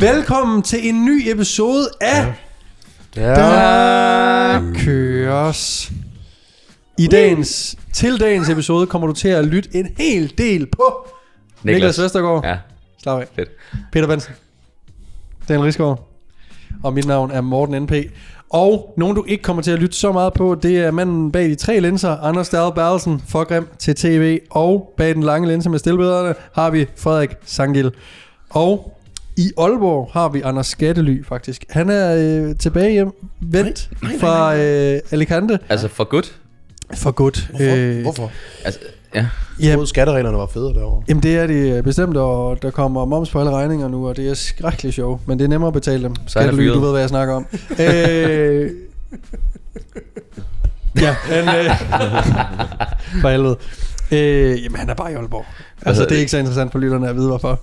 [0.00, 2.34] Velkommen til en ny episode af
[3.16, 3.34] Ja.
[3.34, 5.92] Der køres.
[6.98, 11.08] I dagens, til dagens episode kommer du til at lytte en hel del på
[11.62, 12.44] Niklas, Niklas Vestergaard.
[12.44, 12.56] Ja,
[13.02, 13.26] Slap af.
[13.36, 13.48] fedt.
[13.92, 14.34] Peter Benson.
[15.48, 16.08] Daniel Risgaard.
[16.82, 17.92] Og mit navn er Morten NP.
[18.50, 21.44] Og nogen du ikke kommer til at lytte så meget på, det er manden bag
[21.44, 24.40] de tre linser, Anders Dahl Berlsen, for grim til tv.
[24.50, 27.92] Og bag den lange linse med stillbillederne har vi Frederik Sangil.
[28.50, 28.96] Og
[29.40, 31.64] i Aalborg har vi Anders Skattely faktisk.
[31.70, 32.16] Han er
[32.48, 33.90] øh, tilbage hjem, vendt
[34.20, 35.58] fra øh, Alicante.
[35.68, 36.38] Altså for godt.
[36.94, 37.48] For godt.
[37.50, 37.74] Hvorfor?
[37.76, 38.30] Øh, Hvorfor?
[38.64, 38.80] Altså,
[39.14, 39.26] ja.
[39.60, 41.02] Jeg troede, skattereglerne var federe derovre.
[41.08, 44.28] Jamen det er det bestemt, og der kommer moms på alle regninger nu, og det
[44.30, 46.14] er skrækkeligt sjov, men det er nemmere at betale dem.
[46.26, 47.46] Så er Skattely, du ved, hvad jeg snakker om.
[47.80, 48.70] øh,
[51.04, 51.70] ja, men, øh,
[53.22, 53.56] for helvede.
[54.12, 55.44] Øh, jamen han er bare i Aalborg.
[55.86, 57.60] Altså det er ikke så interessant for lytterne at vide, hvorfor.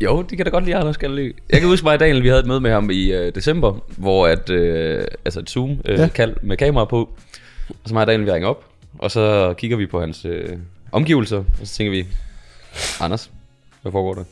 [0.00, 1.32] Jo, de kan da godt lide Anders Skalle.
[1.50, 3.84] Jeg kan huske mig og Daniel, vi havde et møde med ham i øh, december,
[3.96, 6.26] hvor at, øh, altså et Zoom øh, Ja.
[6.42, 7.00] med kamera på.
[7.68, 8.64] Og så mig og Daniel, vi ringer op,
[8.98, 10.48] og så kigger vi på hans øh,
[10.92, 12.06] omgivelser, og så tænker vi,
[13.00, 13.30] Anders,
[13.82, 14.24] hvad foregår der?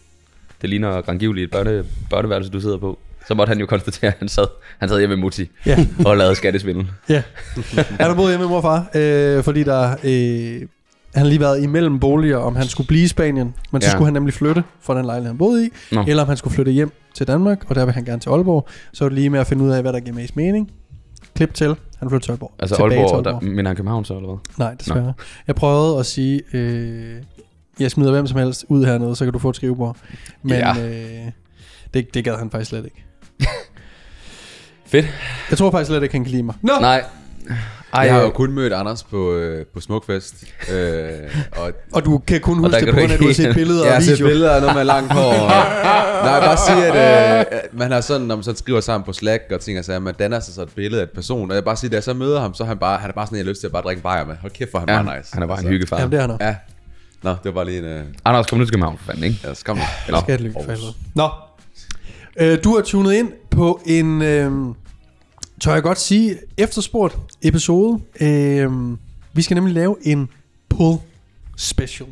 [0.62, 2.98] Det ligner grangivligt et børne, børneværelse, du sidder på.
[3.28, 4.46] Så måtte han jo konstatere, at han sad,
[4.78, 5.86] han sad hjemme med Mutti Ja.
[6.06, 6.86] og lavede skattesvindel.
[7.08, 7.22] Ja.
[8.00, 9.96] Han har boet hjemme med mor og far, øh, fordi der...
[10.04, 10.68] Øh,
[11.16, 13.92] han lige været imellem boliger, om han skulle blive i Spanien, men så Ja.
[13.92, 16.04] skulle han nemlig flytte fra den lejlighed, han boede i, Nå.
[16.08, 18.68] eller om han skulle flytte hjem til Danmark, og der vil han gerne til Aalborg.
[18.92, 20.70] Så er det lige med at finde ud af, hvad der giver mest mening.
[21.34, 22.52] Klip til, han flytter til Aalborg.
[22.58, 24.38] Altså Tilbage Aalborg, til der, mener han København så, eller hvad?
[24.58, 25.12] Nej, desværre.
[25.46, 27.14] Jeg prøvede at sige, øh,
[27.80, 29.96] jeg smider hvem som helst ud hernede, så kan du få et skrivebord.
[30.42, 30.74] Men Ja.
[30.86, 31.30] øh,
[31.94, 33.04] det, det gad han faktisk slet ikke.
[34.86, 35.06] Fedt.
[35.50, 36.54] Jeg tror faktisk slet ikke, han kan lide mig.
[36.62, 36.72] Nå!
[36.80, 37.04] Nej.
[37.92, 40.44] Ej, jeg har jo kun mødt Anders på, øh, på Smukfest.
[40.72, 41.08] Øh,
[41.56, 43.54] og Og du kan kun huske det på du grund af, at du har set
[43.54, 45.32] billeder jeg og har set billeder af noget med langt hår.
[45.32, 45.48] Og,
[46.24, 49.12] nej, jeg bare sige, at øh, man har sådan, når man så skriver sammen på
[49.12, 51.50] Slack og ting, så man danner sig så et billede af et person.
[51.50, 53.10] Og jeg bare sige, at da jeg så møder ham, så er han bare, han
[53.10, 54.36] er bare sådan, jeg har lyst til at bare drikke bajer med.
[54.40, 55.30] Hold kæft, for han ja, er bare nice.
[55.34, 55.98] han er bare en Altså, hyggefar.
[55.98, 56.44] Jamen, det er han også.
[56.44, 56.54] Ja.
[57.22, 57.84] Nå, det var bare lige en...
[57.84, 59.38] Øh, Anders, kom nu til København, for fanden, ikke?
[59.44, 59.48] ja.
[60.08, 60.20] Nå.
[60.20, 60.92] Skattely, for helvede.
[61.14, 61.28] Nå.
[62.40, 64.52] Øh, du har tunet ind på en, øh,
[65.60, 68.00] tør jeg godt sige, efterspurgt episode.
[68.20, 68.70] Øh,
[69.32, 70.28] vi skal nemlig lave en
[70.68, 70.98] pull
[71.56, 72.08] special.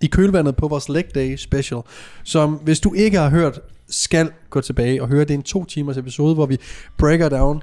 [0.00, 1.80] I kølvandet på vores leg day special.
[2.24, 5.20] Som hvis du ikke har hørt, skal gå tilbage og høre.
[5.20, 6.58] Det er en to timers episode, hvor vi
[6.98, 7.62] breaker down.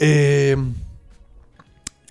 [0.00, 0.58] Øh,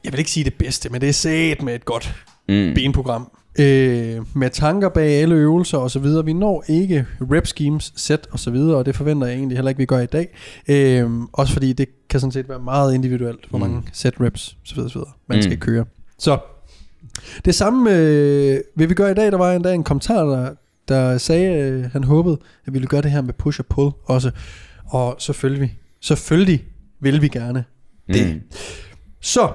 [0.04, 2.16] jeg vil ikke sige det bedste, men det er sat med et godt
[2.50, 2.72] Mm.
[2.76, 3.32] benprogram.
[3.60, 6.26] Øh, med tanker bag alle øvelser og så videre.
[6.26, 9.70] Vi når ikke rep schemes, set og så videre, og det forventer jeg egentlig heller
[9.70, 10.28] ikke, vi gør i dag.
[10.68, 14.76] Øh, også fordi det kan sådan set være meget individuelt, hvor mange set reps, så
[14.76, 15.42] videre, så videre man Mm.
[15.42, 15.86] skal køre.
[16.20, 16.38] Så
[17.46, 19.32] det samme øh, vil vi gøre i dag.
[19.32, 20.50] Der var endda en kommentar, der,
[20.88, 23.92] der sagde, øh, han håbede, at vi ville gøre det her med push og pull
[24.06, 24.32] også.
[24.86, 26.66] Og selvfølgelig, selvfølgelig
[27.00, 27.64] vil vi gerne
[28.08, 28.34] det.
[28.34, 28.42] Mm.
[29.22, 29.52] Så,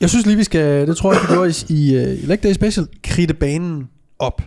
[0.00, 2.42] jeg synes lige, vi skal, det tror jeg, vi gjorde i, i, øh, i Leg
[2.42, 3.88] Day Special, kridte banen
[4.18, 4.42] op.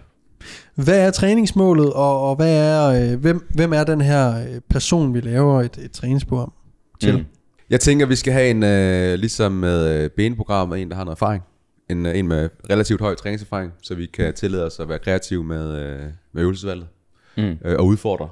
[0.75, 5.13] Hvad er træningsmålet, og, og hvad er, øh, hvem, hvem er den her øh, person,
[5.13, 6.53] vi laver et, et træningsprogram
[7.00, 7.17] til?
[7.17, 7.25] Mm.
[7.69, 11.44] Jeg tænker, vi skal have en, øh, ligesom med benprogrammet, en, der har noget erfaring.
[11.90, 15.78] En, en med relativt høj træningserfaring, så vi kan tillade os at være kreative med,
[15.78, 16.00] øh,
[16.34, 16.88] med øvelsesvalget.
[17.38, 17.57] Mm.
[17.66, 18.29] Øh, og udfordre.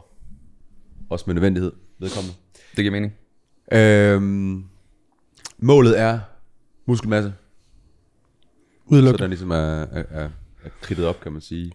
[1.09, 2.35] Også med nødvendighed vedkommende.
[2.53, 3.13] Det giver mening.
[3.71, 4.63] Øhm,
[5.59, 6.19] målet er
[6.89, 9.21] muskelmasse, så Udelukkende.
[9.23, 10.29] den ligesom er, er, er,
[10.63, 11.71] er kridtet op, kan man sige.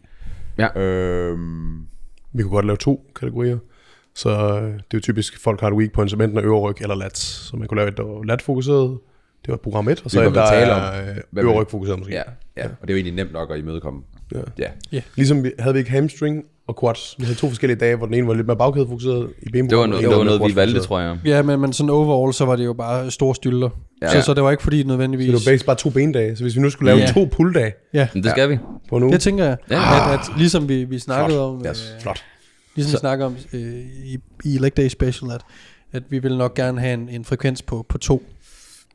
[0.58, 0.80] Ja.
[0.80, 1.78] Øhm,
[2.32, 3.58] Vi kunne godt lave to kategorier.
[4.14, 6.76] Så øh, det er jo typisk, folk har et weak point som enten er øverryg
[6.80, 7.20] eller lats.
[7.20, 8.98] Så man kunne lave et, der var lat-fokuseret.
[9.44, 10.02] Det var program 1.
[10.04, 12.14] Og så et, der tale om, er øh, øverryg-fokuseret måske.
[12.14, 12.22] ja,
[12.56, 14.02] ja, og det er jo egentlig nemt nok at imødekomme.
[14.58, 14.70] Ja.
[14.92, 15.02] Ja.
[15.16, 17.14] Ligesom vi, havde vi ikke hamstring og quads.
[17.18, 19.98] Vi havde to forskellige dage, hvor den ene var lidt mere bagkædefokuseret i benprogrammet.
[20.00, 21.18] Det var, noget, og det var noget, vi valgte, tror jeg.
[21.24, 23.70] Ja, men, men sådan overall, så var det jo bare store stylter.
[24.02, 24.10] Ja.
[24.20, 25.42] Så, så det var ikke fordi nødvendigvis...
[25.42, 26.36] Så det var bare to bendage.
[26.36, 27.12] Så hvis vi nu skulle lave Ja.
[27.12, 28.58] to pull-dage ja, Men det skal vi.
[28.88, 29.10] på nu.
[29.10, 29.56] det tænker jeg.
[29.70, 30.12] Ja.
[30.12, 31.64] At, at ligesom vi, vi snakkede om...
[31.66, 32.24] Yes, øh, flot.
[32.74, 33.60] Ligesom vi snakker om øh,
[34.04, 35.40] i, i Leg Day Special, at,
[35.92, 38.22] at vi vil nok gerne have en, en frekvens på, på to.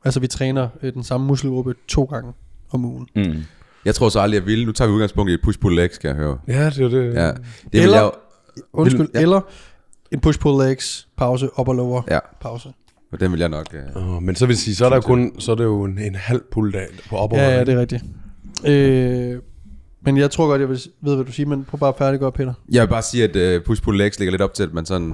[0.05, 2.31] Altså vi træner øh, den samme muskelgruppe to gange
[2.71, 3.07] om ugen.
[3.15, 3.43] Mm.
[3.85, 4.65] Jeg tror så aldrig, jeg vil.
[4.65, 6.37] Nu tager vi udgangspunkt i et push-pull-leg, skal jeg høre.
[6.47, 7.13] Ja, det er det.
[7.13, 7.27] Ja.
[7.27, 7.35] Det
[7.71, 8.11] vil Eller- jeg,
[8.73, 9.19] Undskyld, ja.
[9.19, 9.21] ja.
[9.21, 9.41] eller
[10.11, 12.69] en push-pull legs, pause, upper lower, ja, pause.
[13.11, 13.65] og den vil jeg nok...
[13.73, 15.83] Øh, Oh, men så vil jeg sige, så er der kun så er det jo
[15.83, 18.03] en, en halv pull-dag på op Ja, ja, det er rigtigt.
[18.67, 19.39] Øh,
[20.05, 22.31] men jeg tror godt, jeg vil, ved, hvad du siger, men prøv bare at færdiggøre,
[22.31, 22.53] Peter.
[22.71, 25.13] Jeg vil bare sige, at øh, push-pull-legs ligger lidt op til, at man sådan...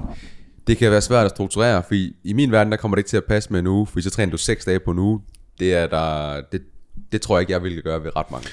[0.66, 3.08] Det kan være svært at strukturere, for i, i min verden, der kommer det ikke
[3.08, 5.20] til at passe med en uge, for så træner du seks dage på en uge.
[5.60, 6.40] Det er der...
[6.52, 6.62] Det,
[7.12, 8.48] det tror jeg ikke, jeg vil gøre ved ret mange.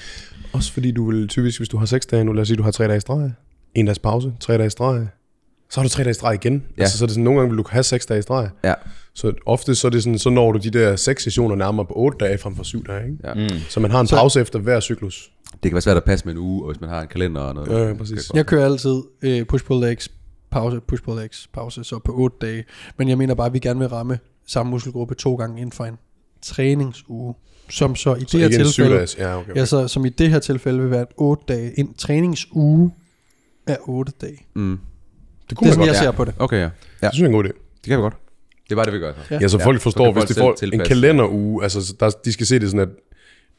[0.52, 2.62] Også fordi du vil typisk, hvis du har 6 dage nu, lad os sige, du
[2.62, 3.30] har 3 dage i streg,
[3.74, 5.06] en dags pause, 3 dage i streg,
[5.70, 6.64] så har du tre dage i streg igen.
[6.78, 6.82] Ja.
[6.82, 8.50] Altså, så er det sådan, nogle gange vil du have seks dage i streg.
[8.64, 8.74] Ja.
[9.14, 11.92] Så ofte så er det sådan, så når du de der seks sessioner nærmere på
[11.96, 13.04] otte dage frem for syv dage.
[13.10, 13.18] Ikke?
[13.24, 13.34] Ja.
[13.34, 13.48] Mm.
[13.68, 15.30] Så man har en Så- pause efter hver cyklus.
[15.52, 17.40] Det kan være svært at passe med en uge, og hvis man har en kalender
[17.40, 17.70] og noget.
[17.70, 18.30] Ja, ja, præcis.
[18.34, 20.08] Jeg kører altid øh, push-pull-legs,
[20.50, 22.64] pause, push-pull-legs, pause, så på 8 dage.
[22.98, 25.84] Men jeg mener bare, at vi gerne vil ramme samme muskelgruppe to gange inden for
[25.84, 25.96] en
[26.42, 27.34] træningsuge.
[27.70, 29.06] Som så i Så det her tilfælde.
[29.18, 29.50] Ja, okay.
[29.50, 29.60] okay.
[29.60, 31.78] ja, så, som i det her tilfælde vil være et 8 dage.
[31.78, 32.90] En træningsuge
[33.66, 34.46] er 8 dage.
[34.54, 34.78] Mm.
[35.50, 35.86] Det kunne Det er man sådan, godt.
[35.86, 36.02] jeg ja.
[36.02, 36.34] ser på det.
[36.38, 36.62] Okay, ja.
[36.62, 36.68] ja.
[37.00, 37.48] Det synes jeg er en god idé.
[37.48, 38.14] Det kan vi godt.
[38.64, 39.12] Det er bare det, vi gør.
[39.12, 39.20] Så.
[39.30, 39.38] Ja.
[39.40, 39.66] Ja, så Ja.
[39.66, 42.58] folk Så forstår, kan hvis de får en kalenderuge, altså så der, de skal se
[42.58, 42.88] det sådan, at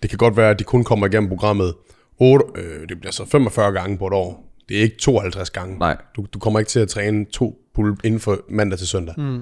[0.01, 1.73] det kan godt være, at de kun kommer igennem programmet
[2.19, 4.51] 8, øh, det bliver så 45 gange på et år.
[4.69, 5.79] Det er ikke 52 gange.
[5.79, 5.97] Nej.
[6.15, 9.13] Du, du kommer ikke til at træne to pull inden for mandag til søndag.
[9.17, 9.41] Mm.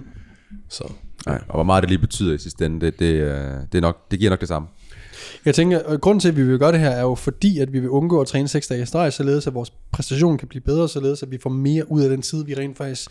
[0.70, 0.92] Så
[1.28, 1.42] Nej.
[1.48, 3.38] Og hvor meget det lige betyder i sidste ende, det, det, øh,
[3.72, 4.68] det, er nok, det giver nok det samme.
[5.46, 7.74] Jeg tænker, og grunden til, at vi vil gøre det her, er jo fordi, at
[7.74, 10.62] vi vil undgå at træne 6 dage i streg, således at vores præstation kan blive
[10.62, 13.10] bedre, således at vi får mere ud af den tid, vi rent faktisk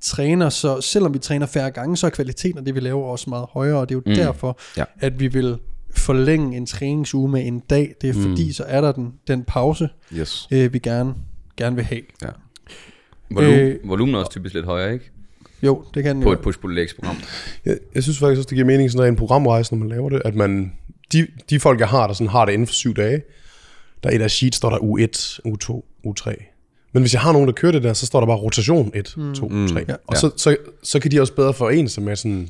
[0.00, 0.48] træner.
[0.48, 3.46] Så selvom vi træner færre gange, så er kvaliteten af det, vi laver, også meget
[3.50, 3.76] højere.
[3.78, 4.14] Og det er jo mm.
[4.16, 4.84] derfor, Ja.
[5.00, 5.58] at vi vil
[5.90, 7.94] forlænge en træningsuge med en dag.
[8.00, 10.48] Det er fordi, så er der den, den pause, Yes.
[10.50, 11.14] øh, vi gerne,
[11.56, 12.02] gerne vil have.
[12.22, 12.28] Ja.
[13.30, 15.10] Volum, Øh, øh, volumen er også typisk lidt højere, ikke?
[15.64, 16.32] Jo, det kan På jo.
[16.32, 17.16] et push-pull-legs-program.
[17.64, 20.08] jeg, jeg synes faktisk også, det giver mening sådan, at en programrejse, når man laver
[20.08, 20.72] det, at man,
[21.12, 23.22] de, de folk, jeg har, der sådan har det inden for syv dage,
[24.02, 26.36] der er et af sheet, står der u 1, u 2, u 3.
[26.92, 29.04] Men hvis jeg har nogen, der kører det der, så står der bare rotation 1,
[29.34, 29.84] 2, 3.
[29.88, 29.94] Ja.
[30.06, 32.48] Og så, så, så kan de også bedre forene sig med sådan,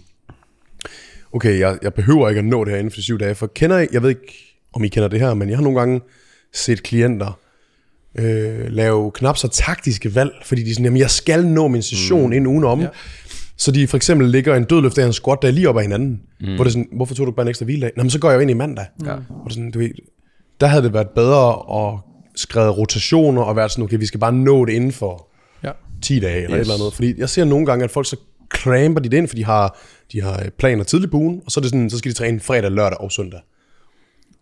[1.33, 3.79] okay, jeg, jeg behøver ikke at nå det her inden for syv dage, for kender
[3.79, 6.01] I, jeg ved ikke, om I kender det her, men jeg har nogle gange
[6.53, 7.39] set klienter
[8.19, 11.83] øh, lave knap så taktiske valg, fordi de er sådan, jamen jeg skal nå min
[11.83, 12.33] session mm.
[12.33, 12.81] inden ugen om.
[12.81, 12.89] Ja.
[13.57, 15.83] Så de for eksempel ligger en dødløft af en squat, der er lige op ad
[15.83, 16.21] hinanden.
[16.41, 16.47] Mm.
[16.55, 17.91] Hvor det er sådan, hvorfor tog du ikke bare en ekstra hviledag?
[17.97, 18.85] Nå, men så går jeg jo ind i mandag.
[19.05, 19.15] Ja.
[19.15, 19.91] Hvor det er sådan, du ved,
[20.61, 21.51] der havde det været bedre
[21.81, 21.99] at
[22.37, 25.29] skrive rotationer og være sådan, okay, vi skal bare nå det inden for
[25.65, 25.71] Ja.
[26.03, 26.69] 10 dage eller Yes.
[26.69, 26.95] et eller andet.
[26.95, 28.17] Fordi jeg ser nogle gange, at folk så
[28.55, 29.79] cramper de det ind, fordi de har,
[30.13, 32.41] de har planer tidligt på ugen, og så, er det sådan, så skal de træne
[32.41, 33.41] fredag, lørdag og søndag.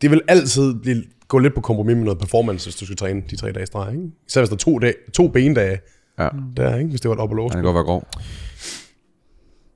[0.02, 1.02] Det vil altid blive,
[1.32, 3.66] gå lidt på kompromis med noget performance, hvis du skal træne de tre dage i
[3.66, 3.92] streg.
[3.92, 4.04] Ikke?
[4.28, 5.78] Især hvis der er to, dage, to benedage
[6.18, 6.28] Ja.
[6.56, 6.90] der, ikke?
[6.90, 7.52] hvis det var et op og låse.
[7.54, 8.06] Han kan godt være grov.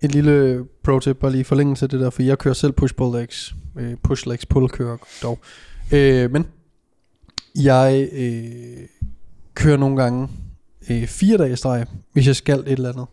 [0.03, 3.19] Et lille pro-tip, bare lige i forlængelse af det der, for jeg kører selv push-pull
[3.19, 3.55] legs.
[3.79, 5.39] Øh, push legs pull kører dog.
[5.93, 6.47] Øh, men
[7.63, 8.87] jeg øh,
[9.55, 10.29] kører nogle gange
[10.91, 13.07] øh, fire dage i streg, hvis jeg skal et eller andet.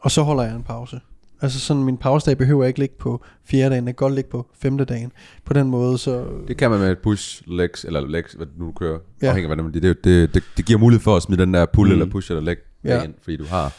[0.00, 1.00] Og så holder jeg en pause.
[1.40, 4.46] Altså sådan, min pausedag behøver ikke ligge på fjerde dagen, den kan godt ligge på
[4.58, 5.12] femte dagen.
[5.44, 6.26] På den måde, så...
[6.48, 8.98] Det kan man med et push legs, eller legs, hvad du nu kører.
[9.22, 9.26] Ja.
[9.28, 11.66] Afhængig af, hvad det, det, det, det, det, giver mulighed for at smide den der
[11.66, 11.92] pull, mm.
[11.92, 12.96] eller push, eller leg Ja.
[12.96, 13.02] ja.
[13.02, 13.72] ind, fordi du har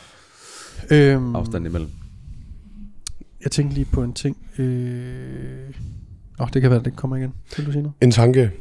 [0.92, 1.90] Øhm, afstand imellem.
[3.44, 4.38] jeg tænkte lige på en ting.
[4.58, 5.74] Øh...
[6.40, 7.34] Oh, det kan være, at det kommer igen.
[7.58, 7.96] Vil du sige noget?
[8.02, 8.52] En tanke.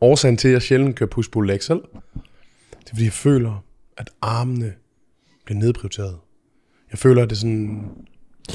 [0.00, 1.80] Årsagen til, at jeg sjældent kører push pull leg selv,
[2.70, 3.64] det er, fordi jeg føler,
[3.96, 4.72] at armene
[5.44, 6.16] bliver nedprioriteret.
[6.90, 7.84] Jeg føler, at det er sådan...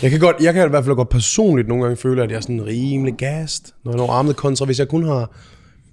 [0.01, 2.37] Jeg kan, godt, jeg kan i hvert fald godt personligt nogle gange føle, at jeg
[2.37, 4.65] er sådan rimelig gast, når jeg når armene kontra.
[4.65, 5.31] Hvis jeg kun har,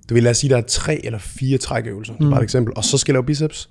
[0.09, 2.45] det vil lad os sige, der er tre eller fire trækøvelser, det er bare et
[2.45, 3.69] eksempel, og så skal jeg lave biceps.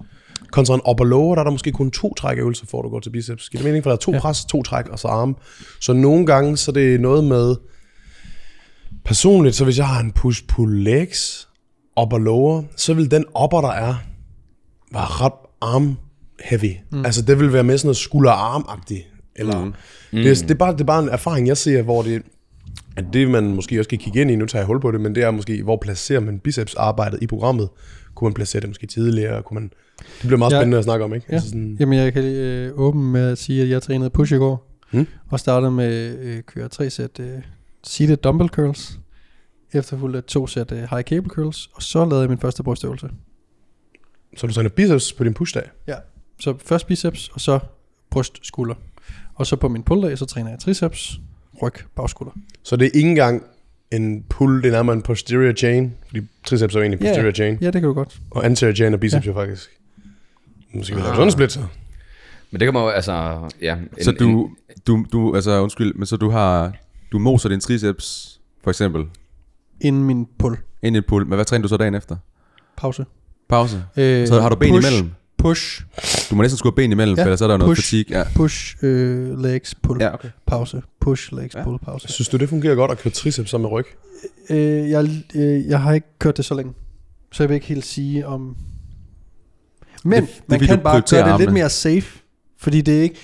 [0.52, 3.00] Kontra en upper lower, der er der måske kun to trækøvelser, for at du går
[3.00, 3.50] til biceps.
[3.50, 3.84] Giver det mening?
[3.84, 4.20] For der er to ja.
[4.20, 5.36] pres, to træk og så arme.
[5.82, 7.56] Så nogle gange, så er det noget med,
[9.06, 11.50] personligt, så hvis jeg har en push-pull legs,
[12.02, 13.96] upper lower, så vil den upper, der er,
[14.92, 15.98] være ret arm
[16.44, 16.76] heavy.
[16.92, 17.06] Mm.
[17.06, 19.08] Altså det vil være med sådan noget skulder-arm-agtigt.
[19.36, 19.74] Eller, mm.
[20.12, 22.22] Det, er, det, er bare, det er bare en erfaring, jeg ser, hvor det,
[22.98, 25.02] at det man måske også kan kigge ind i, nu tager jeg hul på det,
[25.02, 27.70] men det er måske, hvor placerer man biceps-arbejdet i programmet?
[28.16, 29.44] Kunne man placere det måske tidligere?
[29.44, 30.58] Kunne man, det bliver meget Ja.
[30.60, 31.26] spændende at snakke om, ikke?
[31.30, 31.34] Ja.
[31.34, 34.38] Altså sådan, Jamen, jeg kan øh, åbne med at sige, at jeg trænede push i
[34.38, 34.80] går.
[34.92, 35.08] Mm.
[35.30, 37.30] Og startede med øh, køre tre sæt øh,
[37.84, 39.00] seated dumbbell curls.
[39.74, 41.70] Efterfulgt af to sæt øh, high cable curls.
[41.74, 43.08] Og så lavede jeg min første brystøvelse.
[44.38, 45.64] så du træner biceps på din pushdag?
[45.88, 45.96] Ja.
[46.40, 47.60] Så først biceps, og så
[48.10, 48.76] bryst, skulder.
[49.36, 51.20] Og så på min pulldag, så træner jeg triceps,
[51.62, 52.32] ryg, bagskulder.
[52.64, 53.44] Så det er ikke engang
[53.92, 57.32] en pull, det er nærmere en posterior chain, fordi triceps er jo egentlig Ja, posterior
[57.32, 57.58] chain.
[57.62, 58.20] Ja, det kan du godt.
[58.32, 59.32] Og anterior chain er biceps ja.
[59.32, 59.70] jo faktisk.
[60.74, 61.60] Måske vi lave sådan en split så.
[62.52, 63.76] Men det kan man jo, altså, ja.
[63.98, 64.50] En, Så du,
[64.88, 66.74] du, du, altså undskyld, men så du har,
[67.12, 69.06] du moser din triceps, for eksempel,
[69.82, 70.58] Inden min pull.
[70.82, 72.16] ind i et pull, men hvad træner du så dagen efter?
[72.78, 73.06] Pause.
[73.50, 73.84] Pause.
[73.98, 75.12] Øh, Så har du ben push, imellem.
[75.38, 75.82] Push,
[76.30, 77.88] Du må næsten skulle have ben imellem, Ja, for ellers er der jo noget push.
[77.88, 78.18] fatigue.
[78.18, 78.24] Ja.
[78.36, 80.30] push, øh, legs, pull, ja, okay.
[80.48, 80.82] pause.
[81.02, 81.64] Push, legs, Ja.
[81.64, 82.08] pull, pause.
[82.08, 83.86] Synes du, det fungerer godt at køre triceps sammen med ryg?
[84.50, 86.74] Øh, jeg, øh, jeg har ikke kørt det så længe,
[87.32, 88.56] så jeg vil ikke helt sige om...
[90.04, 92.20] Men Det- det man kan bare gøre det lidt mere safe,
[92.58, 93.20] fordi det er ikke...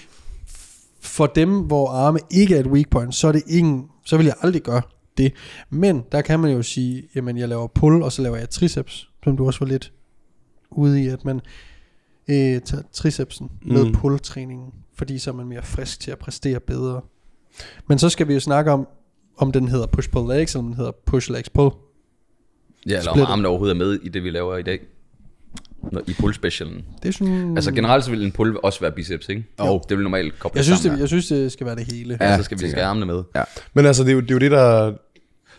[1.01, 3.85] For dem, hvor arme ikke er et weak point, så er det ingen...
[4.05, 4.81] Så vil jeg aldrig gøre
[5.17, 5.33] det.
[5.69, 9.09] Men der kan man jo sige, jamen jeg laver pull, og så laver jeg triceps,
[9.23, 9.91] som du også var lidt
[10.71, 11.41] ude i, at man...
[12.29, 13.93] øh, til tricepsen med mm.
[13.93, 17.01] pull-træningen, fordi så er man mere frisk til at præstere bedre.
[17.87, 18.87] Men så skal vi jo snakke om,
[19.37, 21.71] om den hedder push-pull legs, eller om den hedder push-legs-pull.
[22.87, 23.27] Ja, eller om Split.
[23.27, 24.79] armene overhovedet er med i det, vi laver i dag.
[25.91, 26.85] Når, I pull specialen.
[27.03, 29.45] Det er sådan, Altså generelt så vil en pull også være biceps, ikke?
[29.59, 29.81] Jo.
[29.89, 32.17] Det vil normalt koble jeg, synes, sammen det, jeg synes, det skal være det hele.
[32.21, 32.89] Ja, Ja, så skal vi skal jeg.
[32.89, 33.23] armene med.
[33.35, 33.43] Ja.
[33.73, 34.93] Men altså, det er jo det, er jo det der...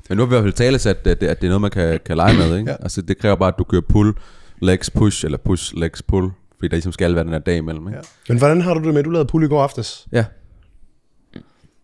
[0.08, 1.60] Men nu har vi i hvert fald tale at, at, det, at det er noget,
[1.60, 2.70] man kan, kan lege med, ikke?
[2.70, 2.76] Ja.
[2.80, 4.14] Altså, det kræver bare, at du kører pull,
[4.62, 6.30] legs, push, eller push, legs, pull.
[6.58, 7.96] Fordi der ligesom skal være den her dag imellem, ikke?
[7.96, 8.02] Ja.
[8.28, 10.06] Men hvordan har du det med, at du lavede pull i går aftes?
[10.12, 10.24] Ja.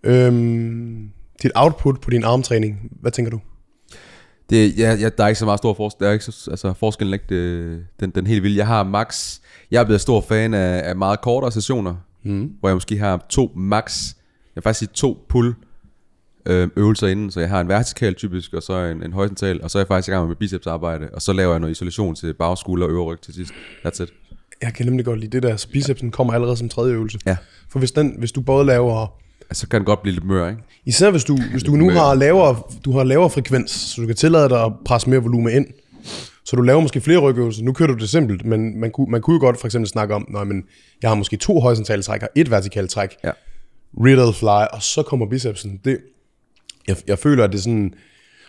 [0.02, 1.10] Øhm,
[1.42, 3.40] dit output på din armtræning, hvad tænker du?
[4.50, 6.04] Det, ja, ja, der er ikke så meget stor forskel.
[6.04, 8.56] Der er ikke så, altså, forskellen er ikke det, den, den helt vilde.
[8.56, 9.38] Jeg har max...
[9.70, 12.52] Jeg er blevet stor fan af, af meget kortere sessioner, mm.
[12.60, 14.14] hvor jeg måske har to max...
[14.16, 15.54] Jeg vil faktisk sige to pull
[16.46, 19.70] øh, øvelser inden, så jeg har en vertikal typisk, og så en, en horisontal, og
[19.70, 22.34] så er jeg faktisk i gang med bicepsarbejde, og så laver jeg noget isolation til
[22.34, 23.52] bagskulder og øvre ryg til sidst.
[23.86, 24.12] That's it.
[24.62, 27.18] Jeg kan nemlig godt lide det der, så bicepsen kommer allerede som tredje øvelse.
[27.26, 27.36] Ja.
[27.68, 29.16] For hvis, den, hvis du både laver...
[29.50, 30.62] Altså, så kan den godt blive lidt mør, ikke?
[30.84, 34.16] Især hvis du, hvis du nu har lavere, du har lavere frekvens, så du kan
[34.16, 35.66] tillade dig at presse mere volumen ind.
[36.44, 37.62] Så du laver måske flere rygøvelser.
[37.62, 40.14] Nu kører du det simpelt, men man kunne, man kunne jo godt for eksempel snakke
[40.14, 40.64] om, nej, men
[41.02, 43.16] jeg har måske to horisontale træk og et vertikalt træk.
[43.24, 43.30] Ja.
[44.04, 45.80] Riddle fly, og så kommer bicepsen.
[45.84, 45.98] Det,
[46.88, 47.94] jeg, jeg føler, at det er sådan...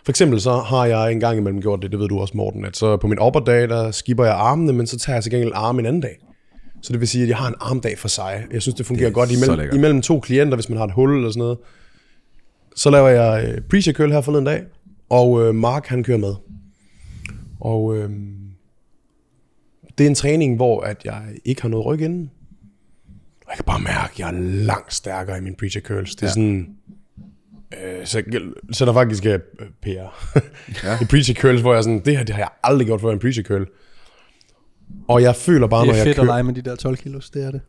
[0.05, 2.65] For eksempel så har jeg en gang imellem gjort det, det ved du også, Morten,
[2.65, 5.31] at så på min upper dag, der skipper jeg armene, men så tager jeg til
[5.31, 6.17] gengæld arme en anden dag.
[6.81, 8.45] Så det vil sige, at jeg har en armdag for sig.
[8.51, 11.15] Jeg synes, det fungerer Det godt imellem, imellem to klienter, hvis man har et hul
[11.15, 11.57] eller sådan noget.
[12.75, 14.63] Så laver jeg øh, pre curl her forleden dag,
[15.09, 16.33] og øh, Mark han kører med.
[17.59, 18.09] Og øh,
[19.97, 22.31] det er en træning, hvor at jeg ikke har noget ryg inden.
[23.45, 26.15] Og jeg kan bare mærke, at jeg er langt stærkere i mine preacher curls.
[26.15, 26.33] Det er ja.
[26.33, 26.75] sådan...
[27.83, 28.23] Øh, så,
[28.71, 29.39] så er der faktisk øh,
[29.83, 29.87] PR.
[30.83, 30.97] ja.
[31.01, 33.09] I preacher curls, hvor jeg er sådan, det her det har jeg aldrig gjort før
[33.09, 33.65] i en preacher curl.
[35.07, 36.25] Og jeg føler bare, Det når er jeg fedt at kører...
[36.33, 37.61] lege med de der 12 kilos, det er det.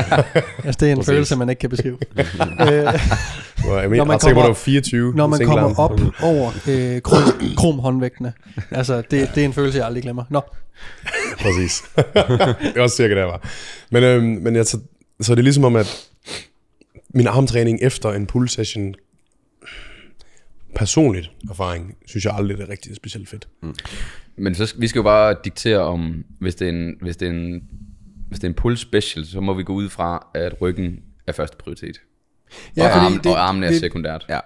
[0.64, 1.98] altså, det er en følelse, man ikke kan beskrive.
[2.18, 5.14] øh, Hvor jeg Når mener, man tænker på, kommer- det var 24.
[5.14, 7.22] når man kommer op over øh, krom,
[7.56, 8.32] kromhåndvægtene.
[8.70, 10.24] Altså, det, det er en følelse, jeg aldrig glemmer.
[10.30, 10.40] Nå,
[11.40, 11.82] Præcis.
[11.96, 13.48] det er også cirka der var.
[13.90, 14.78] Men, øhm, men jeg, så,
[15.20, 16.06] så er det ligesom om, at
[17.14, 18.94] min armtræning efter en pull session,
[20.74, 23.48] personligt erfaring, synes jeg aldrig, det er rigtig specielt fedt.
[24.38, 27.26] Men så, skal- vi skal jo bare diktere om, hvis det er en, hvis det
[27.28, 27.62] er en,
[28.28, 31.32] hvis det er en pull special, så må vi gå ud fra, at ryggen er
[31.32, 32.00] første prioritet.
[32.76, 34.26] Ja, og, fordi armen, det- og armene er det- sekundært.
[34.28, 34.38] Ja.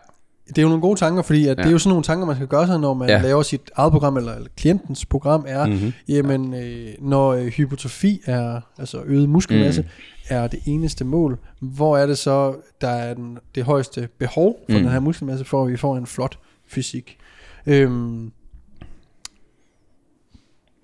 [0.49, 1.63] det er jo nogle gode tanker, fordi at ja.
[1.63, 3.17] det er jo sådan nogle tanker, man skal gøre sig, når man ja.
[3.17, 3.23] Ja.
[3.23, 5.93] laver sit eget program, eller, eller klientens program er, mm-hmm.
[6.09, 9.89] jamen, øh, når øh, hypotrofi er, altså øget muskelmasse, mm.
[10.29, 14.79] Er det eneste mål, hvor er det så, der er den, det højeste behov for
[14.79, 14.83] mm.
[14.85, 17.19] den her muskelmasse, for at vi får en flot fysik.
[17.67, 18.31] Øhm,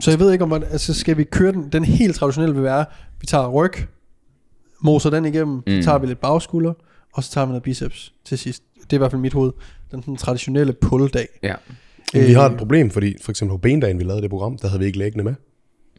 [0.01, 2.65] så jeg ved ikke, om hvordan- altså skal vi køre den, den helt traditionelle vil
[2.65, 2.85] være,
[3.21, 3.73] vi tager ryg,
[4.83, 5.63] moser den igennem, mm.
[5.67, 6.73] Så tager vi lidt bagskulder,
[7.13, 8.63] og så tager vi noget biceps til sidst.
[8.75, 9.53] Det er i hvert fald mit hoved.
[9.91, 11.29] Den, den traditionelle pull-dag.
[11.43, 11.55] Ja.
[12.15, 12.53] Men vi har Øh.
[12.53, 14.99] et problem, fordi for eksempel på bendagen, vi lavede det program, der havde vi ikke
[14.99, 15.35] læggene med.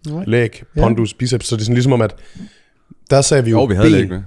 [0.07, 0.23] Nej.
[0.27, 0.81] Læg, Ja.
[0.81, 2.15] pondus, biceps, så det er sådan ligesom om, at
[3.09, 3.93] der sagde vi jo, Jo, vi havde ben.
[3.93, 4.23] det ikke med.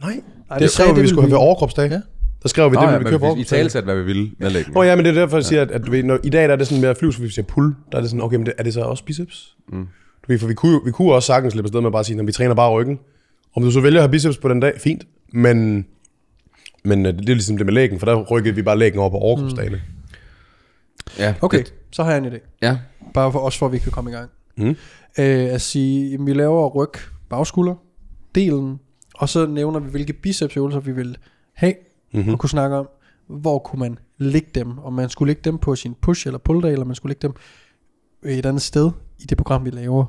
[0.00, 0.20] Nej,
[0.50, 1.90] Ej, det, det skrev vi, vi skulle have ved overkropsdag.
[1.90, 2.00] Ja.
[2.42, 3.58] Der skrev vi, det Nå, ville ja, vi vi overkropsdag.
[3.58, 4.72] talte hvad vi ville med læggen.
[4.74, 6.44] Nå ja, men det er derfor, jeg siger, at, at du ved, når, i dag
[6.44, 8.36] der er det sådan mere flyvs, hvor vi siger pull, der er det sådan, okay,
[8.36, 9.56] men det, er det så også biceps?
[9.68, 9.78] Mm.
[10.22, 12.20] Du ved, for vi kunne, vi kunne også sagtens slippe afsted med bare at sige,
[12.20, 12.98] at vi træner bare ryggen.
[13.56, 15.86] Om du så vælger at have biceps på den dag, fint, men,
[16.84, 19.10] men øh, det er ligesom det med lægen, for der rykkede vi bare lægen over
[19.10, 19.80] på overkropsdagene.
[21.18, 22.58] ja Okay, Det, så har jeg en idé.
[22.62, 22.78] ja.
[23.14, 24.30] Bare for os, for at vi kan komme i gang.
[24.56, 24.68] Mm.
[24.68, 24.74] Øh,
[25.54, 26.88] at sige, jamen, vi laver ryg,
[27.30, 27.74] bagskulder,
[28.40, 28.78] delen,
[29.14, 31.16] og så nævner vi, hvilke bicepsøvelser vi vil
[31.54, 31.74] have,
[32.12, 32.32] mm-hmm.
[32.32, 32.88] og kunne snakke om,
[33.28, 36.62] hvor kunne man lægge dem, om man skulle lægge dem på sin push eller pull
[36.62, 37.32] day, eller man skulle lægge dem
[38.38, 40.04] et andet sted i det program, vi laver.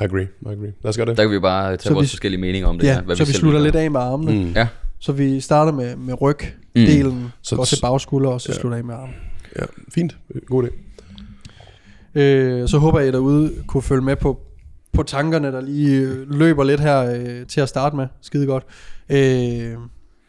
[0.00, 0.72] I agree, I agree.
[0.82, 1.16] Lad os gøre det.
[1.16, 2.86] Der kan vi bare tage Så vores vi- forskellige meninger om det.
[2.86, 4.44] Ja, her, hvad så vi, selv slutter lidt af med armene.
[4.44, 4.52] Mm.
[4.52, 7.28] Ja, Så vi starter med, med ryg-delen, mm.
[7.42, 9.14] Så- går til bagskulder, og så slutter af med armen.
[9.58, 9.64] Ja,
[9.94, 10.16] fint.
[10.46, 10.78] God idé.
[12.20, 14.40] Øh, så håber jeg, at I derude kunne følge med på,
[14.92, 18.06] på tankerne, der lige øh, løber lidt her øh, til at starte med.
[18.20, 18.64] Skide godt.
[19.08, 19.74] Øh,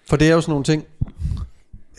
[0.10, 0.86] for det er jo sådan nogle ting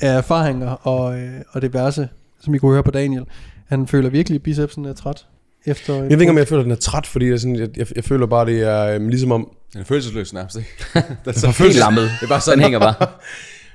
[0.00, 2.08] af erfaringer og, øh, og diverse,
[2.40, 3.24] som I kunne høre på Daniel.
[3.66, 5.26] Han føler virkelig, at bicepsen er træt.
[5.66, 7.68] Efter Jeg ved ikke, om jeg føler, at den er træt, fordi jeg, sådan, jeg,
[7.76, 9.50] jeg, jeg føler bare, det er um, ligesom om...
[9.72, 10.70] Den er følelsesløs nærmest, ikke?
[11.24, 12.02] Den er så helt lammet.
[12.02, 12.94] Det er bare sådan, Den hænger bare.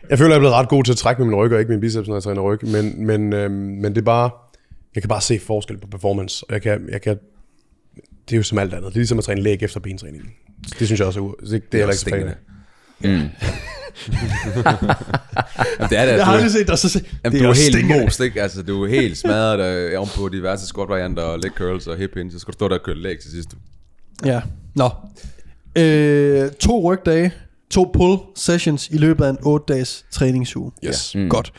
[0.09, 1.71] Jeg føler, jeg er blevet ret god til at trække med min ryg, og ikke
[1.71, 2.59] min biceps, når jeg træner ryg.
[2.67, 4.29] Men, men, øhm, men det er bare...
[4.95, 6.45] Jeg kan bare se forskel på performance.
[6.47, 7.19] Og jeg kan, jeg kan,
[8.29, 8.85] det er jo som alt andet.
[8.87, 10.23] Det er ligesom at træne læg efter bentræning.
[10.79, 11.23] Det synes jeg også er...
[11.29, 12.35] u- Det, det, det er heller ikke af.
[13.01, 13.07] Mm.
[13.09, 13.29] Jamen,
[15.89, 17.05] det er det, Jeg at har du, aldrig set dig så se.
[17.25, 18.41] jamen, du er helt most, ikke?
[18.41, 19.59] Altså, du er helt smadret
[19.91, 22.31] øh, oven på diverse squat varianter og leg curls og hip hinge.
[22.31, 23.49] Så skal du stå der og køre leg til sidst.
[24.25, 24.41] Ja,
[24.75, 24.89] nå.
[25.75, 27.31] Øh, to rygdage,
[27.71, 30.71] to pull sessions i løbet af en 8-dages træningsuge.
[30.85, 31.15] Yes.
[31.15, 31.29] Ja, mm.
[31.29, 31.53] Godt.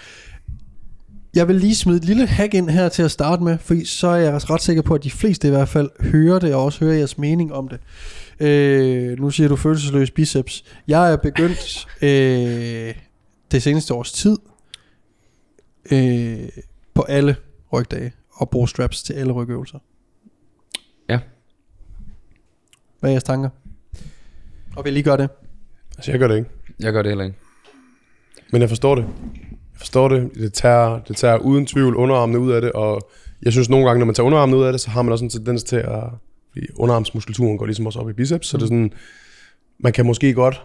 [1.35, 4.09] Jeg vil lige smide et lille hack ind her til at starte med, fordi så
[4.09, 6.85] er jeg ret sikker på, at de fleste i hvert fald hører det, og også
[6.85, 7.81] hører jeres mening om det.
[8.41, 10.65] Øh, nu siger du følelsesløs biceps.
[10.89, 12.95] Jeg er begyndt øh,
[13.51, 14.39] det seneste års tid
[15.93, 16.49] øh,
[16.95, 17.37] på alle
[17.73, 19.79] rygdage og bruge straps til alle rygøvelser.
[21.09, 21.19] Ja.
[23.01, 23.51] Hvad er jeres tanker?
[24.77, 25.29] Og vil I gøre det?
[25.97, 26.51] Altså, jeg gør det ikke.
[26.81, 27.37] Jeg gør det heller ikke.
[28.53, 29.07] Men jeg forstår det.
[29.81, 30.31] Forstår det.
[30.35, 33.11] Det tager, det tager uden tvivl underarmene ud af det, og
[33.43, 35.25] jeg synes nogle gange, når man tager underarmene ud af det, så har man også
[35.25, 36.03] en tendens til at...
[36.53, 38.93] Fordi underarmsmuskulaturen går ligesom også op i biceps, så det er sådan...
[39.79, 40.63] Man kan måske godt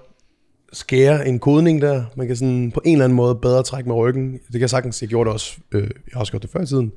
[0.74, 2.04] skære en kodning der.
[2.16, 4.32] Man kan sådan på en eller anden måde bedre trække med ryggen.
[4.32, 5.02] Det kan jeg sagtens.
[5.02, 5.58] Jeg gjorde det også.
[5.72, 6.92] Øh, jeg har også gjort det før i tiden.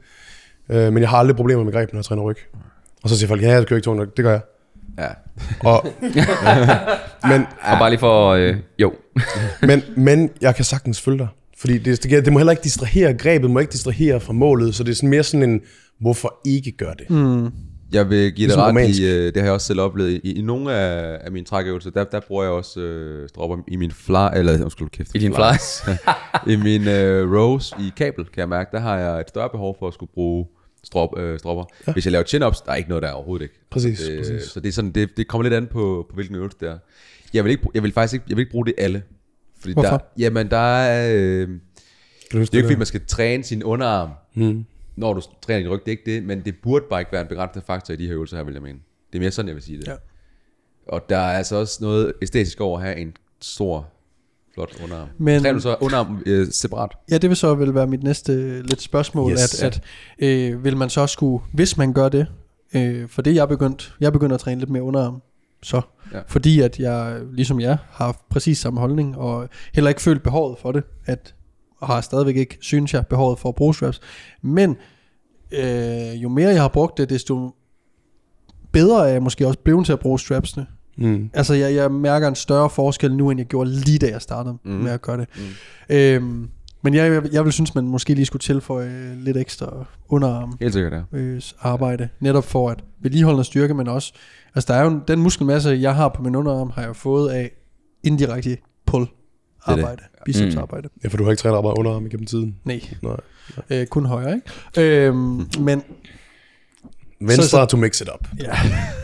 [0.68, 2.36] Øh, men jeg har aldrig problemer med greb, når jeg træner ryg.
[3.02, 4.16] Og så siger folk, ja, jeg kører ikke tungt nok.
[4.16, 4.40] Det gør jeg.
[4.98, 5.08] Ja.
[5.60, 5.86] Og,
[7.30, 8.30] men, Og bare lige for...
[8.30, 8.92] Øh, jo.
[9.68, 11.28] men, men jeg kan sagtens følge dig.
[11.58, 14.84] Fordi det, det, det må heller ikke distrahere, grebet må ikke distrahere fra målet, så
[14.84, 15.60] det er sådan mere sådan en,
[16.00, 17.10] hvorfor ikke gøre det?
[17.10, 17.50] Mm.
[17.92, 19.00] Jeg vil give dig Ligesom ret romansk.
[19.00, 21.90] i, øh, det har jeg også selv oplevet, i, i nogle af, af mine trækøvelser,
[21.90, 25.10] der, der bruger jeg også øh, stropper i min fly, eller undskyld kæft.
[25.14, 25.82] I din flies.
[26.52, 29.76] I min øh, rows i kabel, kan jeg mærke, der har jeg et større behov
[29.78, 30.46] for at skulle bruge
[30.84, 31.64] strop, øh, stropper.
[31.86, 31.92] Ja.
[31.92, 33.54] Hvis jeg laver chin-ups, der er ikke noget der overhovedet ikke.
[33.70, 34.42] Præcis, det, præcis.
[34.42, 36.78] Så det, er sådan, det, det kommer lidt an på, på hvilken øvelse det er.
[37.34, 39.02] Jeg vil, ikke, jeg vil faktisk ikke, jeg vil ikke bruge det alle.
[39.60, 39.88] Fordi Hvorfor?
[39.90, 41.14] Der, jamen, der er...
[41.16, 44.64] Øh, det er jo ikke, fordi man skal træne sin underarm, mm.
[44.96, 45.80] når du træner din ryg.
[45.80, 48.06] Det er ikke det, men det burde bare ikke være en begrænsende faktor i de
[48.06, 48.78] her øvelser her, vil jeg mene.
[49.12, 49.86] Det er mere sådan, jeg vil sige det.
[49.88, 49.94] Ja.
[50.88, 53.86] Og der er altså også noget æstetisk over at have en stor,
[54.54, 55.08] flot underarm.
[55.18, 56.90] Men- Træner du så underarm øh, separat?
[57.10, 59.62] Ja, det vil så vel være mit næste øh, lidt spørgsmål, Yes.
[59.62, 59.80] at,
[60.18, 62.26] at øh, vil man så skulle, hvis man gør det,
[62.74, 65.22] øh, for det jeg begyndt, jeg begynder at træne lidt mere underarm,
[65.62, 65.80] så,
[66.12, 66.20] ja.
[66.26, 70.58] Fordi at jeg, ligesom jeg, har haft præcis samme holdning, og heller ikke følt behovet
[70.58, 71.34] for det, at,
[71.80, 74.00] og har stadigvæk ikke, synes jeg, behovet for at bruge straps,
[74.42, 74.76] men
[75.52, 77.54] øh, jo mere jeg har brugt det, desto
[78.72, 80.66] bedre er jeg måske også blevet til at bruge strapsene.
[80.96, 81.30] Mm.
[81.34, 84.58] Altså, jeg, jeg mærker en større forskel nu, end jeg gjorde lige da jeg startede
[84.64, 84.70] mm.
[84.70, 85.28] med at gøre det.
[85.36, 85.94] Mm.
[85.96, 86.48] Øhm,
[86.82, 90.72] men jeg, jeg, jeg vil synes, man måske lige skulle tilføje lidt ekstra underarm Helt
[90.72, 91.18] sikkert, ja.
[91.18, 94.12] øh, arbejde, netop for at vedligeholde noget styrke, men også,
[94.54, 97.30] altså der er jo en- den muskelmasse, jeg har på min underarm, har jeg fået
[97.30, 97.50] af
[98.02, 98.56] indirekte
[98.86, 99.06] pull
[99.64, 100.88] arbejde, bicepsarbejde.
[101.04, 102.56] Ja, for du har ikke trænet meget underarm igennem tiden.
[102.64, 103.16] Nej, Nej.
[103.70, 104.34] øh, kun højre,
[104.76, 105.06] ikke?
[105.06, 105.82] Øhm, men
[107.20, 108.28] Venstre Så- så- to mix it up.
[108.40, 108.52] ja,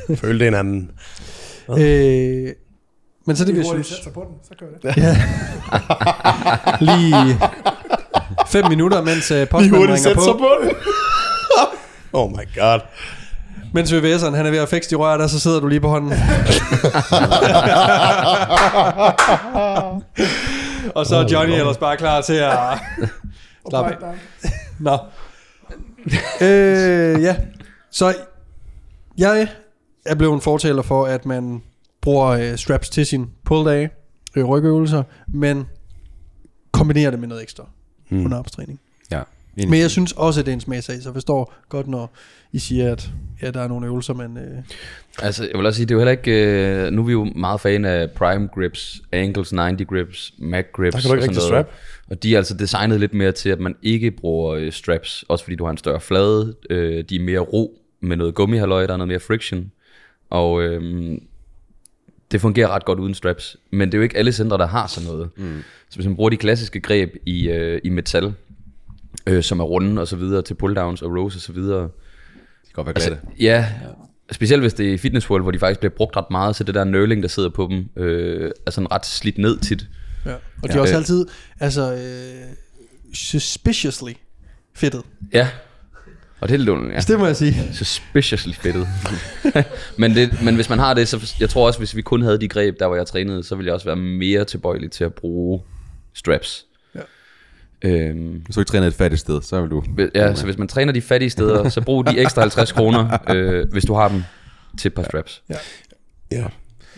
[0.17, 0.91] Føl det hinanden.
[1.71, 2.53] øh,
[3.27, 4.97] men så det jeg synes, sig på den, så gør det.
[4.97, 5.17] ja,
[6.91, 7.39] lige
[8.49, 10.23] fem minutter, mens uh, Lige postmanden hurtigt ringer sætte på.
[10.25, 10.71] sig på den.
[12.21, 12.81] oh my god.
[13.75, 15.89] Mens VVS'eren han er ved at fikse de rør der, så sidder du lige på
[15.89, 16.11] hånden.
[20.99, 22.53] og så er Johnny ellers bare klar til at...
[23.69, 23.97] Slap af.
[24.79, 24.99] Nå.
[26.47, 27.37] øh, ja.
[27.91, 28.15] Så
[29.19, 29.49] jeg
[30.07, 31.63] er blevet en fortaler for, at man
[32.01, 33.91] bruger øh, straps til sin pull-dag,
[34.37, 35.67] øh, rygøvelser, men
[36.73, 37.65] kombinerer det med noget ekstra
[38.09, 38.25] mm.
[38.25, 38.81] underarmstræning.
[39.57, 39.67] ja.
[39.69, 42.11] Men jeg synes også, at det er en smagsag, så jeg forstår godt, når
[42.53, 43.11] I siger, at
[43.45, 44.37] ja, der er nogle øvelser, man...
[44.39, 44.63] Øh,
[45.23, 46.85] Altså, jeg vil også sige, det er jo heller ikke...
[46.87, 50.95] Øh, nu er vi jo meget fan af prime grips, ankles 90 grips, mag grips
[50.95, 51.67] Der kan du ikke og sådan rigtig noget.
[51.67, 51.81] strap.
[52.11, 55.45] Og de er altså designet lidt mere til, at man ikke bruger øh, straps, også
[55.45, 58.93] fordi du har en større flade, øh, de er mere ro med noget gummihalløj, der
[58.93, 59.71] er noget mere friction,
[60.31, 60.83] og øh,
[62.33, 63.57] det fungerer ret godt uden straps.
[63.71, 65.31] Men det er jo ikke alle centre, der har sådan noget.
[65.37, 65.63] Mm.
[65.91, 68.35] Så hvis man bruger de klassiske greb i, øh, i metal,
[69.27, 71.89] øh, som er runde og så videre, til pulldowns og rows og så videre,
[72.75, 73.27] kan godt være glatte.
[73.41, 73.67] Ja,
[74.33, 76.65] specielt hvis det er i Fitness World, hvor de faktisk bliver brugt ret meget, så
[76.65, 79.87] det der nurling, der sidder på dem, øh, er sådan ret slidt ned tit.
[80.27, 80.35] ja.
[80.63, 81.27] Og de er også altid,
[81.61, 82.55] altså, øh,
[83.15, 84.13] suspiciously
[84.75, 85.03] fedtet.
[85.33, 85.49] Ja,
[86.41, 87.01] og det er lidt ja.
[87.01, 87.55] Det må jeg sige.
[87.73, 88.89] Suspiciously fedtet.
[89.99, 92.41] men, det, men hvis man har det, så jeg tror også, hvis vi kun havde
[92.41, 95.15] de greb, der hvor jeg trænede, så ville jeg også være mere tilbøjelig til at
[95.15, 95.61] bruge
[96.15, 96.67] straps.
[97.85, 97.89] Ja.
[97.89, 99.83] Øhm, du ikke træner et fattigt sted, så vil du...
[100.15, 103.67] ja, så hvis man træner de fattige steder, så brug de ekstra 50 kroner, øh,
[103.73, 104.23] hvis du har dem,
[104.79, 105.43] til et par straps.
[105.51, 106.45] Ja,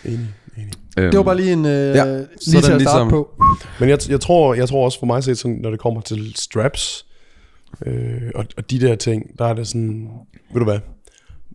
[0.05, 0.18] enig,
[0.57, 0.72] enig.
[0.99, 3.11] Øhm, Det var bare lige en, øh, ja, Ja, lige så til at starte ligesom-
[3.11, 3.42] på.
[3.81, 6.33] Men jeg, jeg, tror, jeg tror også for mig set, sådan, når det kommer til
[6.37, 7.07] straps,
[7.87, 7.94] øh,
[8.35, 10.09] og, og de der ting, der er det sådan,
[10.53, 10.79] ved du hvad,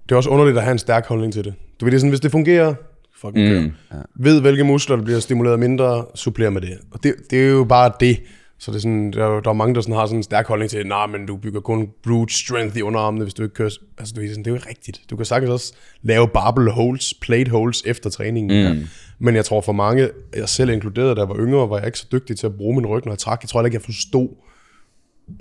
[0.04, 1.54] det er også underligt at have en stærk holdning til det.
[1.80, 2.74] Du ved, det er sådan, hvis det fungerer,
[3.22, 3.62] fucking.
[3.64, 3.72] Mm.
[4.20, 6.78] Ved, hvilke muskler, der bliver stimuleret mindre, supplerer med det.
[6.92, 8.18] Og det, det er jo bare det.
[8.64, 10.48] Så det er sådan, der, er der er mange, der sådan har sådan en stærk
[10.48, 13.70] holdning til, nej, men du bygger kun brute strength i underarmene, hvis du ikke kører...
[13.98, 15.02] Altså, du ved, sådan, det er jo ikke rigtigt.
[15.10, 18.74] Du kan sagtens også lave barbell holds, plate holds efter træningen.
[18.78, 18.84] Mm.
[19.20, 22.00] Men jeg tror for mange, jeg selv inkluderet, da jeg var yngre, var jeg ikke
[22.00, 23.40] så dygtig til at bruge min ryg, når jeg trak.
[23.44, 24.30] Jeg tror heller ikke, jeg forstod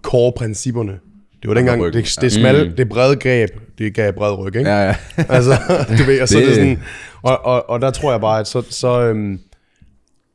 [0.02, 0.92] core-principperne.
[1.42, 4.70] Det var dengang, ryggen, det, det, smalle, det brede greb, det gav bred ryg, ikke?
[4.70, 4.94] Ja, ja.
[5.28, 5.52] altså,
[5.98, 6.82] du ved, og så det, Det- det sådan,
[7.22, 9.40] og, og, og der tror jeg bare, at så, så øhm,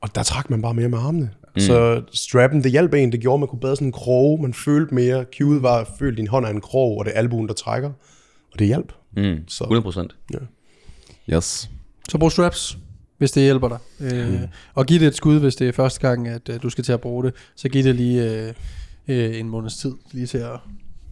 [0.01, 1.29] og der trak man bare mere med armene.
[1.55, 1.61] Mm.
[1.61, 4.53] Så strappen, det hjalp en, det gjorde, at man kunne bedre sådan en krog, man
[4.53, 7.47] følte mere, cueet var, at føle din hånd er en krog, og det er albuen,
[7.47, 7.89] der trækker,
[8.53, 8.91] og det hjalp.
[9.17, 10.15] Mm, Så- 100 procent.
[11.33, 11.69] Yes.
[12.09, 12.77] Så brug straps,
[13.17, 13.77] hvis det hjælper dig.
[13.99, 14.37] Øh, Mm.
[14.73, 16.91] Og giv det et skud, hvis det er første gang, at øh, du skal til
[16.93, 17.33] at bruge det.
[17.55, 18.53] Så giv det lige øh,
[19.07, 20.49] øh, en måneds tid, lige til at,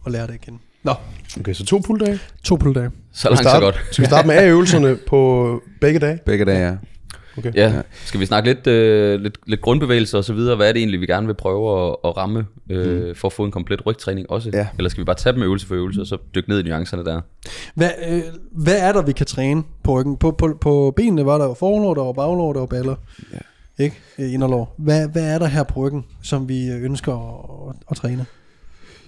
[0.06, 0.60] at lære det igen.
[0.82, 0.94] Nå,
[1.40, 2.18] Okay, så to pull-dage.
[2.44, 2.90] to pull-dage.
[3.12, 3.80] Så langt, så godt.
[3.90, 6.18] Skal vi starte med A-øvelserne på begge dage?
[6.26, 6.76] Begge dage, ja.
[7.54, 10.56] Ja, skal vi snakke lidt, øh, lidt, lidt grundbevægelser og så videre?
[10.56, 13.14] Hvad er det egentlig, vi gerne vil prøve at, at ramme øh, mm.
[13.14, 14.50] for at få en komplet rygtræning også?
[14.52, 14.66] Ja.
[14.78, 17.04] Eller skal vi bare tage dem øvelse for øvelse, og så dykke ned i nuancerne
[17.04, 17.20] der?
[17.74, 20.16] Hvad, øh, hvad er der, vi kan træne på ryggen?
[20.16, 22.96] På, på, på benene var der jo forlår, der var baglår, der var baller.
[23.32, 23.38] Ja.
[23.84, 23.96] Ikke?
[24.18, 24.74] Øh, Inderlår.
[24.78, 27.14] Hvad, hvad er der her på ryggen, som vi øh, ønsker
[27.70, 28.26] at, at træne?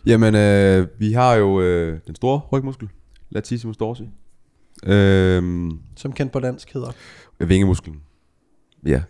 [0.06, 2.88] Jamen, øh, vi har jo øh, den store rygmuskel,
[3.30, 4.02] latissimus dorsi.
[4.84, 6.90] Øh, Som kendt på dansk hedder.
[7.38, 7.96] vingemusklen.
[8.86, 9.02] Ja.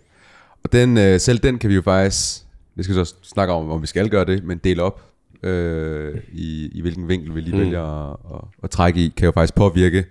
[0.64, 3.83] Og den, øh, selv den kan vi jo faktisk, vi skal så snakke om, om
[3.83, 5.02] vi skal gøre det, men dele op
[5.42, 7.61] øh, i, i hvilken vinkel vi lige mm.
[7.61, 10.05] vælger at, at, at trække i, kan jo faktisk påvirke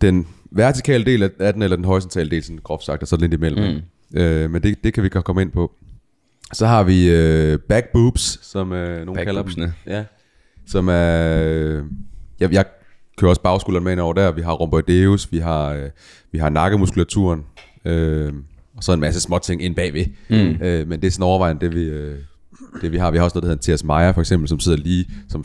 [0.00, 3.16] den vertikale del af af den, eller den horisontale del, sådan groft sagt, og så
[3.16, 3.82] lidt imellem.
[4.12, 4.18] Mm.
[4.18, 5.72] Øh, men det, det kan vi godt komme ind på.
[6.52, 9.64] Så har vi øh, back boobs, som øh, nogen Back kalder boobsene.
[9.64, 9.72] dem.
[9.86, 10.04] Ja.
[10.66, 11.42] Som er...
[11.44, 11.84] Øh,
[12.40, 12.64] jeg, jeg
[13.16, 14.30] kører også bagskulderen med ind over der.
[14.30, 15.90] Vi har rhomboideus, vi har, øh,
[16.32, 17.44] vi har nakkemuskulaturen,
[17.86, 18.32] øh,
[18.76, 20.04] og så en masse små ting ind bagved.
[20.28, 20.36] Mm.
[20.36, 22.14] Øh, men det er sådan overvejende det, vi, øh,
[22.82, 23.10] det, vi har.
[23.10, 23.84] Vi har også noget, der hedder T.S.
[23.84, 25.44] Meyer, for eksempel, som sidder lige, som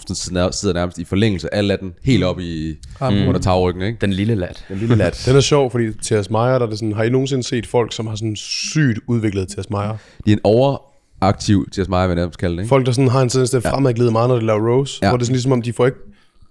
[0.52, 3.06] sidder nærmest i forlængelse af latten, helt op i mm.
[3.08, 3.98] under tagryggen, ikke?
[4.02, 4.66] Den lille lat.
[4.70, 5.22] Den lille lat.
[5.28, 6.30] Den er sjov, fordi T.S.
[6.30, 9.48] Meyer, der er det sådan, har I nogensinde set folk, som har sådan sygt udviklet
[9.48, 9.70] T.S.
[9.70, 9.98] Meyer?
[10.26, 11.90] De er en overaktiv T.S.
[11.90, 12.70] Meyer, vil jeg nærmest kalde det, ikke?
[12.70, 15.06] Folk, der sådan har en tendens til at fremadglide meget, når de laver rows, Ja.
[15.06, 15.12] ja.
[15.12, 15.98] hvor det er sådan ligesom om, de får ikke,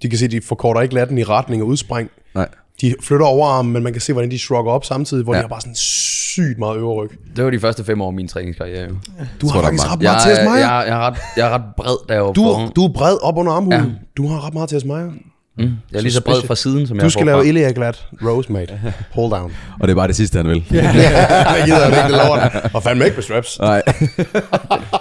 [0.02, 2.10] de kan se, de forkorter ikke latten i retning og udspring.
[2.34, 2.48] Nej.
[2.80, 5.38] De flytter overarmen, men man kan se, hvordan de shrugger op samtidig, hvor Ja.
[5.38, 7.10] de har bare sådan sygt meget øverryg.
[7.36, 8.88] Det var de første fem år af min træningskarriere.
[8.88, 8.96] Jo.
[9.40, 10.38] Du har faktisk ret Jeg, meget T.S.
[10.38, 10.58] jeg, Meyer.
[10.66, 13.52] jeg, jeg, er ret, jeg er ret bred derovre Du, du er bred op under
[13.52, 13.80] armhulen.
[13.80, 13.86] Ja.
[14.16, 14.84] Du har ret meget T.S.
[14.84, 15.10] Meyer.
[15.58, 18.06] Mm, jeg er lige så bred fra siden, som jeg Du skal lave iliac lat
[18.24, 18.80] rows, mate.
[19.14, 19.52] Hold down.
[19.80, 20.56] Og det er bare det sidste, han vil.
[20.70, 22.70] ja, det gider jeg ikke, det dig.
[22.74, 23.58] Og fandme ikke med straps.
[23.60, 23.82] Nej.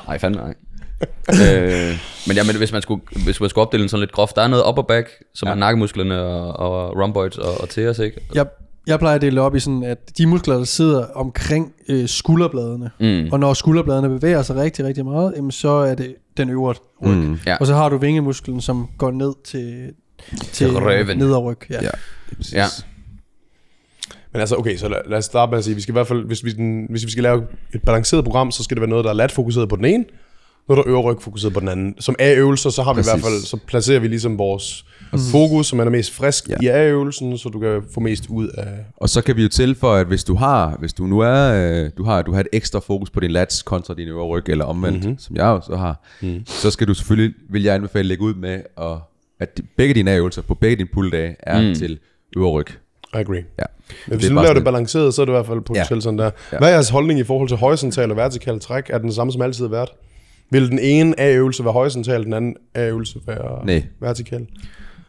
[0.07, 0.53] Nej, fandme nej.
[1.43, 4.35] øh, men ja, men hvis man skulle, hvis man skulle opdele den sådan lidt groft,
[4.35, 5.51] der er noget upper back, som ja.
[5.51, 8.21] er nakkemusklerne og, og rhomboids og, og teres, ikke?
[8.35, 8.45] Jeg,
[8.87, 12.07] jeg plejer at dele det op i sådan, at de muskler, der sidder omkring øh,
[12.07, 13.29] skulderbladene, Mm.
[13.31, 16.73] og når skulderbladene bevæger sig rigtig, rigtig meget, jamen, så er det den øvre
[17.05, 17.09] ryg.
[17.15, 17.39] Mm.
[17.45, 17.57] Ja.
[17.59, 19.91] Og så har du vingemusklen, som går ned til,
[20.51, 21.17] til røven.
[21.17, 21.57] nederryg.
[21.69, 21.81] Ja.
[21.83, 21.89] Ja.
[22.53, 22.65] Ja.
[24.31, 26.07] Men altså, okay, så lad, lad os starte med at sige, vi skal i hvert
[26.07, 28.89] fald, hvis vi, den, hvis vi skal lave et balanceret program, så skal det være
[28.89, 30.05] noget, der er lat fokuseret på den ene,
[30.69, 31.95] noget, der er øverryg fokuseret på den anden.
[31.99, 33.11] Som A-øvelser, så har vi Præcis.
[33.13, 34.85] i hvert fald, så placerer vi ligesom vores
[35.31, 36.55] fokus, som er der mest frisk Ja.
[36.61, 38.67] i A-øvelsen, så du kan få mest ud af...
[38.97, 41.53] Og så kan vi jo tilføje, at hvis du har, hvis du nu er,
[41.85, 44.43] øh, du har, du har et ekstra fokus på din lats kontra din øvre ryg,
[44.49, 45.05] eller omvendt, Mhm.
[45.05, 45.19] mm-hmm.
[45.19, 46.41] som jeg jo så har, mm.
[46.45, 48.97] så skal du selvfølgelig, vil jeg anbefale, lægge ud med, at,
[49.39, 51.75] at begge dine øvelser på begge dine pulldage er mm.
[51.75, 51.99] til
[52.37, 52.67] øvre ryg.
[53.13, 53.43] I agree.
[53.59, 53.63] Ja.
[54.07, 56.01] Men hvis er du laver det balanceret, så er det i hvert fald potentielt ja.
[56.01, 56.31] sådan der.
[56.57, 58.83] Hvad er jeres holdning i forhold til horisontal og vertikal træk?
[58.89, 59.89] Er den samme som altid har været?
[60.51, 63.83] Vil den ene A-øvelse være horisontal, den anden A-øvelse være Nej.
[63.99, 64.47] vertikal?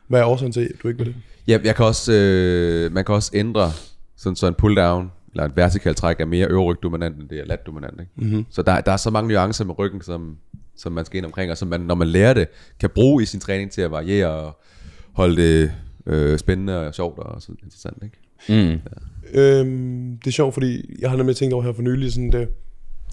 [0.08, 1.16] Hvad er årsagen til, at du ikke vil det?
[1.48, 3.72] Ja, jeg kan også, øh, man kan også ændre
[4.16, 7.40] sådan så en pull down eller en vertikal træk er mere øverryg dominant end det
[7.40, 8.00] er lat dominant.
[8.00, 8.12] Ikke?
[8.16, 8.46] Mm-hmm.
[8.50, 10.36] Så der, der er så mange nuancer med ryggen, som,
[10.76, 12.48] som man skal ind omkring, og som man, når man lærer det,
[12.80, 14.60] kan bruge i sin træning til at variere og
[15.12, 15.72] holde det
[16.06, 18.02] øh, spændende og sjovt og så interessant.
[18.02, 18.16] Ikke?
[18.48, 18.80] Mm.
[19.34, 22.48] Øhm, det er sjovt, fordi jeg har nemlig tænkt over her for nylig, sådan det,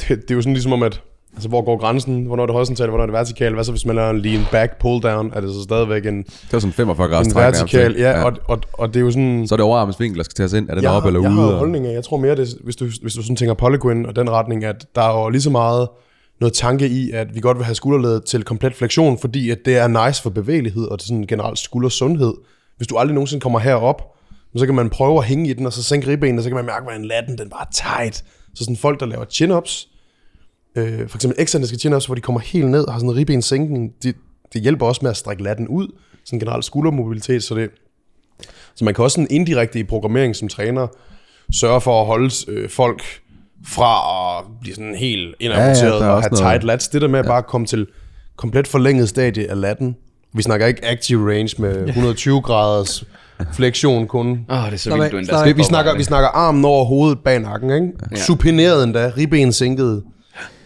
[0.01, 1.01] det, det er jo sådan ligesom om, at
[1.37, 2.25] altså, hvor går grænsen?
[2.25, 3.55] Hvornår er det horisontalt, hvornår er det vertikalt?
[3.55, 5.31] Hvad så, hvis man laver en lean back pull down?
[5.35, 7.89] Er det så stadigvæk en, Det var sådan 45 grader en vertikal?
[7.91, 8.01] ikke?
[8.01, 9.47] Ja, og, og, og, det er jo sådan...
[9.47, 10.69] Så er det overarmens vinkel, der skal tages ind.
[10.69, 11.39] Er den jeg, op eller jeg ude?
[11.39, 11.91] har jo og- holdninger.
[11.91, 14.85] Jeg tror mere, det, hvis, du, hvis du sådan tænker Polyquin og den retning, at
[14.95, 15.87] der er jo lige så meget
[16.41, 19.77] noget tanke i, at vi godt vil have skulderledet til komplet fleksion, fordi at det
[19.77, 22.33] er nice for bevægelighed og til sådan generelt skuldersundhed.
[22.77, 24.01] Hvis du aldrig nogensinde kommer herop,
[24.55, 26.55] så kan man prøve at hænge i den, og så sænke ribbenet, og så kan
[26.55, 28.15] man mærke, hvordan latten den bare er tight.
[28.55, 29.87] Så sådan folk, der laver chin-ups,
[30.77, 33.91] øh, for eksempel eksentriske chin-ups, hvor de kommer helt ned og har sådan en ribbensænkning,
[34.03, 34.15] det,
[34.53, 35.87] det hjælper også med at strække latten ud,
[36.25, 37.69] sådan generelt skuldermobilitet, så det,
[38.75, 40.87] så man kan også sådan indirekte i programmering som træner
[41.53, 43.01] sørge for at holde øh, folk
[43.65, 43.93] fra
[44.39, 46.87] at blive sådan helt ja, indamputeret der er og også have noget- tight lats.
[46.87, 47.87] Det der med at bare komme til
[48.35, 49.95] komplet forlænget stadie af latten.
[50.33, 53.03] Vi snakker ikke active range med 120 graders
[53.53, 54.27] fleksion kun.
[54.49, 57.19] Åh, det er så vildt, du endda Vi, vi, snakker, vi snakker armen over hovedet
[57.19, 57.87] bag nakken, ikke?
[58.11, 58.15] Ja.
[58.15, 60.03] Supineret endda, ribben sænket.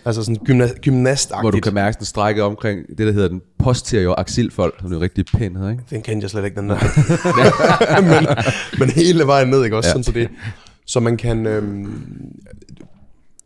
[0.06, 1.44] Altså sådan gymna- gymnastagtigt.
[1.44, 4.96] Hvor du kan mærke sådan strækket omkring det, der hedder den posterior axilfold, som er
[4.96, 5.84] jo rigtig pæn hedder, ikke?
[5.90, 6.78] Den kendte jeg slet ikke, den der.
[8.12, 8.28] men,
[8.80, 9.88] men hele vejen ned, ikke også?
[9.88, 9.92] Ja.
[9.92, 10.30] Sådan, så, det,
[10.86, 11.46] så man kan...
[11.46, 11.94] Øhm,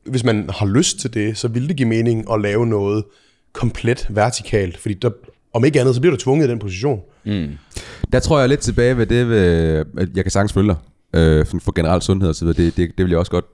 [0.05, 3.03] hvis man har lyst til det, så vil det give mening at lave noget
[3.53, 4.77] komplet vertikalt.
[4.77, 5.09] Fordi der,
[5.53, 6.99] om ikke andet, så bliver du tvunget i den position.
[8.11, 10.75] Der tror jeg lidt tilbage ved det, ved, at jeg kan sagtens følge dig,
[11.19, 12.65] øh, for generel sundhed og så videre.
[12.65, 13.45] Det, det, det vil jeg også godt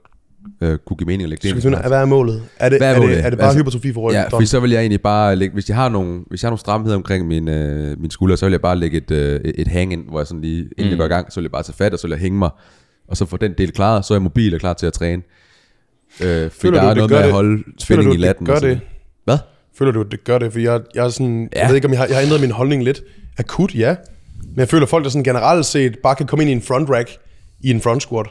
[0.60, 1.76] øh, kunne give mening at lægge det Skal vi ind.
[1.76, 2.42] finde, hvad er målet?
[2.56, 3.16] Er det, Hvad er er, målet?
[3.16, 4.22] det, er det bare Altså, hypertrofi for ryggen?
[4.22, 6.50] Ja, for så vil jeg egentlig bare lægge, hvis jeg har nogle, hvis jeg har
[6.50, 9.68] nogle stramheder omkring min, øh, min skulder, så vil jeg bare lægge et, øh, et
[9.68, 10.88] hang ind, hvor jeg sådan lige, inden mm.
[10.90, 12.38] jeg går i gang, så vil jeg bare tage fat, og så vil jeg hænge
[12.38, 12.50] mig,
[13.08, 15.22] og så få den del klaret, så er jeg mobil og klar til at træne.
[16.20, 17.32] Øh, fordi Føler der du, er det noget gør med at det?
[17.34, 18.46] holde Føler spænding du, i latten.
[18.46, 18.80] det gør det?
[19.24, 19.38] Hvad?
[19.78, 20.52] Føler du, at det gør det?
[20.52, 21.48] For jeg, jeg er sådan...
[21.54, 21.60] Ja.
[21.60, 23.02] Jeg ved ikke, om jeg har, jeg har ændret min holdning lidt.
[23.38, 23.96] Akut, ja.
[24.42, 26.62] Men jeg føler, at folk, der sådan generelt set bare kan komme ind i en
[26.62, 27.10] front rack
[27.60, 28.26] i en front squat,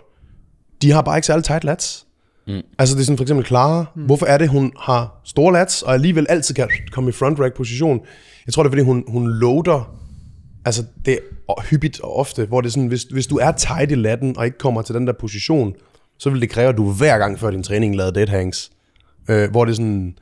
[0.81, 2.05] de har bare ikke særlig tight lats.
[2.47, 2.61] Mm.
[2.79, 3.85] Altså det er sådan for eksempel Clara.
[3.95, 4.01] Mm.
[4.01, 7.55] Hvorfor er det, hun har store lats, og alligevel altid kan komme i front rack
[7.55, 7.99] position?
[8.45, 10.01] Jeg tror, det er, fordi hun, hun loader
[10.65, 13.91] altså det er hyppigt og ofte, hvor det er sådan, hvis, hvis du er tight
[13.91, 15.73] i latten, og ikke kommer til den der position,
[16.19, 18.71] så vil det kræve, at du hver gang før din træning lavede dead hangs.
[19.29, 20.17] Øh, hvor det er sådan,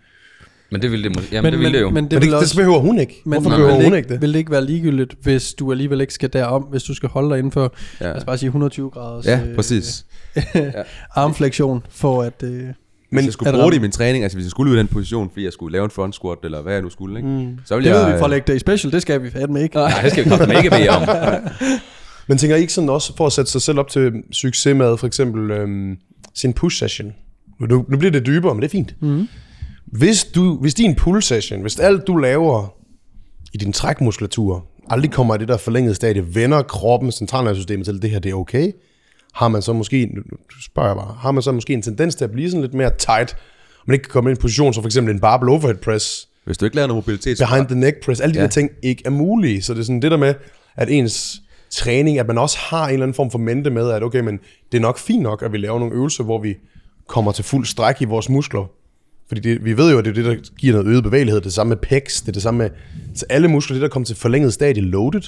[0.72, 1.90] Men det ville det, jamen, det ville det jo.
[1.90, 3.22] Men det, det, men vil det, også, det behøver hun ikke.
[3.26, 4.22] men Hvorfor vil behøver hun ikke, ikke det?
[4.22, 7.30] Vil det ikke være ligegyldigt, hvis du alligevel ikke skal derom, hvis du skal holde
[7.30, 8.06] dig inden for, ja.
[8.06, 10.06] Lad os bare sige 120 graders Ja, præcis.
[11.16, 12.44] armflektion, for at...
[12.44, 12.74] Øh, Men
[13.12, 14.80] hvis jeg skulle det bruge det i min træning, altså hvis jeg skulle ud i
[14.80, 17.30] den position, fordi jeg skulle lave en front squat, eller hvad jeg nu skulle, ikke?
[17.30, 17.58] Mm.
[17.66, 18.06] så ville det jeg...
[18.06, 19.76] ved vi fra Leg Day Special, det skal vi fandme ikke.
[19.76, 21.02] Nej, det skal vi godt ikke bede om.
[22.28, 24.98] Men tænker I ikke sådan også, for at sætte sig selv op til succes med
[24.98, 25.98] for eksempel øhm,
[26.36, 27.14] sin push session?
[27.60, 28.96] Nu, nu bliver det dybere, men det er fint.
[29.02, 29.28] Mm.
[29.92, 32.76] Hvis, du, hvis din pull session, hvis alt du laver
[33.54, 38.10] i din trækmuskulatur, aldrig kommer i det der forlængede stadie, vender kroppen, centralnervesystemet til, det
[38.10, 38.72] her det er okay,
[39.34, 40.10] har man så måske,
[40.66, 42.92] spørger jeg bare, har man så måske en tendens til at blive sådan lidt mere
[42.98, 43.34] tight,
[43.80, 45.76] og man ikke kan komme ind i en position, som for eksempel en barbell overhead
[45.76, 48.40] press, Hvis du ikke laver noget mobilitet, behind the neck press, alle de.
[48.40, 48.44] Ja.
[48.44, 49.62] der ting ikke er mulige.
[49.62, 50.34] Så det er sådan det der med,
[50.76, 54.04] at ens træning, at man også har en eller anden form for mente med, at
[54.04, 54.40] okay, men
[54.72, 56.56] det er nok fint nok, at vi laver nogle øvelser, hvor vi
[57.08, 58.72] kommer til fuld stræk i vores muskler.
[59.30, 61.36] Fordi det, vi ved jo, at det er det, der giver noget øget bevægelighed.
[61.42, 62.70] Det er det samme med pecs, det er det samme med
[63.16, 65.22] så alle muskler, det der kommer til forlænget stadie loaded.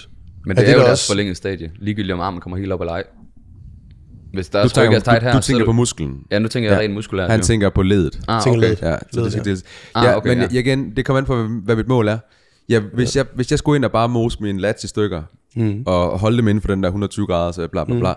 [0.46, 1.72] Men det er, er det jo der deres også- forlængede stadie.
[1.80, 3.04] Ligegyldigt om armen kommer helt op eller ej.
[4.34, 5.72] Hvis der er du, tryk tænker, af tight her, du, du så er tænker på
[5.72, 6.18] musklen.
[6.32, 7.32] Ja, nu tænker jeg rent muskulært.
[7.32, 7.46] Han jo.
[7.46, 8.20] tænker på ledet.
[8.28, 8.60] Ah, okay.
[8.60, 8.82] ledet.
[8.82, 9.64] Ja, så det, Ledet, det, det,
[9.96, 10.60] Ah, ja, okay, men ja.
[10.60, 12.18] igen, det kommer an på, hvad, mit mål er.
[12.70, 15.24] Ja, hvis, jeg, hvis jeg skulle ind og bare mose mine lats i stykker,
[15.56, 15.84] mm.
[15.86, 18.14] og holde dem inden for den der 120 grader, så bla bla bla,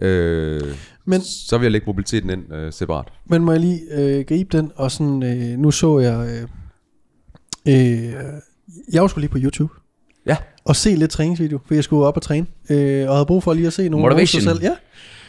[0.00, 0.06] mm.
[0.06, 0.60] øh,
[1.04, 3.06] Men- så vil jeg lægge mobiliteten ind øh, separat.
[3.26, 6.44] Men må jeg lige øh, gribe den, og sådan, øh, nu så jeg,
[7.66, 8.12] øh, øh,
[8.92, 9.72] jeg sgu lige på YouTube,
[10.26, 10.36] Ja.
[10.64, 13.52] og se lidt træningsvideo, for jeg skulle op og træne, øh, og havde brug for
[13.54, 14.42] lige at se nogle Motivation.
[14.42, 14.62] øvelser selv.
[14.70, 14.76] Ja,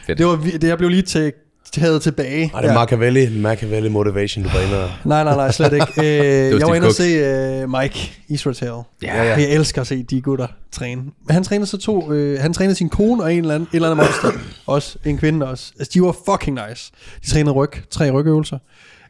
[0.06, 0.18] Fedt.
[0.18, 1.32] det var, det, jeg blev lige til,
[1.72, 2.50] taget tilbage.
[2.54, 2.78] Ej, det er ja.
[2.78, 4.90] Machiavelli, Machiavelli motivation, du var inde og...
[5.04, 5.86] Nej, nej, nej, slet ikke.
[6.04, 8.84] Øh, jeg var inde og se øh, Mike Israel.
[9.02, 9.30] Ja, ja.
[9.30, 11.02] Jeg elsker at se de gutter træne.
[11.02, 13.76] Men han trænede så to, øh, han trænede sin kone og en eller anden, en
[13.76, 14.40] eller anden monster.
[14.74, 15.72] også en kvinde også.
[15.78, 16.92] Altså, de var fucking nice.
[17.24, 18.58] De trænede ryg, tre rygøvelser.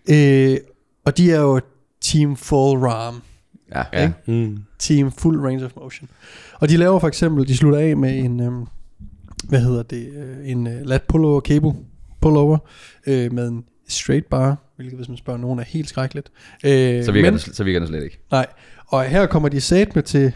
[0.08, 0.56] Øh,
[1.06, 1.60] og de er jo
[2.02, 3.22] team full ram.
[3.74, 3.82] Ja.
[3.92, 4.10] Ja.
[4.26, 4.58] Mm.
[4.78, 6.08] Team full range of motion.
[6.60, 8.66] Og de laver for eksempel, de slutter af med en, øhm,
[9.48, 11.72] hvad hedder det, øh, en øh, lat pullover cable
[12.24, 12.58] pullover
[13.06, 16.32] øh, med en straight bar, hvilket hvis man spørger nogen er helt skrækkeligt.
[16.64, 18.18] Øh, Så virker, men, det, så virker det slet ikke.
[18.30, 18.46] Nej,
[18.86, 20.32] og her kommer de sat med til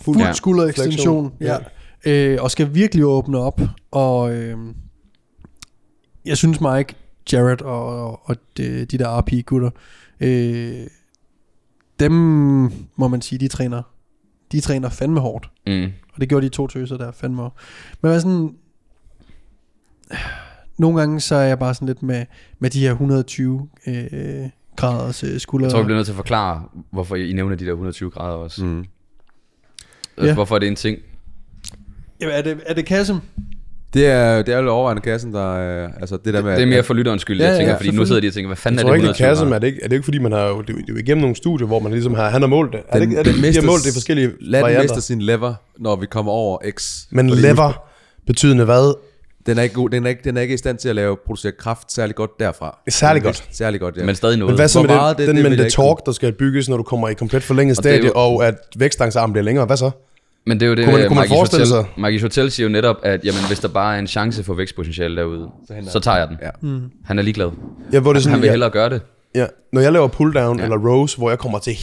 [0.00, 0.26] fuld Ja.
[0.26, 0.32] ja.
[0.32, 1.56] skulderekstension, ja.
[2.06, 2.32] Ja.
[2.32, 3.60] Øh, og skal virkelig åbne op,
[3.90, 4.58] og øh,
[6.24, 6.94] jeg synes Mike,
[7.32, 9.70] Jared og, og, og de, de der RP-gutter,
[10.20, 10.86] øh,
[12.00, 12.12] dem
[12.96, 13.82] må man sige, de træner,
[14.52, 15.50] de træner fandme hårdt.
[15.66, 15.84] Mm.
[16.14, 17.54] Og det gjorde de to tøser der fandme hårdt.
[18.02, 18.54] Men hvad sådan,
[20.78, 22.24] nogle gange så er jeg bare sådan lidt med,
[22.58, 23.94] med de her 120 øh,
[24.76, 25.66] graders øh, skulder.
[25.66, 28.36] Jeg tror, vi bliver nødt til at forklare, hvorfor I nævner de der 120 grader
[28.36, 28.64] også.
[28.64, 28.78] Mm.
[28.78, 30.34] Altså, Ja.
[30.34, 30.98] Hvorfor er det en ting?
[32.20, 33.16] Jamen, er det, er det Kassem?
[33.94, 36.52] Det er, det er jo overvejende kassen, der er, altså det der med...
[36.56, 38.32] Det er mere for lytterens skyld, Ja, jeg tænker, ja, fordi nu sidder de og
[38.32, 39.54] tænker, hvad fanden Jeg er det ikke, 120 det kasse, grader?
[39.54, 40.92] er det ikke, er det ikke fordi, man har jo, det, er jo- det er
[40.92, 42.80] jo igennem nogle studier, hvor man ligesom har, han har målt det.
[42.88, 44.82] Er det, Den- ikke- er det, de har målt det i forskellige varianter?
[44.82, 47.06] mister sin lever, når vi kommer over X.
[47.10, 47.84] Men lever
[48.26, 48.94] betydende hvad?
[49.46, 51.16] Den er, ikke god, den, er ikke, den er ikke i stand til at lave
[51.26, 52.78] producere kraft særlig godt derfra.
[52.88, 53.48] Særlig godt.
[53.52, 54.04] Særlig godt, ja.
[54.04, 54.50] Men stadig noget.
[54.52, 56.12] Men hvad så med meget, det, det- den det men vil det ikke torque, der
[56.12, 59.66] skal bygges, når du kommer i komplet forlænget det stadie, og at vækstangsarmen bliver længere?
[59.66, 59.90] Hvad så?
[60.46, 62.66] Men det er jo det, Kunne man- kunne man forestille Hotel, sig- Margis Hotel siger
[62.66, 66.00] jo netop, at jamen, hvis der bare er en chance for vækstpotentiale derude, så, så
[66.00, 66.36] tager jeg den.
[66.42, 66.50] Ja.
[66.60, 66.80] Mm.
[67.04, 67.50] Han er ligeglad.
[67.92, 69.02] Ja, hvor det er sådan, Han vil ja, hellere gøre det.
[69.34, 70.64] ja, når jeg laver pull down ja.
[70.64, 71.76] eller rows, hvor jeg kommer til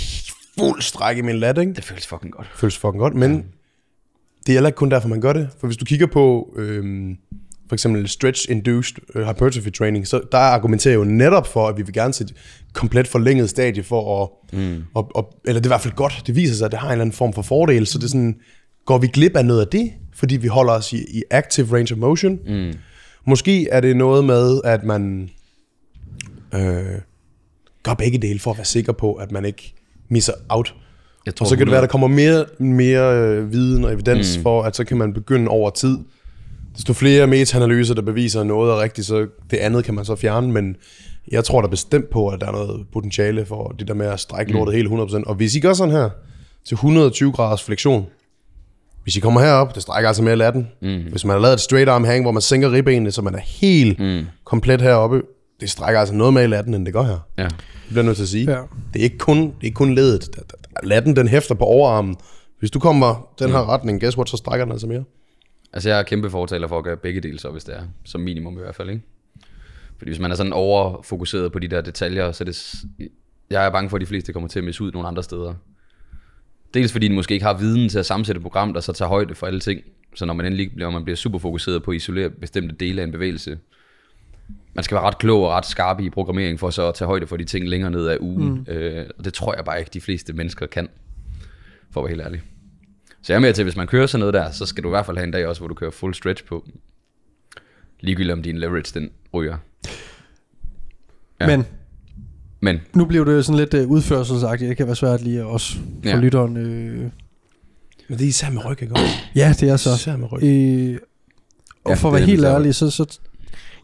[0.59, 1.73] fuld stræk i min lat, ikke?
[1.73, 2.47] Det føles fucking godt.
[2.55, 3.45] føles fucking godt, men
[4.45, 5.49] det er heller ikke kun derfor, man gør det.
[5.59, 7.15] For hvis du kigger på øhm,
[7.71, 11.93] for eksempel stretch-induced øh, hypertrophy training, så der argumenterer jo netop for, at vi vil
[11.93, 12.33] gerne se et
[12.73, 14.29] komplet forlænget stadie for at,
[14.59, 14.83] mm.
[14.97, 16.87] at, at, eller det er i hvert fald godt, det viser sig, at det har
[16.87, 18.35] en eller anden form for fordel, så det er sådan,
[18.85, 21.93] går vi glip af noget af det, fordi vi holder os i, i active range
[21.93, 22.39] of motion.
[22.47, 22.73] Mm.
[23.27, 25.29] Måske er det noget med, at man
[26.53, 26.99] øh,
[27.83, 29.73] gør begge dele for at være sikker på, at man ikke
[30.09, 30.75] misser out.
[31.25, 33.93] Jeg tror, Og så kan det 100 være, der kommer mere, mere øh, viden og
[33.93, 34.43] evidens mm.
[34.43, 35.97] for, at så kan man begynde over tid.
[36.75, 40.51] Desto flere meta-analyser, der beviser noget er rigtigt, så det andet kan man så fjerne,
[40.51, 40.75] men
[41.31, 44.19] jeg tror da bestemt på, at der er noget potentiale for det der med at
[44.19, 45.23] strække lortet helt 100%.
[45.25, 46.09] Og hvis I gør sådan her,
[46.65, 48.05] til 120 graders fleksion,
[49.03, 50.67] hvis I kommer herop, det strækker altså mere latten.
[50.81, 51.01] Mm.
[51.11, 53.39] Hvis man har lavet et straight arm hang, hvor man sænker ribbenene, så man er
[53.39, 54.25] helt mm.
[54.45, 55.21] komplet heroppe,
[55.59, 57.19] det strækker altså noget mere i latten, end det gør her.
[57.37, 57.43] Ja.
[57.43, 57.53] Det
[57.89, 58.51] bliver nødt til at sige.
[58.51, 58.57] Ja.
[58.93, 60.29] Det, er ikke kun, det er ikke kun ledet.
[60.83, 62.15] Latten, den hæfter på overarmen.
[62.59, 65.03] Hvis du kommer den her retning, guess what, så strækker den altså mere.
[65.73, 67.83] Altså, jeg er kæmpe fortaler for at gøre begge dele så, hvis det er.
[68.03, 69.01] Som minimum i hvert fald, ikke?
[69.97, 72.75] Fordi hvis man er sådan overfokuseret på de der detaljer, så er det...
[73.49, 75.53] Jeg er bange for, at de fleste kommer til at misse ud nogle andre steder.
[76.73, 79.09] Dels fordi de måske ikke har viden til at sammensætte et program, der så tager
[79.09, 79.81] højde for alle ting.
[80.15, 83.05] Så når man endelig bliver, man bliver super fokuseret på at isolere bestemte dele af
[83.05, 83.57] en bevægelse,
[84.73, 87.27] man skal være ret klog og ret skarp i programmering for så at tage højde
[87.27, 88.53] for de ting længere ned ad ugen.
[88.53, 88.73] Mm.
[88.73, 90.89] Øh, og det tror jeg bare ikke, de fleste mennesker kan,
[91.91, 92.41] for at være helt ærlig.
[93.23, 94.89] Så jeg er med til, at hvis man kører sådan noget der, så skal du
[94.89, 96.65] i hvert fald have en dag også, hvor du kører full stretch på.
[97.99, 99.57] Ligegyldigt om din leverage, den ryger.
[101.41, 101.47] Ja.
[101.47, 101.65] Men
[102.59, 104.69] Men nu bliver det sådan lidt uh, udførselsagtigt.
[104.69, 106.19] Det kan være svært lige at også for Ja.
[106.19, 106.57] lytteren.
[106.57, 107.09] Øh...
[108.07, 109.15] Men det er især med ryg, ikke også?
[109.35, 109.89] Ja, det er så.
[109.95, 110.43] Især med ryg.
[110.43, 110.99] Øh,
[111.83, 113.19] og Ja, for at være helt ærlig, så, så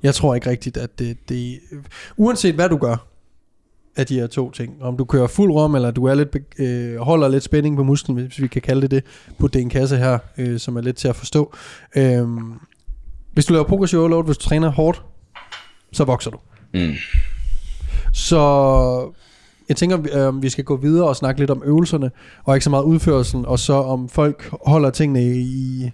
[0.03, 1.59] jeg tror ikke rigtigt, at det, det...
[2.17, 3.07] Uanset hvad du gør
[3.97, 6.97] af de her to ting, om du kører fuld rom, eller du er lidt, øh,
[6.97, 9.03] holder lidt spænding på musklen, hvis vi kan kalde det det,
[9.39, 11.53] på den kasse her, øh, som er lidt til at forstå.
[11.95, 12.27] Øh,
[13.33, 15.03] hvis du laver progressive overload, hvis du træner hårdt,
[15.93, 16.37] så vokser du.
[16.73, 16.93] mm,
[18.13, 18.39] Så
[19.69, 22.11] jeg tænker, øh, vi skal gå videre og snakke lidt om øvelserne,
[22.43, 25.91] og ikke så meget udførelsen, og så om folk holder tingene i,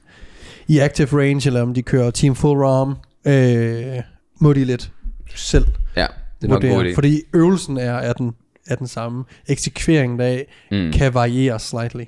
[0.68, 2.96] i active range, eller om de kører team full ROM,
[3.28, 4.02] øh,
[4.40, 4.92] må de lidt
[5.36, 5.68] selv.
[5.96, 6.08] Ja,
[6.48, 6.92] det er nok vurdere.
[6.92, 6.96] idé.
[6.96, 8.32] Fordi øvelsen er, er, den,
[8.68, 9.24] er den samme.
[9.48, 10.92] Eksekveringen deraf Mm.
[10.92, 12.04] kan variere slightly.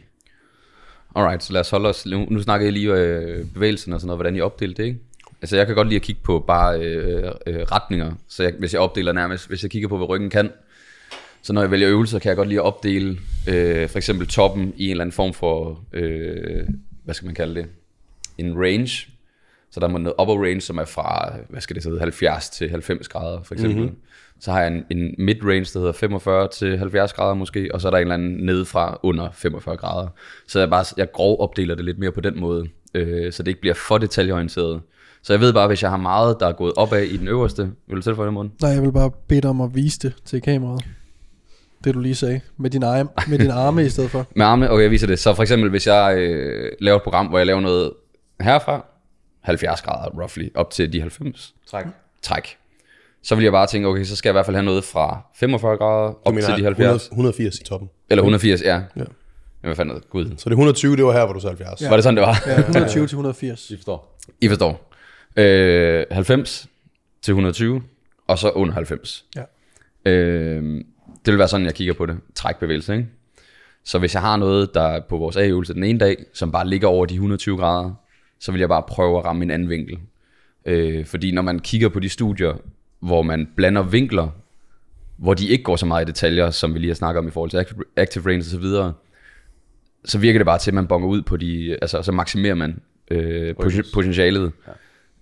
[1.15, 2.05] Alright, så lad os holde os...
[2.05, 4.99] Nu, nu snakker jeg lige øh, bevægelsen og sådan noget, hvordan I opdelte det, ikke?
[5.41, 8.73] Altså jeg kan godt lide at kigge på bare øh, øh, retninger, så jeg, hvis
[8.73, 10.49] jeg opdeler nærmest, hvis jeg kigger på, hvad ryggen kan,
[11.41, 13.17] så når jeg vælger øvelser, kan jeg godt lide at opdele
[13.49, 16.67] øh, for eksempel toppen i en eller anden form for, øh,
[17.03, 17.65] hvad skal man kalde det,
[18.37, 19.07] en range.
[19.71, 22.69] Så der er noget upper range, som er fra, hvad skal det hedde, 70 til
[22.69, 23.81] 90 grader for eksempel.
[23.81, 23.95] Mm-hmm.
[24.39, 27.87] Så har jeg en, en mid-range, der hedder 45 til 70 grader måske, og så
[27.87, 30.07] er der en eller anden nede fra under 45 grader.
[30.47, 33.47] Så jeg, bare, jeg grov opdeler det lidt mere på den måde, øh, så det
[33.47, 34.81] ikke bliver for detaljeorienteret.
[35.23, 37.71] Så jeg ved bare, hvis jeg har meget, der er gået opad i den øverste,
[37.87, 38.51] vil du tilføje det, Morten?
[38.61, 40.85] Nej, jeg vil bare bede dig om at vise det til kameraet.
[41.83, 42.41] Det du lige sagde.
[42.57, 44.27] Med dine, arme, med dine arme i stedet for.
[44.35, 45.19] Med armene, okay, jeg viser det.
[45.19, 47.91] Så for eksempel, hvis jeg øh, laver et program, hvor jeg laver noget
[48.41, 48.85] herfra,
[49.41, 51.85] 70 grader roughly, op til de 90 Træk.
[52.21, 52.57] træk,
[53.25, 55.21] så vil jeg bare tænke, okay, så skal jeg i hvert fald have noget fra
[55.35, 57.03] 45 grader op mener, til de 70.
[57.03, 57.89] 100, 180 i toppen.
[58.09, 58.67] Eller 180, ja.
[58.67, 58.81] Ja.
[58.95, 59.03] ja.
[59.61, 60.01] Hvad fanden?
[60.09, 60.25] Gud.
[60.25, 61.81] Så det er 120, det var her, hvor du så 70.
[61.81, 61.89] Ja.
[61.89, 62.43] Var det sådan, det var?
[62.47, 63.71] Ja, 120 til 180.
[63.71, 64.19] I forstår.
[64.41, 64.91] I forstår.
[65.35, 66.67] Øh, 90
[67.21, 67.81] til 120,
[68.27, 69.25] og så under 90.
[69.35, 69.41] Ja.
[70.11, 70.83] Øh,
[71.25, 72.17] det vil være sådan, jeg kigger på det.
[72.35, 73.07] Trækbevægelse, ikke?
[73.83, 76.67] Så hvis jeg har noget, der er på vores A-øvelse den ene dag, som bare
[76.67, 77.93] ligger over de 120 grader,
[78.39, 79.97] så vil jeg bare prøve at ramme en anden vinkel.
[80.65, 82.53] Øh, fordi når man kigger på de studier,
[83.05, 84.27] hvor man blander vinkler,
[85.17, 87.31] hvor de ikke går så meget i detaljer, som vi lige har snakket om i
[87.31, 87.57] forhold til
[87.97, 88.93] active- range og så videre,
[90.05, 92.79] så virker det bare til, at man bonger ud på de, altså så maksimerer man
[93.11, 94.51] øh, poten- potentialet.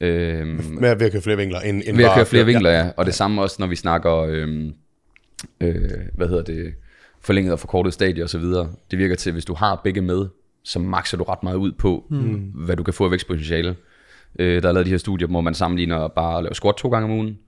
[0.02, 0.08] Ja.
[0.08, 1.60] Øhm, Med at ved at køre flere vinkler.
[1.60, 2.46] End, end ved at bare køre flere ja.
[2.52, 2.90] vinkler, ja.
[2.98, 4.74] Og det samme også, når vi snakker, øhm,
[5.62, 6.74] øh, hvad hedder det,
[7.22, 8.70] forlænget og forkortet stadie og så videre.
[8.92, 10.28] Det virker til, at hvis du har begge med,
[10.64, 12.52] så makser du ret meget ud på, mm.
[12.56, 13.76] hvad du kan få af vækstpotentiale.
[14.40, 16.90] Øh, der er lavet de her studier, hvor man sammenligner bare at lave squat to
[16.90, 17.40] gange om ugen,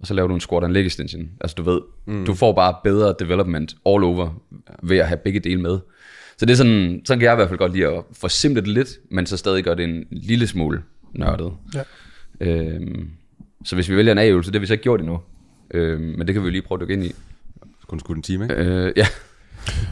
[0.00, 1.28] og så laver du en squat og en leg extension.
[1.40, 2.26] Altså du ved, mm.
[2.26, 4.42] du får bare bedre development all over
[4.82, 5.78] ved at have begge dele med.
[6.36, 8.70] Så det er sådan, sådan kan jeg i hvert fald godt lide at forsimple det
[8.70, 10.82] lidt, men så stadig gøre det en lille smule
[11.12, 11.52] nørdet.
[11.74, 11.82] Ja.
[12.40, 13.10] Øhm,
[13.64, 15.20] så hvis vi vælger en A-øvelse, det har vi så ikke gjort endnu.
[15.74, 17.12] Øhm, men det kan vi jo lige prøve at dykke ind i.
[17.86, 18.54] Kun skudt en time, ikke?
[18.54, 19.06] Øh, ja.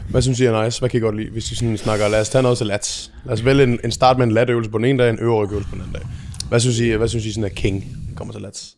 [0.09, 0.79] Hvad synes I er nice?
[0.79, 1.29] Hvad kan I godt lide?
[1.29, 3.11] Hvis vi sådan snakker, lad os tage noget til lats.
[3.25, 5.47] Lad os vælge en, en start med en latøvelse på den ene dag, en øvre
[5.51, 6.07] øvelse på den anden dag.
[6.49, 7.85] Hvad synes I, hvad synes I sådan er king,
[8.15, 8.75] kommer til lats?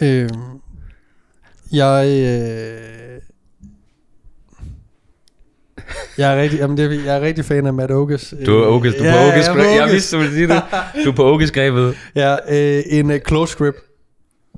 [0.00, 0.28] Øh,
[1.72, 2.06] jeg...
[2.08, 3.20] Øh,
[6.18, 8.34] jeg er rigtig, jamen det, er- jeg er rigtig fan af Matt Oges.
[8.46, 9.58] Du er Oges, du er på Oges greb.
[9.76, 10.62] Jeg vidste, du ville sige det.
[11.04, 11.96] Du er på Oges grebet.
[12.14, 13.74] Ja, øh, en uh, close grip.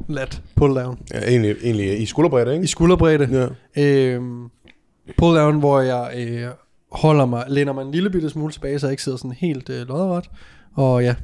[0.08, 0.98] Lat pull down.
[1.14, 2.66] Ja, egentlig, egentlig i skulderbredde, I ikke?
[2.68, 3.54] skulderbredde.
[3.76, 3.82] Ja.
[3.82, 4.22] Øh,
[5.18, 6.48] pull down, hvor jeg øh,
[6.92, 9.70] holder mig, læner mig en lille bitte smule tilbage, så jeg ikke sidder sådan helt
[9.70, 10.30] øh, lodret.
[10.74, 11.14] Og ja,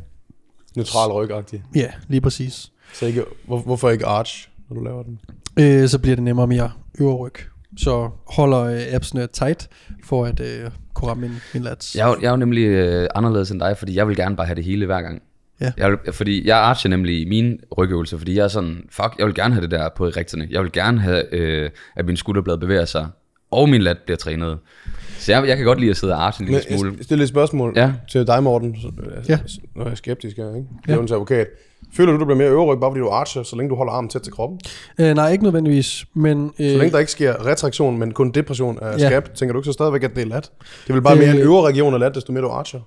[0.77, 1.63] Neutral rygagtig.
[1.75, 2.73] ja, lige præcis.
[2.95, 5.19] Så ikke, hvor, hvorfor ikke arch, når du laver den?
[5.59, 6.71] Øh, så bliver det nemmere mere
[7.01, 7.35] øvre ryg.
[7.79, 9.69] Så holder øh, absene tight,
[10.05, 11.97] for at øh, kunne ramme min, min lats.
[11.97, 14.37] Jeg er, jo- jeg er jo nemlig øh, anderledes end dig, fordi jeg vil gerne
[14.37, 15.23] bare have det hele hver gang.
[15.61, 15.73] Ja.
[15.77, 19.27] Jeg vil, fordi jeg archer nemlig i mine rygøvelser, fordi jeg er sådan, fuck, jeg
[19.27, 20.49] vil gerne have det der på rigterne.
[20.51, 23.07] Jeg vil gerne have, øh, at min skulderblad bevæger sig,
[23.51, 24.59] og min lat bliver trænet.
[25.19, 27.05] Så jeg, jeg kan godt lide at sidde og arche en lille jeg smule.
[27.05, 27.93] stiller et spørgsmål Ja.
[28.11, 28.77] til dig, Morten.
[28.81, 29.39] Så, altså, Ja.
[29.75, 30.67] Når jeg er skeptisk her, ikke?
[30.89, 30.95] Ja.
[30.95, 31.07] Ja.
[31.07, 31.47] til advokat.
[31.93, 34.09] Føler du, du bliver mere øverryg, bare fordi du archer, så længe du holder armen
[34.11, 34.59] tæt til kroppen?
[35.01, 36.51] Øh, nej, ikke nødvendigvis, men...
[36.59, 39.09] Øh, Så længe der ikke sker retraktion, men kun depression af Ja.
[39.09, 40.51] skab, tænker du ikke så stadigvæk, at det er lat?
[40.87, 41.45] Det vil bare mere en Øh.
[41.45, 42.81] øvre region af lat, desto mere du archer.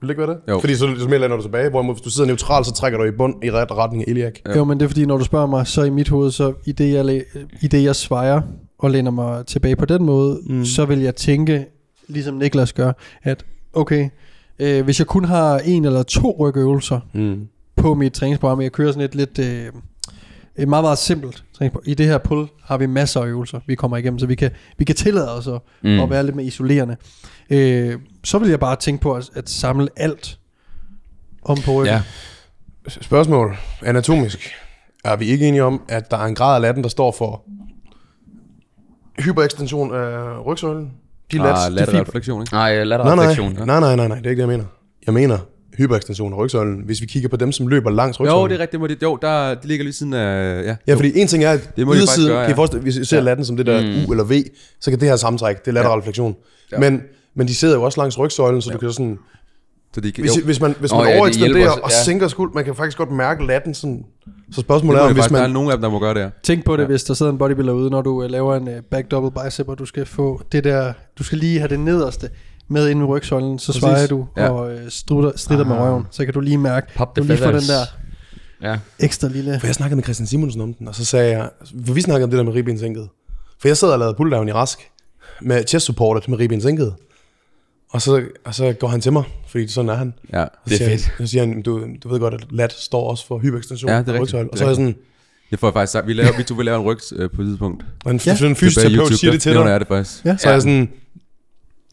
[0.00, 0.38] Vil det ikke være det?
[0.48, 0.58] Jo.
[0.60, 3.04] Fordi så, så mere lander du tilbage, hvorimod hvis du sidder neutral, så trækker du
[3.04, 4.34] i bund i ret retning af iliak.
[4.56, 6.72] Jo, men det er fordi, når du spørger mig, så i mit hoved, så i
[6.72, 7.22] det, jeg,
[7.62, 8.40] i det, jeg svejer
[8.78, 10.64] og læner mig tilbage på den måde, mm.
[10.64, 11.66] så vil jeg tænke,
[12.08, 14.08] ligesom Niklas gør, at okay,
[14.58, 17.48] øh, hvis jeg kun har en eller to rygøvelser Mm.
[17.76, 19.38] På mit træningsprogram, jeg kører sådan et lidt...
[19.38, 19.66] Øh,
[20.58, 21.84] et meget, meget simpelt træningsprogram.
[21.86, 24.50] I det her pull har vi masser af øvelser, vi kommer igennem, så vi kan,
[24.78, 26.00] vi kan tillade os at, Mm.
[26.00, 26.96] at være lidt mere isolerende.
[27.50, 30.38] Øh, så vil jeg bare tænke på at, at samle alt
[31.42, 31.94] om på ryggen.
[31.94, 32.02] Ja.
[32.88, 33.56] Spørgsmål.
[33.82, 34.50] Anatomisk.
[35.04, 37.42] Er vi ikke enige om, at der er en grad af latten, der står for
[39.18, 40.92] hyperekstension af rygsøjlen?
[41.32, 42.52] De lats, Ah, de lateral fibre- flektion, ikke?
[42.54, 43.66] Nej, Nej, lateral nej, flektion.
[43.66, 44.64] nej, nej, nej, nej, det er ikke det, jeg mener.
[45.06, 45.38] Jeg mener
[45.78, 48.42] hyperekstension af rygsøjlen, hvis vi kigger på dem, som løber langs rygsøjlen.
[48.42, 48.80] Jo, det er rigtigt.
[48.80, 50.62] må det- Jo, der, det ligger lige siden af...
[50.64, 52.44] Ja, Ja, fordi en ting er, at Det må ydersiden, gøre, ja.
[52.46, 54.08] kan I forestille, hvis I ser latten som det der Mm.
[54.08, 54.32] U eller V,
[54.80, 56.36] så kan det her sammentræk, det er lateral fleksion.
[56.72, 56.78] Ja.
[56.78, 57.02] Men,
[57.34, 59.18] men de sidder jo også langs rygsøjlen, så du kan sådan,
[59.94, 60.22] så de kan...
[60.24, 62.04] hvis, jo, hvis man, hvis Nå, man ja, overekstenderer hjælper os, og ja.
[62.04, 64.04] sænker skuld, man kan faktisk godt mærke latten sådan.
[64.24, 65.50] Så det spørgsmålet må er, det om hvis faktisk, der er man...
[65.54, 66.30] nogen af dem, der må gøre det her.
[66.42, 66.86] Tænk på det, Ja.
[66.86, 69.68] hvis der sidder en bodybuilder ude, når du øh, laver en øh, back double bicep,
[69.68, 72.28] og du skal få det der, du skal lige have det nederste
[72.68, 73.80] med ind i rygsøjlen, så Præcis.
[73.80, 74.48] svejer du Ja.
[74.50, 75.82] og øh, strider, strider med Ah.
[75.82, 76.04] røven.
[76.10, 77.84] Så kan du lige mærke, Pop du lige får den der
[78.62, 78.78] Ja.
[78.98, 79.60] ekstra lille...
[79.60, 81.50] For jeg snakkede med Christian Simonsen om den, og så sagde jeg,
[81.86, 83.08] for vi snakkede om det der med ribbensænket.
[83.60, 84.78] For jeg sad og lavede pulldown i rask,
[85.42, 86.94] med chest supportet med ribbensænket.
[87.90, 90.14] Og så, og så går han til mig, fordi sådan er han.
[90.32, 90.44] Ja.
[90.44, 91.04] Så Det er fedt.
[91.06, 93.98] Han, så siger han, du, du ved godt, at lat står også for hyperekstension Ja,
[93.98, 94.22] det er rigtigt.
[94.22, 94.48] rygsøjlen.
[94.48, 94.94] Og Det så er er jeg sådan,
[95.50, 96.06] Det får jeg faktisk sagt.
[96.06, 97.84] Vi, laver, vi to vil lave en rygs øh, på et tidspunkt.
[98.04, 98.36] og en, Ja.
[98.46, 99.56] en fysioterapeut siger det til dig.
[99.58, 100.24] nævner jeg det faktisk.
[100.24, 100.36] Ja.
[100.36, 100.88] Så er jeg sådan,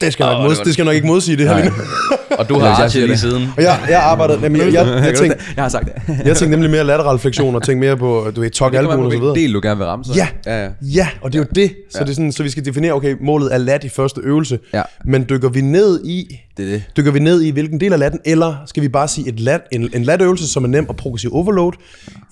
[0.05, 1.57] det skal, Åh, nok det mod, var- det skal nok ikke modsige det her.
[1.57, 1.73] Lige nu.
[2.39, 3.19] Og du Ja, har siger lige det.
[3.19, 3.47] siden.
[3.57, 5.93] Og jeg, jeg arbejdede, nemlig, jeg, jeg, jeg, tænkte, jeg har sagt det.
[6.27, 8.99] jeg tænkte nemlig mere lateral flektion, og tænkte mere på, du ved, tok det albuen
[8.99, 9.33] og så videre.
[9.33, 10.11] hvilken del du gerne vil ramme, så.
[10.15, 10.27] Ja.
[10.45, 10.69] ja, ja.
[10.81, 11.71] Ja, og det er jo det.
[11.91, 12.03] Så, Ja.
[12.03, 14.59] det er sådan, så vi skal definere, okay, målet er lat i første øvelse.
[14.73, 14.81] Ja.
[15.05, 16.83] Men dykker vi ned i, Det er det.
[16.97, 19.61] dykker vi ned i, hvilken del af latten, eller skal vi bare sige et lat,
[19.71, 21.71] en, en latøvelse, som er nem og progressiv overload,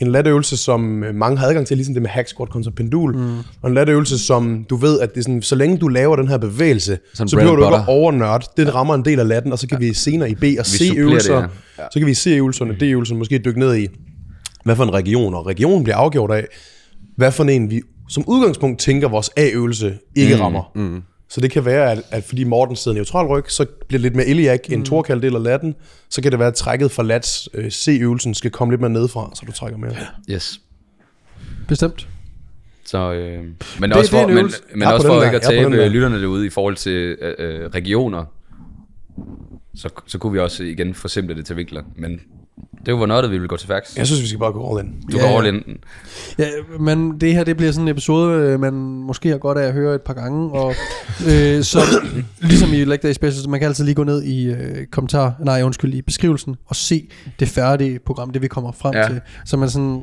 [0.02, 3.16] en latøvelse, som øh, mange har adgang til, ligesom det med hack squat kontra pendul,
[3.18, 3.38] mm.
[3.62, 6.28] og en latøvelse, som du ved, at det er sådan, så længe du laver den
[6.28, 8.46] her bevægelse, Sådan så behøver du ikke overnørde.
[8.58, 10.78] Det rammer en del af latten, og så kan vi senere i B og C
[10.78, 11.50] supplerer øvelser, det,
[11.80, 11.84] ja.
[11.94, 13.88] så kan vi i C-øvelserne, D-øvelserne måske dykke ned i,
[14.66, 16.48] hvad for en region, og regionen bliver afgjort af,
[17.18, 20.72] hvad for en vi som udgangspunkt tænker, vores A-øvelse ikke mm, rammer.
[20.76, 21.02] Mm.
[21.32, 24.16] Så det kan være, at, at fordi Morten sidder neutral ryg, så bliver det lidt
[24.16, 24.74] mere iliak, mm.
[24.74, 25.76] en torkaldel af latten,
[26.10, 29.32] så kan det være, at trækket fra lats øh, C-øvelsen skal komme lidt mere nedefra,
[29.36, 29.96] så du trækker mere.
[30.30, 30.62] Yes.
[31.68, 32.08] Bestemt.
[32.86, 35.42] Så, øh, men Det- også det er for, en men, men også for ikke at
[35.42, 38.26] tabe lytterne derude i forhold til øh, øh, regioner,
[39.76, 41.84] så, så kunne vi også igen forsimple det til vinkler.
[41.96, 42.22] Men
[42.80, 43.97] det er jo, hvor nørdet vi vil gå til værks.
[43.97, 44.93] Jeg synes, vi skal bare gå all in.
[45.12, 45.64] Du Ja, går all in.
[46.38, 46.47] Ja,
[46.80, 49.74] men det her det bliver sådan en episode, øh, man måske har godt af at
[49.74, 50.51] høre et par gange.
[50.51, 50.74] Og,
[51.28, 51.80] øh, så
[52.41, 55.62] ligesom i Leg Day Specials, man kan altid lige gå ned i øh, kommentar, nej
[55.64, 57.07] undskyld, i beskrivelsen og se
[57.39, 59.07] det færdige program, det vi kommer frem Ja.
[59.07, 59.22] til.
[59.45, 60.01] Så man sådan,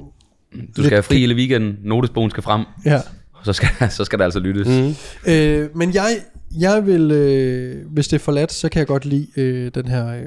[0.77, 3.01] Du skal have fri hele weekenden, notesbogen skal frem, ja.
[3.45, 4.67] så skal, så skal der altså lyttes.
[4.69, 5.33] Mm.
[5.33, 6.17] Øh, men jeg,
[6.61, 9.89] jeg vil, øh, hvis det er for lat, så kan jeg godt lide øh, den
[9.89, 10.23] her øh,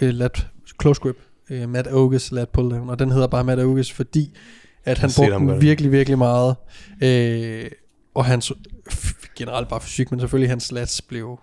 [0.00, 0.46] øh, lat
[0.82, 1.16] close grip.
[1.50, 4.36] Øh, Matt Oges lat pull down, og den hedder bare Matt Oges, fordi
[4.84, 6.54] at han brugte den virkelig, virkelig meget.
[7.02, 7.64] Øh,
[8.14, 8.52] og hans,
[9.36, 11.38] generelt bare fysik, men selvfølgelig hans lats blev,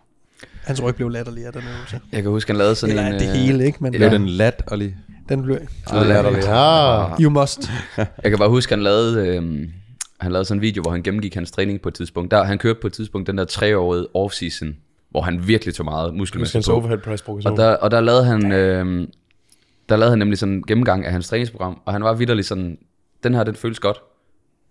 [0.64, 2.00] hans ryg blev latterlig af den øvelse.
[2.12, 3.20] Jeg kan huske, han lavede sådan Eller en...
[3.20, 3.78] det øh, hele, ikke?
[3.82, 4.98] Men jo den lat og lige.
[5.30, 6.46] den blev, Det er latterligt.
[6.46, 7.22] Ja.
[7.22, 7.72] you must.
[7.98, 9.28] Jeg kan bare huske, han lavede...
[9.28, 9.70] Øh,
[10.20, 12.32] han lavede sådan en video, hvor han gennemgik hans træning på et tidspunkt.
[12.32, 14.68] Der, han kørte på et tidspunkt den der treårige off-season,
[15.12, 16.74] hvor han virkelig tog meget muskelmasse Hans på.
[16.74, 17.24] overhead press.
[17.28, 19.08] Og der, og der lavede han, øh,
[19.90, 22.78] der lavede han nemlig sådan en gennemgang af hans træningsprogram, og han var vidderlig sådan,
[23.24, 23.98] den her, den føles godt.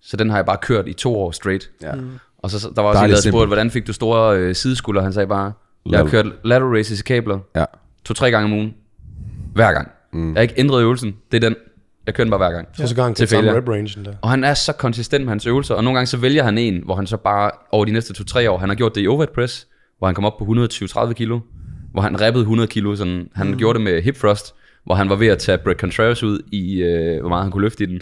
[0.00, 1.70] Så den har jeg bare kørt i to år straight.
[1.82, 1.92] Ja.
[2.38, 5.02] Og så, der var også en, der spurgt, hvordan fik du store øh, sideskulder?
[5.02, 5.52] Han sagde bare,
[5.90, 6.24] jeg har Lateral.
[6.24, 7.64] kørt lateral races i kabler, Ja.
[8.04, 8.74] to-tre gange om ugen,
[9.54, 9.88] hver gang.
[10.12, 10.28] Mm.
[10.28, 11.56] Jeg har ikke ændret øvelsen, det er den.
[12.06, 12.68] Jeg kører den bare hver gang.
[12.72, 14.12] så så gang Til samme rep range der.
[14.22, 16.82] Og han er så konsistent med hans øvelser, og nogle gange så vælger han en,
[16.84, 19.34] hvor han så bare over de næste 2-3 år, han har gjort det i overhead
[19.34, 19.66] press,
[19.98, 21.40] hvor han kom op på 120-30 kilo,
[21.92, 23.56] hvor han reppede 100 kilo, sådan, han mm.
[23.58, 24.54] gjorde det med hip thrust,
[24.88, 27.62] hvor han var ved at tage Brett Contreras ud i, øh, hvor meget han kunne
[27.62, 28.00] løfte i den.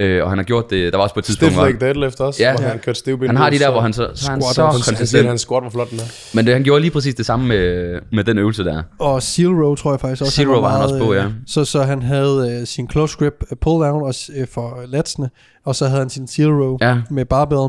[0.00, 2.20] Øh, og han har gjort det, der var også på et tidspunkt, Stiff leg deadlift
[2.20, 2.52] også, Ja.
[2.56, 3.26] hvor han kørte stivben.
[3.26, 4.62] han har de der, hvor han så, så han så.
[4.62, 5.28] Han, han, konsistent.
[5.28, 6.36] han squat, hvor flot den er.
[6.36, 8.82] Men det, han gjorde lige præcis det samme med, med den øvelse der.
[8.98, 10.32] Og Zero tror jeg faktisk også.
[10.34, 11.28] Zero var han også på, øh, ja.
[11.46, 15.30] Så, så han havde øh, sin close grip øh, pull down også, øh, for latsene,
[15.64, 16.96] og så havde han sin Zero Ja.
[17.10, 17.68] med barbell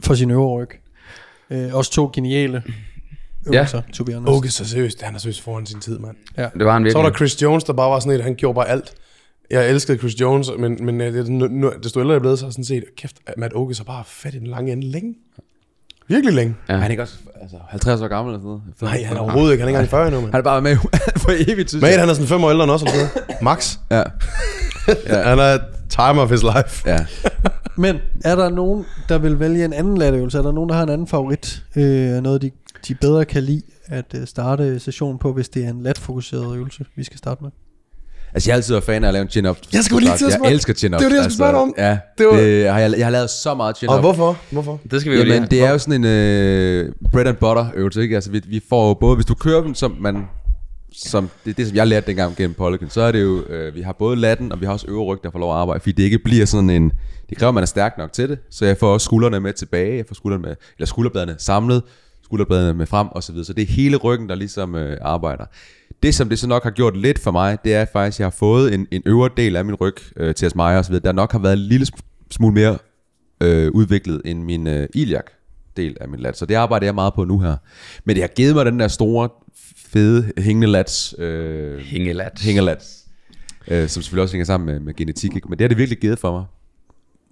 [0.00, 0.70] for sin øvre ryg.
[1.50, 2.62] Øh, også to geniale
[3.46, 3.92] øvelser, ja.
[3.92, 4.32] to be honest.
[4.38, 6.16] Okay, så seriøst, han er seriøst foran sin tid, mand.
[6.36, 6.94] Det var han Så virkelig.
[7.04, 8.92] var der Chris Jones, der bare var sådan et, han gjorde bare alt.
[9.50, 12.38] Jeg elskede Chris Jones, men, men øh, det, nu, nu, desto ældre jeg er blevet,
[12.38, 15.14] så har sådan set, kæft, Matt Oakes har bare fat i den lange ende længe.
[16.08, 16.54] Virkelig længe.
[16.68, 16.74] Ja.
[16.74, 18.82] Er han ikke også altså, 50 år gammel eller sådan noget?
[18.82, 19.64] Nej, han er overhovedet ikke.
[19.64, 20.34] Han er ikke engang 40 endnu, Han mand.
[20.34, 20.76] er bare med
[21.24, 22.00] for evigt, synes Men jeg.
[22.00, 23.36] han er sådan fem år ældre end os, eller sådan.
[23.42, 23.76] Max.
[23.90, 24.02] Ja.
[25.06, 25.22] Ja.
[25.22, 26.90] Han er time of his life.
[26.90, 26.98] ja.
[27.76, 30.38] Men er der nogen, der vil vælge en anden latøvelse?
[30.38, 31.62] Er der nogen, der har en anden favorit?
[31.76, 31.82] Øh,
[32.22, 32.50] noget, de,
[32.88, 36.84] de bedre kan lide at øh, starte sessionen på, hvis det er en lat-fokuseret øvelse,
[36.96, 37.50] vi skal starte med?
[38.34, 39.56] Altså, jeg har altid fan af at lave en chin-up.
[39.72, 40.98] Jeg skulle lige til at Jeg spørge- elsker chin-up.
[40.98, 41.74] Det var det, jeg skulle spørge dig om.
[41.78, 43.94] Ja, Det var- det har jeg, jeg har lavet så meget chin-up.
[43.94, 44.38] Og hvorfor?
[44.50, 44.80] Hvorfor?
[44.90, 47.66] Det skal vi jo Jamen, lige det er jo sådan en øh, bread and butter
[47.74, 48.14] øvelse, ikke?
[48.14, 50.24] Altså, vi, vi får både, hvis du kører dem, som man,
[50.92, 53.74] som, det er det, som jeg lærte dengang gennem Polygon, så er det jo, øh,
[53.74, 55.80] vi har både latten, og vi har også øvre ryg, der får lov at arbejde,
[55.80, 56.92] fordi det ikke bliver sådan en,
[57.28, 59.52] det kræver, at man er stærk nok til det, så jeg får også skuldrene med
[59.52, 61.82] tilbage, jeg får skuldrene med, eller skulderbladene samlet,
[62.34, 65.44] skulderbladene med frem, og så videre, så det er hele ryggen, der ligesom øh, arbejder.
[66.02, 68.26] Det, som det så nok har gjort lidt for mig, det er faktisk, at jeg
[68.26, 71.12] har fået en, en øvre del af min ryg øh, til og så videre, der
[71.12, 71.86] nok har været en lille
[72.30, 72.78] smule mere
[73.40, 75.26] øh, udviklet end min øh, iliak
[75.76, 76.38] del af min lat.
[76.38, 77.56] Så det arbejder jeg meget på nu her.
[78.04, 79.28] Men det har givet mig den der store,
[79.76, 81.14] fede hængende lats.
[81.18, 82.40] Øh, Hængelat.
[82.42, 83.04] hængelats.
[83.68, 85.34] Øh, som selvfølgelig også hænger sammen med, med genetik.
[85.34, 85.48] Ikke?
[85.48, 86.44] Men det har det virkelig givet for mig.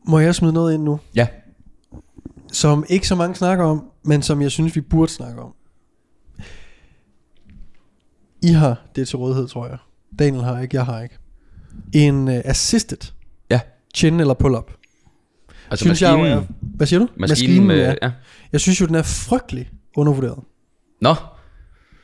[0.06, 1.00] Må jeg smide noget ind nu?
[1.14, 1.26] Ja.
[2.52, 5.54] Som ikke så mange snakker om, men som jeg synes, vi burde snakke om.
[8.42, 9.78] I har det til rådighed, tror jeg.
[10.18, 11.18] Daniel har ikke, jeg har ikke.
[11.94, 13.12] En uh, assisted
[13.50, 13.60] Ja.
[13.94, 14.70] chin eller pull-up.
[15.70, 16.46] Altså synes jeg jo maskinen, er,
[16.76, 17.08] hvad siger du?
[17.16, 17.94] maskinen med, ja.
[18.02, 18.12] ja.
[18.52, 20.38] Jeg synes jo, den er frygtelig undervurderet.
[21.00, 21.14] Nå,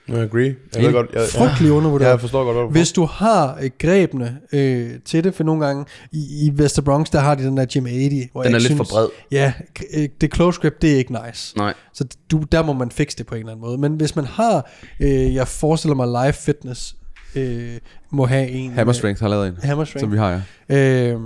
[0.08, 0.54] Jeg agree.
[0.74, 2.10] Jeg ved godt, jeg, Frygtelig ja, undervurderet.
[2.10, 5.66] jeg forstår godt, hvad du Hvis du har øh, grebene øh, til det, for nogle
[5.66, 8.24] gange i, i Vester Bronx, der har de den der Jim 80.
[8.32, 9.08] Hvor den jeg er ikke lidt for synes- bred.
[9.30, 9.52] Ja,
[9.96, 11.56] øh, det close grip, det er ikke nice.
[11.58, 11.74] Nej.
[11.94, 13.78] Så du, der må man fikse det på en eller anden måde.
[13.78, 16.96] Men hvis man har, øh, jeg forestiller mig live fitness,
[17.34, 17.72] øh,
[18.10, 18.70] må have en...
[18.72, 19.52] Hammer Strength har lavet en.
[19.52, 20.02] Øh, hammer strength.
[20.02, 21.10] Som vi har, ja.
[21.12, 21.20] Øh,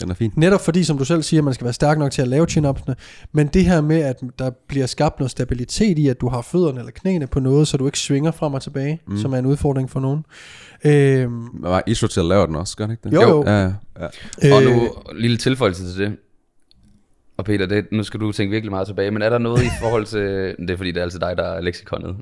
[0.00, 0.32] Den er fin.
[0.36, 2.94] netop fordi, som du selv siger, man skal være stærk nok til at lave chin-upsene.
[3.32, 6.78] Men det her med, at der bliver skabt noget stabilitet i, at du har fødderne
[6.78, 9.16] eller knæene på noget, så du ikke svinger frem og tilbage, mm.
[9.16, 10.24] som er en udfordring for nogen.
[10.84, 11.30] Øh,
[11.60, 13.12] Hvad var Israel laver den også, gør den ikke det?
[13.12, 13.44] Jo, jo.
[13.46, 13.72] Ja, ja,
[14.42, 14.54] ja.
[14.54, 16.16] Og øh, nu, lille tilføjelse til det.
[17.36, 19.70] Og Peter, det, nu skal du tænke virkelig meget tilbage, men er der noget i
[19.80, 20.20] forhold til,
[20.58, 22.16] det er fordi det er altid dig, der er leksikonet,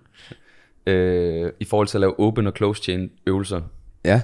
[0.87, 3.61] øh, i forhold til at lave open og close chain øvelser,
[4.05, 4.21] ja.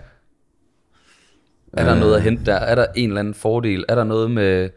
[1.72, 2.54] Er der noget at hente der?
[2.54, 3.84] Er der en eller anden fordel?
[3.88, 4.68] Er der noget med,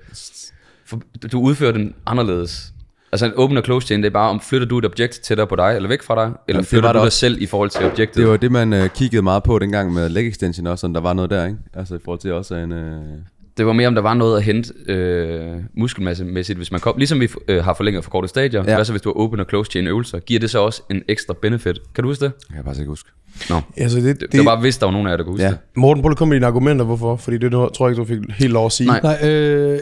[0.85, 2.71] for, du udfører den anderledes?
[3.11, 5.47] Altså en open og close chain, det er bare om, flytter du et objekt tættere
[5.47, 7.17] på dig, eller væk fra dig, eller det flytter du dig også.
[7.17, 8.21] selv i forhold til objektet?
[8.21, 11.01] Det var det, man øh, kiggede meget på dengang med leg extension også, sådan der
[11.01, 11.57] var noget der, ikke?
[11.73, 12.71] Altså i forhold til også en...
[12.71, 13.01] Øh...
[13.57, 16.97] Det var mere, om der var noget at hente øh, muskelmassemæssigt, hvis man kom.
[16.97, 18.63] Ligesom vi øh, har forlænget for korte stadier.
[18.67, 18.75] Ja.
[18.75, 20.19] Hvad så, hvis du har open og close chain øvelser?
[20.19, 21.93] Giver det så også en ekstra benefit?
[21.95, 22.31] Kan du huske det?
[22.49, 23.09] Jeg kan faktisk ikke huske.
[23.49, 23.61] Nå.
[23.77, 25.33] Altså, det, Det, det, det, var bare, hvis der var nogen af jer, der kunne
[25.33, 25.49] huske Ja.
[25.49, 25.57] det.
[25.75, 27.15] Morten, prøv lige at komme med dine argumenter, hvorfor?
[27.15, 28.87] Fordi det tror jeg ikke, du fik helt lov at sige.
[28.87, 28.99] Nej.
[29.03, 29.79] Nej, øh,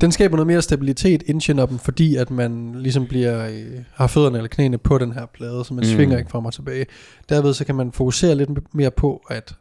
[0.00, 3.54] den skaber noget mere stabilitet ind chin fordi at man ligesom bliver, øh,
[3.94, 5.90] har fødderne eller knæene på den her plade, så man mm.
[5.90, 6.86] Svinger ikke frem og tilbage.
[7.28, 9.54] Derved så kan man fokusere lidt mere på at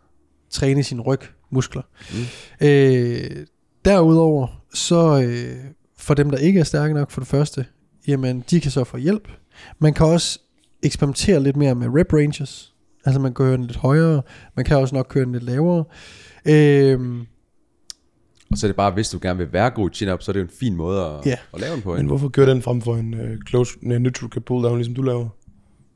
[0.49, 0.99] træne sin
[1.51, 1.81] rygmuskler.
[2.61, 2.67] Mm.
[2.67, 3.45] Øh,
[3.85, 5.55] derudover, så øh,
[5.97, 7.65] for dem, der ikke er stærke nok for det første,
[8.07, 9.27] jamen de kan så få hjælp.
[9.79, 10.39] Man kan også
[10.83, 12.73] eksperimentere lidt mere med rep ranges.
[13.05, 14.21] Altså man kan køre den lidt højere,
[14.55, 15.83] man kan også nok køre den lidt lavere.
[16.45, 16.99] Øh,
[18.51, 20.33] Og så er det bare, hvis du gerne vil være god i chin-up, så er
[20.33, 21.35] det jo en fin måde at, Ja.
[21.53, 21.95] at lave den på.
[21.95, 24.95] Men hvorfor kører den frem for en uh, close, en neutral cap pull down, ligesom
[24.95, 25.29] du laver?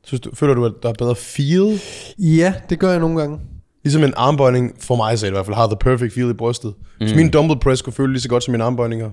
[0.04, 1.80] Synes du, føler du, at der er bedre feel?
[2.18, 3.38] ja, det gør jeg nogle gange.
[3.86, 6.74] Ligesom en armbøjning, for mig så i hvert fald, har the perfect feel i brystet.
[6.78, 7.06] Mm.
[7.06, 9.10] Hvis min dumbbell press kunne føle lige så godt som min armbøjning her,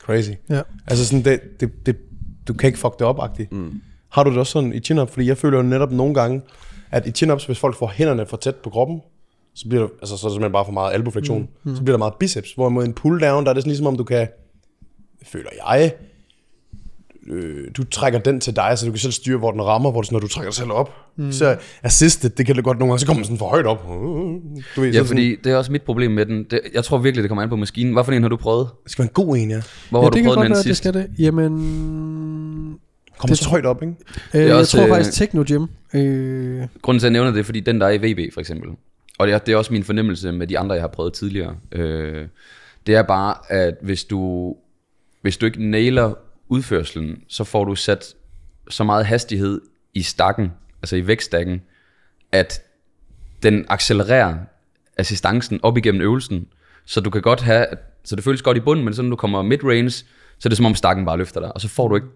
[0.00, 0.30] Crazy.
[0.50, 0.60] Ja.
[0.86, 1.96] Altså sådan, det, det, det,
[2.48, 3.52] du kan ikke fuck det op, agtigt.
[3.52, 3.80] Mm.
[4.10, 5.10] Har du det også sådan i chin-up?
[5.10, 6.42] Fordi jeg føler jo netop nogle gange,
[6.90, 9.00] at i chin-ups, hvis folk får hænderne for tæt på kroppen,
[9.54, 11.40] så bliver der, altså så er det simpelthen bare for meget albuflektion.
[11.40, 11.70] Mm.
[11.70, 11.76] Mm.
[11.76, 12.52] Så bliver der meget biceps.
[12.52, 14.28] Hvorimod en pull-down, der er det sådan ligesom om du kan,
[15.26, 15.92] føler jeg,
[17.26, 20.00] øh, du trækker den til dig, så du kan selv styre, hvor den rammer, hvor
[20.00, 20.90] det sådan, når du trækker dig selv op.
[21.16, 21.32] Mm.
[21.32, 23.86] Så assisted, det kan det godt nogle gange, så kommer man sådan for højt op.
[24.76, 26.44] Du ved, Ja, så fordi det er også mit problem med den.
[26.50, 27.92] Det, jeg tror virkelig, det kommer an på maskinen.
[27.92, 28.68] Hvad for en har du prøvet?
[28.84, 29.62] Det skal være en god en, ja.
[29.90, 30.78] Hvor ja, har det du prøvet den være, at det sidst?
[30.78, 31.10] skal det.
[31.18, 32.78] Jamen...
[33.18, 33.94] Kommer så højt op, ikke?
[34.34, 35.62] Øh, jeg også, tror øh, faktisk Techno Gym.
[35.94, 38.40] Øh, Grunden til, at jeg nævner det, er, fordi den, der er i VB, for
[38.40, 38.70] eksempel.
[39.18, 41.56] Og det er, det er også min fornemmelse med de andre, jeg har prøvet tidligere.
[41.72, 42.26] Øh,
[42.86, 44.54] det er bare, at hvis du,
[45.22, 46.14] hvis du ikke nailer
[46.48, 48.14] udførselen, så får du sat
[48.70, 49.60] så meget hastighed
[49.94, 51.62] i stakken, altså i vægtstakken,
[52.32, 52.62] at
[53.42, 54.36] den accelererer
[54.96, 56.46] assistancen op igennem øvelsen.
[56.84, 57.66] Så du kan godt have,
[58.04, 60.04] så det føles godt i bunden, men så når du kommer mid-range, så
[60.44, 62.06] er det som om stakken bare løfter dig, og så får du ikke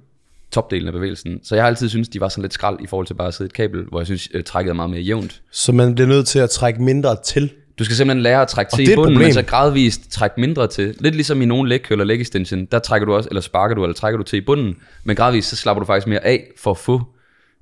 [0.50, 1.40] topdelen af bevægelsen.
[1.42, 3.34] Så jeg har altid syntes, de var sådan lidt skrald i forhold til bare at
[3.34, 5.42] sidde i et kabel, hvor jeg synes, øh, trækket er meget mere jævnt.
[5.50, 7.52] Så man bliver nødt til at trække mindre til.
[7.78, 10.94] Du skal simpelthen lære at trække til i bunden, men så gradvist trække mindre til.
[11.00, 13.84] Lidt ligesom i nogle læg eller leg extension, der trækker du også, eller sparker du,
[13.84, 16.70] eller trækker du til i bunden, men gradvist så slapper du faktisk mere af for
[16.70, 17.02] at få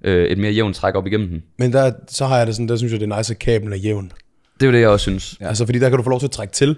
[0.04, 1.42] øh, et mere jævnt træk op igennem den.
[1.58, 3.72] Men der, så har jeg det sådan, der synes jeg, det er nice, at kablen
[3.72, 4.12] er jævn.
[4.54, 5.36] Det er jo det, jeg også synes.
[5.40, 5.48] Ja.
[5.48, 6.76] Altså, fordi der kan du få lov til at trække til.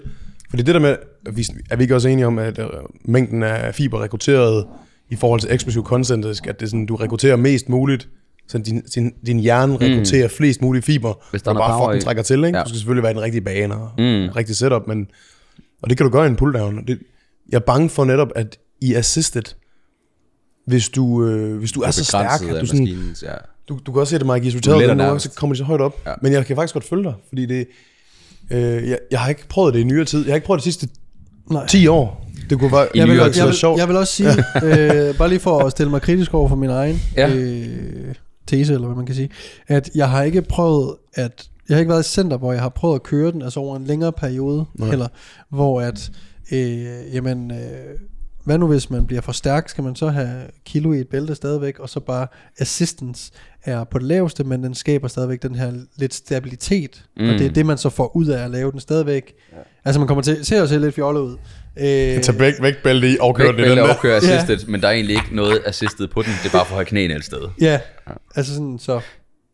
[0.50, 2.66] Fordi det der med, er vi, er vi ikke også enige om, at øh,
[3.04, 4.66] mængden af fiber rekrutteret
[5.10, 8.08] i forhold til eksplosiv koncentrisk, at det er sådan, du rekrutterer mest muligt,
[8.48, 10.32] så din, din, din hjerne rekrutterer mm.
[10.36, 12.04] flest mulige fiber, Hvis der og er bare fucking i.
[12.04, 12.58] trækker til, ikke?
[12.58, 12.64] Ja.
[12.64, 14.28] Du skal selvfølgelig være i den rigtige bane og mm.
[14.36, 15.06] rigtig setup, men,
[15.82, 16.86] og det kan du gøre i en pulldown.
[16.86, 16.98] Det,
[17.48, 19.42] jeg er bange for netop, at i assisted,
[20.66, 23.34] hvis du, øh, hvis du er så stærk, at af du sådan, maskinens, ja.
[23.68, 25.24] du, du kan også se det, Mike, i Du resultatet, nærmest.
[25.24, 26.00] så kommer de så højt op.
[26.06, 26.12] Ja.
[26.22, 27.66] Men jeg kan faktisk godt følge dig, fordi det,
[28.50, 30.24] øh, jeg, jeg har ikke prøvet det i nyere tid.
[30.24, 30.88] Jeg har ikke prøvet det sidste
[31.50, 31.66] nej.
[31.66, 32.24] 10 år.
[32.50, 33.40] Det kunne være, I Jeg vil, jeg, tid.
[33.40, 33.78] jeg, vil, sjovt.
[33.80, 34.28] jeg vil også sige,
[34.64, 37.34] øh, bare lige for at stille mig kritisk over for min egen Ja.
[37.34, 38.14] øh,
[38.48, 39.30] tese, eller hvad man kan sige,
[39.66, 42.68] at jeg har ikke prøvet at, jeg har ikke været i center, hvor jeg har
[42.68, 44.88] prøvet at køre den, altså over en længere periode, Nej.
[44.90, 45.08] eller
[45.50, 46.10] hvor at,
[46.52, 47.98] øh, jamen, øh,
[48.44, 51.34] hvad nu hvis man bliver for stærk, skal man så have kilo i et bælte
[51.34, 52.26] stadigvæk, og så bare
[52.58, 53.32] assistance
[53.64, 57.22] er på det laveste, men den skaber stadigvæk den her lidt stabilitet, mm.
[57.26, 57.38] og Mm.
[57.38, 59.34] det er det, man så får ud af at lave den stadigvæk.
[59.52, 59.56] Ja.
[59.84, 61.36] Altså man kommer til, ser jo selv lidt fjollet ud.
[61.80, 63.94] Øh, Tag væk, vægtbælte i og køre den i den der.
[63.94, 66.30] og køre assisted, men der er egentlig ikke noget assisted på den.
[66.42, 67.40] Det er bare for at have knæene et sted.
[67.60, 67.80] Ja,
[68.36, 69.00] altså sådan, så...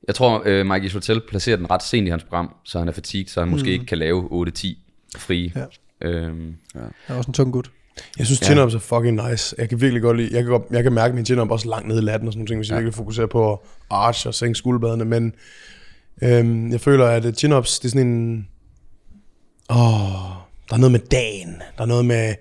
[0.09, 2.93] Jeg tror, øh, Mike Isotel placerer den ret sent i hans program, så han er
[2.93, 5.53] fatigued, så han måske ikke kan lave 8-10 frie.
[5.57, 6.09] Ja.
[6.09, 7.71] Øhm, Jeg er også en tung gut.
[8.19, 9.55] Jeg synes, chin-ups er fucking nice.
[9.59, 11.89] Jeg kan virkelig godt lide, jeg kan, godt, jeg kan mærke min chin-up også langt
[11.89, 13.59] nede i latten og sådan nogle ting, hvis jeg virkelig fokuserer på at
[13.91, 15.33] arch og sænke skulderbladene, men
[16.23, 18.49] øhm, jeg føler, at chin-ups, det er sådan en,
[19.71, 22.35] åh, der er noget med dagen, der er noget med,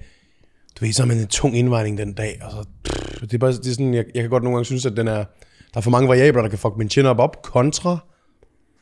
[0.79, 3.37] du ved, så har man en tung indvejning den dag, og så, pff, det er
[3.37, 5.23] bare, det er sådan, jeg, jeg kan godt nogle gange synes, at den er,
[5.73, 7.97] der er for mange variabler, der kan fuck min chin-up op, kontra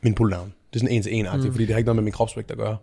[0.02, 0.50] min pull-down.
[0.72, 1.52] Det er sådan en til en mm.
[1.52, 2.76] fordi det har ikke noget med min kropsvægt at gøre.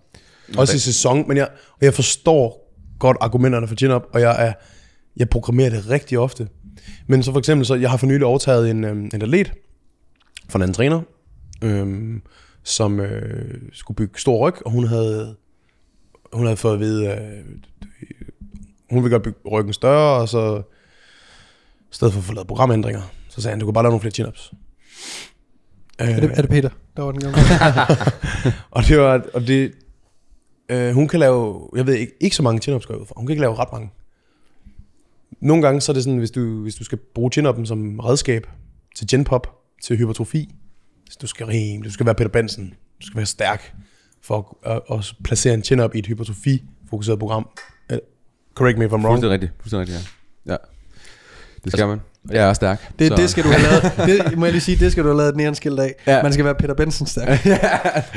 [0.57, 4.53] Også i sæson, men jeg, og jeg forstår godt argumenterne for chin-up, og jeg er,
[5.17, 6.47] jeg programmerer det rigtig ofte.
[7.07, 9.53] Men så for eksempel, så jeg har for nylig overtaget en, øhm, en atlet
[10.49, 11.01] fra en anden træner,
[11.61, 12.21] øhm,
[12.63, 15.35] som øh, skulle bygge stor ryg, og hun havde,
[16.33, 17.45] hun havde fået at vide, øh,
[18.89, 20.61] hun ville godt bygge ryggen større, og så
[21.79, 24.01] i stedet for at få lavet programændringer, så sagde han, du kan bare lave nogle
[24.01, 24.53] flere chin-ups.
[26.01, 27.35] Øh, Er det, er det Peter, der var den gang?
[28.71, 29.71] og det var, og det,
[30.69, 33.13] øh, hun kan lave, jeg ved ikke, ikke så mange chin-ups går ud fra.
[33.17, 33.89] Hun kan ikke lave ret mange.
[35.41, 38.47] Nogle gange så er det sådan, hvis du, hvis du skal bruge chin som redskab
[38.95, 40.55] til genpop, til hypertrofi,
[41.05, 42.69] hvis du skal rim, du skal være Peter Benson,
[43.01, 43.75] du skal være stærk
[44.23, 47.49] for at, at, at placere en chin-up i et hypertrofi-fokuseret program.
[47.93, 47.97] Uh,
[48.55, 49.03] correct me if I'm wrong.
[49.05, 49.51] Fuldstændig rigtigt.
[49.61, 50.09] Fuldstændig rigtigt,
[50.45, 50.51] ja.
[50.51, 50.57] ja.
[51.63, 51.99] Det skal man.
[52.31, 52.91] Jeg er stærk.
[52.99, 53.61] Det, så- det skal du have
[54.07, 54.23] lavet.
[54.29, 55.95] Det, må jeg lige sige, det skal du have lavet et neonskilt af.
[56.07, 56.23] Ja.
[56.23, 57.45] Man skal være Peter Benson stærk.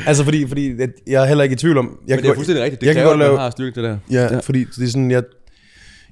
[0.07, 0.77] Altså fordi, fordi
[1.07, 1.99] jeg er heller ikke i tvivl om...
[2.07, 2.81] Jeg Men det er fuldstændig rigtigt.
[2.81, 3.99] Det jeg kan godt at lave, man har styrke det der.
[4.11, 5.23] Ja, ja, fordi det er sådan, jeg,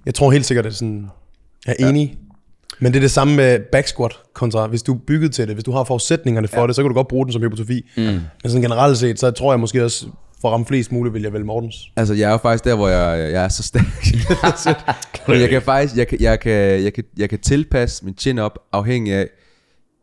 [0.07, 1.07] jeg tror helt sikkert, at sådan,
[1.67, 2.19] jeg er enig.
[2.81, 5.55] Men det er det samme med back squat kontra, hvis du er bygget til det,
[5.55, 6.67] hvis du har forudsætningerne for ja.
[6.67, 7.91] det, så kan du godt bruge den som hypotrofi.
[7.97, 8.03] Mm.
[8.03, 10.07] Men sådan generelt set, så tror jeg måske også,
[10.41, 11.77] for at ramme flest muligt, vil jeg vælge Mortens.
[11.97, 13.85] Altså, jeg er jo faktisk der, hvor jeg, jeg er så stærk.
[15.29, 16.53] Men jeg kan faktisk, jeg kan, jeg kan,
[16.85, 19.29] jeg kan, jeg kan tilpasse min chin op afhængig af,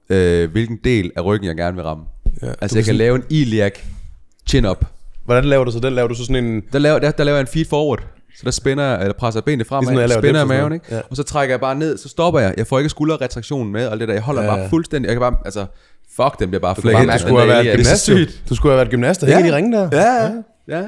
[0.10, 2.04] øh, hvilken del af ryggen, jeg gerne vil ramme.
[2.42, 3.74] Ja, altså, jeg kan sådan- lave en iliac
[4.50, 4.86] chin up.
[5.26, 5.94] Hvordan laver du så den?
[5.94, 6.64] Laver du så sådan en...
[6.74, 8.04] Der laver, der, der laver jeg en feed forward.
[8.38, 10.74] Så der spænder, jeg- eller presser benene Ligesom når fremad, jeg spænder jeg sådan maven,
[10.74, 10.86] ikke?
[10.92, 11.02] Ja.
[11.10, 12.54] Og så trækker jeg bare ned, så stopper jeg.
[12.58, 14.14] Jeg får ikke skulderretraktionen med, og det der.
[14.14, 14.68] Jeg holder Ja, bare ja.
[14.68, 15.08] fuldstændig.
[15.08, 15.66] Jeg kan bare, altså,
[16.16, 17.08] fuck, den bliver bare flækket.
[17.08, 18.10] bare Du skulle have været gymnast.
[18.50, 19.36] Du skulle have været gymnast og Ja.
[19.36, 19.90] hænge i de ringe der.
[19.92, 20.24] Ja,
[20.68, 20.82] ja.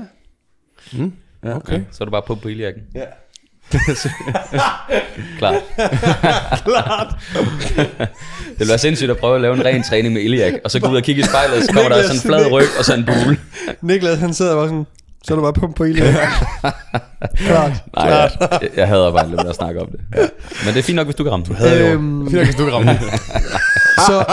[1.44, 1.54] ja.
[1.70, 2.82] ja, så er du bare på på iliakken.
[2.96, 3.04] ja.
[5.40, 5.56] Klart.
[6.66, 7.16] Klart.
[8.50, 10.80] det vil være sindssygt at prøve at lave en ren træning med iliak, og så
[10.80, 12.86] gå ud og kigge i spejlet, og så kommer der sådan en flad ryg og
[12.86, 13.38] så en bule.
[13.82, 14.86] Niklas, han sidder bare sådan,
[15.24, 16.04] så er du bare pump på ilden.
[17.48, 17.72] Klart.
[17.96, 20.00] Nej, jeg, jeg, jeg hader bare lidt med at snakke om det.
[20.66, 21.56] Men det er fint nok, hvis du kan ramme den.
[21.84, 23.00] Øhm, Fint, hvis du kan ramme den.
[24.08, 24.26] så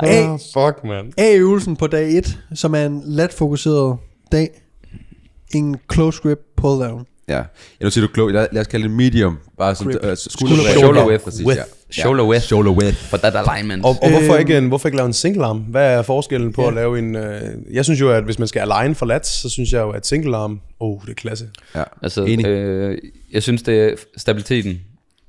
[0.00, 1.12] Ah, fuck, man.
[1.18, 3.96] A-øvelsen på dag 1, som er en let fokuseret
[4.32, 4.48] dag,
[5.54, 7.06] en close grip pull down.
[7.28, 7.36] Ja.
[7.36, 7.44] ja,
[7.80, 8.30] nu siger du klog.
[8.30, 9.38] Lad, lad os kalde det medium.
[9.58, 10.02] Bare sådan, Grip.
[10.04, 11.24] uh, Shoulder skulder width.
[11.24, 11.58] Præcis, Width.
[11.58, 11.64] ja.
[11.90, 12.44] Shoulder width.
[12.44, 12.96] Shoulder width.
[12.98, 13.84] For that alignment.
[13.84, 14.40] Og, og hvorfor, Øhm.
[14.40, 15.58] ikke en, hvorfor ikke lave en single arm?
[15.58, 16.68] Hvad er forskellen på Ja.
[16.68, 17.16] at lave en...
[17.16, 17.40] Øh,
[17.72, 20.06] jeg synes jo, at hvis man skal align for lats, så synes jeg jo, at
[20.06, 20.60] single arm...
[20.80, 21.48] Oh, det er klasse.
[21.74, 21.82] Ja.
[22.02, 22.46] Altså, Enig.
[22.46, 22.98] øh,
[23.32, 24.80] jeg synes, det er stabiliteten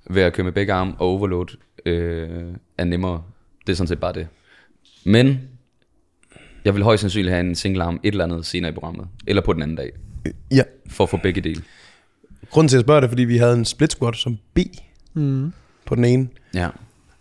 [0.10, 2.30] ved at køre med begge arme og overload øh,
[2.78, 3.22] er nemmere.
[3.68, 4.28] Det er sådan set bare det.
[5.06, 5.40] Men
[6.66, 9.08] jeg vil højst sandsynligt have en single arm et eller andet senere i programmet.
[9.28, 9.92] Eller på den anden dag.
[10.52, 10.64] Ja.
[10.90, 11.62] For at få begge dele.
[12.50, 14.60] Grunden til at jeg spørger det, er, fordi vi havde en split squat som B
[15.14, 15.52] Mm.
[15.86, 16.28] På den ene.
[16.54, 16.68] Ja.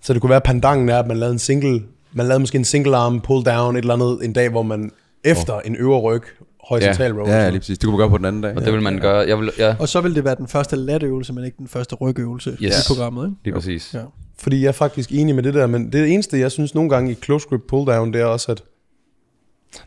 [0.00, 1.82] Så det kunne være, at pandangen er, at man lavede en single...
[2.12, 4.90] Man lavede måske en single arm pull down et eller andet en dag, hvor man
[5.24, 6.22] efter en øvre ryg
[6.68, 7.26] horizontal row.
[7.28, 7.78] Ja, ja, lige præcis.
[7.78, 8.56] Det kunne man gøre på den anden dag.
[8.56, 9.28] Og det vil man gøre.
[9.28, 11.94] Jeg vil, ja, Og så vil det være den første latøvelse, men ikke den første
[11.94, 12.78] rygøvelse yes.
[12.78, 13.24] I programmet.
[13.26, 13.36] Ikke?
[13.44, 13.94] lige præcis.
[13.94, 14.00] Ja.
[14.38, 17.10] Fordi jeg er faktisk enig med det der, men det eneste, jeg synes nogle gange
[17.10, 18.62] i close grip pull down, det er også, at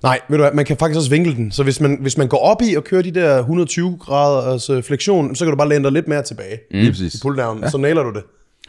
[0.03, 1.51] Nej, ved du hvad, man kan faktisk også vinkle den.
[1.51, 4.81] Så hvis man, hvis man går op i og kører de der 120 grader altså
[4.81, 6.77] fleksion, så kan du bare læne dig lidt mere tilbage Mm.
[6.77, 7.15] Lige præcis.
[7.15, 7.69] i pull down, ja.
[7.69, 8.23] så nailer du det.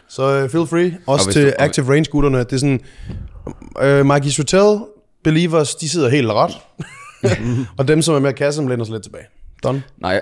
[0.09, 0.99] Så uh, feel free.
[1.07, 2.39] Også hvis til du- og- active range gutterne.
[2.39, 2.81] Det er sådan,
[4.01, 4.79] uh, Mikey Sotel,
[5.25, 6.53] believers, de sidder helt ret.
[7.79, 9.25] og dem, som er mere kasse, læner sig lidt tilbage.
[9.63, 9.83] Done.
[9.99, 10.21] Nej,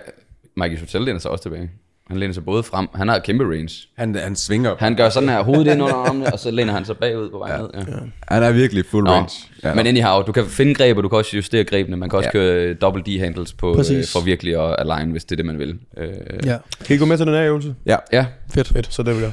[0.57, 1.71] Mikey Hotel læner sig også tilbage.
[2.09, 2.89] Han læner sig både frem.
[2.95, 3.89] Han har kæmpe range.
[3.99, 4.71] Han, han svinger.
[4.71, 7.31] Han, Han gør sådan her hovedet ind under armene, og så læner han sig bagud
[7.31, 7.69] på vej ned.
[7.75, 7.81] Ja.
[8.29, 9.31] han er virkelig full Nå, range.
[9.65, 11.97] Ja, men anyhow, du kan finde greb, og du kan også justere grebene.
[11.97, 12.39] Man kan også Ja.
[12.39, 12.45] ja.
[12.53, 15.79] køre double D-handles på, øh, for virkelig at align, hvis det er det, man vil.
[15.99, 16.09] Øh,
[16.45, 17.75] ja, Kan I gå med til den her øvelse?
[17.87, 17.97] ja.
[18.13, 18.69] ja, fedt.
[18.69, 19.33] Fedt, så det vil jeg.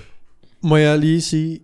[0.63, 1.59] Må jeg lige sige,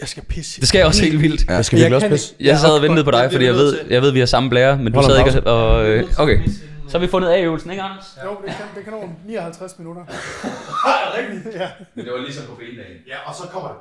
[0.00, 0.60] jeg skal pisse.
[0.60, 1.48] det skal jeg også helt vildt.
[1.48, 1.62] Ja.
[1.62, 2.34] Skal Jeg ikke også kan pisse?
[2.40, 4.78] Jeg sad og ventede på dig, fordi jeg ved, jeg ved, vi har samme blære,
[4.78, 5.86] men du sad ikke og...
[5.86, 6.38] Øh, okay,
[6.88, 8.18] så har vi fundet A-øvelsen, ikke Anders?
[8.24, 10.02] Jo, det kan, det kan nå 59 minutter.
[11.60, 11.68] ja.
[11.94, 12.96] Men det var ligesom på bendagen.
[13.08, 13.78] ja, og så kommer det.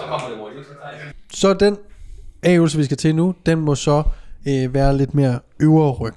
[0.00, 0.66] Så kommer det hurtigt.
[1.32, 1.76] Så den
[2.42, 4.02] A-øvelse, vi skal til nu, den må så
[4.48, 6.16] øh, være lidt mere øvre ryg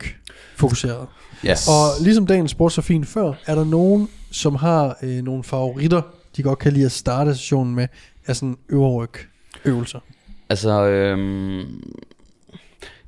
[0.56, 1.08] fokuseret.
[1.46, 1.68] Yes.
[1.68, 6.02] Og ligesom dagen spurgte så fint før, er der nogen, som har øh, nogle favoritter,
[6.38, 7.88] de godt kan lide at starte sessionen med,
[8.26, 9.14] af sådan øvre ryg
[9.66, 10.00] øvelser.
[10.50, 11.84] Altså, øhm,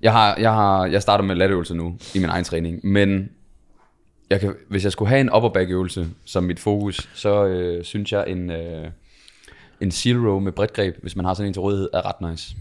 [0.02, 3.30] jeg, har, jeg, har, jeg starter med letøvelse nu i min egen træning, men
[4.30, 7.84] jeg kan, hvis jeg skulle have en upper back øvelse som mit fokus, så øh,
[7.84, 8.88] synes jeg en, øh,
[9.82, 12.32] en seal row med bredt greb, hvis man har sådan en til rådighed, er ret
[12.32, 12.56] nice.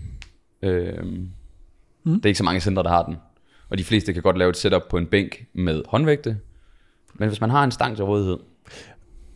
[0.62, 1.31] Øhm,
[2.05, 2.14] mm.
[2.14, 3.16] Det er ikke så mange centre, der har den.
[3.69, 6.39] Og de fleste kan godt lave et setup på en bænk med håndvægte.
[7.14, 8.37] Men hvis man har en stang til rådighed,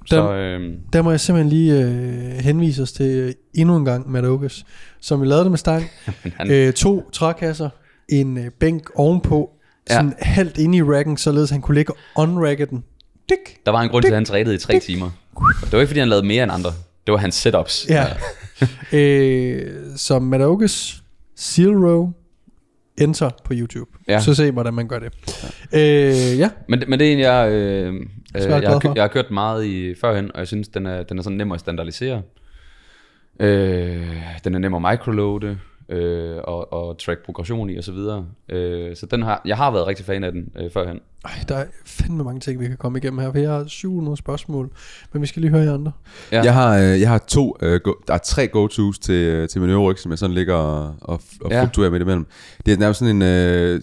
[0.07, 0.33] så...
[0.33, 4.27] øhm, Der må jeg simpelthen lige øh, henvise os til øh, endnu en gang Matt
[4.27, 4.65] Oakes,
[5.01, 5.85] som vi lavede det med stang.
[6.39, 7.69] han, Øh, to trækasser,
[8.09, 9.51] en øh, bænk ovenpå,
[9.91, 9.95] Ja.
[9.95, 12.85] sådan halvt inde i racken, således han kunne ligge unragge den.
[13.29, 13.57] Dik.
[13.67, 15.11] Der var en grund til, at han trænede i tre timer.
[15.35, 16.71] Og det var ikke, fordi han lavede mere end andre.
[17.07, 17.87] Det var hans setups.
[17.89, 18.07] Ja.
[18.99, 21.03] øh, så Matt Oakes,
[21.59, 22.13] Row,
[23.01, 23.91] enter på YouTube.
[24.09, 24.21] Ja.
[24.21, 25.13] Så se, hvordan man gør det.
[25.75, 28.01] Øh, ja, Men, det- men det er en, jeg, øh, øh,
[28.63, 31.19] jeg, har, kø- jeg har kørt meget i førhen, og jeg synes, den er, den
[31.19, 32.23] er sådan nem at standardisere.
[33.41, 35.59] Øh, den er nem at microloade,
[35.89, 38.27] øh, og, og track progression i, og så videre.
[38.49, 41.01] Øh, så den har, jeg har været rigtig fan af den øh, førhen.
[41.25, 44.17] Ej, der er fandme mange ting, vi kan komme igennem her, for jeg har 700
[44.17, 44.71] spørgsmål,
[45.13, 45.93] men vi skal lige høre jer andre.
[46.33, 46.43] Ja.
[46.45, 49.61] Jeg har, øh, jeg har to, øh, go, der er tre go-tos til, øh, til
[49.61, 51.63] min øvre ryg, som jeg sådan ligger og, og, og Ja.
[51.63, 52.27] fluktuerer midt imellem.
[52.67, 53.81] Det er nærmest sådan en, øh,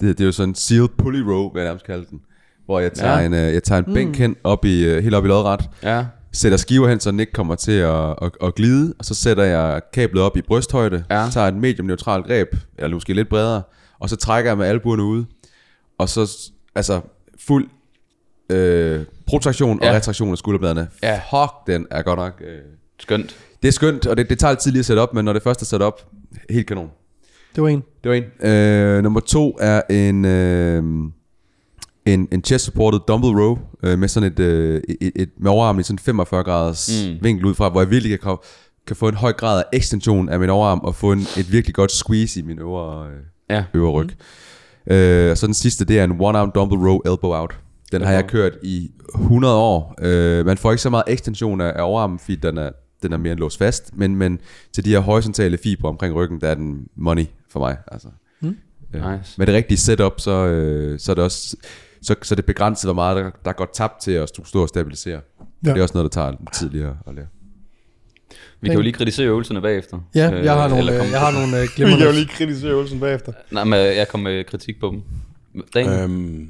[0.00, 2.20] det, det er jo sådan en seal pulley row, vil jeg nærmest kalde den.
[2.64, 3.26] Hvor jeg tager Ja.
[3.26, 6.58] en, øh, jeg tager en bænk hen, op i, helt op i lodret, Ja, sætter
[6.58, 9.80] skiver hen, så den ikke kommer til at, at, at glide, og så sætter jeg
[9.92, 11.28] kablet op i brysthøjde, Ja.
[11.32, 12.48] tager et medium neutralt greb,
[12.78, 13.62] eller måske lidt bredere,
[14.00, 15.24] og så trækker jeg med albuerne ud,
[15.98, 17.00] og så altså
[17.46, 17.68] fuld
[18.50, 19.88] øh, protraktion Ja.
[19.88, 20.88] og retraktion af skulderbladene.
[21.02, 21.20] Ja.
[21.30, 22.42] Fuck, den er godt nok...
[22.44, 22.58] Øh,
[23.00, 23.36] skønt.
[23.62, 25.32] det er skønt, og det, det tager lidt tid lige at sætte op, men når
[25.32, 26.10] det først er sat op,
[26.50, 26.90] helt kanon.
[27.54, 27.82] Det var en.
[28.04, 28.50] Det var en.
[28.50, 30.82] Øh, nummer to er en, øh,
[32.14, 35.80] en, en chest supported dumbbell row, øh, med sådan et, øh, et, et med overarmen
[35.80, 37.16] i sådan 45 graders Mm.
[37.22, 38.36] vinkel ud fra, hvor jeg virkelig kan,
[38.86, 41.74] kan få en høj grad af ekstension af min overarm, og få en, et virkelig
[41.74, 43.12] godt squeeze i min øvre, øh,
[43.50, 43.64] Ja.
[43.74, 44.08] øvre ryg.
[44.86, 44.92] Mm.
[44.94, 47.58] Øh, og så den sidste, det er en one arm dumbbell row elbow out.
[47.92, 49.94] Den har jeg kørt i 100 år.
[50.02, 52.70] Øh, man får ikke så meget ekstension af, af overarmen, fordi den er,
[53.02, 54.38] den er mere end låst fast, men, men
[54.72, 57.76] til de her horisontale fibre omkring ryggen, der er den money for mig.
[57.92, 58.08] Altså.
[58.40, 58.56] Mm.
[58.94, 59.34] Øh, Nice.
[59.38, 61.56] Med det rigtige setup, så, øh, så er det også
[62.08, 64.68] så, så det er begrænset, hvor meget der, der går tabt til at stå og
[64.68, 65.20] stabilisere.
[65.64, 65.70] Ja.
[65.70, 67.26] Det er også noget, der tager lidt tid lige at, lære.
[68.60, 69.98] Vi kan jo lige kritisere øvelserne bagefter.
[70.14, 71.98] Ja, jeg har Øh, nogle, eller øh, jeg har nogle øh, Vi glimrende...
[71.98, 73.32] kan jo lige kritisere øvelsen bagefter.
[73.50, 75.02] Nej, men jeg kom med kritik på dem.
[75.74, 76.48] Daniel, Øhm.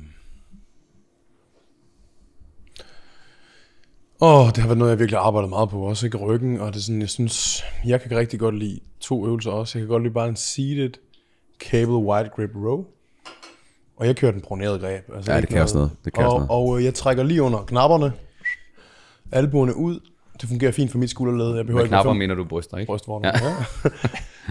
[4.20, 6.60] Åh, oh, det har været noget, jeg virkelig har arbejdet meget på, også ikke ryggen,
[6.60, 9.78] og det er sådan, jeg synes, jeg kan rigtig godt lide to øvelser også.
[9.78, 10.90] Jeg kan godt lide bare en seated
[11.60, 12.84] cable wide grip row,
[13.98, 15.02] og jeg kører den proneret greb.
[15.16, 15.90] Altså Ja, det kan også noget.
[16.04, 16.46] Det kan og, noget.
[16.50, 18.12] og øh, jeg trækker lige under knapperne,
[19.32, 20.00] albuerne ud,
[20.40, 21.56] det fungerer fint for mit skulderled.
[21.56, 22.90] Jeg behøver med ikke knapper mener du bryster, ikke?
[22.90, 23.32] brystvorter.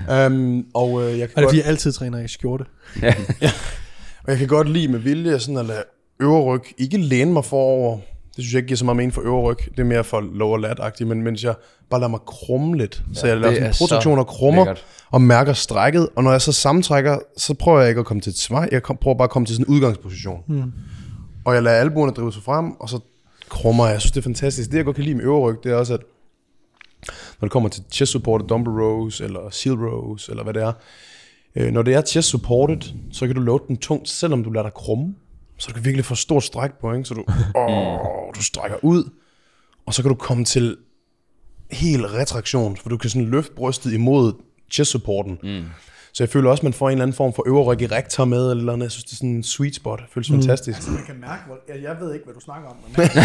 [0.07, 0.27] Ja.
[0.27, 1.45] um, og øh, jeg kan Er det godt...
[1.45, 2.65] fordi, jeg altid træner i skjorte?
[4.23, 5.83] Og jeg kan godt lide med vilje sådan at lade
[6.19, 7.99] øvre ryg ikke læne mig forover.
[8.37, 9.57] Det synes jeg ikke giver så meget mening for øvre ryg.
[9.57, 11.55] Det er mere for lower lat men mens jeg
[11.89, 13.03] bare lader mig krumme lidt.
[13.13, 14.85] Så jeg laver det sådan så protraktion og krummer lækkert.
[15.11, 16.09] og mærker strækket.
[16.15, 18.69] Og når jeg så sammentrækker, så prøver jeg ikke at komme til et svej.
[18.71, 20.43] Jeg prøver bare at komme til sådan en udgangsposition.
[20.47, 20.71] Mm.
[21.45, 22.99] Og jeg lader albuerne drive sig frem, og så
[23.49, 23.93] krummer jeg.
[23.93, 24.71] Jeg synes, det er fantastisk.
[24.71, 26.01] Det, jeg godt kan lide med øvre ryg, det er også, at
[27.41, 30.71] når det kommer til chest supported dumbbell rows, eller seal rows, eller hvad det er,
[31.57, 34.63] Øh, når det er chest supported, så kan du load den tungt, selvom du lader
[34.63, 35.15] dig krumme.
[35.57, 37.05] Så du kan virkelig få stort stræk på, ikke?
[37.05, 37.23] Så du,
[37.59, 37.99] åh,
[38.35, 39.09] du strækker ud,
[39.85, 40.77] og så kan du komme til
[41.71, 44.33] helt retraktion, for du kan sådan løfte brystet imod
[44.71, 45.37] chest supporten.
[45.43, 45.63] Mm.
[46.13, 48.25] Så jeg føler også, at man får en eller anden form for øvre ryg erektor
[48.25, 48.81] med, eller noget.
[48.81, 49.99] Jeg synes, det er sådan en sweet spot.
[49.99, 50.35] Det føles mm.
[50.35, 50.87] fantastisk.
[50.87, 53.21] Man kan mærke, hvor, jeg, jeg ved ikke, hvad du snakker om, men man, kan,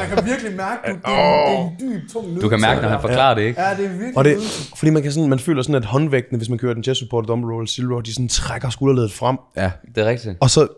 [0.00, 2.42] man kan virkelig mærke, du, det, er, det er en dyb, tung nydelse.
[2.42, 3.60] Du kan mærke, når han forklarer det, ikke?
[3.60, 4.36] Ja, det er virkelig Og det,
[4.76, 7.26] fordi man, kan sådan, man føler sådan, at håndvægtene, hvis man kører den chest supported
[7.28, 10.36] dumbbell seal row, de sådan trækker skulderledet frem, Ja, Det er rigtigt.
[10.40, 10.68] og så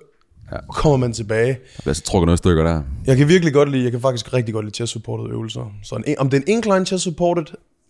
[0.69, 1.59] kommer man tilbage.
[1.85, 2.83] der så trukket noget stykker der.
[3.07, 5.73] Jeg kan virkelig godt lide, jeg kan faktisk rigtig godt lide chest supported øvelser.
[5.83, 7.45] Så en, om det er en incline chest supported,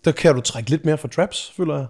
[0.05, 1.87] der kan du trække lidt mere for traps, føler jeg.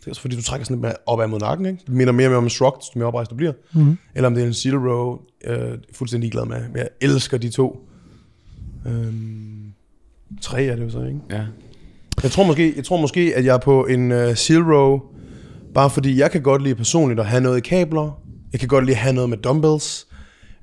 [0.00, 1.82] Det er også fordi, du trækker sådan lidt mere opad mod nakken, ikke?
[1.86, 3.52] Det minder mere og mere om en shrug, desto mere oprejst du bliver.
[3.72, 3.98] Mm-hmm.
[4.14, 6.56] Eller om det er en seal row, øh, fuldstændig glad med.
[6.74, 7.88] Jeg elsker de to.
[8.86, 9.72] Øhm,
[10.40, 11.20] tre er det jo så, ikke?
[11.30, 11.44] Ja.
[12.22, 15.00] Jeg tror måske, jeg tror måske at jeg er på en uh, seal row,
[15.74, 18.20] bare fordi jeg kan godt lide personligt at have noget i kabler.
[18.52, 20.05] Jeg kan godt lide at have noget med dumbbells.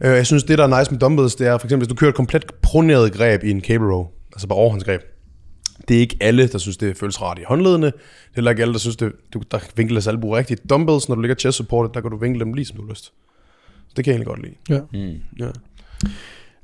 [0.04, 1.96] Uh, jeg synes, det der er nice med dumbbells, det er for eksempel, hvis du
[1.96, 5.02] kører et komplet proneret greb i en cable row, altså bare overhåndsgreb.
[5.88, 7.86] Det er ikke alle, der synes, det føles rart i håndledene.
[7.86, 10.70] Det er heller ikke alle, der synes, det, du, der vinkler deres albu rigtigt.
[10.70, 12.90] Dumbbells, når du ligger chest supported, der kan du vinkle dem lige som du har
[12.90, 13.04] lyst.
[13.88, 14.56] Så det kan jeg egentlig godt lide.
[14.70, 15.08] Ja.
[15.08, 15.20] Mm.
[15.40, 15.50] Ja.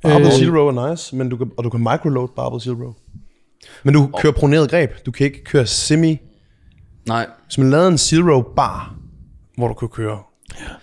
[0.02, 2.74] Barbell Øh, seal row er nice, men du kan, og du kan microload barbell seal
[2.74, 2.92] row.
[3.82, 4.90] Men du kører proneret greb.
[5.06, 6.18] Du kan ikke køre semi
[7.06, 8.94] Nej, hvis man lavede en zero bar,
[9.56, 10.18] hvor du kunne køre,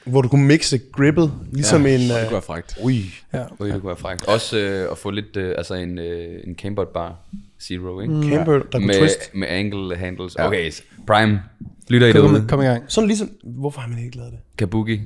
[0.05, 1.99] hvor du kunne mixe grippet, ligesom ja, en...
[1.99, 2.77] Det Uh, kunne være frækt.
[2.83, 3.43] ui, Ja.
[3.59, 4.25] Ui, det kunne være frækt.
[4.27, 7.15] Også øh, at få lidt, øh, altså en, øh, en cambered bar
[7.61, 8.13] zero, ikke?
[8.13, 8.23] Mm.
[8.29, 9.31] camber, der kunne Med, twist.
[9.35, 10.35] med angle handles.
[10.35, 11.41] Okay, så Prime,
[11.89, 12.45] lytter I Kom, derude?
[12.49, 12.83] kom i gang.
[12.87, 14.39] Sådan ligesom, hvorfor har man ikke lavet det?
[14.57, 15.01] Kabuki,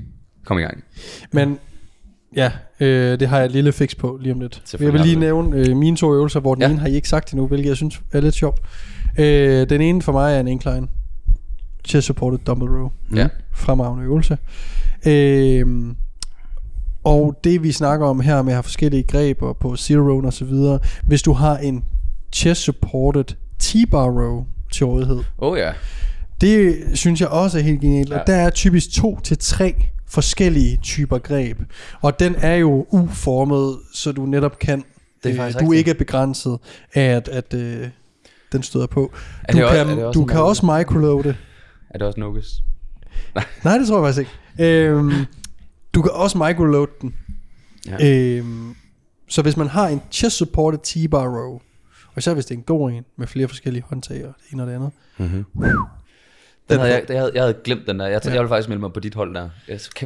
[0.45, 0.83] kom i gang.
[1.31, 1.59] Men
[2.35, 4.61] ja, øh, det har jeg et lille fix på lige om lidt.
[4.79, 6.69] Jeg vil lige nævne øh, mine to øvelser, hvor den Ja.
[6.69, 8.59] ene har I ikke sagt endnu, hvilket jeg synes er lidt sjovt.
[9.19, 10.87] Øh, den ene for mig er en incline.
[11.87, 12.89] Chest supported dumbbell row.
[13.15, 13.27] Ja.
[13.53, 14.37] Fremragende øvelse.
[15.07, 15.65] Øh,
[17.03, 20.25] og det vi snakker om her med at have forskellige greb og på zero row
[20.25, 20.79] og så videre.
[21.03, 21.83] Hvis du har en
[22.33, 23.23] chest supported
[23.59, 25.71] T-bar row til rådighed, Oh ja.
[26.41, 28.09] det synes jeg også er helt genialt.
[28.09, 28.19] Ja.
[28.19, 29.75] Og der er typisk to til tre
[30.07, 31.57] forskellige typer greb.
[32.01, 34.77] Og den er jo uformet, så du netop kan,
[35.23, 36.57] Det er øh, faktisk du ikke er begrænset
[36.95, 37.87] af, at, at øh,
[38.51, 39.11] den støder på.
[39.43, 41.35] Er Du også- kan, er det også du kan også microloade.
[41.93, 42.63] Er det også Nogus?
[43.63, 44.87] Nej, det tror jeg faktisk ikke.
[44.87, 45.11] Øhm,
[45.93, 47.15] du kan også microloade den.
[47.87, 48.37] Ja.
[48.37, 48.75] Øhm,
[49.29, 51.59] så hvis man har en chest supported T-bar row,
[52.15, 54.63] og så hvis det er en god en med flere forskellige håndtag og det ene
[54.63, 54.91] og det andet.
[56.69, 58.05] Den havde jeg, jeg, havde, jeg havde glemt den der.
[58.07, 58.31] Jeg, ja.
[58.31, 59.49] jeg vil faktisk melde mig på dit hold der.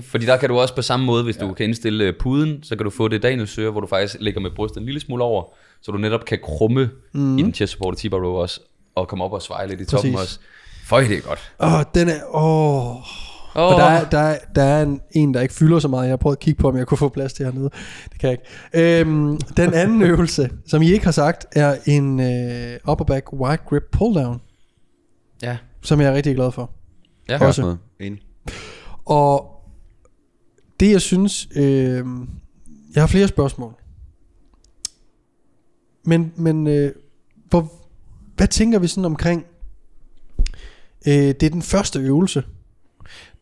[0.02, 1.42] Fordi der kan du også på samme måde, hvis ja.
[1.42, 4.18] du kan indstille øh, puden, så kan du få det Daniel søger, hvor du faktisk
[4.20, 5.44] ligger med brystet en lille smule over,
[5.82, 7.38] så du netop kan krumme mm.
[7.38, 8.60] i den chest supported T-bar row også,
[8.96, 10.22] og komme op og sveje lidt i toppen Præcis.
[10.22, 10.40] også.
[10.86, 11.54] Føj, det er godt.
[11.60, 12.36] Åh, den er...
[12.36, 12.96] Åh...
[12.96, 13.02] Oh.
[13.56, 16.04] Og der er, der, er, der er en, en, der ikke fylder så meget.
[16.04, 17.70] Jeg har prøvet at kigge på, om jeg kunne få plads til hernede.
[18.12, 18.38] Det kan jeg
[18.74, 19.00] ikke.
[19.02, 23.58] Øhm, den anden øvelse, som I ikke har sagt, er en øh, upper back wide
[23.58, 24.42] grip pull down,
[25.42, 25.58] Ja.
[25.82, 26.72] som jeg er rigtig glad for.
[27.30, 27.46] Ja.
[27.46, 27.78] Også.
[28.00, 28.22] Enig.
[29.06, 29.52] Og
[30.80, 32.06] det jeg synes, øh,
[32.96, 33.74] jeg har flere spørgsmål.
[36.06, 36.92] Men, men øh,
[37.50, 37.72] hvor,
[38.36, 39.46] hvad tænker vi sådan omkring,
[41.08, 42.44] øh, det er den første øvelse.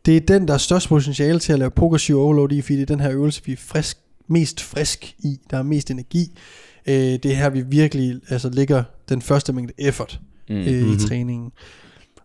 [0.06, 2.82] Det er den, der er størst potentiale til at lave progressive overload i, fordi det
[2.82, 3.98] er den her øvelse, vi er frisk,
[4.28, 6.38] mest frisk i, der er mest energi.
[6.86, 10.54] Øh, det er her, vi virkelig altså, ligger den første mængde effort Mm.
[10.56, 11.52] øh, i træningen.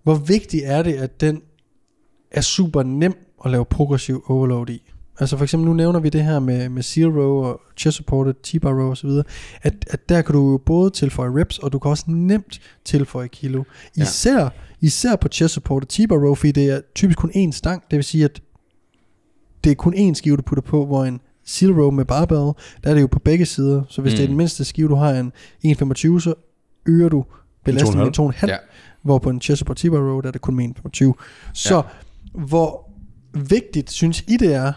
[0.03, 1.41] Hvor vigtigt er det, at den
[2.31, 3.13] er super nem
[3.45, 4.91] at lave progressiv overload i?
[5.19, 8.33] Altså for eksempel nu nævner vi det her med, med seal row og chest supported,
[8.43, 9.09] T-bar row osv.,
[9.61, 13.63] at, at der kan du både tilføje reps, og du kan også nemt tilføje kilo.
[13.95, 14.49] Især, ja.
[14.82, 18.03] Især på chest supported T-bar row, fordi det er typisk kun én stang, det vil
[18.03, 18.41] sige, at
[19.63, 22.51] det er kun én skive, du putter på, hvor en seal row med barbell,
[22.84, 24.17] der er det jo på begge sider, så hvis mm.
[24.17, 24.32] det er Mm.
[24.32, 25.32] den mindste skive, du har en
[25.65, 26.34] 1,25, så
[26.86, 27.25] øger du
[27.65, 28.57] belastningen med 2,5, Ja.
[29.01, 31.13] hvor på en chest support T-bar row, der er det kun med 1,25.
[31.53, 31.82] Så ja.
[32.45, 32.89] hvor
[33.34, 34.73] vigtigt synes I det er,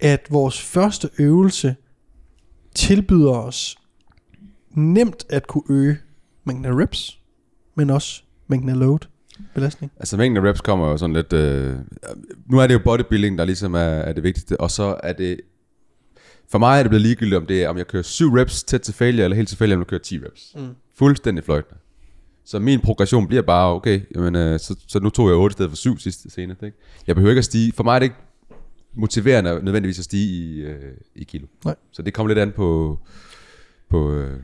[0.00, 1.76] at vores første øvelse
[2.74, 3.76] tilbyder os
[4.70, 5.96] nemt at kunne øge
[6.44, 7.18] mængden af reps,
[7.74, 8.98] men også mængden af load,
[9.54, 9.92] belastning.
[9.96, 11.32] Altså mængden af reps kommer jo sådan lidt...
[11.32, 11.76] Øh,
[12.46, 15.40] nu er det jo bodybuilding, der ligesom er, er det vigtigste, og så er det...
[16.50, 18.80] For mig er det blevet ligegyldigt, om det er, om jeg kører 7 reps tæt
[18.80, 20.52] til failure, eller helt til failure, om jeg kører 10 reps.
[20.56, 20.68] Mm.
[20.98, 21.80] Fuldstændig fløjtende.
[22.44, 25.54] Så min progression bliver bare, okay, jamen, øh, så, så nu tog jeg 8 i
[25.54, 26.56] stedet for 7 sidste scene.
[26.64, 26.76] Ikke?
[27.06, 27.72] Jeg behøver ikke at stige.
[27.72, 28.16] For mig er det ikke
[28.94, 31.46] motiverende nødvendigvis at stige i, øh, i kilo.
[31.64, 31.74] Nej.
[31.92, 32.98] Så det kommer lidt an på,
[33.90, 34.40] på, øh,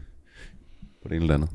[1.03, 1.51] på det ene eller andet.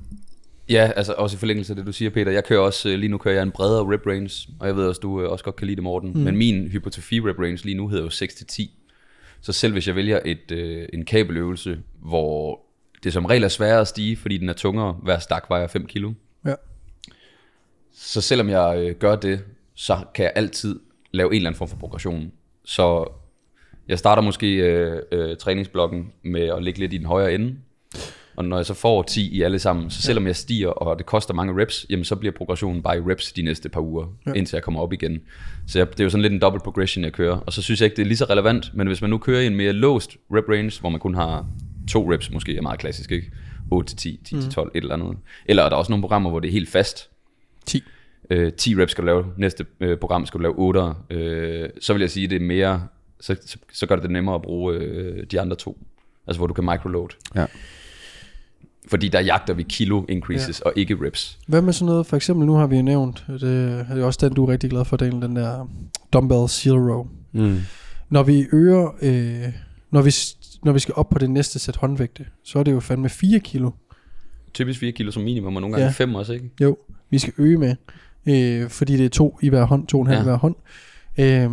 [0.69, 2.31] Ja, altså også i forlængelse af det, du siger, Peter.
[2.31, 4.87] Jeg kører også, øh, lige nu kører jeg en bredere rep range, og jeg ved
[4.87, 6.11] også, du øh, også godt kan lide det, Morten.
[6.13, 6.19] Mm.
[6.19, 8.69] Men min hypotrofi rep range lige nu hedder jo 6-10.
[9.41, 12.59] Så selv hvis jeg vælger et, øh, en kabeløvelse, hvor
[13.03, 15.85] det som regel er sværere at stige, fordi den er tungere, hver stak vejer 5
[15.85, 16.13] kilo.
[16.45, 16.53] Ja.
[17.93, 19.43] Så selvom jeg øh, gør det,
[19.75, 20.79] så kan jeg altid
[21.11, 22.31] lave en eller anden form for progression.
[22.65, 23.11] Så
[23.87, 27.55] jeg starter måske øh, øh, træningsblokken med at ligge lidt i den højre ende.
[28.35, 31.05] Og når jeg så får 10 i alle sammen, så selvom jeg stiger, og det
[31.05, 34.33] koster mange reps, jamen så bliver progressionen bare i reps de næste par uger, ja.
[34.33, 35.21] indtil jeg kommer op igen.
[35.67, 37.37] Så jeg, det er jo sådan lidt en double progression, jeg kører.
[37.37, 39.41] Og så synes jeg ikke, det er lige så relevant, men hvis man nu kører
[39.41, 41.47] i en mere låst rep range, hvor man kun har
[41.89, 43.31] to reps, måske er meget klassisk, ikke?
[43.71, 45.17] 8 til 10, 10 til 12, et eller andet.
[45.45, 47.09] Eller er der også nogle programmer, hvor det er helt fast,
[47.65, 47.83] 10.
[48.29, 51.93] øh, 10 reps skal du lave, næste øh, program skal du lave 8, øh, så
[51.93, 52.87] vil jeg sige, det er mere,
[53.19, 55.77] så, så, så gør det det nemmere at bruge øh, de andre to.
[56.27, 57.09] Altså hvor du kan microload.
[57.35, 57.45] Ja.
[58.87, 60.69] Fordi der jagter vi kilo increases ja.
[60.69, 61.39] og ikke reps.
[61.47, 64.45] Hvad med sådan noget, for eksempel nu har vi nævnt, det er også den, du
[64.45, 65.69] er rigtig glad for, Daniel, den der
[66.13, 67.07] dumbbell seal row.
[67.31, 67.59] Mm.
[68.09, 69.53] Når vi øger, øh,
[69.91, 70.13] når, vi,
[70.63, 73.39] når vi skal op på det næste sæt håndvægte, så er det jo fandme 4
[73.39, 73.71] kilo.
[74.53, 75.91] Typisk 4 kilo som minimum, og nogle gange Ja.
[75.91, 76.49] 5 også, ikke?
[76.61, 76.77] Jo,
[77.09, 77.75] vi skal øge med,
[78.25, 80.23] øh, fordi det er to i hver hånd, to og en halv Ja.
[80.23, 80.55] i hver hånd.
[81.17, 81.51] Øh,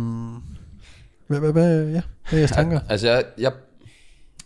[1.27, 2.79] hvad, hvad, hvad, ja, hvad er jeres tanker?
[2.89, 3.51] Altså, jeg, jeg,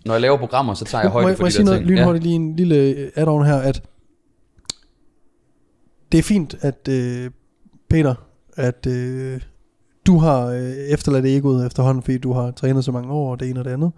[0.06, 1.66] når jeg laver programmer, så tager jeg må, højde jeg- for må de jeg sige
[1.66, 1.90] der noget ting.
[1.98, 3.82] lynhurtigt, lige en lille øh, add-on her, at
[6.12, 7.32] det er fint, at øh,
[7.90, 8.16] Peter,
[8.56, 9.42] at øh,
[10.08, 13.50] du har øh, efterladt egoet efterhånden, fordi du har trænet så mange år, og det
[13.50, 13.92] ene og det andet.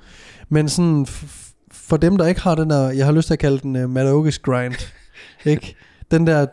[0.49, 3.39] Men sådan, f- for dem, der ikke har den der, jeg har lyst til at
[3.39, 4.74] kalde den Matt Oakes grind,
[5.45, 5.76] ikke?
[6.12, 6.45] Den der,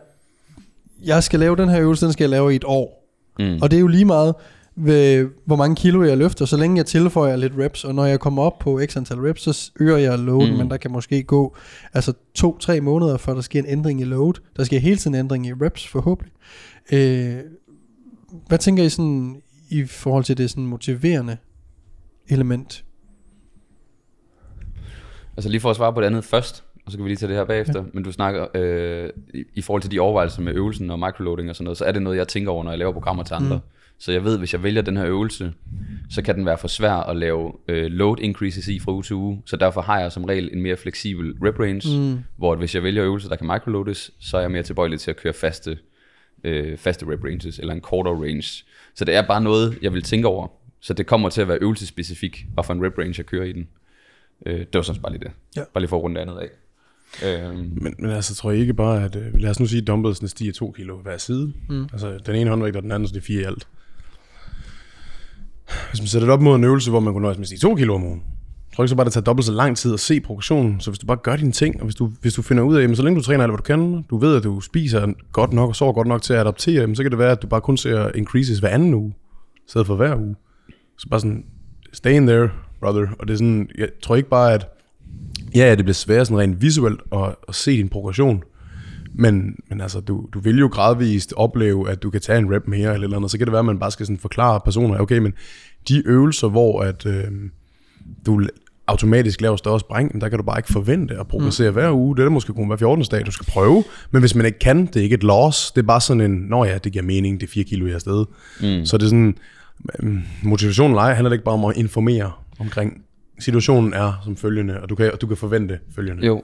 [1.05, 3.11] jeg skal lave den her øvelse, den skal jeg lave i et år.
[3.39, 3.59] Mm.
[3.63, 4.35] Og det er jo lige meget,
[4.77, 8.21] ved, hvor mange kilo jeg løfter, så længe jeg tilføjer lidt reps, og når jeg
[8.21, 10.53] kommer op på x antal reps, så øger jeg loaden, Mm.
[10.53, 10.59] mm.
[10.59, 11.57] men der kan måske gå
[11.93, 14.35] altså to-tre måneder, før der sker en ændring i load.
[14.57, 16.33] Der sker hele tiden en ændring i reps, forhåbentlig.
[16.93, 17.37] Øh,
[18.49, 21.37] hvad tænker I sådan i forhold til det sådan motiverende
[22.29, 22.85] element?
[25.37, 27.29] Altså lige for at svare på det andet først, og så kan vi lige tage
[27.29, 27.81] det her bagefter.
[27.81, 27.87] Ja.
[27.95, 31.57] Men du snakker, øh, i, i forhold til de overvejelser med øvelsen og microloading og
[31.57, 33.57] sådan noget, så er det noget, jeg tænker over, når jeg laver programmer til andre.
[33.57, 33.63] Mm.
[33.99, 35.53] Så jeg ved, hvis jeg vælger den her øvelse,
[36.11, 39.17] så kan den være for svær at lave øh, load increases i fra uge til
[39.17, 39.43] uge.
[39.47, 42.19] Så derfor har jeg som regel en mere fleksibel rep range, mm.
[42.37, 45.17] hvor hvis jeg vælger øvelser, der kan microloades, så er jeg mere tilbøjelig til at
[45.17, 45.79] køre faste,
[46.45, 48.65] øh, faste rep ranges, eller en kortere range.
[48.95, 50.49] Så det er bare noget, jeg vil tænke over.
[50.81, 53.53] Så det kommer til at være øvelsespecifik, hvad for en rep range jeg kører i
[53.53, 53.69] den.
[54.47, 55.31] Øh, det var sådan bare lige det.
[55.57, 55.63] Ja.
[55.75, 56.49] Bare lige for at runde det andet af.
[57.23, 59.87] Øhm, Men, men altså, tror jeg ikke bare, at øh, lad os nu sige, at
[59.87, 61.53] dumbbellsene stiger 2 kilo hver side.
[61.69, 61.83] Mm.
[61.93, 63.67] Altså, den ene håndvægt og den anden, så det er 4 i alt.
[65.91, 67.75] Hvis man sætter det op mod en øvelse, hvor man kunne nøjes med at 2
[67.75, 68.23] kilo om ugen,
[68.77, 70.81] tror ikke så bare, det tager dobbelt så lang tid at se progressionen.
[70.81, 72.83] Så hvis du bare gør dine ting, og hvis du, hvis du finder ud af,
[72.83, 75.53] jamen, så længe du træner alt, hvad du kan, du ved, at du spiser godt
[75.53, 77.47] nok og sover godt nok til at adaptere, jamen, så kan det være, at du
[77.47, 79.15] bare kun ser increases hver anden uge,
[79.57, 80.37] i stedet for hver uge.
[80.99, 81.45] Så bare sådan,
[81.93, 82.51] stay in there,
[82.81, 83.07] brother.
[83.19, 84.67] Og det er sådan, jeg tror ikke bare, at
[85.55, 88.43] ja, ja, det bliver sværere sådan rent visuelt at, at se din progression.
[89.15, 92.69] Men, men altså, du, du vil jo gradvist opleve, at du kan tage en rep
[92.69, 93.31] mere eller, eller andet.
[93.31, 95.33] Så kan det være, at man bare skal sådan forklare personer, okay, men
[95.89, 97.25] de øvelser, hvor at, øh,
[98.27, 98.47] du
[98.87, 101.75] automatisk laver større spring, men der kan du bare ikke forvente at progressere mm.
[101.75, 102.17] hver uge.
[102.17, 103.05] Det er måske kun hver 14.
[103.11, 103.85] dag, du skal prøve.
[104.11, 105.71] Men hvis man ikke kan, det er ikke et loss.
[105.71, 107.93] Det er bare sådan en, nå ja, det giver mening, det er 4 kilo i
[107.93, 108.25] afsted.
[108.61, 108.87] Mm.
[108.87, 109.37] Så det er sådan,
[110.03, 113.03] øhm, motivation eller ej, handler det ikke bare om at informere omkring,
[113.39, 116.27] situationen er som følgende, og du kan, og du kan forvente følgende.
[116.27, 116.43] jo,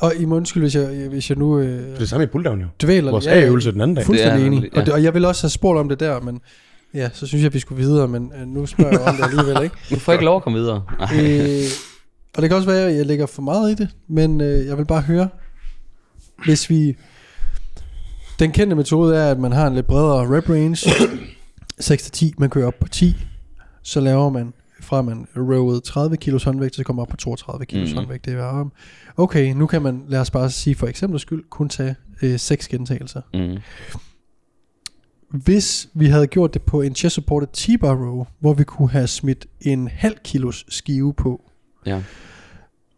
[0.00, 2.26] Og I må undskylde, hvis jeg, hvis jeg nu øh, Det er det samme i
[2.26, 2.66] pulldown jo.
[2.82, 4.04] dvæler Vores ja, A-øvelse den anden dag.
[4.04, 4.50] Fuldstændig enig.
[4.50, 4.84] nemlig, Og, ja.
[4.84, 6.40] det, og jeg vil også have spurgt om det der, men
[6.94, 9.62] ja, så synes jeg, vi skulle videre, men øh, nu spørger jeg om det alligevel,
[9.62, 9.76] ikke?
[9.90, 10.82] Nu får jeg ikke lov at komme videre.
[11.00, 11.64] Øh,
[12.36, 14.78] og det kan også være, at jeg lægger for meget i det, men øh, jeg
[14.78, 15.28] vil bare høre,
[16.44, 16.96] hvis vi...
[18.38, 20.90] Den kendte metode er, at man har en lidt bredere rep range,
[22.24, 23.16] 6-10, man kører op på 10,
[23.82, 24.52] så laver man
[24.84, 27.86] fra man rowede 30 kilos håndvægt, så kommer op på 32 kilos Mhm.
[27.90, 27.96] mm-hmm.
[27.98, 28.24] håndvægt.
[28.24, 28.72] Det er arm.
[29.16, 32.68] Okay, nu kan man, lad os bare sige for eksempel skyld, kun tage øh, 6
[32.68, 33.20] gentagelser.
[33.34, 33.58] Mm.
[35.30, 39.06] Hvis vi havde gjort det på en chest supported T-bar row, hvor vi kunne have
[39.06, 41.50] smidt en halv kilos skive på,
[41.86, 42.02] Ja.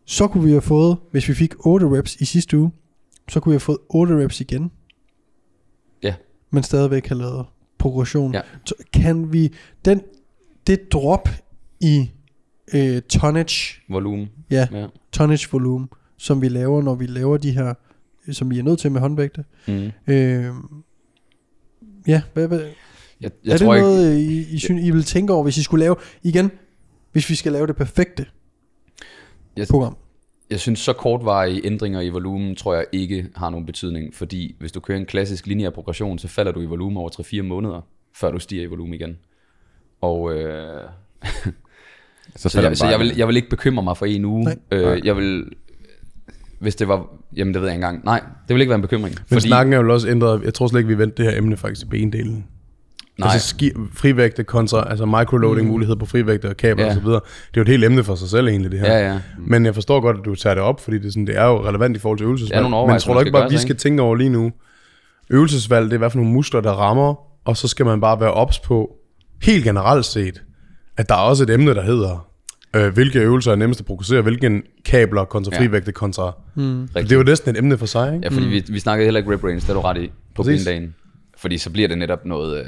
[0.05, 2.71] så kunne vi have fået, hvis vi fik 8 reps i sidste uge,
[3.29, 4.71] så kunne vi have fået 8 reps igen.
[6.03, 6.15] Ja.
[6.51, 7.47] Men stadigvæk have lavet
[7.79, 8.35] progression.
[8.35, 8.41] Ja.
[8.65, 9.53] Så kan vi,
[9.85, 10.01] den,
[10.67, 11.29] det drop
[11.81, 12.11] i
[12.75, 14.29] øh, tonnage, Volumen.
[14.51, 14.87] ja, Ja.
[15.13, 17.75] tonnage volume, som vi laver, når vi laver de her,
[18.33, 19.45] som vi er nødt til med håndvægte.
[19.69, 19.91] Mm.
[20.07, 20.45] Øh,
[22.07, 22.61] ja, hvad, hvad,
[23.21, 25.57] Jeg, jeg er tror det ikke, noget, I, I, synes, I vil tænke over, hvis
[25.59, 26.51] I skulle lave, igen,
[27.13, 28.27] hvis vi skal lave det perfekte
[29.57, 29.97] Jeg- program?
[30.51, 34.73] Jeg synes, så kortvarige ændringer i volumen, tror jeg ikke har nogen betydning, fordi hvis
[34.73, 37.81] du kører en klassisk lineær progression, så falder du i volumen over 3-4 måneder,
[38.15, 39.19] før du stiger i volumen igen.
[40.01, 40.91] Og øh,
[42.37, 44.45] Så, så, jeg, så jeg, vil, jeg vil ikke bekymre mig for en uge.
[44.45, 44.57] Nej.
[44.73, 45.45] Øh, jeg vil,
[46.61, 47.07] hvis det var,
[47.37, 48.05] jamen det ved jeg ikke engang.
[48.05, 49.15] Nej, det vil ikke være en bekymring.
[49.15, 50.43] Men fordi, snakken er jo også ændret.
[50.45, 52.47] Jeg tror slet ikke, vi vendte det her emne faktisk i bendelen.
[53.19, 55.73] nej, Altså ski, frivægte kontra altså microloading mm.
[55.73, 56.91] mulighed på frivægte og kabler Ja.
[56.91, 56.97] ja.
[56.97, 57.21] og så videre.
[57.25, 58.93] Det er jo et helt emne for sig selv egentlig det her.
[58.99, 59.19] ja, ja.
[59.39, 61.45] Men jeg forstår godt, at du tager det op, fordi det er, sådan, det er
[61.47, 62.69] jo relevant i forhold til øvelsesvalg.
[62.69, 64.53] nogle Men tror du ikke bare, at vi skal tænke over lige nu?
[65.31, 67.15] Øvelsesvalg, det er hvad for nogle muskler, der rammer,
[67.45, 68.91] og så skal man bare være ops på,
[69.43, 70.43] helt generelt set,
[70.97, 72.29] at der er også et emne, der hedder,
[72.77, 75.61] øh, hvilke øvelser er nemmest at progressere, hvilke kabler kontra Ja.
[75.61, 76.33] frivægte kontra...
[76.55, 76.89] Mm.
[76.95, 78.25] Det er jo næsten et emne for sig, ikke?
[78.25, 78.53] Ja, fordi mm.
[78.53, 80.95] vi, vi snakkede heller ikke rip range, det er du ret i, på dagen.
[81.37, 82.67] Fordi så bliver det netop noget, øh,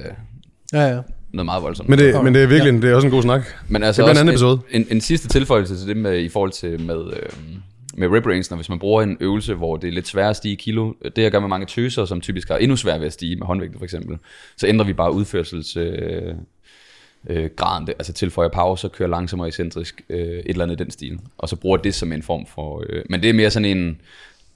[0.72, 1.00] Ja, ja.
[1.32, 1.88] noget meget voldsomt.
[1.88, 2.80] Men det, men det er virkelig, ja.
[2.80, 3.42] det er også en god snak.
[3.68, 6.18] Men altså Det er blandt også andet en, en, en sidste tilføjelse til det med,
[6.18, 7.28] i forhold til med, øh,
[7.96, 10.36] med rip range, når hvis man bruger en øvelse, hvor det er lidt sværere at
[10.36, 13.06] stige i kilo, det jeg gør med mange tøser, som typisk har endnu sværere ved
[13.06, 14.18] at stige med håndvægte for eksempel,
[14.56, 16.34] så ændrer vi bare udførsels øh,
[17.28, 20.90] øh, graden, det, altså tilføjer pause, kører langsommere excentrisk, øh, et eller andet i den
[20.90, 23.76] stil, og så bruger det som en form for, øh, men det er mere sådan
[23.78, 24.00] en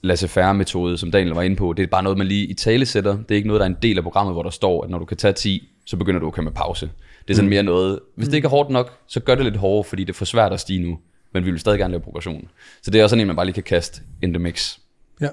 [0.03, 2.85] laissez-faire metode, som Daniel var inde på, det er bare noget, man lige i tale
[2.85, 4.89] sætter, det er ikke noget, der er en del af programmet, hvor der står, at
[4.89, 6.89] når du kan tage 10, så begynder du at køre med pause.
[7.27, 9.57] Det er sådan mere noget, hvis det ikke er hårdt nok, så gør det lidt
[9.57, 10.97] hårdere, fordi det er for svært at stige nu,
[11.33, 12.47] men vi vil stadig gerne lave progression.
[12.81, 14.77] Så det er også sådan en, man bare lige kan kaste in the mix.
[15.21, 15.27] ja.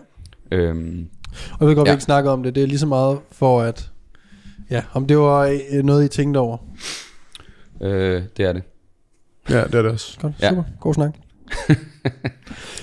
[0.52, 1.08] Øhm,
[1.52, 1.90] Og jeg ved godt, ja.
[1.90, 1.94] Ja.
[1.94, 2.54] vi ikke snakker om det.
[2.54, 3.90] Det er lige så meget for at...
[4.70, 6.58] Ja, om det var øh, noget, I tænkte over.
[7.80, 8.62] Øh, det er det.
[9.50, 10.18] Ja, det er det også.
[10.20, 10.48] Godt, Ja.
[10.48, 10.62] super.
[10.80, 11.14] God snak.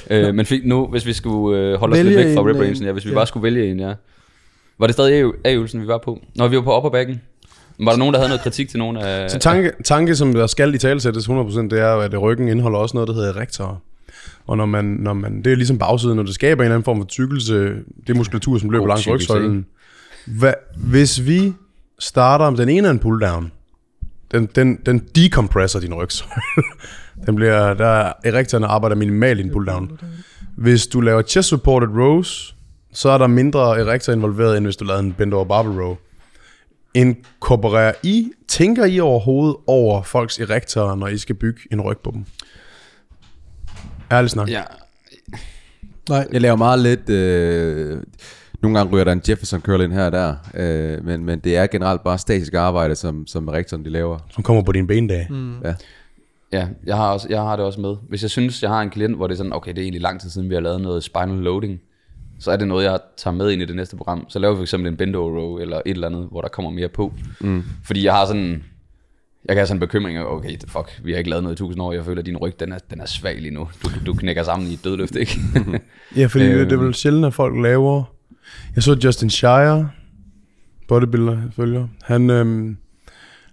[0.10, 2.56] Øh, men fik, nu, hvis vi skulle øh, holde os Vælge lidt væk fra rip
[2.56, 3.16] øh, ja, hvis vi ja.
[3.16, 3.94] bare skulle vælge en, ja.
[4.80, 6.20] Var det stadig A- A-øvelsen, vi var på?
[6.36, 7.22] Når vi var på upperbacken?
[7.80, 9.30] Var der nogen, der havde noget kritik til nogen af...
[9.32, 11.32] Så tanke, tanke, som der skal i talesættes 100%,
[11.62, 13.76] det er at ryggen indeholder også noget, der hedder erektorer.
[14.48, 16.86] Og når man, når man, det er ligesom bagsiden, når det skaber en eller anden
[16.86, 17.56] form for tykkelse,
[18.08, 19.66] det er muskulatur, som løber God langs rygsøjlen.
[20.26, 21.54] Hva, hvis vi
[22.00, 23.52] starter med den ene af en pulldown,
[24.32, 26.64] den, den, den decompresser din rygsøjle.
[27.26, 30.00] den bliver, der erektorerne arbejder minimalt i en pulldown.
[30.58, 32.56] Hvis du laver chest supported rows,
[32.94, 35.96] så er der mindre erektor involveret, end hvis du lavede en bend over barbell row.
[36.94, 42.12] Inkorporerer I, tænker I overhovedet over folks erektorer, når I skal bygge en ryg på
[42.14, 42.26] dem?
[44.12, 44.50] Ærligt snak.
[44.50, 44.64] Ja,
[46.10, 47.10] Nej, Jeg laver meget lidt...
[47.10, 48.02] Øh,
[48.62, 51.58] nogle gange ryger der en Jefferson curl ind her og der, øh, men, men det
[51.58, 54.20] er generelt bare statisk arbejde, som, som rektoren de laver.
[54.30, 55.28] Som kommer på din bendag.
[55.30, 55.60] Mm.
[55.64, 55.74] Ja.
[56.52, 57.96] ja jeg, har også, jeg har det også med.
[58.10, 60.02] Hvis jeg synes, jeg har en klient, hvor det er sådan, okay, det er egentlig
[60.02, 61.80] lang tid siden, vi har lavet noget spinal loading,
[62.40, 64.26] så er det noget, jeg tager med ind i det næste program.
[64.30, 66.48] Så laver vi for eksempel en bend over row, eller et eller andet, hvor der
[66.48, 67.14] kommer mere på.
[67.42, 67.64] Mm.
[67.86, 68.50] Fordi jeg har sådan,
[69.46, 71.82] jeg kan have sådan en bekymring, okay, fuck, vi har ikke lavet noget i tusind
[71.84, 73.68] år, jeg føler, at din ryg, den er, den er svag lige nu.
[73.84, 75.40] Du, du knækker sammen i et dødløft, ikke?
[76.18, 76.70] Ja, fordi øh, Øhm.
[76.70, 78.04] det er vel sjældent, at folk laver...
[78.76, 79.90] Jeg så Justin Shire,
[80.88, 81.88] bodybuilder, jeg følger.
[82.04, 82.78] Han, øhm,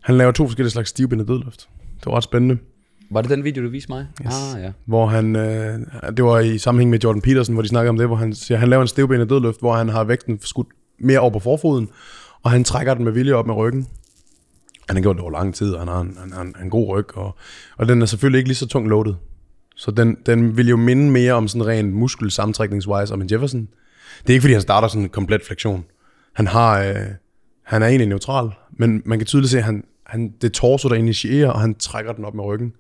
[0.01, 1.69] han laver to forskellige slags stivbindet dødløft.
[1.99, 2.59] Det var ret spændende.
[3.11, 4.07] Var det den video, du viste mig?
[4.27, 4.35] Yes.
[4.55, 4.73] Ah, ja.
[4.85, 5.79] Hvor han, øh,
[6.17, 8.59] det var i sammenhæng med Jordan Peterson, hvor de snakkede om det, hvor han siger,
[8.59, 10.69] han laver en stivbenet dødløft, hvor han har vægten skudt
[10.99, 11.89] mere over på forfoden,
[12.43, 13.87] og han trækker den med vilje op med ryggen.
[14.89, 16.89] Han har gjort det over lang tid, og han har en, han har en, god
[16.89, 17.37] ryg, og,
[17.77, 19.15] og den er selvfølgelig ikke lige så tung loaded.
[19.77, 23.69] Så den, den vil jo minde mere om sådan ren muskel sammentrækningswise om en Jefferson.
[24.23, 25.85] Det er ikke, fordi han starter sådan en komplet fleksion.
[26.35, 26.97] Han har, øh,
[27.63, 30.89] han er egentlig neutral, men man kan tydeligt se, at han, han, det er torso,
[30.89, 32.73] der initierer, og han trækker den op med ryggen.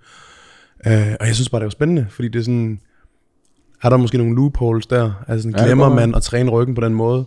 [0.86, 2.80] Øh, og jeg synes bare, det var spændende, fordi det er sådan,
[3.82, 5.24] er der måske nogle loopholes der?
[5.28, 7.24] Altså sådan, Ja, glemmer man at træne ryggen på den måde?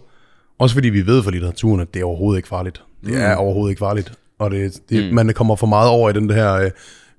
[0.60, 2.84] Også fordi vi ved fra litteraturen, at det er overhovedet ikke farligt.
[3.06, 4.14] Det er overhovedet ikke farligt.
[4.40, 5.16] og det, det, mm.
[5.16, 6.72] man kommer for meget over i den her uh,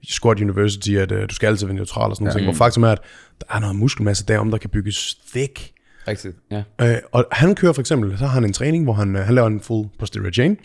[0.09, 2.45] squat university, at uh, du skal altid være neutral og sådan noget, ja.
[2.45, 3.01] hvor faktum er, at
[3.41, 5.71] der er noget muskelmasse derom, der kan bygges thick.
[6.09, 6.63] Rigtigt, ja.
[6.81, 9.35] Øh, og han kører for eksempel, så har han en træning, hvor han, øh, han
[9.35, 10.57] laver en full posterior chain,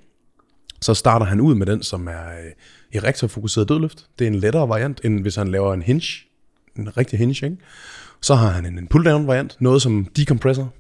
[0.82, 2.52] så starter han ud med den, som er øh,
[2.94, 4.06] erektorfokuseret dødløft.
[4.20, 6.07] Det er en lettere variant, end hvis han laver en hinge,
[6.76, 7.57] en rigtig hinge, ikke?
[8.22, 10.74] Så har han en, en pull-down variant, noget som decompressor.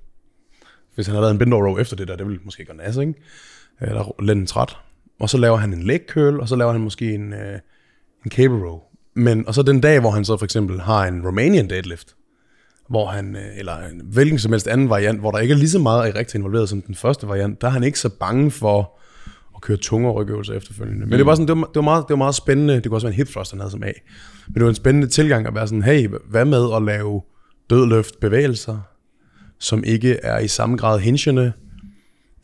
[0.95, 2.77] Hvis han har lavet en bend over row efter det der, det vil måske gøre
[2.77, 3.13] nas, ikke?
[3.81, 4.77] Eller lænden træt.
[5.19, 7.59] Og så laver han en leg curl, og så laver han måske en, øh,
[8.25, 8.79] en cable row.
[9.13, 12.15] Men, og så den dag, hvor han så for eksempel har en Romanian deadlift,
[12.93, 15.69] hvor han, øh, eller en hvilken som helst anden variant, hvor der ikke er lige
[15.69, 18.99] så meget rigtig involveret som den første variant, der er han ikke så bange for
[19.55, 20.99] at køre tunge rygøvelser efterfølgende.
[20.99, 21.17] Men mm.
[21.17, 23.07] det var sådan, det var, det var, meget, det var meget spændende, det kunne også
[23.07, 23.91] være en hip thrust, han havde som A.
[24.47, 27.21] Men det var en spændende tilgang at være sådan, hey, hvad med at lave
[27.69, 28.79] dødløft bevægelser,
[29.59, 31.53] som ikke er i samme grad hingende,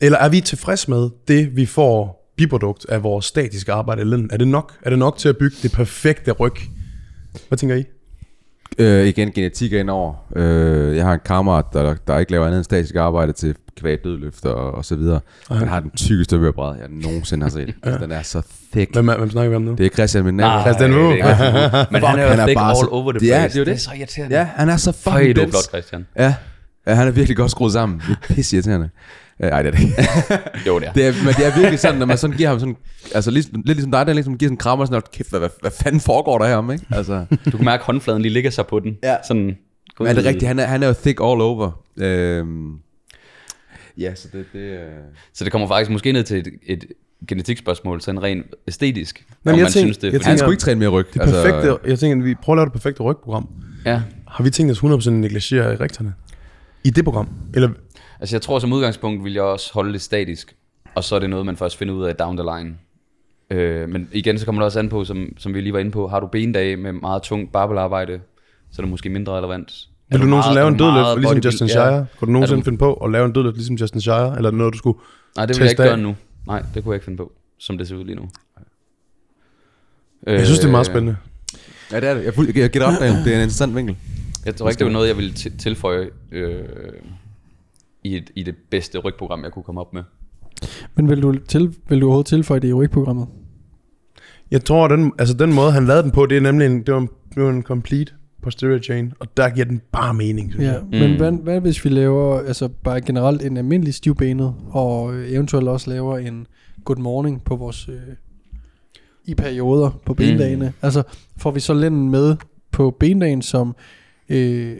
[0.00, 4.26] eller er vi tilfreds med det, vi får biprodukt af vores statiske arbejde i?
[4.30, 4.78] Er det nok?
[4.82, 6.54] Er det nok til at bygge det perfekte ryg?
[7.48, 7.84] Hvad tænker I?
[8.78, 10.14] Øh, igen, genetik er indover.
[10.36, 13.98] Øh, jeg har en kammerat, der, der ikke laver andet end statisk arbejde til kvæg
[14.04, 15.20] dødløft og, og så videre.
[15.50, 17.68] Han har den tykkeste øverbræd, jeg nogensinde har set.
[17.68, 17.72] ja.
[17.82, 18.42] altså, den er så
[18.72, 18.92] thick.
[18.92, 19.74] Hvem, er- hvem snakker vi om nu?
[19.74, 20.48] Det er Christian min nabo.
[20.48, 21.10] Nej, Christian Wu.
[21.10, 21.84] er.
[21.92, 23.48] Men han er jo Han er thick bare all så- over the Det er- place.
[23.48, 23.82] det er jo det er det.
[23.82, 24.36] så irriterende.
[24.36, 26.06] Ja, han er så Føj, fucking du er flot, Christian.
[26.16, 26.34] Ja.
[26.90, 28.02] Ja, han er virkelig godt skruet sammen.
[28.08, 28.90] Det er pisse irriterende.
[29.42, 29.94] Øh, Ej, det er det ikke.
[30.66, 30.92] Jo, det er.
[30.92, 32.76] det er, men det er virkelig sådan, når man sådan giver ham sådan,
[33.14, 35.38] altså lidt, lidt ligesom dig, der ligesom giver sådan en krammer, sådan, "Hold kæft, hvad,
[35.40, 36.84] hvad, hvad fanden foregår der her om, ikke?
[36.90, 38.96] Altså, Du kan mærke, at håndfladen lige ligger sig på den.
[39.02, 39.16] Ja.
[39.28, 39.56] Sådan,
[39.98, 40.46] men er det rigtigt?
[40.46, 41.82] Han er, han er jo thick all over.
[41.96, 42.72] Øhm,
[43.98, 44.78] ja, så det, det øh...
[45.34, 46.84] Så det kommer faktisk måske ned til et, et
[47.28, 49.26] genetikspørgsmål, sådan rent æstetisk.
[49.44, 50.02] Men jeg man tænker- synes det.
[50.04, 51.06] jeg fordi- Han tænker- skulle ikke træne mere ryg.
[51.14, 53.48] Det perfekte, jeg tænker, at vi prøver at lave det perfekte rygprogram.
[53.86, 54.02] Ja.
[54.28, 56.14] Har vi tænkt os 100% negligere erekterne?
[56.84, 57.28] I det program?
[57.54, 57.68] Eller,
[58.20, 60.56] Altså jeg tror som udgangspunkt vil jeg også holde det statisk,
[60.94, 62.74] og så er det noget, man først finder ud af down the line.
[63.50, 65.90] Øh, men igen, så kommer det også an på, som, som vi lige var inde
[65.90, 68.20] på, har du bendage med meget tungt barbelarbejde,
[68.70, 69.72] så er det måske mindre relevant.
[70.10, 71.72] Vil du nogensinde meget- lave en du dødløft, ligesom bodybuild- Justin Ja.
[71.72, 72.06] Shire?
[72.18, 74.36] Kunne du nogensinde du- finde på at lave en dødløft, ligesom Justin Shire?
[74.36, 74.98] Eller noget, du skulle
[75.36, 75.88] Nej, det vil jeg ikke af?
[75.88, 76.16] gøre nu.
[76.46, 78.28] Nej, det kunne jeg ikke finde på, som det ser ud lige nu.
[80.26, 81.16] Jeg synes, det er meget Øh, spændende.
[81.92, 82.24] Ja, det er det.
[82.24, 82.94] Jeg, fuld- jeg gætter op.
[83.00, 83.96] Det er en interessant vinkel.
[84.46, 86.64] Jeg tror ikke, det var noget, jeg ville til- tilføje øh,
[88.04, 90.02] i, et, i det bedste rygprogram, jeg kunne komme op med.
[90.94, 93.26] Men vil du, til, vil du overhovedet tilføje det i rygprogrammet?
[94.50, 96.94] Jeg tror, den, altså den måde, han lavede den på, det er nemlig en, det
[96.94, 98.12] var en, det var en complete
[98.42, 100.82] posterior chain, og der giver den bare mening, synes Ja, jeg.
[100.90, 101.16] men Mm.
[101.16, 106.18] hvad, hvad hvis vi laver altså bare generelt en almindelig stivbenet, og eventuelt også laver
[106.18, 106.46] en
[106.84, 107.94] good morning på vores øh,
[109.24, 110.66] i perioder på bendagene.
[110.66, 110.72] Mm.
[110.82, 111.02] Altså
[111.36, 112.36] får vi så lænden med
[112.70, 113.74] på bendagen som
[114.30, 114.76] øh,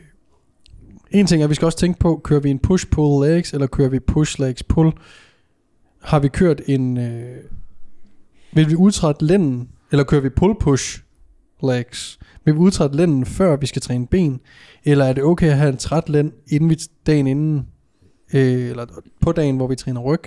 [1.11, 3.67] en ting er, at vi skal også tænke på, kører vi en push-pull legs, eller
[3.67, 4.93] kører vi push-legs-pull?
[6.03, 6.99] Har vi kørt en...
[6.99, 7.37] Øh,
[8.53, 11.03] vil vi udtrætte lænden, eller kører vi pull-push
[11.63, 12.19] legs?
[12.45, 14.41] Vil vi udtrætte lænden, før vi skal træne ben?
[14.85, 17.67] Eller er det okay at have en træt lænd inden vi, dagen inden,
[18.35, 18.87] øh, eller
[19.21, 20.23] på dagen, hvor vi træner ryg,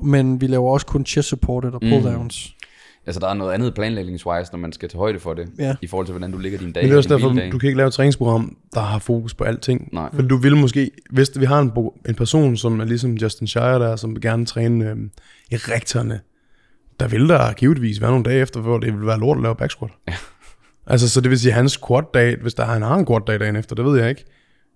[0.00, 2.56] men vi laver også kun chest supported og pull downs.
[3.06, 5.74] Altså, der er noget andet planlægningswise, når man skal tage højde for det, Ja.
[5.82, 6.82] i forhold til, hvordan du ligger dine dage.
[6.84, 9.44] Men det er også derfor, du kan ikke lave et træningsprogram, der har fokus på
[9.44, 9.88] alting.
[9.92, 10.08] Nej.
[10.14, 11.72] For du vil måske, hvis vi har en,
[12.08, 14.96] en person, som er ligesom Justin Shire der, som vil gerne træne øh,
[15.52, 16.20] erekterne,
[17.00, 19.56] der vil der givetvis være nogle dage efter, hvor det vil være lort at lave
[19.56, 19.90] back squat.
[20.08, 20.14] Ja.
[20.86, 23.40] Altså, så det vil sige, hans quad dag, hvis der han har en quad dag
[23.40, 24.24] dagen efter, det ved jeg ikke,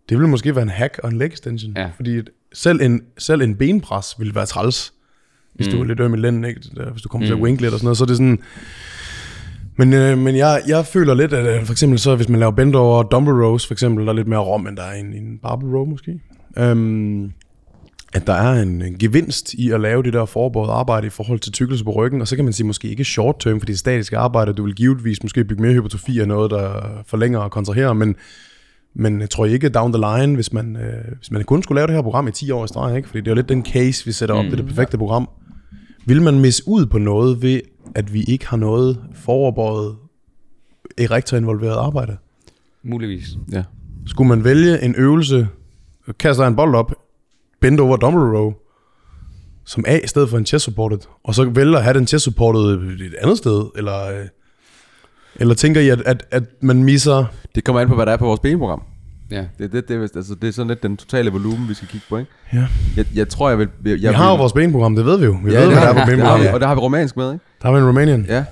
[0.09, 1.73] det vil måske være en hack og en leg extension.
[1.77, 1.91] Ja.
[1.97, 2.21] Fordi
[2.53, 4.93] selv en, selv en benpres vil være træls,
[5.57, 5.73] hvis mm.
[5.73, 6.61] du er lidt øm i lænden, ikke?
[6.77, 7.29] Der, hvis du kommer mm.
[7.29, 8.39] til at wink lidt og sådan noget, så er det sådan...
[9.79, 12.53] Men, øh, men jeg, jeg føler lidt, at øh, for eksempel så, hvis man laver
[12.53, 15.13] bend over dumbbell rows, for eksempel, der er lidt mere rom, end der er en,
[15.13, 16.21] en barbell row måske.
[16.59, 17.33] Øhm,
[18.15, 21.39] at der er en, en gevinst i at lave det der forberedt arbejde i forhold
[21.39, 23.79] til tykkelse på ryggen, og så kan man sige måske ikke short term, fordi det
[23.79, 27.93] statiske arbejde, du vil givetvis måske bygge mere hypertrofi af noget, der forlænger og kontraherer,
[27.93, 28.17] men,
[28.95, 31.87] men jeg tror ikke down the line, hvis man, øh, hvis man kun skulle lave
[31.87, 33.09] det her program i 10 år i streg, ikke?
[33.09, 34.51] fordi det er jo lidt den case, vi sætter op, mm.
[34.51, 35.29] det er det perfekte program.
[36.07, 37.61] Vil man misse ud på noget ved,
[37.95, 39.97] at vi ikke har noget forberedt
[40.99, 42.17] erektor involveret arbejde?
[42.83, 43.29] Muligvis.
[43.53, 43.65] Ja.
[44.07, 45.49] Skulle man vælge en øvelse,
[46.19, 46.93] kaster en bold op,
[47.61, 48.53] bend over dumbbell row,
[49.65, 52.25] som A i stedet for en chest supported, og så vælger at have den chest
[52.25, 52.63] supported
[53.01, 54.27] et andet sted, eller, øh,
[55.37, 57.25] eller tænker I, at, at, at man misser...
[57.55, 58.83] Det kommer an på, hvad der er på vores benprogram.
[59.31, 59.45] Ja.
[59.59, 62.07] Det, det, det, er altså, det er sådan lidt den totale volumen, vi skal kigge
[62.09, 62.31] på, ikke?
[62.53, 62.67] Ja.
[62.97, 63.69] Jeg, jeg tror, jeg vil...
[63.85, 65.37] Jeg, jeg Vi har jo vores benprogram, det ved vi jo.
[65.45, 66.49] Vi ja, ved, det hvad der har, er på vi, det har vi, benprogrammet.
[66.55, 67.45] og der har vi romansk med, ikke?
[67.63, 68.27] Der har vi en Romanian.
[68.29, 68.45] Ja.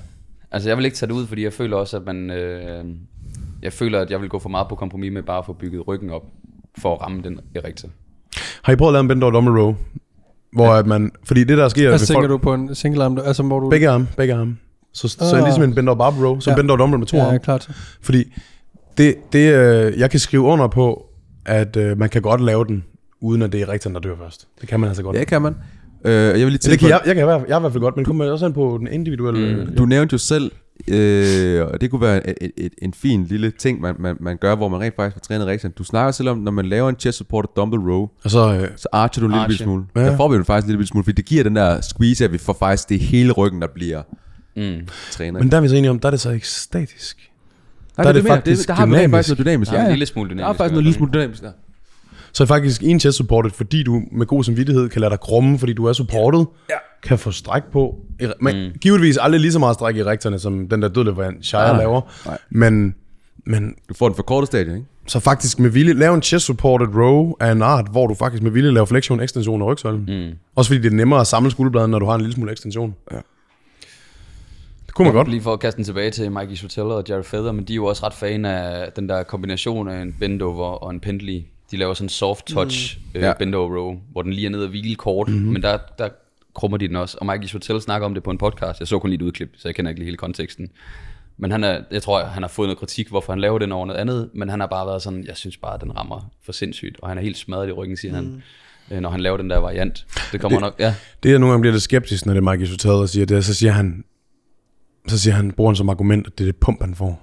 [0.51, 2.29] Altså, jeg vil ikke tage det ud, fordi jeg føler også, at man...
[2.31, 2.83] Øh,
[3.61, 5.87] jeg føler, at jeg vil gå for meget på kompromis med bare at få bygget
[5.87, 6.21] ryggen op,
[6.77, 7.89] for at ramme den erektor.
[8.63, 9.75] Har I prøvet at lave en bend over dumbbell row,
[10.53, 13.43] hvor at man, fordi det der sker, ved tænker du på en single arm, altså
[13.43, 13.69] hvor du...
[13.69, 14.57] begge arme, begge arme.
[14.93, 15.35] Så, så er Ah.
[15.35, 16.53] det ligesom en bend over row, så Ja.
[16.55, 16.61] ja.
[16.61, 17.31] bend over dumbbell med to Ja, arme.
[17.31, 17.69] ja, klart.
[18.01, 18.33] Fordi
[18.97, 21.05] det, det øh, jeg kan skrive under på,
[21.45, 22.83] at øh, man kan godt lave den,
[23.21, 24.47] uden at det er rigtig, der dør først.
[24.61, 25.17] Det kan man altså godt.
[25.17, 25.55] Ja, kan man.
[26.05, 27.59] Øh, jeg vil lige Så det kan jeg, jeg, kan i hvert fald, jeg er
[27.59, 29.65] i hvert fald godt, men det kommer også an på den individuelle...
[29.65, 29.75] Mm.
[29.75, 30.51] Du nævnte jo selv,
[30.87, 34.37] øh, og det kunne være et, et, et, en fin lille ting, man, man, man
[34.37, 35.77] gør, hvor man rent faktisk får trænet rigtigt.
[35.77, 38.67] Du snakker selv om, når man laver en chest supported dumbbell row, Og så, øh,
[38.75, 39.83] så archer du en lille smule.
[39.95, 40.01] Ja.
[40.01, 40.07] Ja.
[40.09, 42.31] Der får vi jo faktisk en lille smule, fordi det giver den der squeeze, at
[42.31, 44.01] vi får faktisk det hele ryggen, der bliver
[44.57, 44.87] Mm.
[45.11, 45.41] trænet.
[45.41, 47.31] men der er vi så enige om, der er det så ikke statisk.
[47.97, 49.11] Nej, der er det mener, faktisk der har dynamisk.
[49.11, 49.71] faktisk noget dynamisk.
[49.71, 49.93] Der er Ja, en ja.
[49.95, 50.53] lille smule Der dynamisk.
[50.53, 51.51] er faktisk noget lille smule dynamisk der.
[52.33, 55.73] Så faktisk en chest supported, fordi du med god samvittighed kan lade dig krumme, fordi
[55.73, 56.75] du er supported, ja.
[57.03, 57.95] kan få stræk på.
[58.41, 58.71] Men mm.
[58.81, 62.01] givetvis aldrig lige så meget stræk i rekterne, som den der dødløb, Shire Nej, laver.
[62.25, 62.37] nej.
[62.49, 62.95] Men,
[63.45, 64.85] men Du får den forkortede stadie, ikke?
[65.07, 68.43] så faktisk med vilje, lave en chest supported row af en art, hvor du faktisk
[68.43, 70.05] med vilje laver flexion, ekstension og rygsøjlen.
[70.29, 70.37] Mm.
[70.55, 72.95] Også fordi det er nemmere at samle skulderbladene, når du har en lille smule ekstension.
[73.11, 73.17] Ja.
[74.95, 75.27] Det kunne man godt.
[75.27, 77.75] Lige for at kaste den tilbage til Mikey Sotelo og Jared Feather, men de er
[77.75, 81.43] jo også ret fan af den der kombination af en bend over og en pendley.
[81.71, 83.17] De laver sådan en soft touch mm.
[83.19, 83.33] øh, Ja.
[83.33, 85.53] bend over row, hvor den lige er nede og hvile kort, mm-hmm.
[85.53, 86.09] men der, der
[86.53, 87.17] krummer de den også.
[87.21, 88.79] Og Mikey Sotelo snakker om det på en podcast.
[88.79, 90.69] Jeg så kun lige et udklip, så jeg kender ikke lige hele konteksten.
[91.37, 93.85] Men han er, jeg tror, han har fået noget kritik, hvorfor han laver den over
[93.85, 96.51] noget andet, men han har bare været sådan, jeg synes bare, at den rammer for
[96.51, 98.41] sindssygt, og han er helt smadret i ryggen, siger mm.
[98.89, 100.05] han, øh, når han laver den der variant.
[100.31, 100.95] Det kommer det, nok, ja.
[101.23, 103.37] Det jeg nogle gange bliver lidt skeptisk, når det er Mike Isotel, der siger det,
[103.37, 104.03] er, så siger han,
[105.07, 107.21] så siger han, bruger han som argument, at det er det pump, han får.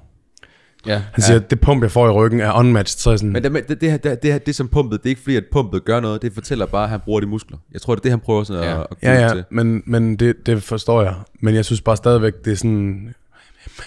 [0.86, 1.02] ja.
[1.12, 2.98] Han siger, at det pump, jeg får i ryggen, er unmatched.
[2.98, 5.10] Så er sådan, Men det, det, det, her- det, det, det som pumpet, det er
[5.10, 6.22] ikke fordi, at pumpet gør noget.
[6.22, 7.58] Det fortæller bare, at han bruger de muskler.
[7.72, 8.80] Jeg tror, det er det, han prøver sådan Ja.
[8.80, 9.44] at, at Ja, ja, til.
[9.50, 11.14] men, men det, det forstår jeg.
[11.40, 13.14] Men jeg synes bare stadigvæk, det er sådan...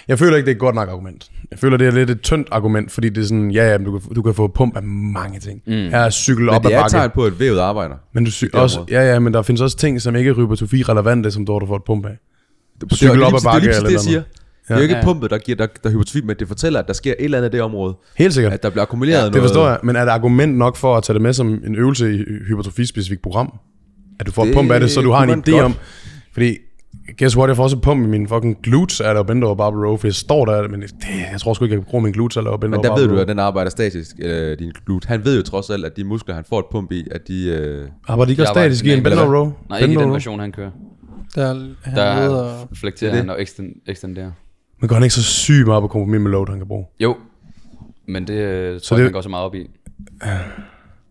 [0.07, 1.31] Jeg føler ikke, det er et godt nok argument.
[1.51, 3.99] Jeg føler, det er lidt et tyndt argument, fordi det er sådan, ja, ja, du
[3.99, 5.61] kan, du kan få pump af mange ting.
[5.67, 5.73] Mm.
[5.73, 6.93] Her er cykel op Men det ad er et bakke.
[6.97, 7.95] tegn på, at vævet arbejder.
[8.13, 10.83] Men du sy- også, ja, ja, men der findes også ting, som ikke er hypertrofi
[10.83, 12.17] relevante, som du får et pump af.
[12.81, 14.21] Det er Cykel lige op ad bakke Det er præcis det, jeg siger.
[14.67, 15.05] Det er jo ikke Ja, ja.
[15.05, 17.37] pumpet, der giver der, der er hypertrofi, men det fortæller, at der sker et eller
[17.37, 17.95] andet i det område.
[18.17, 18.53] Helt sikkert.
[18.53, 19.43] At der bliver akkumuleret Det noget.
[19.49, 22.13] forstår jeg, men er det argument nok for at tage det med som en øvelse
[22.13, 23.53] i hypertrofi-specifikt program?
[24.19, 25.63] At du får det Det pump af det, så du har en idé godt.
[25.63, 25.73] om...
[26.33, 26.57] Fordi,
[27.19, 29.85] guess what, jeg får også pump i min fucking glutes, er der bend over barbell
[29.85, 30.91] row, for jeg står der, men det,
[31.31, 33.07] jeg tror sgu ikke, jeg kan bruge min glutes eller bend Men over der ved
[33.07, 35.05] du, at den arbejder statisk, øh, din glut.
[35.05, 37.47] Han ved jo trods alt, at de muskler, han får et pump i, at de...
[37.47, 39.51] Øh, Arbejder de ikke statisk i en bend over row?
[39.69, 40.71] Nej, ikke i den version, han kører.
[41.35, 41.53] Der er
[41.83, 42.67] han Der er og...
[42.73, 44.31] flekterer Det er han og extend, extenderer.
[44.81, 46.85] Men går han ikke så sygt meget på kompromis med load, han kan bruge?
[46.99, 47.15] Jo,
[48.07, 49.59] men det øh, Så tror det- jeg, han går så meget op i.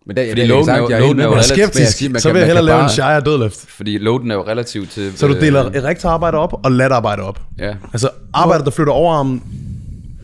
[0.07, 2.09] men der, Fordi der, loaden er jo- loaden er jo Jeg er relativt- skeptisk, siger,
[2.09, 3.57] man så kan- vil jeg hellere lave en bare- shire dødløft.
[3.69, 5.17] Fordi loaden er jo relativt til...
[5.17, 7.41] Så du øh, deler erektor arbejde op og lat arbejde op.
[7.59, 9.43] Ja, Altså arbejder, der flytter overarmen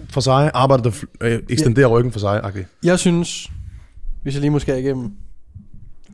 [0.09, 0.91] for sig, arbejder, der
[1.21, 2.45] øh, ekstenderer ryggen for sig.
[2.45, 2.63] Okay.
[2.83, 3.47] Jeg synes,
[4.23, 5.11] hvis jeg lige må skære igennem,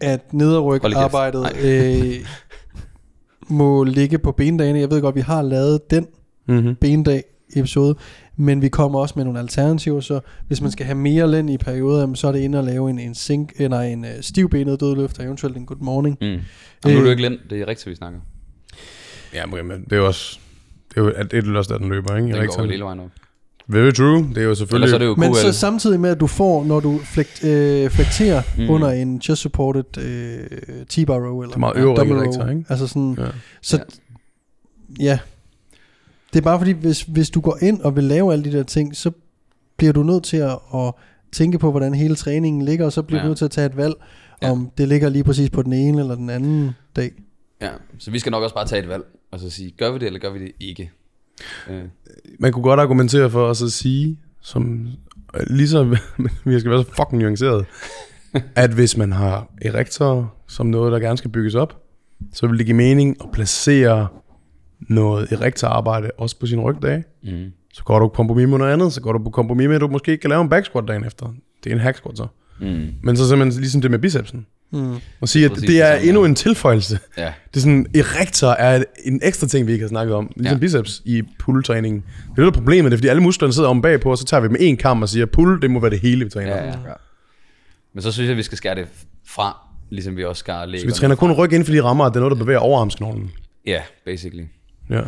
[0.01, 2.15] at nederryg arbejdet øh,
[3.47, 4.79] må ligge på bendagene.
[4.79, 6.07] Jeg ved godt, vi har lavet den
[6.49, 6.75] Mm-hmm.
[6.75, 7.23] bendag
[7.55, 7.95] episode,
[8.37, 11.57] men vi kommer også med nogle alternativer, så hvis man skal have mere lænd i
[11.57, 15.19] perioder, så er det inde at lave en, en, sink, eller en uh, stivbenet dødløft,
[15.19, 16.17] og eventuelt en good morning.
[16.21, 16.27] mm.
[16.27, 16.41] Jamen,
[16.83, 17.05] nu er det Øh.
[17.05, 18.19] jo ikke lænd, det er rigtigt, vi snakker.
[19.33, 20.39] Ja, men det er jo også...
[20.89, 22.27] Det er jo at det er også der, den løber, ikke?
[22.27, 23.09] Den går jo hele vejen op.
[23.69, 24.17] Very true.
[24.17, 24.93] Det er jo Ellers selvfølgelig...
[24.93, 28.41] er det jo Men så samtidig med, at du får, når du flekt, øh, flekterer
[28.57, 28.69] Mm.
[28.69, 32.49] under en chest supported øh, T-bar row, eller Det er meget øvre double row.
[32.49, 32.65] ikke?
[32.69, 33.25] Altså sådan, Ja.
[33.61, 33.83] Så ja.
[35.03, 35.19] ja.
[36.33, 38.63] Det er bare fordi, hvis, hvis du går ind og vil lave alle de der
[38.63, 39.11] ting, så
[39.77, 40.93] bliver du nødt til at, at
[41.31, 43.19] tænke på, hvordan hele træningen ligger, og så bliver.
[43.19, 43.23] Ja.
[43.23, 43.93] du nødt til at tage et valg,
[44.41, 44.51] Ja.
[44.51, 47.11] om det ligger lige præcis på den ene eller den anden dag.
[47.61, 47.69] Ja,
[47.99, 50.05] så vi skal nok også bare tage et valg, og så sige, gør vi det,
[50.05, 50.91] eller gør vi det ikke?
[51.69, 51.83] Øh,
[52.39, 54.87] Man kunne godt argumentere for os at sige, som
[55.47, 55.83] lige så,
[56.45, 57.65] vi skal være så fucking nuanceret,
[58.55, 61.81] at hvis man har erektor som noget, der gerne skal bygges op,
[62.33, 64.07] så vil det give mening at placere
[64.79, 67.03] noget erektorarbejde også på sin rygdag.
[67.23, 67.51] mm.
[67.73, 69.81] Så går du på kompromis med noget andet, så går du på kompromis med, at
[69.81, 71.33] du måske ikke kan lave en back squat dagen efter.
[71.63, 72.27] Det er en hack squat så.
[72.61, 72.89] Mm.
[73.03, 74.45] Men så simpelthen ligesom det med bicepsen.
[74.71, 74.95] Mm.
[75.21, 76.27] Og sige, at det det er endnu ja.
[76.29, 76.99] en tilføjelse.
[77.17, 80.31] Ja, Det er sådan, erektor er en ekstra ting, vi ikke har snakket om.
[80.35, 80.51] Ligesom Ja.
[80.53, 80.59] ja.
[80.59, 82.01] biceps i pull-træningen.
[82.01, 84.17] Det er det, der er problemet, det er, fordi alle musklerne sidder om bagpå, og
[84.17, 86.29] så tager vi med en kam og siger, pull, det må være det hele, vi
[86.29, 86.55] træner.
[86.57, 86.73] ja, ja.
[87.93, 88.87] Men så synes jeg, at vi skal skære det
[89.25, 89.57] fra,
[89.89, 90.79] ligesom vi også skærer lægerne.
[90.91, 92.59] Så vi træner kun ryg inden for de rammer, at det er noget, der bevæger
[92.59, 93.31] overarmsknoglen.
[93.65, 94.43] Ja, basically.
[94.89, 95.01] Ja.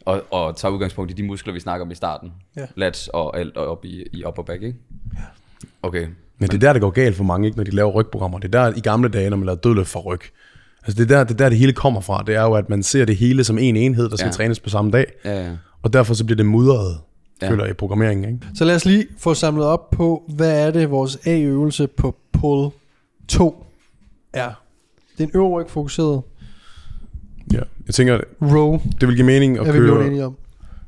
[0.00, 2.32] Og, og tager udgangspunkt i de muskler, vi snakker om i starten.
[2.56, 2.66] Ja.
[2.76, 4.78] Lats og alt og op i, i upper back, ikke?
[5.82, 6.06] Okay.
[6.52, 8.38] Men det er der, det går galt for mange, ikke, når de laver rygprogrammer.
[8.38, 10.20] Det er der i gamle dage, når man lavede dødløft for ryg.
[10.86, 12.22] Altså det er, der, det er der, det hele kommer fra.
[12.26, 14.32] Det er jo, at man ser det hele som en enhed, der skal Ja.
[14.32, 15.06] trænes på samme dag.
[15.24, 15.50] Ja, ja.
[15.82, 16.96] Og derfor så bliver det mudret,
[17.42, 17.46] Ja.
[17.46, 17.52] ja.
[17.52, 18.28] føler jeg, i programmeringen.
[18.34, 18.46] Ikke?
[18.54, 22.70] Så lad os lige få samlet op på, hvad er det, vores A-øvelse på pull
[23.28, 23.64] 2
[24.32, 24.50] er.
[25.18, 26.22] Det er en øverryg fokuseret
[27.52, 27.60] Ja.
[27.86, 30.34] Jeg tænker, row, det vil give mening at er vi blevet køre enige om.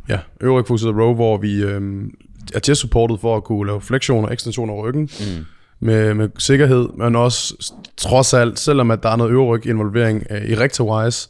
[0.08, 2.10] ja, øvrig fokuseret row, hvor vi øhm,
[2.54, 5.44] er til supportet for at kunne lave fleksioner og ekstensioner af ryggen Mm.
[5.80, 10.50] med, med sikkerhed, men også trods alt, selvom at der er noget øverryg involvering øh,
[10.50, 11.28] erector-wise,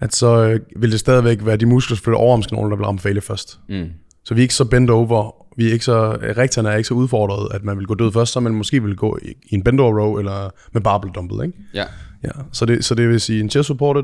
[0.00, 3.22] at så øh, vil det stadigvæk være de muskler, flytter overarmsknoglen, der vil ramme failure
[3.22, 3.58] først.
[3.68, 3.86] Mm.
[4.24, 6.94] Så vi er ikke så bent over, vi er ikke så, rektorerne er ikke så
[6.94, 9.62] udfordret, at man vil gå død først, så man måske vil gå i, i en
[9.62, 11.58] bend over row eller med barbell dumbbell, ikke?
[11.74, 11.84] Ja.
[12.24, 14.02] Ja, så det, så det vil sige en chest supported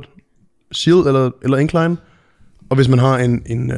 [0.73, 1.97] shield eller, eller incline,
[2.71, 3.77] og hvis man har en, en uh,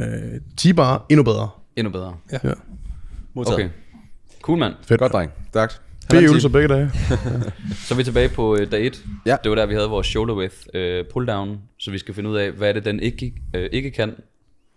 [0.56, 1.48] T-bar, endnu bedre.
[1.76, 2.16] Endnu bedre.
[2.32, 2.38] Ja.
[3.34, 3.58] Modtaget.
[3.58, 3.68] Okay.
[4.42, 4.74] Cool, mand.
[4.82, 5.00] Fedt.
[5.00, 5.32] Godt, dreng.
[5.52, 5.72] Tak.
[6.10, 6.90] Fire øvelser begge dage.
[7.86, 9.04] Så er vi tilbage på øh, dag 1.
[9.26, 9.36] Ja.
[9.44, 11.60] Det var der, vi havde vores shoulder width øh, pull down.
[11.78, 14.14] Så vi skal finde ud af, hvad er det, den ikke, øh, ikke kan.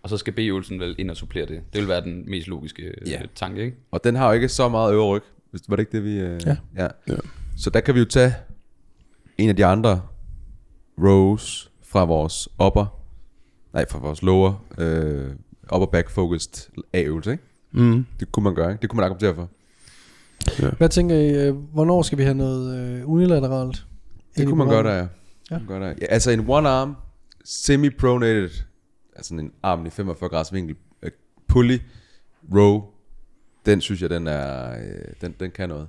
[0.02, 1.60] Og så skal B-øvelsen vel ind og supplere det.
[1.72, 3.20] Det vil være den mest logiske øh, Ja.
[3.34, 3.76] tanke, ikke?
[3.90, 5.22] Og den har jo ikke så meget øvre ryg.
[5.50, 6.18] Hvis- Var det ikke det, vi...
[6.18, 6.40] Øh...
[6.46, 6.56] Ja.
[6.76, 6.88] ja.
[7.08, 7.14] Ja.
[7.56, 8.34] Så der kan vi jo tage
[9.38, 10.02] en af de andre
[10.98, 13.00] rows fra vores upper,
[13.72, 15.30] nej, fra vores lower, øh,
[15.74, 17.44] upper back focused A-øvelse, ikke?
[17.72, 18.06] Mm.
[18.20, 18.82] Det kunne man gøre, ikke?
[18.82, 19.48] Det kunne man argumentere for.
[20.76, 23.86] Hvad tænker I, øh, hvornår skal vi have noget øh, unilateralt?
[24.36, 25.06] Det kunne man gøre der, ja.
[25.50, 25.58] ja.
[25.68, 25.94] Gøre der.
[26.00, 26.06] ja.
[26.08, 26.96] Altså en one arm,
[27.44, 28.50] semi-pronated,
[29.16, 31.10] altså en arm i 45 graders vinkel, øh,
[31.48, 31.78] pulley,
[32.54, 32.82] row,
[33.66, 34.74] den synes jeg, den er,
[35.20, 35.88] den, den kan noget.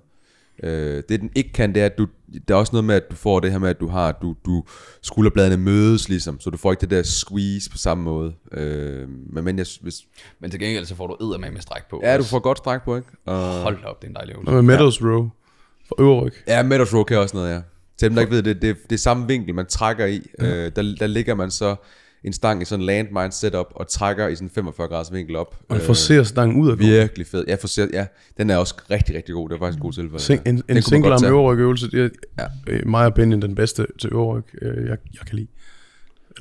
[0.64, 2.08] Øh, det den ikke kan, det er, at du,
[2.48, 4.36] der er også noget med, at du får det her med, at du har, du,
[4.46, 4.64] du
[5.02, 8.34] skulderbladene mødes ligesom, så du får ikke det der squeeze på samme måde.
[8.52, 9.96] Øh, men, men jeg, hvis,
[10.40, 12.02] Men til gengæld så får du eddermame med stræk på.
[12.04, 13.08] ja, du får godt stræk på, ikke?
[13.26, 14.50] Og, Hold op, det er en dejlig øvelse.
[14.50, 15.30] Og med Meadows row
[15.88, 16.34] for øvre ryg.
[16.48, 17.62] Ja, Meadows Row kan også noget, ja.
[17.98, 20.22] Til dem, der ikke ved det, det, det er samme vinkel, man trækker i.
[20.40, 20.66] Ja.
[20.66, 21.76] Øh, der, der ligger man så
[22.24, 25.36] en stang i sådan en landmine setup, og trækker i sådan en 45 graders vinkel
[25.36, 25.56] op.
[25.70, 27.46] Og det forcerer stangen ud af Øh, virkelig fed.
[27.48, 28.06] Ja, for, ja,
[28.38, 29.50] den er også rigtig, rigtig god.
[29.50, 30.24] Det er faktisk en god tilfælde.
[30.24, 31.32] Sing, en, en single arm tage.
[31.32, 32.46] øvre ryg øvelse, det er Ja.
[32.74, 32.78] ja.
[32.78, 35.48] i my opinion den bedste til øvre ryg, øh, jeg, jeg kan lide.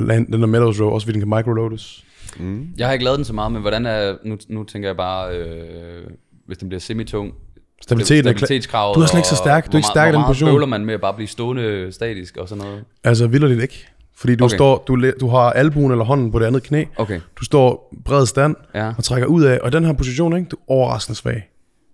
[0.01, 2.05] Land, den der Meadows row, også fordi den kan micro-loades.
[2.39, 2.67] Mm.
[2.79, 4.17] Jeg har ikke lavet den så meget, men hvordan er...
[4.25, 6.07] Nu, nu tænker jeg bare, øh,
[6.47, 7.35] hvis den bliver semitung,
[7.83, 9.65] Stabiliteten er stabilitetskravet, Du er slet ikke så og stærk.
[9.65, 10.47] Du er hvor ikke meget- stærk i den Hvor position.
[10.47, 12.85] meget bøvler man med at bare blive stående statisk og sådan noget?
[13.05, 13.87] Altså vildt ikke.
[14.21, 14.57] Fordi du, Okay.
[14.57, 16.85] står, du, du har albuen eller hånden på det andet knæ.
[16.97, 18.93] Okay, Du står bred stand ja.
[18.99, 19.59] og trækker ud af.
[19.63, 21.49] Og i den her position, ikke, du er overraskende svag.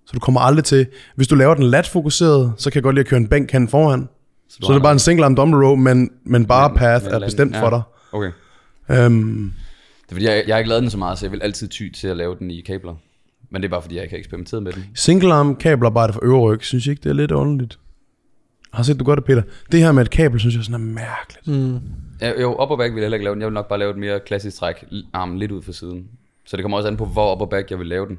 [0.06, 0.86] Så du kommer aldrig til...
[1.16, 3.50] Hvis du laver den lat fokuseret, så kan jeg godt lide at køre en bænk
[3.52, 4.08] hen foran.
[4.48, 7.04] Så, så det er bare en single arm dumbbell row, men, men bare Men- path
[7.04, 7.62] men er bestemt ja.
[7.62, 7.82] for dig.
[8.12, 8.30] Okay.
[9.06, 9.52] Um,
[10.02, 11.68] Det er fordi, jeg, jeg har ikke lavet den så meget, så jeg vil altid
[11.68, 12.94] ty til at lave den i kabler.
[13.50, 14.84] Men det er bare fordi, jeg ikke har eksperimenteret med den.
[14.94, 17.78] single arm kabelarbejde for øvre ryg, synes jeg ikke, det er lidt underligt.
[18.72, 19.42] Har set du godt det, Peter?
[19.72, 21.46] Det her med et kabel, synes jeg sådan er mærkeligt.
[21.46, 21.80] Mm.
[22.20, 23.40] Ja, jo, op og back vil jeg heller ikke lave den.
[23.42, 26.04] Jeg vil nok bare lave et mere klassisk træk, armen lidt ud for siden.
[26.46, 28.18] Så det kommer også an på, hvor op og back jeg vil lave den.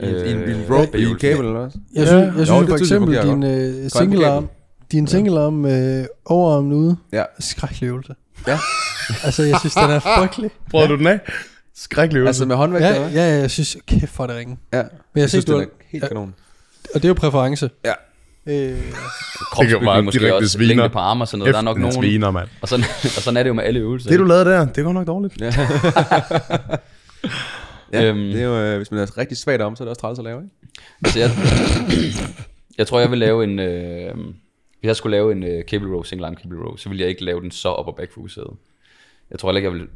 [0.00, 1.70] I, en- i, en Øh, row, i en kabel eller hvad?
[1.94, 2.06] Jeg Ja.
[2.06, 4.48] synes, jeg synes Jo, for synes jeg eksempel fungerer din øh, single arm,
[4.92, 7.24] din single arm med overarmen ude, Ja.
[7.38, 8.14] skrækkelig øvelse.
[8.46, 8.58] Ja.
[9.24, 10.50] altså, jeg synes, den er frygtelig.
[10.70, 11.20] Prøvede du den af?
[11.74, 12.28] Skrækkelig øvelse.
[12.28, 13.12] Altså med håndvægt, Ja, eller hvad?
[13.28, 14.58] ja, jeg synes, kæft for det ringe.
[14.72, 14.76] Ja.
[14.82, 16.08] Men jeg, Jeg synes, synes, du er helt Ja.
[16.08, 16.34] kanon.
[16.94, 17.70] og det er jo præference.
[17.84, 17.92] Ja.
[18.48, 18.78] Øh,
[19.52, 20.68] Kropsbygning meget måske direkte også, sviner.
[20.68, 21.52] længde på arme og sådan noget.
[21.54, 21.92] Der er nok nogen.
[22.02, 22.48] Sviner, mand.
[22.62, 24.10] Og sådan, og sådan er det jo med alle øvelser.
[24.10, 25.40] Det du lavede der, det går nok dårligt.
[25.40, 25.46] Ja.
[27.92, 28.18] ja, Øhm.
[28.18, 30.18] det er jo, øh, hvis man er rigtig svagt om, så er det også træls
[30.18, 30.54] at lave, ikke?
[31.04, 31.30] Altså, jeg,
[32.78, 33.58] jeg tror, jeg vil lave en...
[33.58, 34.14] Øh,
[34.80, 37.08] hvis jeg skulle lave en øh, cable row, single arm cable row, så ville jeg
[37.08, 38.50] ikke lave den så op og back fokuseret.
[39.30, 39.86] Jeg tror ikke, jeg vil...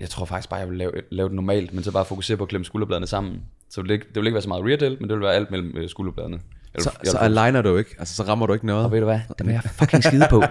[0.00, 2.42] Jeg tror faktisk bare, jeg vil lave, lave den normalt, men så bare fokusere på
[2.42, 3.40] at klemme skulderbladene sammen.
[3.70, 5.24] Så vil det, ikke, det vil ikke være så meget rear delt, men det vil
[5.24, 6.38] være alt mellem øh, skulderbladene.
[6.78, 7.94] Så, så aligner du ikke.
[7.98, 8.84] Altså, så rammer du ikke noget.
[8.84, 9.20] og ved du hvad?
[9.38, 10.42] Det vil jeg fucking skide på.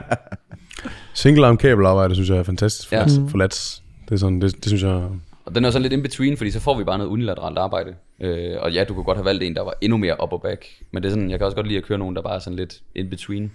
[1.14, 3.02] Single arm kabelarbejde, synes jeg er fantastisk for, Ja.
[3.02, 3.08] ja.
[3.30, 3.84] for lats.
[4.06, 5.10] Det, er sådan, det, det synes jeg...
[5.46, 7.94] Og den er sådan lidt in between, fordi så får vi bare noget unilateralt arbejde.
[8.22, 10.42] Øh, og ja, du kunne godt have valgt en, der var endnu mere up og
[10.42, 10.66] back.
[10.92, 12.40] Men det er sådan, jeg kan også godt lide at køre nogen, der bare er
[12.40, 13.52] sådan lidt in between.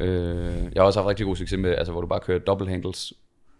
[0.00, 2.68] Øh, jeg har også haft rigtig god succes med, altså hvor du bare kører double
[2.68, 3.12] handles,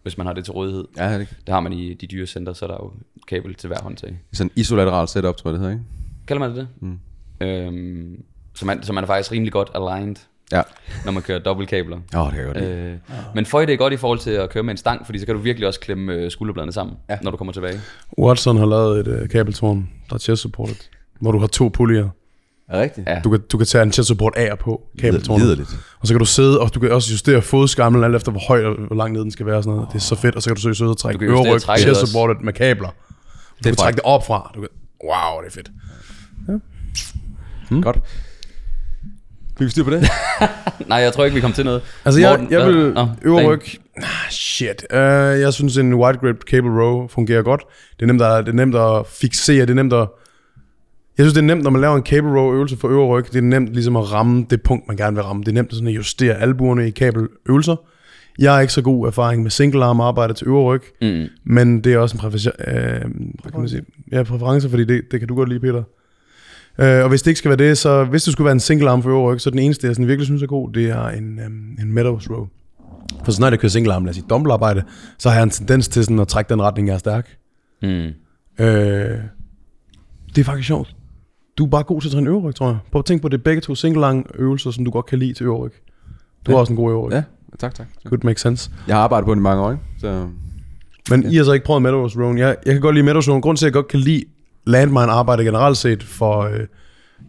[0.02, 0.84] hvis man har det til rådighed.
[0.96, 2.92] Ja, det Det har man i de dyre center, så er der jo
[3.28, 4.18] kabel til hver håndtag.
[4.32, 5.84] sådan en isolateral setup, tror jeg det hedder, ikke?
[6.26, 6.68] Kalder man det det?
[6.80, 6.98] Mm.
[7.40, 8.16] Øhm,
[8.54, 10.16] så, man, så man er faktisk rimelig godt aligned,
[10.52, 10.62] Ja.
[11.04, 11.96] når man kører dobbeltkabler.
[12.14, 12.64] Åh, oh, det kan jeg godt.
[12.64, 12.94] Øh,
[13.34, 15.26] men for det er godt i forhold til at køre med en stang, fordi så
[15.26, 17.18] kan du virkelig også klemme øh, skulderbladene sammen, Ja.
[17.22, 17.80] når du kommer tilbage.
[18.18, 20.76] Watson har lavet et uh, kabeltårn, der er chest supported,
[21.20, 22.08] hvor du har to pullier.
[22.68, 23.08] Er det rigtigt?
[23.08, 23.20] Ja.
[23.24, 25.44] Du kan, du kan tage en chest support af og på kabeltårnet.
[25.44, 25.68] Liderligt.
[26.00, 28.64] Og så kan du sidde, og du kan også justere fodskamlen, alt efter hvor høj
[28.64, 29.56] og hvor lang ned den skal være.
[29.56, 29.88] og Sådan noget.
[29.92, 31.88] Det er så fedt, og så kan du så sidde og trække kan øverryg, chest
[31.88, 32.06] også.
[32.06, 32.88] supported med kabler.
[32.88, 32.94] Du
[33.62, 34.50] kan er trække det op fra.
[34.54, 34.68] Du kan,
[35.04, 35.68] wow, det er fedt.
[37.82, 37.98] Godt.
[39.58, 40.02] Fik vi styr på det?
[40.88, 41.82] Nej, jeg tror ikke, vi kommer til noget.
[42.04, 42.76] Altså, jeg, Morten, jeg vil
[43.22, 43.60] øverryg...
[43.96, 44.84] Ah, shit.
[44.92, 44.96] Uh,
[45.40, 47.60] jeg synes, en wide grip cable row fungerer godt.
[47.96, 50.08] Det er nemt at, det er nemt at fixere, det er nemt at...
[51.18, 53.24] Jeg synes, det er nemt, når man laver en cable row øvelse for øvre ryg.
[53.32, 55.42] Det er nemt ligesom at ramme det punkt, man gerne vil ramme.
[55.42, 57.76] Det er nemt sådan at justere albuerne i kabeløvelser.
[58.38, 61.26] Jeg har ikke så god erfaring med single arm arbejde til øvre ryg, Mm.
[61.44, 62.74] men det er også en præference, øh,
[63.42, 63.82] hvad kan man sige?
[64.12, 65.82] Ja, præference, fordi det, det kan du godt lide, Peter.
[66.78, 68.90] Øh, og hvis det ikke skal være det, så hvis det skulle være en single
[68.90, 71.40] arm for ryg, så den eneste, jeg sådan virkelig synes er god, det er en,
[71.40, 72.46] øhm, en Meadows row.
[73.24, 74.82] For så når jeg kører single arm, lad os sige dumbbellarbejde,
[75.18, 77.36] så har jeg en tendens til sådan at trække den retning, jeg er stærk.
[77.82, 77.88] Mm.
[77.88, 79.18] Øh,
[80.34, 80.96] det er faktisk sjovt.
[81.58, 82.78] Du er bare god til at træne øverryg, tror jeg.
[82.92, 85.32] Prøv at tænke på, det begge to single lang øvelser, som du godt kan lide
[85.32, 85.72] til øverryg.
[86.46, 87.12] Du har også en god øverryg.
[87.12, 87.22] Ja,
[87.58, 87.86] tak, tak.
[88.06, 88.70] Could make sense.
[88.88, 89.82] Jeg har arbejdet på den i mange år, ikke?
[89.98, 90.28] Så
[91.10, 91.30] Men ja.
[91.30, 92.36] I har så ikke prøvet Meadows Row.
[92.36, 93.40] Jeg, jeg kan godt lide Meadows Row.
[93.40, 94.24] Grunden til, at jeg godt kan lide
[94.66, 96.60] landmine arbejde generelt set for, øh,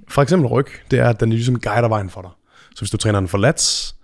[0.09, 2.31] for eksempel ryg, det er, at den ligesom guider vejen for dig.
[2.75, 3.95] Så hvis du træner den for lats,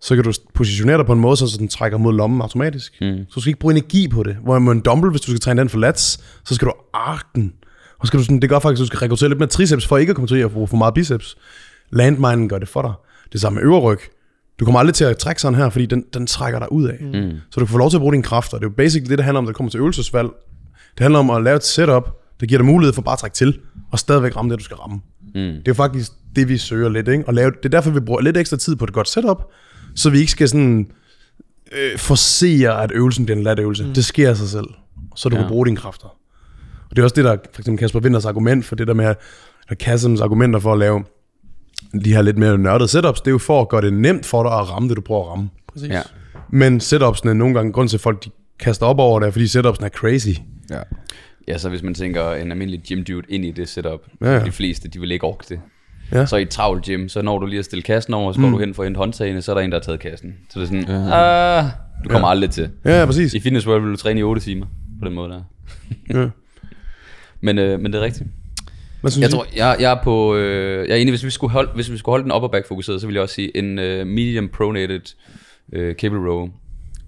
[0.00, 2.92] så kan du positionere dig på en måde, så den trækker mod lommen automatisk.
[3.00, 3.18] Mm.
[3.28, 4.36] Så du skal ikke bruge energi på det.
[4.42, 7.24] Hvor med en dumbbell, hvis du skal træne den for lats, så skal du arke
[7.34, 7.52] den.
[7.98, 9.96] Og skal du sådan, det gør faktisk, at du skal rekruttere lidt mere triceps, for
[9.96, 11.36] ikke at komme til at bruge for meget biceps.
[11.90, 12.92] Landminen gør det for dig.
[13.32, 13.98] Det samme med øverryg.
[14.60, 16.98] Du kommer aldrig til at trække sådan her, fordi den, den trækker dig ud af.
[17.00, 17.30] Mm.
[17.50, 18.58] Så du kan få lov til at bruge dine kræfter.
[18.58, 20.28] Det er jo basically det, det handler om, når det kommer til øvelsesvalg.
[20.98, 23.34] Det handler om at lave et setup, der giver dig mulighed for bare at trække
[23.34, 23.58] til,
[23.92, 25.00] og stadigvæk ramme det, du skal ramme.
[25.22, 25.32] Mm.
[25.34, 27.08] Det er jo faktisk det, vi søger lidt.
[27.08, 27.24] Ikke?
[27.26, 29.42] Og lave, det er derfor, vi bruger lidt ekstra tid på et godt setup,
[29.94, 30.90] så vi ikke skal sådan
[31.72, 33.84] øh, forsere, at øvelsen bliver en lat øvelse.
[33.84, 33.94] Mm.
[33.94, 34.66] Det sker af sig selv,
[35.16, 35.42] så du ja.
[35.42, 36.06] Kan bruge dine kræfter.
[36.90, 39.14] Og det er også det, der for eksempel Kasper Winters argument for det der med,
[39.68, 41.04] at Kassams argumenter for at lave
[42.04, 44.42] de her lidt mere nørdede setups, det er jo for at gøre det nemt for
[44.42, 45.50] dig at ramme det, du prøver at ramme.
[45.72, 45.88] Præcis.
[45.88, 46.02] Ja.
[46.50, 49.30] Men setupsene er nogle gange grund til, at folk de kaster op over det, er,
[49.30, 50.28] fordi setupsene er crazy.
[50.70, 50.80] ja.
[51.48, 54.44] Ja, så hvis man tænker en almindelig gym dude ind i det setup, Ja, ja,
[54.44, 55.60] de fleste, de vil ikke orke det.
[56.12, 56.26] Ja.
[56.26, 58.46] Så i et travlt gym, så når du lige at stille kassen over, så går
[58.46, 58.52] mm.
[58.52, 60.34] du hen for at hente håndtagene, så er der en, der har taget kassen.
[60.50, 61.58] Så det er sådan, ja.
[61.58, 61.64] ah,
[62.04, 62.30] du kommer ja.
[62.30, 62.70] aldrig til.
[62.84, 63.34] Ja, ja præcis.
[63.34, 64.66] I Fitness World vil du træne i 8 timer,
[65.00, 65.42] på den måde der.
[66.10, 66.28] Ja.
[67.40, 68.28] Men, øh, men det er rigtigt.
[69.00, 69.32] Hvad synes Jeg I?
[69.32, 71.96] tror, jeg, jeg er på, øh, jeg er enig, hvis vi skulle holde, hvis vi
[71.96, 75.14] skulle holde den upper back fokuseret, så vil jeg også sige en øh, medium pronated
[75.72, 76.48] øh, cable row,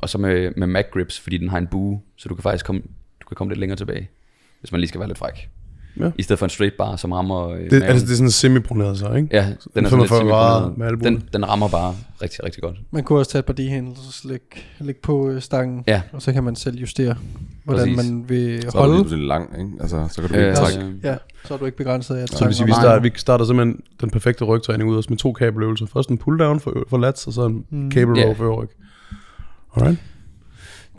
[0.01, 2.67] og så med, med mag grips, fordi den har en bue, så du kan faktisk
[2.67, 2.83] komme,
[3.21, 4.11] du kan komme lidt længere tilbage,
[4.61, 5.49] hvis man lige skal være lidt fræk.
[6.01, 6.11] Ja.
[6.19, 7.83] I stedet for en straight bar, som rammer øh, Det, maven.
[7.83, 9.29] altså, det er sådan semi-proneret så, ikke?
[9.33, 10.79] Ja, den er sådan lidt 45 grader semiproneret.
[10.79, 11.15] med albuen.
[11.17, 12.77] den, den rammer bare rigtig, rigtig godt.
[12.91, 14.47] Man kunne også tage et par D-handles og lægge,
[14.81, 16.03] lægge på øh, stangen, Ja.
[16.13, 17.15] og så kan man selv justere,
[17.65, 18.11] hvordan Præcis.
[18.11, 18.95] man vil Så er du holde.
[18.95, 19.71] pludselig lang, ikke?
[19.81, 20.93] Altså, så kan du Øh, ikke trække.
[21.03, 23.11] Ja, så er du ikke begrænset af at Så det vil sige, vi starter, vi
[23.17, 25.87] starter simpelthen den perfekte rygtræning ud også med to kabeløvelser.
[25.87, 27.91] Først en pull-down for, for lats, og så en mm.
[27.91, 28.33] cable row Ja.
[28.33, 28.69] for øverryg.
[29.77, 29.99] Alright.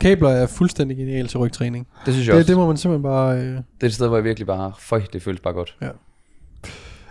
[0.01, 1.87] Kabler er fuldstændig genialt til rygtræning.
[2.05, 2.47] Det synes jeg Det, også.
[2.51, 3.37] det må man simpelthen bare...
[3.37, 5.75] Øh, Det er et sted, hvor jeg virkelig bare, føj, det føles bare godt.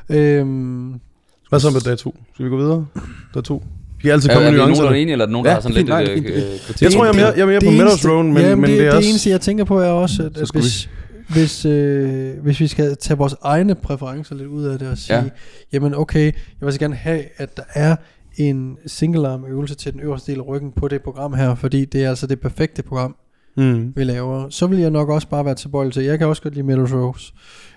[0.08, 1.00] øhm,
[1.48, 2.16] Hvad så med dag to?
[2.34, 2.86] Skal vi gå videre?
[3.34, 3.62] Dag to.
[3.96, 4.96] Vi kan altid Er, komme er med vi nogen, der nuancer.
[4.98, 5.88] er enige, eller er der nogen, der Ja, har sådan lidt...
[5.88, 6.82] nej, øh, det er øh?
[6.82, 8.78] Jeg tror, jeg er mere, jeg er mere på Meadows Road, men, ja, men det,
[8.78, 9.08] det er det også...
[9.08, 10.90] eneste, jeg tænker på, er også, at, at hvis,
[11.28, 15.16] hvis, øh, hvis vi skal tage vores egne præferencer lidt ud af det og sige,
[15.16, 15.22] Ja.
[15.22, 15.28] ja.
[15.72, 17.96] jamen okay, jeg vil så gerne have, at der er
[18.36, 21.84] en single arm øvelse til den øverste del af ryggen på det program her, fordi
[21.84, 23.16] det er altså det perfekte program,
[23.58, 23.92] Mm.
[23.96, 24.48] vi laver.
[24.48, 26.92] Så vil jeg nok også bare være tilbøjelig til, jeg kan også godt lide Meadows
[26.94, 27.32] Rose,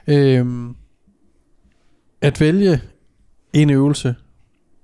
[0.07, 0.75] øhm,
[2.21, 2.81] at vælge
[3.53, 4.15] en øvelse,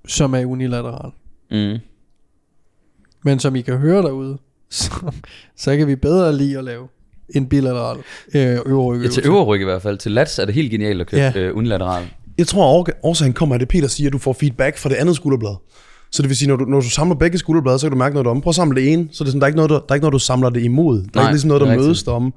[0.08, 1.10] som er unilateral.
[1.50, 1.78] Mm.
[3.24, 4.38] Men som I kan høre derude,
[4.70, 5.12] så,
[5.56, 6.88] så kan vi bedre lide at lave
[7.34, 7.96] en bilateral
[8.34, 9.98] øh, øvre Ja, til øvre ryg i hvert fald.
[9.98, 11.40] Til lats er det helt genialt at køre ja.
[11.40, 12.04] øh, unilateral.
[12.38, 14.94] Jeg tror, at årsagen kommer af det, Peter siger, at du får feedback fra det
[14.96, 15.54] andet skulderblad.
[16.10, 18.14] Så det vil sige, når du, når du samler begge skulderblade, så kan du mærke
[18.14, 18.40] noget om.
[18.40, 19.84] Prøv at samle det ene, så det er sådan, der er ikke noget, der, der,
[19.88, 20.94] er ikke noget, du samler det imod.
[20.96, 22.34] Der er Nej, ikke ligesom noget, der er mødes om.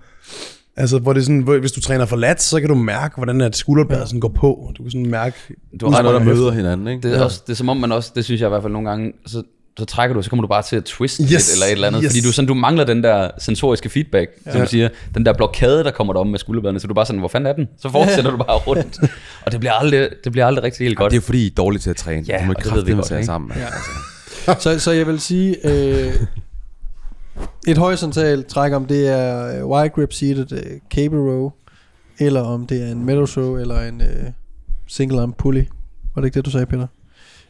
[0.76, 3.16] Altså, hvor det er sådan, hvor, hvis du træner for lat, så kan du mærke,
[3.16, 4.06] hvordan et skulderblad Ja.
[4.06, 4.72] sådan går på.
[4.78, 5.36] Du kan sådan mærke...
[5.82, 7.10] Du har Der noget, der møder hinanden, ikke?
[7.10, 8.74] Det er, også, det er som om man også, det synes jeg i hvert fald
[8.74, 9.44] nogle gange, så,
[9.80, 11.88] så trækker du, så kommer du bare til at twiste Yes, lidt, eller et eller
[11.88, 12.12] andet, yes.
[12.12, 14.52] fordi du, sådan, du mangler den der sensoriske feedback, ja.
[14.52, 16.96] som du siger, den der blokade, der kommer der om med skulderbladene, så du er
[16.96, 17.68] bare sådan, hvor fanden er den?
[17.82, 19.00] Så fortsætter du bare rundt,
[19.46, 21.12] og det bliver aldrig, det bliver aldrig rigtig helt godt.
[21.12, 22.26] Det er fordi, I er dårlige til at træne.
[22.28, 23.26] Ja, du må det ved vi godt, ikke?
[23.26, 23.52] sammen.
[24.48, 24.54] Ja.
[24.64, 26.14] så, så jeg vil sige, øh,
[27.68, 31.52] et horisontalt træk, om det er øh, wide grip seated øh, cable row,
[32.20, 34.24] eller om det er en meadows row, eller en øh,
[34.88, 35.64] single arm pulley.
[36.16, 36.88] Var det ikke det, du sagde, Peter?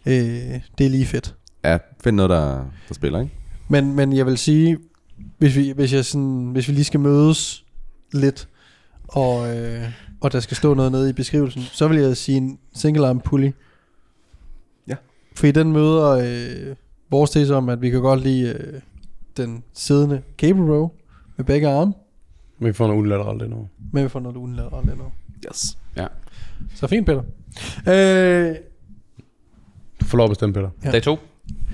[0.05, 1.35] Øh, det er lige fedt.
[1.63, 3.33] Ja, find noget, der, der spiller, ikke?
[3.67, 4.77] Men, men jeg vil sige,
[5.37, 7.65] hvis vi, hvis, jeg sådan, hvis vi lige skal mødes
[8.13, 8.47] lidt,
[9.07, 9.83] og, øh,
[10.21, 13.19] og der skal stå noget nede i beskrivelsen, så vil jeg sige en single arm
[13.19, 13.51] pulley.
[14.87, 14.95] Ja.
[15.35, 16.75] Fordi den møder øh,
[17.11, 18.81] vores tese om, at vi kan godt lide øh,
[19.37, 20.89] den siddende cable row
[21.37, 21.93] med begge arme,
[22.59, 23.69] Men vi får noget unilateralt endnu.
[23.93, 25.05] men vi får noget unilateralt endnu.
[25.47, 25.77] Yes.
[25.97, 26.07] Ja.
[26.75, 27.21] Så fint, Peter.
[27.87, 28.55] Øh,
[30.01, 30.69] Du får lov at bestemme, Peter.
[30.83, 30.91] Ja.
[30.91, 31.17] Dag to.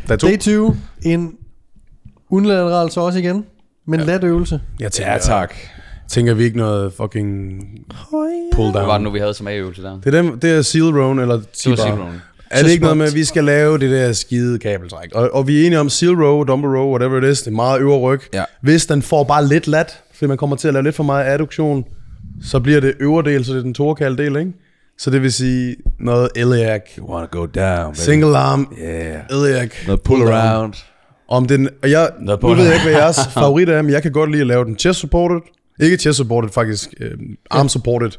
[0.10, 0.28] Dag to.
[0.28, 1.34] day 20, en
[2.30, 3.46] unilateral så også igen,
[3.88, 4.06] men ja.
[4.06, 4.62] let øvelse.
[4.80, 5.54] Jeg tænker, Ja, tak.
[6.10, 7.62] Tænker vi ikke noget fucking
[8.56, 9.02] pull Hvad var det down?
[9.04, 10.00] nu, vi havde som A-øvelse der?
[10.00, 12.12] Det er, dem, det er seal rown eller Det var T-bar.
[12.52, 15.10] Er det ikke noget med, at vi skal lave det der skide kabeltræk?
[15.16, 17.42] Og, og vi er enige om seal row, dumbbell row, whatever it is.
[17.42, 18.22] Det er meget øvre ryg.
[18.34, 18.44] Ja.
[18.62, 21.26] Hvis den får bare lidt lat, fordi man kommer til at lave lidt for meget
[21.26, 21.86] adduktion,
[22.44, 24.52] så bliver det øvre del, så det er den torekale del, ikke?
[24.98, 27.96] Så det vil sige noget iliac, You wanna go down, baby.
[27.96, 29.20] single arm, Yeah.
[29.32, 30.74] iliac, Noget pull around.
[31.30, 34.02] Om den, og jeg, nu pull ved jeg ikke, hvad jeres favorit er, men jeg
[34.02, 35.40] kan godt lide at lave den chest supported.
[35.80, 37.12] Ikke chest supported, faktisk øh,
[37.52, 38.12] arm supported.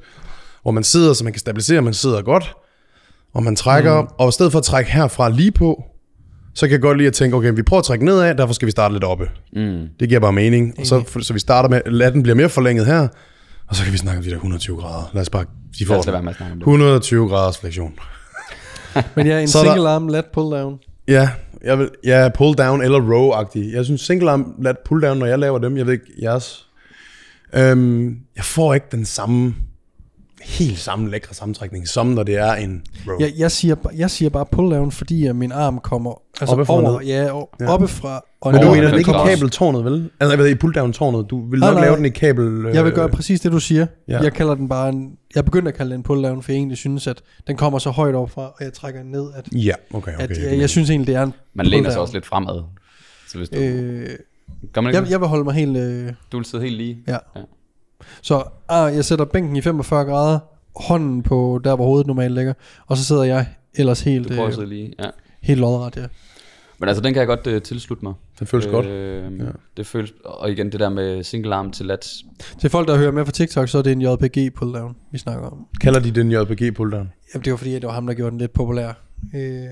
[0.62, 2.54] Hvor man sidder, så man kan stabilisere, man sidder godt.
[3.34, 4.08] Og man trækker, mm.
[4.18, 5.82] og i stedet for at trække herfra lige på,
[6.54, 8.66] så kan jeg godt lide at tænke, okay, vi prøver at trække nedad, derfor skal
[8.66, 9.28] vi starte lidt oppe.
[9.52, 9.88] Mm.
[10.00, 10.74] Det giver bare mening.
[10.80, 13.08] Og så, så vi starter med, latten bliver mere forlænget her,
[13.68, 15.10] og så kan vi snakke om de der 120 grader.
[15.14, 15.44] Lad os bare,
[15.78, 16.18] de får Lad os lade den.
[16.18, 16.66] være med at snakke om det.
[16.66, 17.94] 120 graders fleksion.
[19.16, 20.78] Men ja, en Så er der- single arm lat pull down.
[21.08, 21.28] Ja,
[21.64, 23.72] jeg vil, ja, pull down eller row-agtig.
[23.74, 25.76] Jeg synes single arm lat pull down, når jeg laver dem.
[25.76, 26.66] Jeg ved ikke, jeres.
[27.52, 29.54] Øhm, jeg får ikke den samme,
[30.46, 33.16] helt samme lækre sammentrækning, som når det er en row.
[33.20, 36.64] Jeg, jeg, siger, jeg siger bare pull down, fordi at min arm kommer altså og
[36.68, 37.06] over, ned.
[37.08, 37.66] ja, og, Ja.
[37.68, 40.10] oppefra og Men du mener den ikke i kabeltårnet, vel?
[40.20, 41.30] Altså, jeg ved, i pull down tårnet.
[41.30, 41.84] Du vil Nej, nok nej.
[41.84, 42.44] lave den i kabel...
[42.66, 43.86] Øh, Jeg vil gøre præcis det, du siger.
[44.08, 44.20] Ja.
[44.22, 46.56] Jeg kalder den bare en, jeg begyndte at kalde den en pull down, for jeg
[46.58, 49.48] egentlig synes, at den kommer så højt op fra, og jeg trækker den ned, at,
[49.52, 50.22] Ja, okay, okay.
[50.24, 52.00] at jeg, jeg synes egentlig, det er en Man læner sig pull-down.
[52.00, 52.62] også lidt fremad.
[53.28, 53.56] Så hvis du...
[53.56, 54.08] Øh,
[54.72, 55.76] Gør man ikke jeg, jeg vil holde mig helt...
[55.76, 56.98] Øh, Du vil sidde helt lige.
[57.08, 57.12] ja.
[57.36, 57.40] Ja.
[58.22, 60.38] Så ah, jeg sætter bænken i 45 grader,
[60.76, 62.52] hånden på der, hvor hovedet normalt ligger,
[62.86, 64.92] og så sidder jeg ellers helt, Du øh, lige.
[64.98, 65.10] Ja.
[65.42, 66.06] helt lodret, ja.
[66.78, 68.14] Men altså, den kan jeg godt uh, tilslutte mig.
[68.40, 68.86] Det føles godt.
[68.86, 69.44] Øh, ja.
[69.76, 70.12] Det føles...
[70.24, 72.24] Og igen, det der med single arm til lats.
[72.60, 75.18] Til folk, der hører med fra TikTok, så er det en JPG pull down, vi
[75.18, 75.66] snakker om.
[75.80, 77.12] Kalder de den JPG pull down?
[77.34, 78.92] Jamen, det var fordi, at det var ham, der gjorde den lidt populær.
[79.34, 79.66] Øh,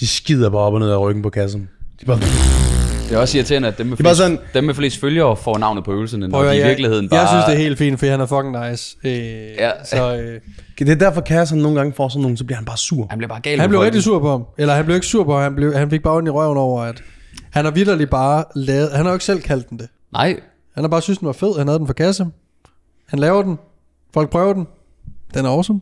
[0.00, 1.70] De skider bare op og ned af ryggen på kassen.
[2.00, 2.73] De bare...
[3.08, 5.84] Det er også irriterende, at dem med, flest, sådan- dem med flest følgere får navnet
[5.84, 7.20] på øvelsen, når de i virkeligheden bare...
[7.20, 8.96] Jeg synes, det er helt fint, for han er fucking nice.
[9.04, 9.12] Øh,
[9.58, 9.70] Ja.
[9.84, 10.40] Så øh,
[10.78, 13.06] Det er derfor, Kassan nogle gange får sådan nogen, så bliver han bare sur.
[13.10, 14.44] Han bliver bare gal han blev rigtig sur på ham.
[14.58, 16.58] Eller han blev ikke sur på ham, han, blev, han fik bare ondt i røven
[16.58, 17.02] over, at
[17.50, 18.90] han har vidderligt bare lavet...
[18.90, 19.88] Han har jo ikke selv kaldt den det.
[20.12, 20.40] Nej,
[20.74, 21.58] Han har bare synes den var fed.
[21.58, 22.26] Han havde den for kasse.
[23.08, 23.58] Han laver den.
[24.14, 24.66] Folk prøver den.
[25.34, 25.80] Den er awesome.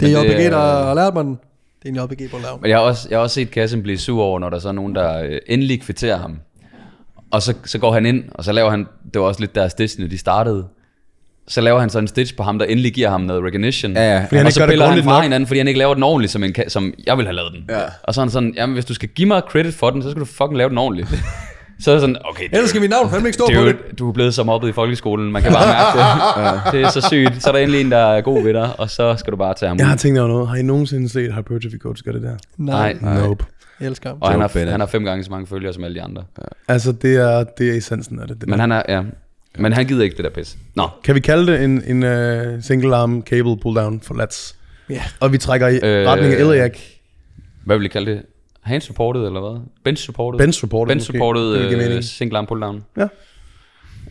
[0.00, 1.38] Det er JPG, der er- har lært mig den.
[1.84, 2.58] Det er en JPG på laven.
[2.60, 4.68] men jeg har også, jeg har også set Kassen blive sur over, når der så
[4.68, 6.38] er nogen, der øh, endelig kvitterer ham.
[7.30, 8.86] Og så, så går han ind, og så laver han...
[9.14, 10.66] Det var også lidt der stitchene, de startede.
[11.48, 13.92] Så laver han så en stitch på ham, der endelig giver ham noget recognition.
[13.92, 14.24] Ja, ja.
[14.24, 15.22] Fordi han og så gør det piller han fra nok.
[15.22, 17.64] hinanden, fordi han ikke laver den ordentligt, som, en, som jeg ville have lavet den.
[17.68, 17.82] Ja.
[18.02, 20.10] Og så er han sådan, jamen hvis du skal give mig credit for den, så
[20.10, 21.08] skal du fucking lave den ordentligt.
[21.80, 23.76] så er det sådan, okay, Ellers skal vi navn fandme ikke stå på det.
[23.98, 26.72] Du er blevet så mobbet i folkeskolen, man kan bare mærke det.
[26.72, 27.42] det er så sygt.
[27.42, 29.54] Så er der endelig en, der er god ved dig, og så skal du bare
[29.54, 30.48] tage ham Jeg har tænkt over noget.
[30.48, 32.36] Har I nogensinde set Hypertrophy Coach gøre det der?
[32.56, 33.20] Nej, Nej.
[33.26, 33.44] Nope.
[33.80, 34.18] jeg elsker ham.
[34.20, 36.22] Og han har, han har fem gange så mange følgere som alle de andre.
[36.68, 38.40] Altså, det er, det er essensen af det.
[38.40, 38.60] det Men der.
[38.60, 39.02] han er, ja.
[39.58, 40.56] Men han gider ikke det der pis.
[40.74, 44.56] Nå, Kan vi kalde det en, en uh, single arm cable pull down for lats?
[44.90, 45.02] Ja.
[45.20, 46.78] Og vi trækker i øh, retning af iliac.
[47.64, 48.22] hvad vil I kalde det?
[48.64, 49.60] Hand supported, eller hvad?
[49.84, 50.38] Bench supported?
[50.38, 50.94] Bench supported.
[50.94, 52.84] Bench supported Det vil give øh, single arm pull down.
[52.96, 53.06] Ja.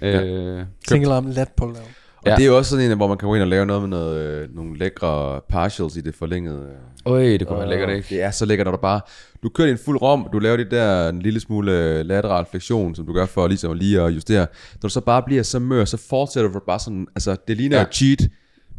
[0.01, 1.85] Øh, Single arm lat pull down.
[2.17, 2.35] Og Ja.
[2.35, 3.89] det er jo også sådan en, hvor man kan gå ind og lave noget med
[3.89, 6.55] noget, øh, nogle lækre partials i det forlængede.
[6.57, 7.11] øh.
[7.13, 8.07] Øj, det kunne være lækkert, ikke?
[8.09, 9.01] Det er så lækkert, når du bare...
[9.43, 12.95] Du kører din fuld rom, du laver det der en lille smule øh, lateral fleksion,
[12.95, 14.47] som du gør for ligesom lige at justere.
[14.81, 17.07] Når du så bare bliver så mør, så fortsætter du bare sådan...
[17.15, 17.83] Altså, det ligner Ja.
[17.83, 17.91] ja.
[17.91, 18.19] cheat,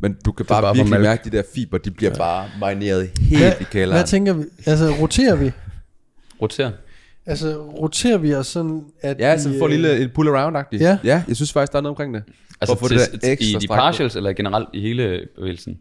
[0.03, 2.19] men du kan bare, bare virkelig mærke, de der fiber, de bliver ja.
[2.19, 3.97] bare marineret helt Hvad, i kælderen.
[4.01, 4.45] hvad tænker vi?
[4.67, 5.53] Altså, roterer vi?
[6.43, 6.70] Roter.
[7.27, 10.28] Altså, roterer vi os sådan, at Ja, så vi får en øh, lille en pull
[10.28, 10.82] around-agtigt.
[10.82, 10.98] Ja.
[11.05, 12.23] ja, jeg synes faktisk, der er noget omkring det.
[12.61, 13.74] Altså For at få til, det der i de stræk på.
[13.74, 15.78] partials, eller generelt i hele bevægelsen?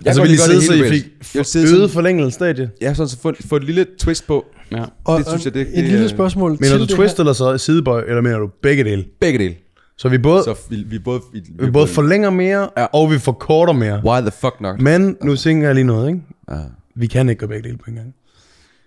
[0.00, 2.70] Jeg Altså, kan vil I sidde, så det I fik sidde øget forlænget stadie?
[2.80, 4.44] ja, sådan så få, få et lille twist på.
[4.72, 4.84] Ja.
[5.04, 7.16] Og, det synes jeg, det- et det, lille øh, spørgsmål Mener til du det twist
[7.16, 7.20] her.
[7.22, 9.04] eller så sidebøj, eller mener du begge dele?
[9.20, 9.54] Begge dele.
[9.98, 11.20] Så vi både, Så vi, vi både...
[11.32, 12.84] Vi, vi både forlænger mere, Ja.
[12.84, 14.02] og vi forkorter mere.
[14.04, 14.80] Why the fuck not?
[14.80, 16.20] Men nu tænker jeg lige noget, ikke?
[16.50, 16.56] Ja.
[16.94, 18.14] Vi kan ikke gøre begge dele på en gang.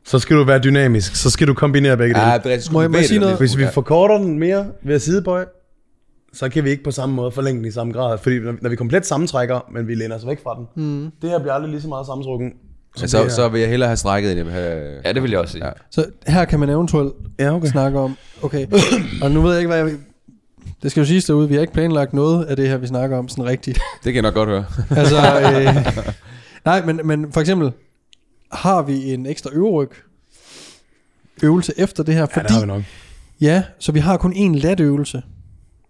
[0.05, 2.27] Så skal du være dynamisk, så skal du kombinere begge dele.
[2.31, 3.37] Ja, det er rigtig Må jeg- må jeg sige noget?
[3.37, 5.45] Hvis vi forkorter den mere ved at sidebøje,
[6.33, 8.17] så kan vi ikke på samme måde forlænge den i samme grad.
[8.17, 11.11] Fordi når, når vi komplet sammentrækker, men vi læner os væk fra den, mm.
[11.21, 12.51] det her bliver aldrig lige så meget sammentrukken.
[13.01, 14.93] Ja, så, så vil jeg hellere have strækket, end jeg vil have...
[15.05, 15.65] ja, det vil jeg også sige.
[15.65, 15.71] Ja.
[15.91, 17.67] Så her kan man eventuelt Ja, okay.
[17.67, 18.65] snakke om, okay,
[19.21, 19.95] og nu ved jeg ikke, hvad jeg.
[20.83, 23.17] Det skal jo siges derude, vi har ikke planlagt noget af det her, vi snakker
[23.17, 23.77] om sådan rigtigt.
[24.03, 24.65] Det kan jeg nok godt høre.
[24.89, 25.15] altså,
[25.55, 25.75] øh,
[26.65, 27.71] nej, men, men for eksempel,
[28.51, 29.89] har vi en ekstra øveryg
[31.43, 32.21] øvelse efter det her?
[32.21, 32.83] Ja, Fordi, det har vi nok.
[33.41, 35.21] ja, så vi har kun én let øvelse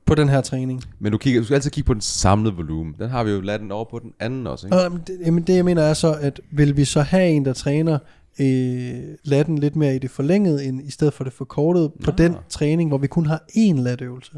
[0.06, 0.84] på den her træning.
[1.00, 2.96] Men du, kigger, du skal altid kigge på den samlede volumen.
[3.00, 4.78] Den har vi jo ladet den over på den anden også, ikke?
[4.78, 7.54] Jamen, det, jamen, det jeg mener er så, at vil vi så have en, der
[7.54, 8.00] træner
[8.40, 12.36] øh, latten lidt mere i det forlængede, end i stedet for det forkortede, på den
[12.50, 14.32] træning, hvor vi kun har én latøvelse?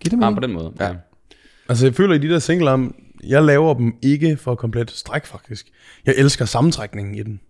[0.00, 0.34] Giv det mening.
[0.36, 0.72] på den måde.
[0.80, 0.86] Ja.
[0.86, 0.94] Ja.
[1.68, 5.26] Altså, jeg føler i de der single arm, jeg laver dem ikke for komplet stræk,
[5.26, 5.66] faktisk.
[6.06, 7.40] Jeg elsker sammentrækningen i den.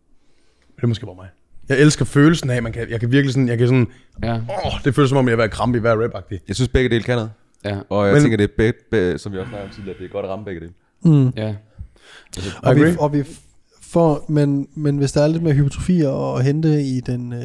[0.86, 1.28] Det er måske bare mig.
[1.68, 3.86] Jeg elsker følelsen af, man kan, jeg kan virkelig sådan, jeg kan sådan,
[4.22, 4.34] Ja.
[4.34, 6.38] åh, det føles som om, jeg er ved at krampe i hver rap -agtig.
[6.48, 7.30] Jeg synes begge dele kan noget.
[7.64, 7.78] Ja.
[7.88, 10.04] Og jeg Men- tænker, det er begge, begge, som vi også snakkede om tidligere, det
[10.04, 10.72] er godt at ramme begge dele.
[11.04, 11.28] Mm.
[11.36, 11.54] ja.
[12.62, 12.96] Og, vi, agree.
[13.00, 13.24] og vi
[13.82, 17.40] får, men, men hvis der er lidt mere hypotrofi at hente i den øh,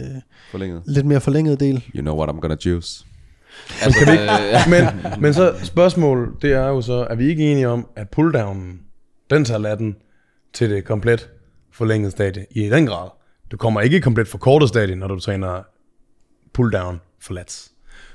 [0.51, 0.81] Forlænget.
[0.85, 3.05] lidt mere forlængede del, You know what I'm gonna juice.
[3.81, 4.69] Altså, Kan vi ikke-.
[4.69, 8.79] Men, men så spørgsmål, det er jo så, er vi ikke enige om, at pulldownen,
[9.29, 9.95] den tager latten
[10.53, 11.29] til det komplet
[11.73, 13.09] forlængede stadie i den grad.
[13.51, 15.61] Du kommer ikke i komplet forkortet stadie, når du træner
[16.53, 17.71] pulldown for lats.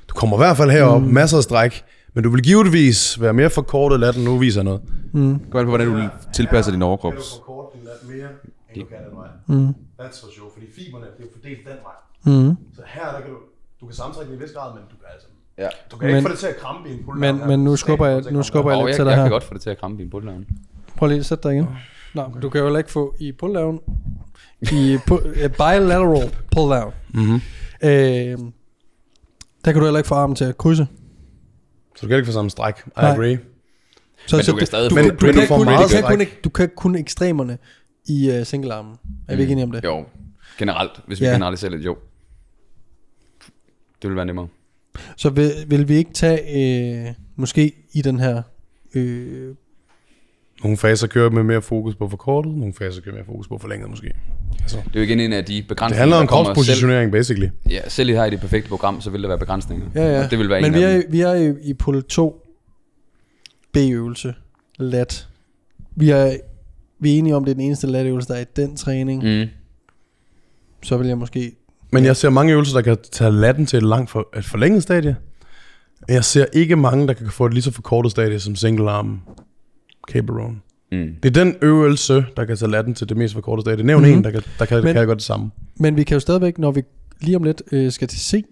[0.08, 1.08] Du kommer i hvert fald herop, mm.
[1.08, 1.84] masser af stræk,
[2.14, 4.80] men du vil givetvis være mere forkortet lat, end nu viser noget.
[5.12, 5.38] mm.
[5.50, 7.34] Kom an på, hvordan du tilpasser din overkrops.
[7.36, 8.28] forkorte din lat mere,
[8.74, 9.28] end du kan den vej.
[9.46, 9.68] Mm.
[10.00, 11.96] That's for sure, fordi fiberne det er fordelt den vej.
[12.48, 12.56] Mm.
[12.76, 13.36] Så her der kan du,
[13.80, 15.26] du kan samtrække i en vis grad, men du kan altså
[15.58, 15.68] Ja.
[15.90, 17.38] du kan Men- ikke få det til at krampe i en pulldown.
[17.38, 19.16] Men, men nu Du skubber jeg, det nu skubber jeg lidt jeg, til dig jeg
[19.18, 19.24] her.
[19.24, 20.46] kan godt få det til at krampe i en pulldown.
[20.96, 21.68] Prøv lige at sætte dig igen.
[22.14, 23.80] Nå, du kan jo heller ikke få i pulldown,
[24.62, 25.00] i eh,
[25.50, 26.92] bilateral pulldown.
[27.14, 27.34] Mhm.
[27.82, 27.90] Øh,
[29.64, 30.86] der kan du heller ikke få armen til at krydse.
[31.96, 32.74] Så du kan ikke få samme stræk.
[32.86, 33.10] I Nej.
[33.10, 33.38] agree.
[34.26, 36.18] Så, Men så du kan stadig du, få- du, du, kan kun, meget du, kan
[36.18, 37.58] kun, du kan kun ekstremerne
[38.08, 38.94] i uh, single-armen.
[39.28, 39.84] Er vi ikke enige om det?
[39.84, 40.04] Jo,
[40.58, 40.90] generelt.
[41.06, 41.32] Hvis vi Ja.
[41.32, 41.96] generaliserer lidt, jo.
[44.02, 44.48] Det vil være nemmere.
[45.16, 48.42] Så vil, vil vi ikke tage, øh, måske i den her,
[48.94, 49.54] øh,
[50.62, 53.90] Nogle faser kører med mere fokus på forkortet, nogle faser kører mere fokus på forlænget
[53.90, 54.12] måske.
[54.60, 57.48] Altså, Det er jo igen en af de begrænsninger, det handler om kropspositionering, basically.
[57.70, 59.86] ja, selv her i det perfekte program, så vil der være begrænsninger.
[59.94, 60.24] ja, ja.
[60.24, 62.42] Og det vil være Men en vi er, vi er i, i pull 2
[63.72, 64.34] B-øvelse,
[64.78, 65.28] lat.
[65.96, 66.36] Vi er,
[67.00, 69.22] vi er enige om, det er den eneste latøvelse, der er i den træning.
[69.22, 69.28] Mm.
[69.28, 69.46] Mm.
[70.82, 71.52] Så vil jeg måske...
[71.92, 74.82] Men jeg ser mange øvelser, der kan tage latten til et langt for, et forlænget
[74.82, 75.16] stadie.
[76.08, 79.20] Jeg ser ikke mange, der kan få et lige så forkortet stadie som single arm
[80.10, 80.50] cable row.
[80.92, 81.08] Mm.
[81.22, 83.84] Det er den øvelse, der kan tage latten til det mest forkortede stadie.
[83.84, 84.08] Nævn Mhm.
[84.08, 84.18] mm-hmm.
[84.18, 85.50] en, der kan, der kan, Men- kan gøre det samme.
[85.76, 86.82] Men vi kan jo stadigvæk, når vi
[87.20, 88.44] lige om lidt øh, skal til C,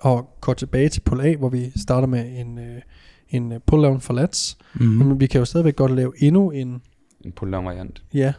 [0.00, 2.64] og går tilbage til pull A, hvor vi starter med en, øh,
[3.28, 4.86] en øh, pull-down for lats, mm.
[4.86, 4.92] Mm.
[4.92, 6.68] men vi kan jo stadigvæk godt lave endnu en...
[7.24, 8.02] En pull-down variant.
[8.14, 8.32] Ja,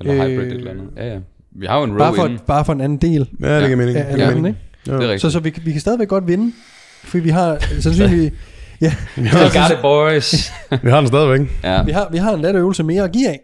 [0.00, 0.88] Eller Øh, hybrid eller andet.
[0.96, 1.18] Ja, ja.
[1.56, 2.38] Vi har jo en bare row for, inden.
[2.46, 3.96] bare for en anden del Ja, det giver mening.
[3.98, 4.46] af ja, mening.
[4.46, 4.58] ikke?
[4.86, 4.92] Ja.
[4.92, 5.20] Det er rigtigt.
[5.20, 6.52] Så, så vi, kan- vi kan stadigvæk godt vinde,
[7.04, 8.32] for vi har sandsynligvis...
[8.80, 10.50] Ja, We got it, boys.
[10.82, 11.40] Vi har den stadigvæk.
[11.64, 11.82] ja.
[11.82, 13.40] vi har, vi har en let øvelse mere at give af.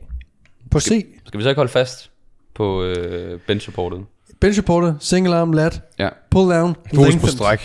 [0.70, 2.10] På C, Skal vi så ikke holde fast
[2.54, 4.00] på øh, bench supportet?
[4.40, 6.08] bench supporter, single arm lat, Ja.
[6.30, 7.60] pull down, Fokus på stræk.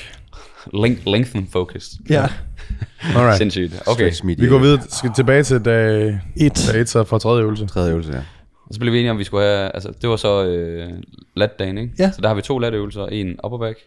[0.74, 2.00] Length, lengthen focused.
[2.10, 2.26] Ja,
[3.16, 3.38] Alright.
[3.38, 3.82] Sindssygt.
[3.88, 4.12] Okay.
[4.24, 6.70] Vi går videre skal tilbage til dag, et.
[6.72, 7.66] dag 1 så fra tredje øvelse.
[7.68, 8.20] Tredje øvelse, ja.
[8.68, 10.90] Og så blev vi enige om, at vi skulle have, altså det var så øh,
[11.36, 11.94] lat-dagen, ikke?
[12.00, 12.12] Ja.
[12.12, 13.78] Så der har vi to latøvelser, og en upper back.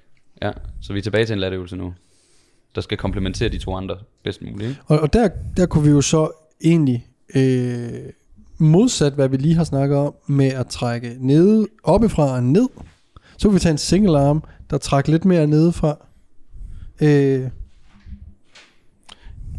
[0.43, 0.51] Ja,
[0.83, 1.95] så vi er tilbage til en latøvelse nu,
[2.74, 4.81] der skal komplementere de to andre bedst muligt, ikke?
[4.86, 6.31] Og, og der, der kunne vi jo så
[6.65, 7.89] egentlig, øh,
[8.59, 12.69] modsat hvad vi lige har snakket om, med at trække ned, oppefra og ned,
[13.39, 16.07] så kunne vi tage en single arm, der trækker lidt mere nedefra.
[17.01, 17.49] Øh,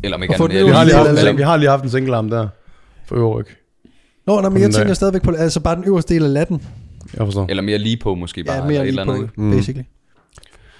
[0.03, 2.15] Eller om ikke andet, Vi har, lige haft, eller- vi har lige haft en single
[2.15, 2.48] arm der
[3.06, 3.45] for øverryg.
[4.27, 6.61] nå, nej, men jeg tænker stadigvæk på, altså bare den øverste del af latten.
[7.18, 7.45] Jeg forstår.
[7.49, 9.41] eller mere lige på måske bare, Ja, eller mere et lige eller på, andet, ikke?
[9.41, 9.52] mm.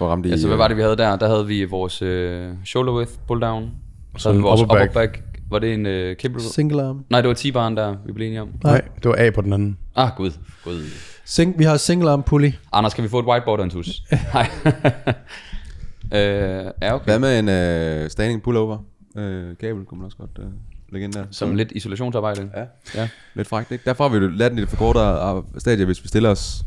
[0.00, 1.16] For at ramme de, Ja, så hvad var det, vi havde der?
[1.16, 3.70] Der havde vi vores øh, shoulder width pull down,
[4.16, 5.22] så havde vi en vores upper upper back.
[5.50, 6.40] Var det en øh, cable?
[6.40, 7.04] Single arm.
[7.10, 8.48] Nej, det var T-baren der, vi blev enige om.
[8.64, 9.78] Nej, det var A på den anden.
[9.96, 10.30] Ah, gud,
[10.64, 10.82] gud.
[11.24, 12.52] Sing, vi har single arm pulley.
[12.72, 14.02] Anders, kan vi få et whiteboard og en tus?
[14.34, 14.50] Nej.
[16.20, 17.04] øh, ja, okay.
[17.04, 18.78] Hvad med en uh, standing pullover?
[19.14, 19.22] Uh,
[19.60, 20.44] kabel kunne man også godt uh,
[20.92, 21.24] lægge ind der.
[21.30, 22.50] Som lidt isolationsarbejde.
[22.56, 22.64] Ja.
[23.00, 23.08] Ja.
[23.34, 23.84] Lidt frækt, ikke?
[23.84, 26.64] Derfor har vi jo ladt den i det forkortere stadie, hvis vi stiller os,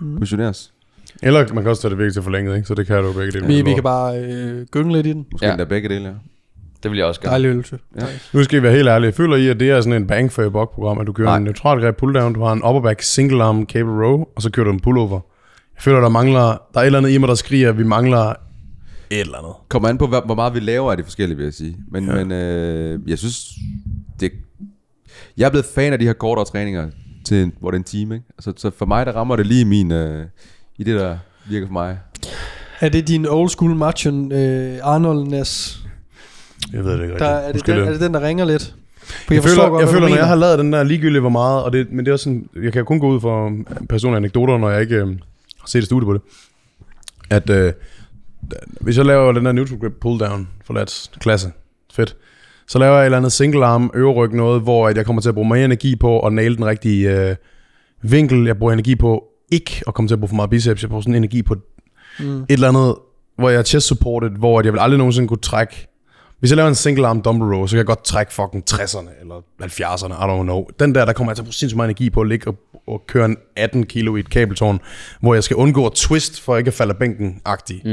[0.00, 0.18] mm.
[0.18, 0.72] positionerer os.
[1.22, 2.68] Eller man kan også tage det virkelig til forlænget, ikke?
[2.68, 3.46] Så det kan du begge dele.
[3.46, 5.26] Vi, vi kan bare øh, gynge lidt i den.
[5.32, 5.52] Måske Ja.
[5.52, 6.12] endda begge dele, ja.
[6.82, 7.30] Det vil jeg også gøre.
[7.30, 7.78] Dejlig øvelse.
[8.00, 8.06] Ja.
[8.32, 9.12] Nu skal I være helt ærlige.
[9.12, 11.28] Føler I, at det er sådan en bang for your buck program, at du kører
[11.28, 11.36] Nej.
[11.36, 14.42] en neutral greb pull down, du har en upper back single arm cable row, og
[14.42, 15.20] så kører du en pullover.
[15.76, 17.84] Jeg føler, der mangler, der er et eller andet i mig, der skriger, at vi
[17.84, 18.20] mangler
[19.10, 19.52] et eller andet.
[19.68, 21.76] Kommer an på, hvor meget vi laver af det forskellige, vil jeg sige.
[21.90, 22.14] Men, ja.
[22.24, 23.46] men øh, jeg synes,
[24.20, 24.32] det,
[25.36, 26.88] jeg er blevet fan af de her kortere træninger,
[27.26, 28.14] til, en- hvor det er en time.
[28.14, 28.26] Ikke?
[28.38, 30.24] Altså, så for mig, der rammer det lige min, øh,
[30.78, 31.18] i det, der
[31.50, 31.98] virker for mig.
[32.80, 35.80] Er det din old school macho øh, Arnoldness?
[36.72, 37.68] Jeg ved det ikke Der, rigtigt.
[37.68, 38.74] er, det den, er det den, der ringer lidt?
[39.26, 41.28] For Jeg, forstår føler, godt, jeg føler når jeg har lavet den der ligegyldigt hvor
[41.30, 43.52] meget, og det, men det er også sådan, jeg kan kun gå ud for
[43.88, 46.20] personlige anekdoter, når jeg ikke øh, har set et studie på det.
[47.30, 47.72] At øh,
[48.80, 51.52] hvis jeg laver den der neutral grip pull down for lats klasse,
[51.92, 52.16] fedt.
[52.68, 55.28] Så laver jeg et eller andet single arm øverryg noget, hvor at jeg kommer til
[55.28, 57.36] at bruge mere energi på at naile den rigtige øh,
[58.02, 58.46] vinkel.
[58.46, 60.82] Jeg bruger energi på ikke at komme til at bruge for meget biceps.
[60.82, 61.56] Jeg bruger sådan energi på
[62.20, 62.42] Mm.
[62.42, 62.94] et eller andet,
[63.38, 65.88] hvor jeg er chest supported, hvor at jeg vil aldrig nogensinde kunne trække
[66.40, 69.20] Hvis jeg laver en single arm dumbbell row, så kan jeg godt trække fucking 60'erne
[69.20, 70.66] eller 70'erne, I don't know.
[70.80, 72.56] Den der, der kommer jeg til at bruge sindssygt meget energi på at ligge og,
[72.86, 74.80] og køre en 18 kilo i et kabeltårn,
[75.20, 77.82] hvor jeg skal undgå at twist, for ikke at falde af bænken-agtig.
[77.84, 77.90] Mm.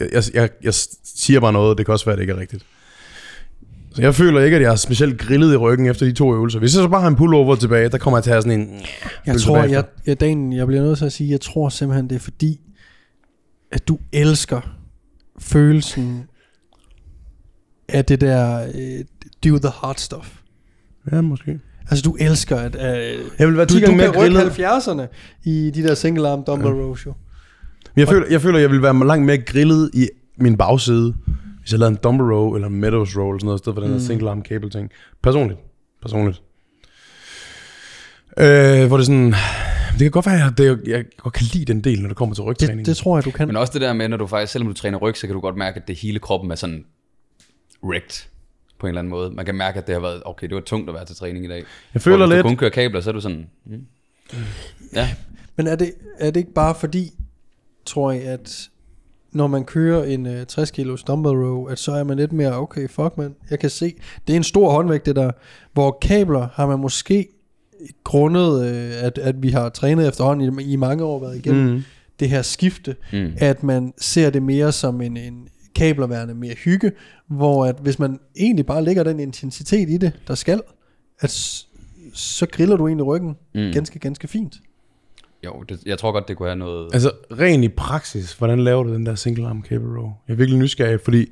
[0.00, 0.74] Jeg, jeg, jeg, jeg
[1.04, 2.64] siger bare noget, det kan også være, at det ikke er rigtigt.
[3.98, 6.58] Så jeg føler ikke, at jeg er specielt grillet i ryggen efter de to øvelser.
[6.58, 8.60] Hvis jeg så bare har en pullover tilbage, der kommer jeg til at have sådan
[8.60, 8.80] en...
[9.26, 12.16] Jeg tror, jeg, jeg, Dan, jeg bliver nødt til at sige, jeg tror simpelthen, det
[12.16, 12.60] er fordi,
[13.72, 14.60] at du elsker
[15.38, 16.22] følelsen
[17.88, 19.04] af det der øh,
[19.44, 20.28] do the hard stuff.
[21.12, 21.60] Ja, måske.
[21.90, 22.74] Altså, du elsker at...
[22.74, 24.40] Øh, Jeg vil være du, 10 du kan rykke grillet.
[24.40, 25.02] 70'erne
[25.44, 26.82] i de der single arm dumbbell ja.
[26.82, 27.14] rows, jo.
[27.94, 30.08] Men jeg føler, jeg føler, jeg vil være langt mere grillet i
[30.40, 31.14] min bagside,
[31.68, 33.76] hvis jeg lavede en dumbbell row eller en meadows row eller sådan noget, i stedet
[33.76, 34.90] for den her single arm cable ting.
[35.22, 35.60] Personligt.
[36.02, 36.42] Personligt.
[38.38, 39.32] Øh, hvor det sådan...
[39.92, 42.34] Det kan godt være, at det, jeg godt kan lide den del, når det kommer
[42.34, 42.78] til rygtræning.
[42.78, 43.46] Det, det tror jeg, du kan.
[43.46, 45.40] Men også det der med, når du faktisk, selvom du træner ryg, så kan du
[45.40, 46.84] godt mærke, at det hele kroppen er sådan
[47.84, 48.28] wrecked
[48.78, 49.30] på en eller anden måde.
[49.30, 51.44] Man kan mærke, at det har været, okay, det var tungt at være til træning
[51.44, 51.64] i dag.
[51.94, 52.44] jeg føler Hvor hvis lidt...
[52.44, 53.86] du kun kører kabler, så er du sådan, mm.
[54.94, 55.08] ja,
[55.56, 57.12] Men er det, er det ikke bare fordi,
[57.86, 58.70] tror jeg, at
[59.32, 62.58] når man kører en uh, 60 kilo dumbbell row, at så er man lidt mere,
[62.58, 63.94] okay, fuck man, jeg kan se,
[64.26, 65.30] det er en stor håndvægt det der,
[65.72, 67.28] hvor kabler har man måske
[68.04, 71.82] grundet, uh, at, at vi har trænet efterhånden i, i mange år været igennem mm.
[72.20, 73.32] Det her skifte, Mm.
[73.36, 76.92] at man ser det mere som en, en kablerværende mere hygge,
[77.26, 80.60] hvor at hvis man egentlig bare lægger den intensitet i det, der skal,
[81.20, 81.30] at
[82.14, 83.72] så griller du egentlig ryggen mm.
[83.72, 84.54] ganske, ganske fint.
[85.44, 86.90] Jo, det, jeg tror godt, det kunne have noget...
[86.92, 90.12] Altså, rent i praksis, hvordan laver du den der single arm cable row?
[90.28, 91.26] Jeg er virkelig nysgerrig, fordi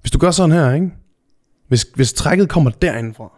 [0.00, 0.90] hvis du gør sådan her, ikke?
[1.68, 3.32] Hvis, hvis trækket kommer derindefra,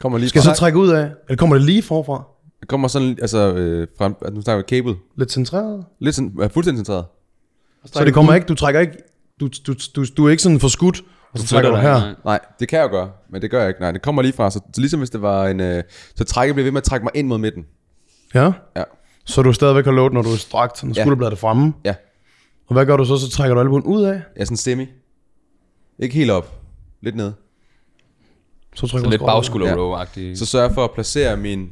[0.00, 1.10] Kommer lige skal jeg så trække ud af?
[1.28, 2.24] Eller kommer det lige forfra?
[2.60, 4.96] Det kommer sådan, altså, øh, frem, at nu snakker vi cable.
[5.16, 5.84] Lidt centreret?
[5.98, 7.04] Lidt er fuldstændig centreret.
[7.84, 8.92] Så det kommer ikke, du trækker ikke,
[9.40, 11.02] du, du, du, du er ikke sådan for skudt,
[11.32, 12.14] og så trækker du her.
[12.24, 13.80] Nej, det kan jeg jo gøre, men det gør jeg ikke.
[13.80, 14.50] Nej, det kommer lige fra.
[14.50, 15.60] Så, så ligesom hvis det var en...
[15.60, 15.82] Øh,
[16.14, 17.66] så trækket bliver ved med at trække mig ind mod midten.
[18.34, 18.52] Ja?
[18.76, 18.84] Ja.
[19.24, 21.02] Så du stadigvæk har load, når du er strakt, når Ja.
[21.02, 21.72] skulderbladet er fremme.
[21.84, 21.94] Ja.
[22.66, 23.16] Og hvad gør du så?
[23.16, 24.86] Så trækker du albuen ud af, Jeg er sådan semi.
[25.98, 26.60] Ikke helt op.
[27.00, 27.32] Lidt ned.
[28.74, 29.66] så trykker Så du lidt bagskulder
[30.16, 30.34] Ja.
[30.34, 31.70] Så sørger jeg for at placere min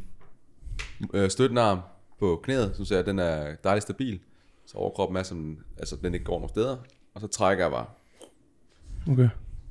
[1.15, 1.79] øh, støttende arm
[2.21, 4.19] på knæet, så jeg, at den er dejligt stabil.
[4.67, 6.77] Så overkroppen er sådan, altså den ikke går nogen steder.
[7.15, 7.87] Og så trækker jeg bare.
[9.13, 9.29] Okay.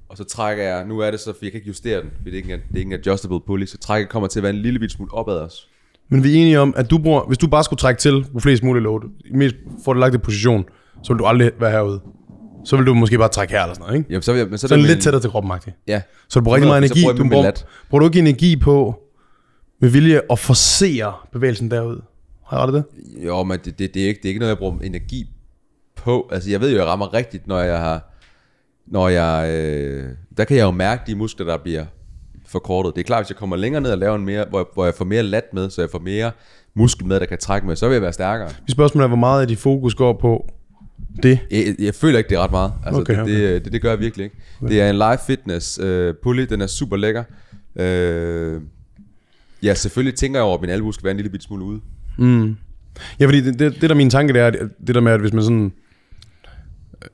[0.09, 2.25] Og så trækker jeg, nu er det så, for jeg kan ikke justere den, fordi
[2.31, 4.43] det er ikke en, det er ikke en adjustable pulley, så trækket kommer til at
[4.43, 5.69] være en lille bit smule opad os.
[6.09, 8.39] Men vi er enige om, at du bruger, hvis du bare skulle trække til på
[8.39, 9.55] flest mulige load, i mest
[9.85, 10.65] fordelagtig position,
[11.03, 12.01] så vil du aldrig være herude.
[12.65, 14.09] Så vil du måske bare trække her eller sådan noget, ikke?
[14.09, 15.83] Jamen, så, vil jeg, men så, er Så det lidt min- tættere til kroppen, -agtigt.
[15.87, 16.01] Ja.
[16.29, 17.01] Så du bruger rigtig meget energi.
[17.03, 17.51] bruger Du bruger,
[17.89, 18.95] bruger du ikke energi på
[19.81, 22.01] med vilje at forsere bevægelsen derud?
[22.47, 23.25] Har jeg ret i det?
[23.25, 25.25] Jo, men det, det, det, er ikke, det er ikke noget, jeg bruger energi
[25.95, 26.29] på.
[26.31, 28.11] Altså, jeg ved jo, jeg rammer rigtigt, når jeg har...
[28.87, 29.49] Når jeg...
[29.49, 31.85] Øh, der kan jeg jo mærke de muskler, der bliver
[32.55, 32.95] forkortet.
[32.95, 34.85] Det er klart, hvis jeg kommer længere ned og laver en mere, hvor, jeg, hvor
[34.85, 36.31] jeg får mere lat med, så jeg får mere
[36.75, 38.49] muskel med, der kan trække med, så vil jeg være stærkere.
[38.61, 40.49] Mit spørgsmål er, hvor meget af dit fokus går på
[41.23, 41.39] det.
[41.51, 42.73] Jeg, jeg føler ikke, det er ret meget.
[42.85, 43.33] Altså, Okay, okay.
[43.33, 44.35] Det, det, det gør jeg virkelig ikke.
[44.61, 44.71] Okay.
[44.73, 47.23] Det er en live fitness øh, pulley, den er super lækker.
[47.75, 48.61] Øh,
[49.63, 51.81] ja, selvfølgelig tænker jeg over, at min albu skal være en lille smule ude.
[52.17, 52.55] Mm.
[53.19, 54.49] Ja, fordi det, det, det der er min tanke, det er,
[54.87, 55.71] det der med, at hvis man sådan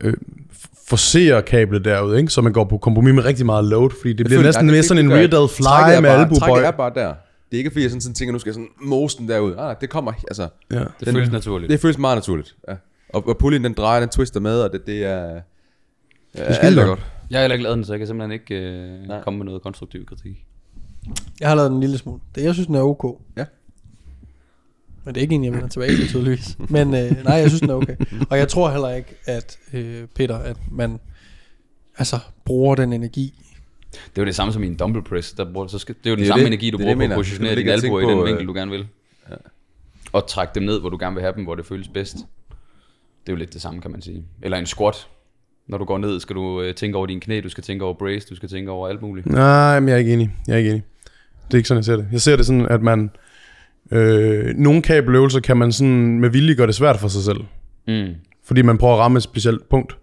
[0.02, 0.14] øh,
[0.92, 2.32] forserer kablet derude, ikke?
[2.36, 4.72] så man går på kompromis med rigtig meget load, fordi det bliver føler- næsten nej,
[4.72, 6.48] mere det- sådan det en jeg rear Trækket fly er med bare- albubøj.
[6.48, 7.14] Trækket er bare der.
[7.52, 9.54] Det er ikke fordi, jeg sådan, sådan tænker, nu skal jeg sådan mose den derud.
[9.58, 10.80] Ah, det kommer, altså, Ja.
[10.80, 11.70] Det Den- føles naturligt.
[11.72, 12.56] det føles meget naturligt.
[12.70, 12.74] Ja.
[13.14, 15.20] Og, og puljen, den drejer, den twister med, og det, det er...
[16.38, 16.88] Ja, det er godt.
[16.88, 17.00] godt.
[17.30, 19.62] Jeg har heller ikke lavet den, så jeg kan simpelthen ikke øh, komme med noget
[19.62, 20.46] konstruktiv kritik.
[21.40, 22.20] Jeg har lavet den en lille smule.
[22.36, 23.20] Det, jeg synes, den er ok.
[23.38, 23.46] Ja.
[25.06, 26.58] Men det er ikke en, jeg vender tilbage til, tydeligvis.
[26.70, 27.96] Men øh, nej, jeg synes, den er okay.
[28.30, 31.00] Og jeg tror heller ikke, at øh, Peter, at man
[31.98, 33.34] altså bruger den energi.
[33.92, 35.32] Det er jo det samme som i en dumbbell press.
[35.32, 36.48] Der bruger, så skal, det er jo den Det er samme det.
[36.48, 38.42] energi, du Det er bruger det, på at positionere er jeg albuer i den vinkel,
[38.42, 38.88] øh, du gerne vil.
[39.30, 39.36] Ja.
[40.14, 42.16] Og trække dem ned, hvor du gerne vil have dem, hvor det føles bedst.
[42.16, 44.24] Det er jo lidt det samme, kan man sige.
[44.42, 45.08] Eller en squat.
[45.68, 47.94] Når du går ned, skal du øh, tænke over dine knæ, du skal tænke over
[47.94, 49.26] brace, du skal tænke over alt muligt.
[49.28, 50.32] Nej, men jeg er ikke enig.
[50.48, 50.84] Jeg er ikke enig.
[51.48, 52.08] Det er ikke sådan, jeg ser det.
[52.12, 53.10] Jeg ser det sådan, at man...
[53.92, 57.40] Øh, nogle kabeløvelser kan man sådan med vilje gøre det svært for sig selv.
[57.88, 58.08] Mm.
[58.46, 59.98] Fordi man prøver at ramme et specielt punkt.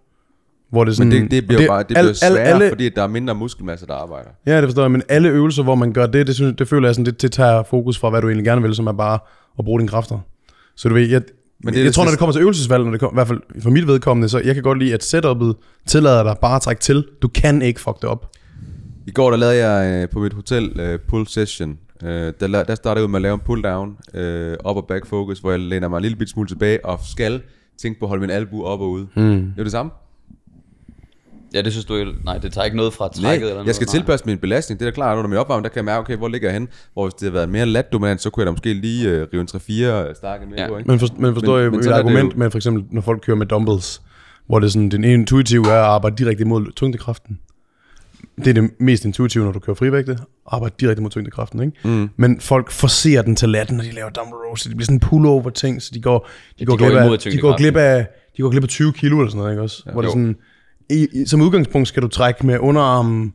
[0.70, 2.68] Hvor det sådan, Men det, det bliver jo bare det al- bliver al- sværere, alle,
[2.68, 4.28] fordi der er mindre muskelmasse, der arbejder.
[4.46, 6.88] Ja, det forstår jeg, men alle øvelser, hvor man gør det, det, synes, det føler
[6.88, 9.18] jeg sådan, det, det tager fokus fra, hvad du egentlig gerne vil, som er bare
[9.58, 10.18] at bruge dine kræfter.
[10.76, 11.22] Så du ved, jeg,
[11.64, 13.28] men det jeg det tror, når det kommer til øvelsesvalg, når det kom, i hvert
[13.28, 15.56] fald for mit vedkommende, så jeg kan godt lide, at setupet
[15.86, 17.04] tillader dig bare at trække til.
[17.22, 18.30] Du kan ikke fuck det op.
[19.06, 21.78] I går der lavede jeg øh, på mit hotel øh, pull session.
[22.02, 24.86] Øh, der, der startede jeg ud med at lave en pull down, øh, op og
[24.86, 27.42] back focus, hvor jeg læner mig en lille bit smule tilbage og skal
[27.82, 29.06] tænke på at holde min albu op og ude.
[29.16, 29.22] Mm.
[29.22, 29.90] Det er det samme.
[31.54, 32.12] Ja, det synes du ikke.
[32.24, 33.66] Nej, det tager ikke noget fra Nej, trækket eller noget.
[33.66, 33.90] jeg skal nej.
[33.92, 34.80] tilpasse min belastning.
[34.80, 36.54] Det er da klart, under min opvarmning, der kan jeg mærke, okay, hvor ligger jeg
[36.54, 36.68] hen?
[36.92, 39.26] Hvor hvis det havde været mere lat dominant, så kunne jeg da måske lige øh,
[39.32, 39.48] rive en
[40.10, 40.68] 3-4 stakke med Ja.
[40.68, 40.90] på, ikke?
[40.90, 42.38] Men, for, men forstår Men- jeg men et argument jo.
[42.38, 44.02] med for eksempel, når folk kører med dumbbells,
[44.46, 47.38] hvor det er sådan, den intuitive er at arbejde direkte imod tyngdekraften.
[48.44, 50.18] Det er det mest intuitive, når du kører frivægte.
[50.46, 51.88] Arbejde direkte mod tyngdekraften, ikke?
[51.88, 52.10] Mm.
[52.16, 54.60] Men folk forser den til latten, når de laver dumbbell rows.
[54.60, 56.28] Så det bliver sådan en pullover ting, så de går,
[56.58, 58.06] de går, går glip, af, de går glip af,
[58.36, 59.82] de går glip af 20 kilo eller sådan noget, ikke også?
[59.86, 60.36] Ja, hvor det er sådan,
[60.90, 63.32] i, i, som udgangspunkt skal du trække med underarmen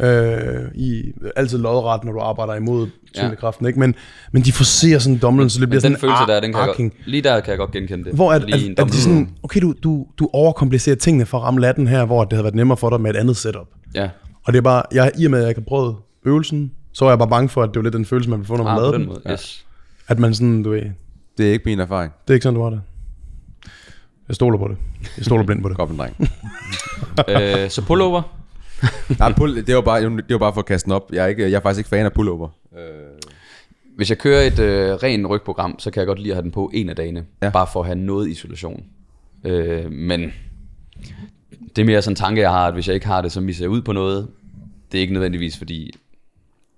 [0.00, 3.80] øh, i altid lodret, når du arbejder imod tyngdekraften, ikke?
[3.80, 3.94] Men,
[4.32, 6.60] men de forser sådan dumbbellen, så det Men bliver den sådan følelse der, den kan
[6.60, 6.92] jeg arcing.
[6.92, 8.12] godt, lige der kan jeg godt genkende det.
[8.12, 11.38] Hvor lige en er, er dumbbell de sådan, okay, du, du, du overkomplicerer tingene for
[11.38, 13.66] at ramme latten her, hvor det havde været nemmere for dig med et andet setup.
[13.94, 14.08] Ja,
[14.46, 17.04] Og det er bare, jeg, i og med, at jeg ikke har prøvet øvelsen, så
[17.04, 18.64] var jeg bare bange for, at det var lidt den følelse, man ville få, når
[18.64, 19.66] man ah, lavede den måde, yes.
[20.08, 20.82] At man sådan, du ved,
[21.38, 22.12] Det er ikke min erfaring.
[22.28, 22.80] det er ikke sådan, du har det.
[24.28, 24.76] Jeg stoler på det.
[25.16, 25.76] Jeg stoler blind på det.
[25.76, 26.16] Godt, dreng.
[27.64, 28.22] øh, så pullover,
[29.18, 31.10] Nej, pull, det var bare, det var bare for at kaste den op.
[31.12, 32.48] Jeg er, ikke, jeg er faktisk ikke fan af pullover.
[32.78, 32.80] Øh,
[33.96, 36.50] Hvis jeg kører et øh, rent rygprogram, så kan jeg godt lide at have den
[36.50, 37.24] på en af dagene.
[37.42, 37.50] Ja.
[37.50, 38.84] Bare for at have noget isolation.
[39.44, 40.32] Øh, men
[41.76, 43.40] det er mere sådan en tanke, jeg har, at hvis jeg ikke har det, så
[43.40, 44.28] misser jeg ud på noget.
[44.92, 45.90] Det er ikke nødvendigvis, fordi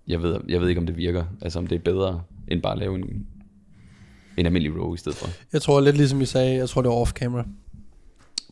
[0.09, 1.25] jeg ved, jeg ved ikke, om det virker.
[1.43, 3.27] Altså om det er bedre, end bare at lave en,
[4.37, 5.29] en almindelig row i stedet for.
[5.53, 7.47] Jeg tror lidt ligesom I sagde, jeg tror det var off-camera.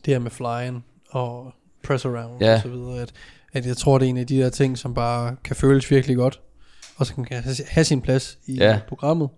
[0.05, 1.53] Det her med flying og
[1.83, 2.55] press around Ja.
[2.55, 2.99] og så videre.
[3.01, 3.13] At,
[3.53, 6.15] at jeg tror, det er en af de der ting, som bare kan føles virkelig
[6.15, 6.41] godt.
[6.95, 8.79] Og så kan have, have sin plads i Ja.
[8.87, 9.29] programmet.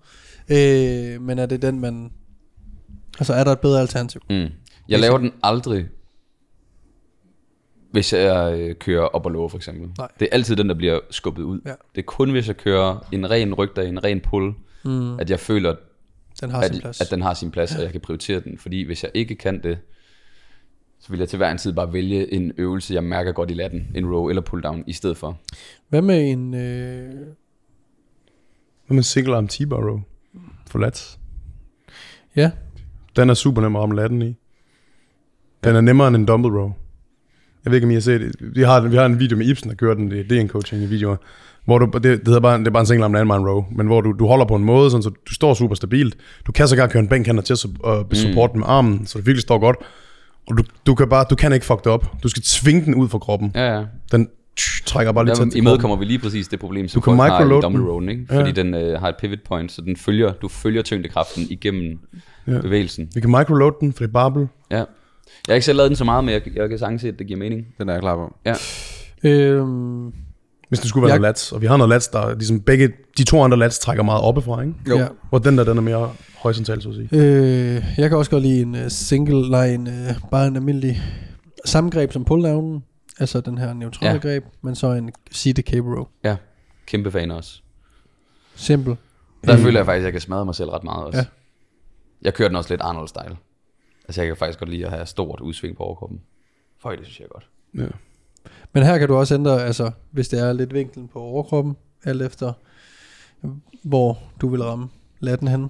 [0.52, 2.12] Øh, men er det den, man...
[3.20, 4.22] Altså er der et bedre alternativ?
[4.30, 4.48] Mm.
[4.90, 5.86] Jeg laver den aldrig,
[7.92, 9.90] hvis jeg øh, kører op og lower for eksempel.
[9.98, 10.08] Nej.
[10.20, 11.62] Det er altid den, der bliver skubbet ud.
[11.66, 11.70] Ja.
[11.96, 14.54] Det er kun, hvis jeg kører en ren rygdag, en ren pull,
[14.86, 15.20] mm.
[15.20, 15.76] at jeg føler,
[16.42, 17.02] Den har sin at, plads.
[17.02, 18.58] at den har sin plads, og jeg kan prioritere den.
[18.58, 19.78] Fordi hvis jeg ikke kan det,
[21.00, 23.54] så vil jeg til hver en tid bare vælge en øvelse, jeg mærker godt i
[23.54, 25.38] latten, en row eller pull down, i stedet for.
[25.90, 26.54] Hvad med en...
[26.54, 27.10] Øh,
[28.88, 30.00] Hvad med en single arm T-bar row?
[30.68, 31.20] For lats.
[32.36, 32.52] ja,
[33.16, 34.36] Den er super nem at ramme latten i.
[35.64, 36.72] Den er nemmere end en dumbbell row.
[37.66, 38.36] Jeg ved ikke, om I har set det.
[38.40, 40.12] Vi har, vi har en video med Ibsen, der kører den.
[40.12, 41.16] Det er en coaching i videoer.
[41.66, 43.66] Hvor du, det, det, hedder bare, det er bare en single arm landmine row.
[43.72, 46.16] Men hvor du, du holder på en måde, sådan, så du står super stabilt.
[46.48, 48.60] Du kan sågar køre en bænk hen til at su- og support mm.
[48.60, 49.78] med armen, så det virkelig står godt.
[50.48, 52.24] Og du, du, kan bare, du kan ikke fuck det op.
[52.24, 53.52] Du skal tvinge den ud fra kroppen.
[53.56, 53.86] Ja, ja.
[54.12, 57.04] Den tsh, trækker bare lige tæt til imødekommer vi lige præcis det problem, som Du
[57.12, 58.26] kan folk har i dumbbell rowen, ikke?
[58.32, 58.40] Ja.
[58.40, 62.00] Fordi den øh, har et pivot point, så den følger, du følger tyngdekraften igennem
[62.48, 62.62] ja.
[62.62, 63.10] bevægelsen.
[63.16, 64.48] Vi kan microload den, for det er barbell.
[64.72, 64.84] Ja.
[65.48, 67.20] Jeg har ikke selv lavet den så meget, men jeg, jeg kan sagtens se, at
[67.20, 67.68] det giver mening.
[67.78, 68.36] den er jeg klar på.
[68.46, 68.56] Ja.
[69.30, 70.14] øhm,
[70.70, 71.52] Hvis det skulle være Jeg- noget lats.
[71.52, 74.62] Og vi har noget lats, der ligesom begge, de to andre lats trækker meget oppefra,
[74.62, 74.74] ikke?
[74.90, 74.98] Jo.
[74.98, 75.08] Ja.
[75.30, 77.08] Hvor den der, den er mere horisontal, så at sige.
[77.12, 81.02] Øh, jeg kan også godt lide en uh, single, en, uh, bare en almindelig
[81.66, 82.82] samme greb som pull-downen,
[83.20, 84.18] altså den her neutrale Ja.
[84.18, 86.06] greb, men så en seated cable row.
[86.24, 86.36] Ja.
[86.88, 87.62] Kæmpe fan også.
[88.56, 88.96] Simpel.
[89.46, 91.20] Der føler jeg faktisk, at jeg kan smadre mig selv ret meget også.
[91.20, 91.26] Ja.
[92.22, 93.36] Jeg kører den også lidt Arnold-style.
[94.10, 96.22] Altså jeg kan faktisk godt lide at have stort udsving på overkroppen.
[96.82, 97.48] Føj, det synes jeg er godt.
[97.78, 97.86] Ja.
[98.74, 102.22] Men her kan du også ændre, altså hvis det er lidt vinklen på overkroppen, alt
[102.22, 102.54] efter
[103.84, 105.70] hvor du vil ramme latten hen.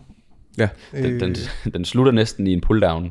[0.57, 0.69] Ja.
[0.91, 1.35] Den, den,
[1.73, 3.09] den slutter næsten i en pull-down,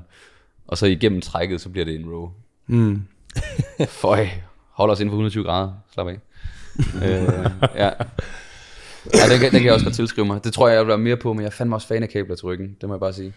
[0.66, 2.30] og så igennem trækket, så bliver det en row.
[2.66, 3.02] Mm.
[3.88, 4.26] Føj,
[4.70, 5.72] hold os inden for 120 grader.
[5.92, 6.18] Slap af.
[6.78, 7.90] øh, ja.
[9.14, 10.44] Ja, den, kan- den kan jeg også godt tilskrive mig.
[10.44, 12.08] Det tror jeg, jeg vil være mere på, men jeg er fandme også fan af
[12.08, 12.76] kabler til ryggen.
[12.80, 13.32] Det må jeg bare sige.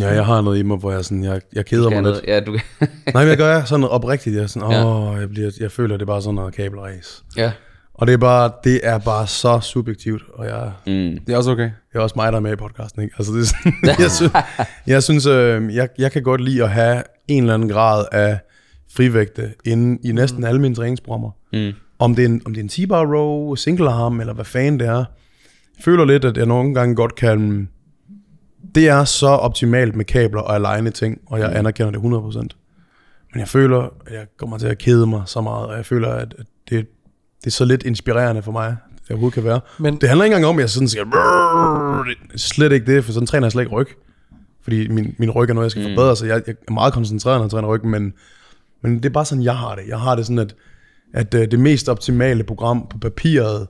[0.00, 2.12] Ja, jeg har noget i mig, hvor jeg, sådan, jeg, jeg keder mig jeg lidt.
[2.12, 2.24] noget?
[2.28, 2.52] Ja, du
[3.14, 4.36] Nej, men jeg gør sådan noget oprigtigt.
[4.36, 4.86] Jeg, sådan, Ja.
[4.86, 7.22] åh, jeg, bliver, jeg føler, det er bare sådan noget kabelræs.
[7.36, 7.52] Ja.
[7.94, 11.18] Og det er bare, det er bare så subjektivt, og jeg, Mm.
[11.26, 11.62] Det er også okay.
[11.92, 13.14] det er også mig, der er med i podcasten, ikke?
[13.18, 13.72] Altså, det er sådan,
[14.04, 14.32] jeg, synes,
[14.86, 18.38] jeg synes, øh, jeg, jeg kan godt lide at have en eller anden grad af
[18.96, 21.30] frivægte inde i næsten alle mine træningsprogrammer.
[21.52, 21.72] Mm.
[21.98, 24.80] Om det er en, om det er en T-bar row, single arm, eller hvad fanden
[24.80, 24.94] det er.
[25.76, 27.68] Jeg føler lidt, at jeg nogle gange godt kan...
[28.74, 32.38] Det er så optimalt med kabler og align ting, og jeg anerkender det 100%.
[33.32, 36.08] Men jeg føler, at jeg kommer til at kede mig så meget, og jeg føler,
[36.08, 36.34] at
[36.70, 36.86] det,
[37.40, 39.60] det er så lidt inspirerende for mig, det overhovedet kan være.
[39.78, 41.04] Men- det handler ikke engang om, at jeg sådan skal...
[42.36, 43.88] Slet ikke det, for sådan træner jeg slet ikke ryg.
[44.62, 47.38] Fordi min, min ryg er noget, jeg skal forbedre, så jeg, jeg er meget koncentreret,
[47.38, 48.12] når jeg træner ryg, men,
[48.82, 49.82] men det er bare sådan, jeg har det.
[49.88, 50.54] Jeg har det sådan, at,
[51.14, 53.66] at øh, det mest optimale program på papiret,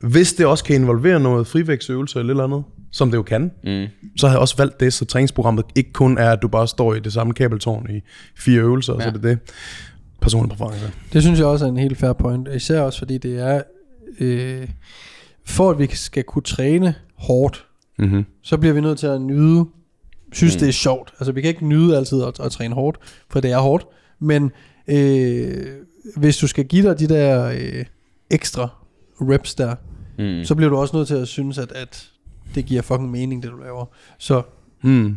[0.00, 3.50] hvis det også kan involvere noget frivægtsøvelse eller et eller andet, som det jo kan,
[3.64, 3.86] Mm.
[4.16, 6.94] så har jeg også valgt det, så træningsprogrammet ikke kun er, at du bare står
[6.94, 8.00] i det samme kabeltårn i
[8.36, 8.98] fire øvelser, ja.
[8.98, 9.08] så Ja.
[9.08, 9.38] er det det.
[10.20, 10.92] Personlig præference.
[11.12, 12.48] Det synes jeg også er en helt fair point.
[12.54, 13.62] Især også fordi det er,
[14.20, 14.68] øh,
[15.44, 17.66] for at vi skal kunne træne hårdt,
[17.98, 18.24] Mm-hmm.
[18.42, 19.64] så bliver vi nødt til at nyde,
[20.32, 20.60] synes mm.
[20.60, 21.12] det er sjovt.
[21.20, 22.98] Altså vi kan ikke nyde altid at, at træne hårdt,
[23.30, 23.86] for det er hårdt,
[24.20, 24.50] men
[24.88, 25.66] øh,
[26.16, 27.84] hvis du skal give dig de der øh,
[28.30, 28.68] ekstra
[29.20, 29.74] reps der,
[30.20, 30.44] Mm.
[30.44, 32.10] så bliver du også nødt til at synes, at, at
[32.54, 33.84] det giver fucking mening, det du laver.
[34.18, 34.42] Så
[34.82, 35.16] Hmm.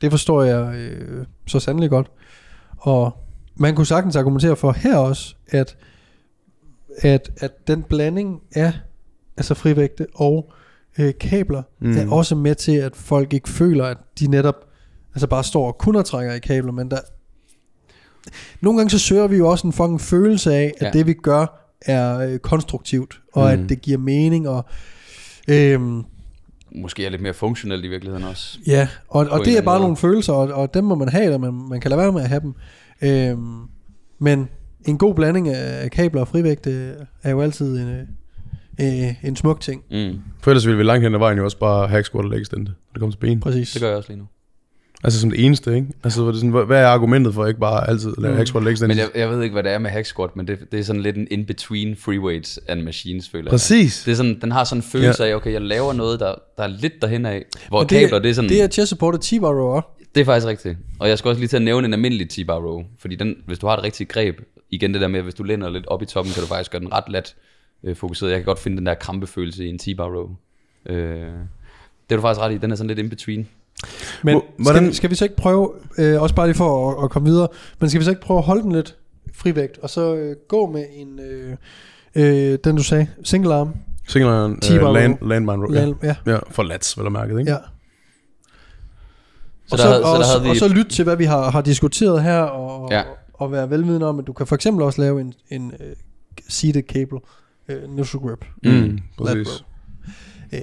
[0.00, 2.10] det forstår jeg øh, så sandelig godt.
[2.78, 3.24] Og
[3.56, 5.76] man kunne sagtens argumentere for her også, at,
[6.98, 8.72] at, at den blanding af
[9.36, 10.52] altså frivægte og
[10.98, 11.88] øh, kabler Mm.
[11.88, 11.96] mm.
[11.96, 14.56] er også med til, at folk ikke føler, at de netop
[15.14, 16.98] altså bare står og kun og trækker i kabler, men der
[18.60, 20.90] nogle gange så søger vi jo også en fucking følelse af, at ja.
[20.98, 23.62] det vi gør er øh, konstruktivt, og Mm.
[23.62, 24.64] at det giver mening, og
[25.48, 26.04] øhm,
[26.76, 28.58] Måske er lidt mere funktionelt i virkeligheden også.
[28.66, 29.82] Ja, og, og det er bare måde.
[29.82, 32.22] nogle følelser, og, og dem må man have, eller man, man kan lade være med
[32.22, 32.54] at have dem.
[33.02, 33.60] Øhm,
[34.18, 34.48] men
[34.86, 37.88] en god blanding af, kabler og frivægte er jo altid en,
[38.80, 39.82] øh, en smuk ting.
[39.90, 40.18] Mm.
[40.40, 42.40] For ellers ville vi langt hen ad vejen jo også bare hack squat og leg
[42.40, 43.40] extend, når det kommer til ben.
[43.40, 43.72] Præcis.
[43.72, 44.26] Det gør jeg også lige nu.
[45.04, 45.86] Altså som det eneste, ikke?
[46.04, 48.36] Altså hvor det sådan, hvad- er argumentet for ikke bare altid at lave Mm.
[48.36, 48.80] hack squat?
[48.80, 50.84] Men jeg, jeg ved ikke, hvad det er med hack squat, men det, det er
[50.84, 53.50] sådan lidt en in-between free weights and machines, føler jeg.
[53.50, 54.02] Præcis.
[54.04, 56.62] Det er sådan, den har sådan en følelse af, okay, jeg laver noget, der, der
[56.62, 57.44] er lidt derhen af.
[57.68, 58.50] Hvor Og kabler, det er sådan...
[58.50, 59.80] Det er chest supported T-bar row.
[60.14, 60.78] Det er faktisk rigtigt.
[61.00, 62.82] Og jeg skal også lige til at nævne en almindelig T-bar row.
[62.98, 64.40] Fordi den, hvis du har et rigtigt greb,
[64.70, 66.70] igen det der med, at hvis du lænder lidt op i toppen, kan du faktisk
[66.70, 67.34] gøre den ret let
[67.84, 68.30] øh, fokuseret.
[68.30, 70.28] Jeg kan godt finde den der krampefølelse i en T-bar row.
[70.86, 70.96] Øh,
[72.08, 72.58] det er du faktisk ret i.
[72.58, 73.48] Den er sådan lidt in between.
[74.22, 76.90] Men Hvor- skal, hvordan- vi, skal vi så ikke prøve, øh, også bare lige for
[76.98, 77.48] at, at komme videre,
[77.80, 78.96] men skal vi så ikke prøve at holde den lidt
[79.34, 81.56] frivægt, og så øh, gå med en, øh,
[82.14, 83.74] øh, den du sagde, single arm,
[84.08, 85.72] Single T-bar uh, land, landmine row.
[85.74, 85.86] ja.
[86.02, 86.14] Ja.
[86.26, 87.50] ja, ja, for lats, vel at mærke, ikke?
[87.52, 87.56] ja.
[89.66, 91.16] Så og, der så, så og, der så, havde vi- og så lyt til, hvad
[91.16, 92.96] vi har, har diskuteret her, og, Ja.
[92.98, 93.02] ja.
[93.34, 95.86] og være velvidende om, at du kan for eksempel også lave en, en uh,
[96.48, 97.18] seated cable,
[97.68, 99.64] uh, neutral grip, Mm, præcis.
[100.52, 100.58] uh,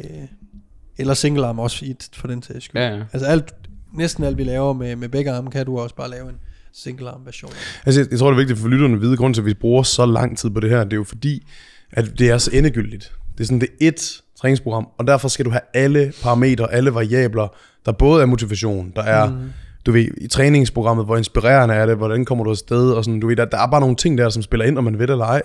[1.02, 2.82] eller single arm også i, for den sags skyld.
[2.82, 3.04] Ja, ja.
[3.14, 3.54] Altså alt,
[3.94, 6.36] næsten alt vi laver med, med begge arme, kan du også bare lave en
[6.74, 7.52] single arm version.
[7.86, 9.54] Altså, jeg, jeg tror, det er vigtigt for lytterne at vide, grund til, at vi
[9.54, 11.48] bruger så lang tid på det her, det er jo fordi,
[11.92, 13.12] at det er så endegyldigt.
[13.38, 16.94] Det er sådan, det er et træningsprogram, og derfor skal du have alle parametre, alle
[16.94, 17.48] variabler,
[17.86, 19.38] der både er motivation, der er, mm.
[19.86, 23.28] du ved, i træningsprogrammet, hvor inspirerende er det, hvordan kommer du afsted, og sådan, du
[23.28, 25.14] ved, der, der er bare nogle ting der, som spiller ind, om man ved det
[25.14, 25.42] eller ej.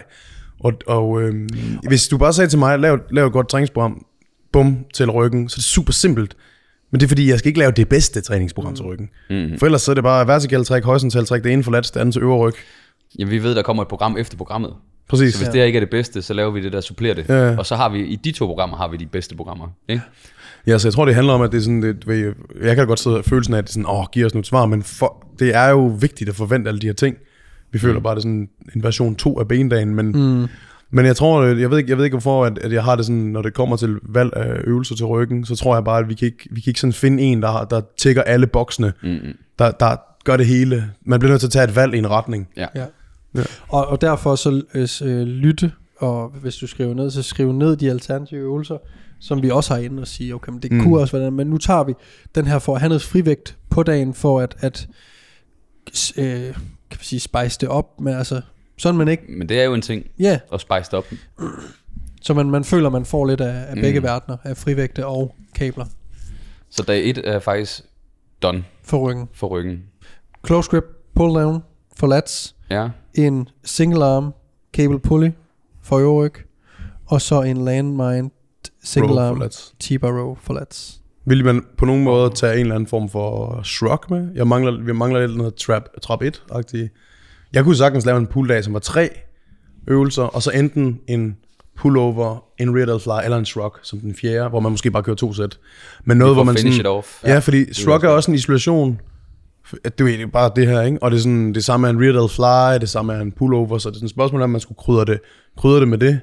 [0.61, 1.49] Og, og øhm,
[1.89, 4.05] hvis du bare sagde til mig, lav, lav et godt træningsprogram,
[4.57, 6.37] bum, til ryggen, så er det super simpelt.
[6.91, 8.77] Men det er fordi, jeg skal ikke lave det bedste træningsprogram mm.
[8.77, 9.09] til ryggen.
[9.31, 9.59] Mm.
[9.59, 12.01] For ellers så er det bare vertikal træk, horisontal træk, det ene for lats, det
[12.01, 12.55] andet til øvre ryg.
[13.19, 14.75] Jamen, vi ved, der kommer et program efter programmet.
[15.09, 15.35] Præcis.
[15.35, 17.29] Så hvis det her ikke er det bedste, så laver vi det, der supplerer det.
[17.29, 17.57] Ja, ja.
[17.59, 19.69] Og så har vi, i de to programmer, har vi de bedste programmer.
[19.89, 20.03] Ikke?
[20.67, 22.77] Ja, så jeg tror, det handler om, at det er sådan, det, ved- jeg kan
[22.77, 24.47] da godt sidde og følelsen af, at det er sådan, åh, giv os nu et
[24.47, 27.17] svar, men for, det er jo vigtigt at forvente alle de her ting.
[27.73, 30.49] Vi føler bare, det er sådan en version 2 af bendagen, men, mm.
[30.91, 33.07] Men jeg tror, jeg ved ikke, jeg ved ikke hvorfor, at, at jeg har det
[33.07, 36.09] sådan, når det kommer til valg af øvelser til ryggen, så tror jeg bare, at
[36.09, 39.33] vi kan ikke, vi kan ikke sådan finde en, der, der tækker alle boksene, Mm-hmm.
[39.59, 40.91] der, der gør det hele.
[41.05, 42.49] Man bliver nødt til at tage et valg i en retning.
[42.57, 42.67] Ja.
[42.75, 42.85] Ja.
[43.35, 43.43] Ja.
[43.69, 44.63] Og, og derfor så
[45.05, 48.77] øh, lytte, og hvis du skriver ned, så skriv ned de alternative øvelser,
[49.21, 50.81] som vi også har inde og sige, okay, men det Mm.
[50.83, 51.93] kunne også være men nu tager vi
[52.35, 54.89] den her for at have noget frivægt på dagen, for at, at
[56.19, 56.55] øh, kan
[56.91, 58.41] man sige, spice det op, men altså,
[58.79, 61.05] sådan man ikke, Men det er jo en ting ja, at spice det op.
[62.23, 63.83] så man, man føler, man får lidt af, af Mm.
[63.83, 65.85] begge verdener, af frivægte og kabler
[66.71, 67.81] Så dag 1 er faktisk
[68.43, 69.29] done for ryggen.
[69.35, 69.83] for ryggen.
[70.47, 70.85] Close grip,
[71.15, 71.63] pull down
[71.97, 72.89] for lats, Ja.
[73.15, 74.35] en single arm
[74.77, 75.31] cable pulley
[75.83, 76.35] for øvre ryg,
[77.07, 78.31] og så en landmine
[78.83, 79.51] single Row arm.
[79.81, 81.01] T-bar row for lats.
[81.25, 84.29] Vil man på nogen måde tage en eller anden form for shrug med?
[84.35, 86.89] Jeg mangler, vi mangler lidt noget trap, trap 1-agtigt.
[87.57, 89.11] Jeg kunne sagtens lave en pull-dag, som var tre
[89.89, 91.37] øvelser, og så enten en
[91.77, 95.03] pullover, en rear delt fly eller en shrug som den fjerde, hvor man måske bare
[95.03, 95.59] kører to sæt.
[96.05, 97.25] Men noget, hvor man finish sådan, it off.
[97.25, 99.01] Ja, fordi er shrug også er også en isolation.
[99.85, 100.99] At Du ved, det er bare det her, ikke?
[101.03, 103.33] Og det er sådan, det samme er en rear delt fly, det samme er en
[103.33, 105.21] pullover, så det er sådan et spørgsmål, om man skulle krydre det,
[105.57, 106.21] krydre det med det.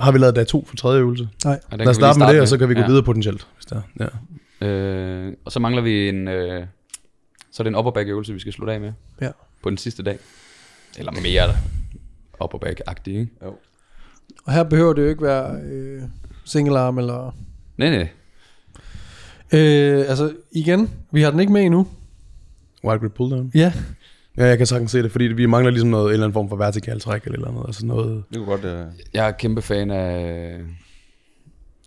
[0.00, 1.28] Har vi lavet dag to for tredje øvelse?
[1.44, 1.60] Nej.
[1.72, 2.86] Ja, Lad os starte med det, og så kan vi gå ja.
[2.86, 3.46] videre potentielt.
[3.56, 3.80] Hvis der.
[4.00, 4.06] er.
[4.60, 4.66] Ja.
[4.66, 6.28] Øh, og så mangler vi en...
[6.28, 6.66] Øh,
[7.52, 9.30] så er det en upper back øvelse, vi skal slutte af med Ja.
[9.64, 10.18] På den sidste dag.
[10.98, 11.56] Eller mere
[12.44, 13.28] upper back-agtig, ikke?
[13.44, 13.54] Jo.
[14.44, 16.02] Og her behøver det jo ikke være øh,
[16.44, 17.36] single arm eller...
[17.76, 18.08] Nej, nej.
[19.52, 21.86] Øh, altså igen, vi har den ikke med endnu.
[22.84, 23.50] Wide grip pull down.
[23.54, 23.72] Ja.
[24.36, 26.48] Ja, jeg kan sagtens se det, fordi vi mangler ligesom noget, en eller anden form
[26.48, 27.64] for vertikal træk eller et eller andet.
[27.66, 28.24] Altså noget...
[28.30, 28.64] Det kunne godt...
[28.64, 28.92] Uh...
[29.14, 30.60] Jeg er kæmpe fan af...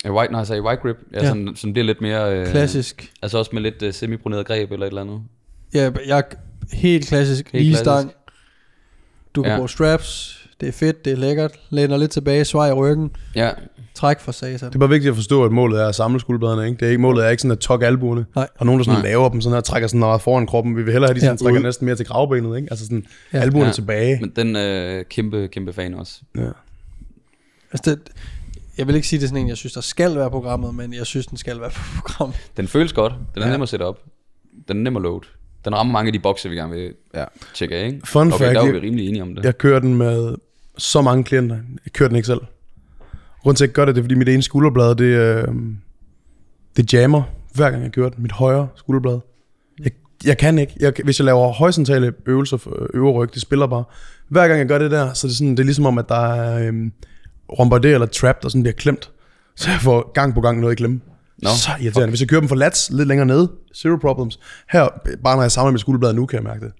[0.06, 0.98] Af white, når jeg sagde white grip.
[1.12, 1.26] Jeg Ja.
[1.26, 1.28] ja.
[1.28, 2.40] sådan, sådan bliver lidt mere...
[2.40, 3.14] Øh, Klassisk.
[3.22, 5.22] Altså også med lidt øh, semi-broneret greb eller et eller andet.
[5.74, 6.24] Ja, jeg
[6.74, 7.46] helt klassisk.
[7.52, 7.84] Helt Lige klassisk.
[7.86, 8.12] stang.
[9.36, 9.58] Du kan Ja.
[9.58, 10.34] bruge straps.
[10.62, 11.52] Det er fedt, det er lækkert.
[11.70, 13.12] Læner lidt tilbage, svej i ryggen.
[13.36, 13.52] Ja,
[13.96, 14.70] Træk for satan.
[14.70, 16.66] Det er bare vigtigt at forstå, at målet er at samle skulderbladene.
[16.68, 16.80] Ikke?
[16.80, 18.26] Det er ikke, målet er ikke sådan at tokke albuerne.
[18.36, 18.48] Nej.
[18.60, 19.10] Og nogen, der sådan Nej.
[19.10, 20.76] laver dem sådan her, trækker sådan meget foran kroppen.
[20.78, 21.44] Vi vil hellere have, de sådan Ja.
[21.46, 22.56] trækker næsten mere til kravbenet.
[22.58, 22.68] Ikke?
[22.72, 23.40] Altså sådan Ja.
[23.40, 23.72] albuerne Ja.
[23.74, 24.18] tilbage.
[24.22, 26.22] Men den øh, kæmpe, kæmpe fan også.
[26.38, 26.42] Ja.
[27.72, 28.00] Altså, det,
[28.78, 30.94] jeg vil ikke sige, det er sådan en, jeg synes, der skal være programmet, men
[30.94, 32.38] jeg synes, den skal være på programmet.
[32.58, 33.14] Den føles godt.
[33.36, 33.52] Den er Ja.
[33.54, 34.00] nem at sætte op.
[34.68, 35.22] Den er nem at load.
[35.68, 37.24] Den rammer mange af de bokse, vi gerne vil Ja.
[37.54, 38.02] tjekke af, ikke?
[38.06, 39.46] Fun okay, fact, der er vi rimelig enige om det.
[39.46, 40.36] Jeg kører den med
[40.78, 41.56] så mange klienter.
[41.86, 42.42] Jeg kører den ikke selv.
[43.42, 45.48] Grunden til, at jeg gør det, det er, fordi mit ene skulderblad, det, øh,
[46.78, 47.24] det jammer,
[47.54, 48.22] hver gang jeg kører den.
[48.22, 49.20] Mit højre skulderblad.
[49.84, 49.92] Jeg,
[50.26, 50.74] jeg kan ikke.
[50.80, 53.84] Jeg, hvis jeg laver horisontale øvelser for øh, øvre ryg, det spiller bare.
[54.28, 56.10] Hver gang jeg gør det der, så er det, sådan, det er ligesom om, at
[56.10, 56.74] der er øh,
[57.52, 59.12] rombardé eller trap, der sådan bliver klemt.
[59.56, 61.02] Så jeg får gang på gang noget i klemme.
[61.44, 62.10] Nå, så irriterende.
[62.10, 64.40] Hvis jeg kører dem for lats lidt længere ned, zero problems.
[64.72, 64.88] Her,
[65.24, 66.74] bare når jeg samler mit skulderblad nu, kan jeg mærke det.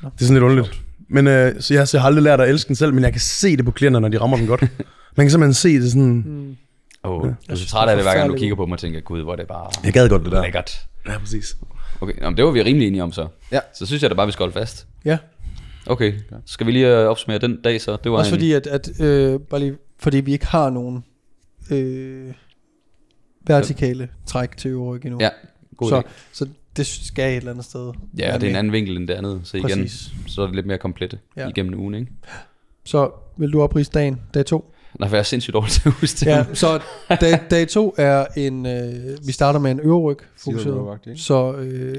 [0.00, 0.80] Det er sådan lidt underligt.
[1.08, 3.12] Men øh, så jeg, så jeg har aldrig lært at elske den selv, men jeg
[3.12, 4.60] kan se det på klienterne, når de rammer den godt.
[5.16, 6.56] Man kan simpelthen se det sådan,
[7.02, 7.28] Oh, Ja.
[7.28, 8.78] du er Jeg så træt det af det, hver gang du kigger på mig og
[8.78, 10.42] tænker, gud, hvor er det bare jeg gad godt det der.
[10.42, 10.70] lækkert.
[11.08, 11.56] Ja, præcis.
[12.00, 13.26] Okay, nå, men det var vi rimelig enige om så.
[13.52, 13.60] Ja.
[13.74, 14.86] Så synes jeg da bare, vi skal holde fast.
[15.04, 15.18] Ja,
[15.86, 16.12] Okay,
[16.46, 17.96] skal vi lige øh, opsummere den dag så?
[18.04, 21.04] Det var også en, fordi, at, at øh, bare lige, fordi vi ikke har nogen
[21.70, 22.32] øh,
[23.48, 25.18] vertikale træk til øvre ryg endnu.
[25.20, 25.28] Ja,
[25.76, 26.08] god så, idé.
[26.32, 26.46] så
[26.76, 27.92] det skal et eller andet sted.
[28.18, 29.40] Ja, det er en anden vinkel end det andet.
[29.44, 30.10] Så igen, Præcis.
[30.26, 31.48] så er det lidt mere komplet Ja.
[31.48, 32.12] igennem ugen, ikke?
[32.84, 34.74] Så vil du oprise dagen, dag to?
[35.00, 36.26] Nej, for jeg er sindssygt dårlig til at huske det.
[36.26, 36.80] Ja, så
[37.20, 41.18] dag, dag to er en, øh, vi starter med en øverryg row fokuseret.
[41.20, 41.94] Så øh,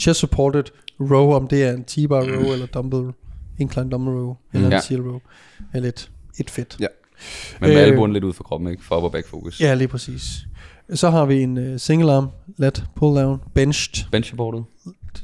[0.00, 0.64] chest supported
[1.00, 3.10] row, om det er en T-bar row eller dumbbell,
[3.58, 4.80] incline dumbbell row, eller en Ja.
[4.80, 5.20] seal row,
[5.74, 6.76] eller et, et fedt.
[6.80, 6.86] Ja.
[7.60, 8.84] Men med Øh, albuen lidt ud for kroppen, ikke?
[8.84, 9.60] For op og back fokus.
[9.60, 10.46] Ja, lige præcis.
[10.94, 12.28] Så har vi en uh, single arm,
[12.58, 14.64] lat pull down, benched, Bench supportet.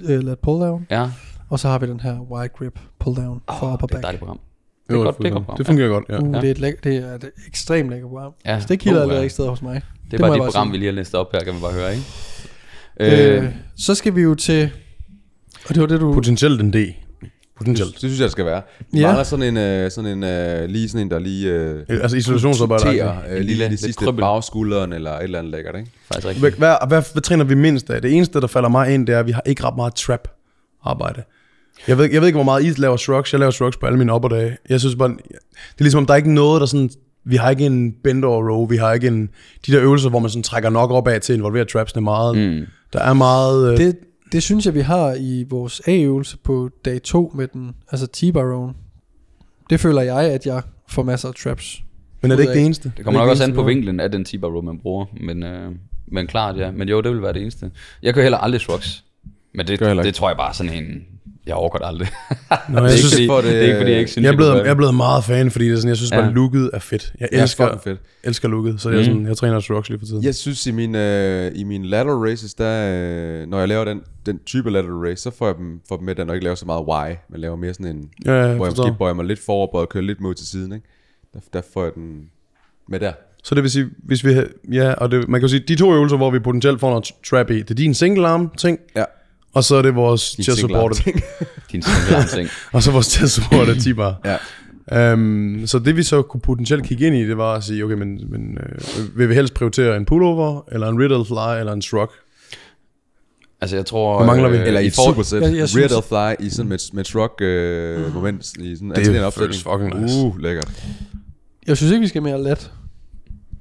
[0.05, 1.10] uh, lat pull down, Ja,
[1.48, 3.98] og så har vi den her wide grip pull down for oh, upper det er
[3.98, 4.02] et back.
[4.02, 4.39] dejligt program.
[4.89, 5.56] Det er godt, det er godt program.
[5.56, 6.18] Det fungerer godt, ja.
[6.22, 6.40] Uh, Ja.
[6.40, 8.32] det, er et læk- det er et ekstremt lækkert program.
[8.47, 8.60] Ja.
[8.60, 9.20] Så det kilder Uh, ja.
[9.20, 9.82] ikke steder hos mig.
[10.10, 10.72] Det er må bare bare program, sige.
[10.72, 12.05] vi lige har læst op her, kan man bare høre, ikke?
[13.01, 14.70] Øh, Øh, så skal vi jo til,
[15.68, 16.14] og det var det du...
[16.14, 16.76] Potentielt en D.
[17.59, 17.93] Det, Potentielt.
[17.93, 18.62] det synes jeg, det skal være.
[18.93, 19.06] Vi Ja.
[19.06, 23.02] mangler sådan en, øh, sådan en øh, lige sådan en, der lige øh, Altså isolationsarbejde.
[23.02, 23.05] agtigt.
[23.28, 25.90] øh, lige lille- det lidt sidste bagskulderen eller et eller andet lækkert, ikke?
[26.12, 26.40] faktisk rigtigt.
[26.40, 28.02] Hvad, hvad, hvad, hvad træner vi mindst af?
[28.02, 30.28] Det eneste, der falder mig ind, det er, at vi har ikke ret meget trap
[30.85, 31.22] arbejde.
[31.89, 33.32] Jeg ved, jeg ved ikke, hvor meget I laver shrugs.
[33.32, 34.56] Jeg laver shrugs på alle mine opperdage.
[34.68, 35.16] Jeg synes bare, det
[35.78, 36.90] er ligesom, om der er ikke noget, der sådan...
[37.24, 38.66] Vi har ikke en bend over row.
[38.66, 39.28] Vi har ikke en...
[39.66, 42.36] De der øvelser, hvor man sådan trækker nok op af til at involvere trapsene meget.
[42.36, 42.66] Mm.
[42.93, 43.72] Der er meget...
[43.72, 43.97] Øh, Det,
[44.32, 48.52] det synes jeg, vi har i vores A-øvelse på dag 2 med den, altså T-bar
[48.55, 48.74] rowen.
[49.70, 51.82] Det føler jeg, at jeg får masser af traps.
[52.20, 52.92] men er det ikke af- det eneste?
[52.96, 55.06] Det kommer Det nok også an på vinklen af den T-bar row, man bruger.
[55.20, 55.72] Men, øh,
[56.06, 56.70] men klart, ja.
[56.70, 57.70] Men jo, det vil være det eneste.
[58.02, 59.05] Jeg kører heller aldrig shrugs.
[59.55, 61.05] Men det, det tror jeg bare sådan en...
[61.49, 62.09] Jeg overgår det aldrig.
[62.51, 64.11] Nå, det, er jeg ikke, synes, fordi, for det, det- er ikke fordi, jeg ikke
[64.11, 66.11] synes, jeg er, blevet, jeg er blevet meget fan, fordi det er sådan, jeg synes
[66.11, 66.27] bare, Ja.
[66.27, 66.33] ja.
[66.33, 67.12] looket er fedt.
[67.20, 68.01] Jeg Ja, elsker, fucking fedt.
[68.25, 69.05] elsker looket, så jeg, er Mm.
[69.07, 70.25] sådan, jeg træner shrugs lige for tiden.
[70.25, 72.95] Jeg synes i min, øh, i mine lateral races, der,
[73.43, 76.05] øh, når jeg laver den, den type lateral race, så får jeg dem, får dem
[76.05, 78.57] med, at jeg ikke laver så meget Y, men laver mere sådan en, Ja, jeg
[78.57, 78.87] hvor jeg forstår.
[78.87, 80.87] måske bøjer mig lidt forover og kører lidt mod til siden, ikke?
[81.35, 82.23] Der, der får jeg den
[82.89, 83.12] med der.
[83.45, 84.35] Så det vil sige, hvis vi...
[84.73, 87.11] Ja, og det, man kan jo sige, de to øvelser, hvor vi potentielt får noget
[87.31, 89.05] trap i, det er din single arm ting, Ja.
[89.55, 91.20] Og så er det vores Din chest ting.
[91.73, 91.83] Din
[92.35, 92.49] ting.
[92.73, 94.20] og så vores chest supported T-bar.
[94.25, 95.12] Ja.
[95.12, 97.95] Um, så det vi så kunne potentielt kigge ind i, det var at sige, okay,
[97.95, 101.83] men, men øh, vil vi helst prioritere en pullover, eller en riddle fly, eller en
[101.83, 102.09] shrug?
[103.61, 104.16] Altså, jeg tror...
[104.19, 104.57] Hvad mangler vi?
[104.57, 105.41] Eller i et superset.
[105.41, 105.69] Jeg-
[106.09, 108.45] fly i sådan med, med shrug øh, moment.
[108.59, 109.93] I sådan Det alternerende føles opstilling.
[109.93, 110.19] fucking nice.
[110.19, 110.85] Uh, lækkert.
[111.66, 112.70] Jeg synes ikke, vi skal mere let.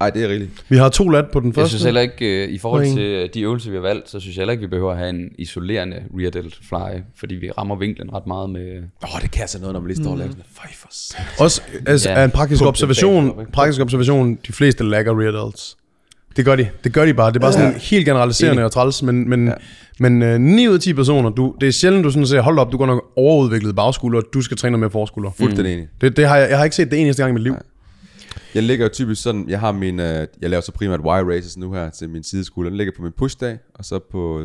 [0.02, 0.52] Ej, det er rigeligt.
[0.69, 1.69] Vi har to lat på den Jeg første.
[1.69, 4.36] synes heller ikke, øh, i forhold til øh, de øvelser, vi har valgt, så synes
[4.36, 7.76] jeg heller ikke, vi behøver at have en isolerende rear delt fly, fordi vi rammer
[7.76, 8.78] vinklen ret meget med...
[9.03, 11.26] Åh, oh, det kan altså noget, når man lige står og laver for satan.
[11.40, 12.19] Også altså, Ja.
[12.19, 12.26] ja.
[12.26, 13.52] en praktisk Pump observation, ikke?
[13.52, 15.78] praktisk observation, de fleste lagger rear delts.
[16.36, 16.68] Det gør de.
[16.84, 17.30] Det gør de bare.
[17.32, 19.52] Det er bare sådan helt generaliserende og træls, men, men, Ja.
[19.52, 19.56] ja.
[20.10, 22.60] men øh, 9 ud af 10 personer, du, det er sjældent, du sådan ser, hold
[22.60, 25.32] op, du går nok overudviklet bagskulder, du skal træne med forskulder.
[25.40, 25.88] Fuldstændig enig.
[26.02, 27.56] Det, det har jeg, jeg har ikke set det eneste gang i mit liv.
[28.56, 31.74] Jeg ligger jo typisk sådan, jeg har min, øh, jeg laver så primært Y-races nu
[31.74, 32.69] her til min sideskulder.
[32.69, 34.40] Den ligger på min pushdag, og så på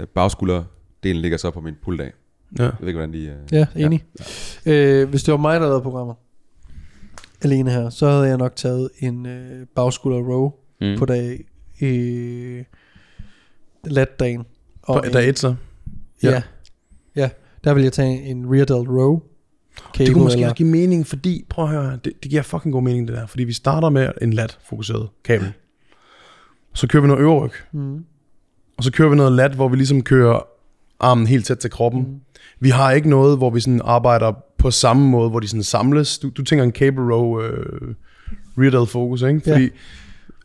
[0.00, 2.12] øh, bagskulderdelen ligger så på min pulldag.
[2.58, 2.62] Ja.
[2.64, 3.24] Jeg ved ikke, hvordan de...
[3.26, 4.04] Øh, Ja, enig.
[4.66, 4.72] Ja.
[5.02, 6.14] Øh, hvis det var mig, der lavede programmer
[7.42, 10.98] alene her, så havde jeg nok taget en øh, bagskulder row Mm.
[10.98, 11.44] på dag
[11.80, 12.64] øh,
[13.84, 14.42] latdagen.
[14.86, 15.54] På, Og en- der er et så.
[16.22, 16.28] Ja.
[16.30, 16.34] Ja.
[16.34, 16.42] ja.
[17.16, 17.30] Ja,
[17.64, 19.20] der vil jeg tage en rear delt row.
[19.92, 22.42] Cable, Det kunne måske eller, også give mening, fordi, prøv at høre, det, det giver
[22.42, 25.52] fucking god mening det der, fordi vi starter med en lat fokuseret kabel.
[26.74, 28.04] Så kører vi noget øverryg, mm,
[28.76, 30.40] og så kører vi noget lat, hvor vi ligesom kører
[31.00, 32.00] armen helt tæt til kroppen.
[32.00, 32.20] Mm.
[32.60, 36.18] Vi har ikke noget, hvor vi sådan arbejder på samme måde, hvor de sådan samles.
[36.18, 37.44] Du, du tænker en cable row uh,
[38.58, 39.42] rear delt focus, ikke?
[39.46, 39.52] Ja.
[39.52, 39.70] Fordi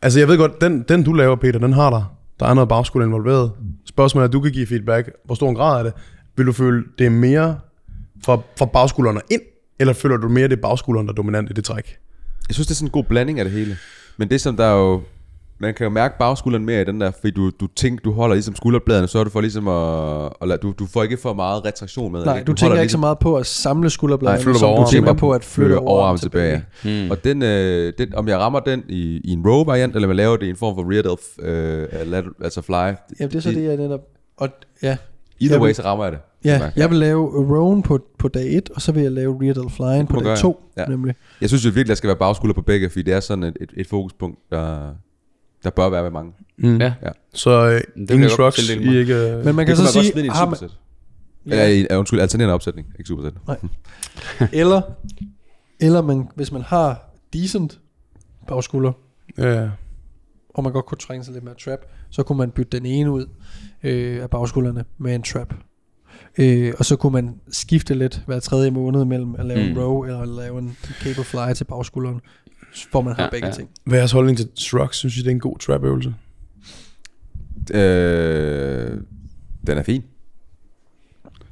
[0.04, 2.16] Altså, jeg ved godt, den, den du laver, Peter, den har der.
[2.40, 3.52] Der er noget bagskulder involveret.
[3.86, 5.10] Spørgsmålet er, du kan give feedback.
[5.24, 5.92] Hvor stor en grad er det?
[6.36, 7.58] Vil du føle, det er mere
[8.24, 9.42] fra, fra bagskuldrene ind,
[9.78, 11.96] eller føler du mere, det er bagskulderen, der er dominant i det træk?
[12.48, 13.76] Jeg synes, det er sådan en god blanding af det hele.
[14.16, 15.00] Men det som der er jo...
[15.58, 18.34] Man kan jo mærke bagskulderen mere i den der, fordi du, du tænker, du holder
[18.34, 21.34] ligesom skulderbladene, så er du for ligesom at, at lade, du, du får ikke for
[21.34, 22.24] meget retraktion med.
[22.24, 22.46] Nej, ikke?
[22.46, 25.18] du, tænker ikke så meget på at samle skulderbladene, Nej, som bare du tænker tilbage.
[25.18, 26.64] på at flytte overarmen tilbage.
[26.82, 27.10] Hmm.
[27.10, 30.16] Og den, øh, den, om jeg rammer den i, i en row variant, eller man
[30.16, 32.72] laver det i en form for rear delf, øh, altså fly.
[32.74, 34.00] Ja, det er så det, jeg netop...
[34.36, 34.48] Og,
[34.82, 34.96] ja,
[35.40, 36.20] Either Jeg way, så rammer jeg det.
[36.44, 39.52] ja, jeg vil lave rowen på, på dag 1, og så vil jeg lave rear
[39.54, 40.84] delta flying på dag gøre, 2, ja.
[40.84, 41.14] nemlig.
[41.40, 43.56] Jeg synes jo virkelig, der skal være bagskulder på begge, fordi det er sådan et,
[43.60, 44.94] et, et fokuspunkt, der,
[45.64, 46.32] der bør være ved mange.
[46.58, 46.80] Mm.
[46.80, 46.92] Ja.
[47.34, 48.70] Så øh, vil ingen jeg shrugs.
[48.70, 49.14] I ikke...
[49.14, 50.78] Øh, Men man kan det kunne så godt sige, smide i en har man, supersæt.
[51.46, 53.32] Ja, i, uh, undskyld, alternerende opsætning, ikke supersæt.
[54.52, 54.82] eller,
[55.80, 57.78] eller man, hvis man har decent
[58.48, 58.92] bagskulder,
[59.38, 59.68] ja.
[60.54, 61.78] Og man godt kunne trænge sig lidt mere trap,
[62.10, 63.26] så kunne man bytte den ene ud
[63.82, 65.54] øh, af bagskuldrene med en trap.
[66.38, 69.66] Øh, og så kunne man skifte lidt hver tredje måned mellem at lave mm.
[69.66, 69.72] Mm.
[69.72, 72.20] en row eller at lave en cable fly til bagskulderen,
[72.90, 73.52] hvor man har Ja, begge ja.
[73.52, 73.68] ting.
[73.84, 74.96] Hvad er jeres holdning til shrugs?
[74.96, 76.14] Synes I, det er en god trap-øvelse?
[77.74, 78.90] Øh,
[79.66, 80.04] den er fin.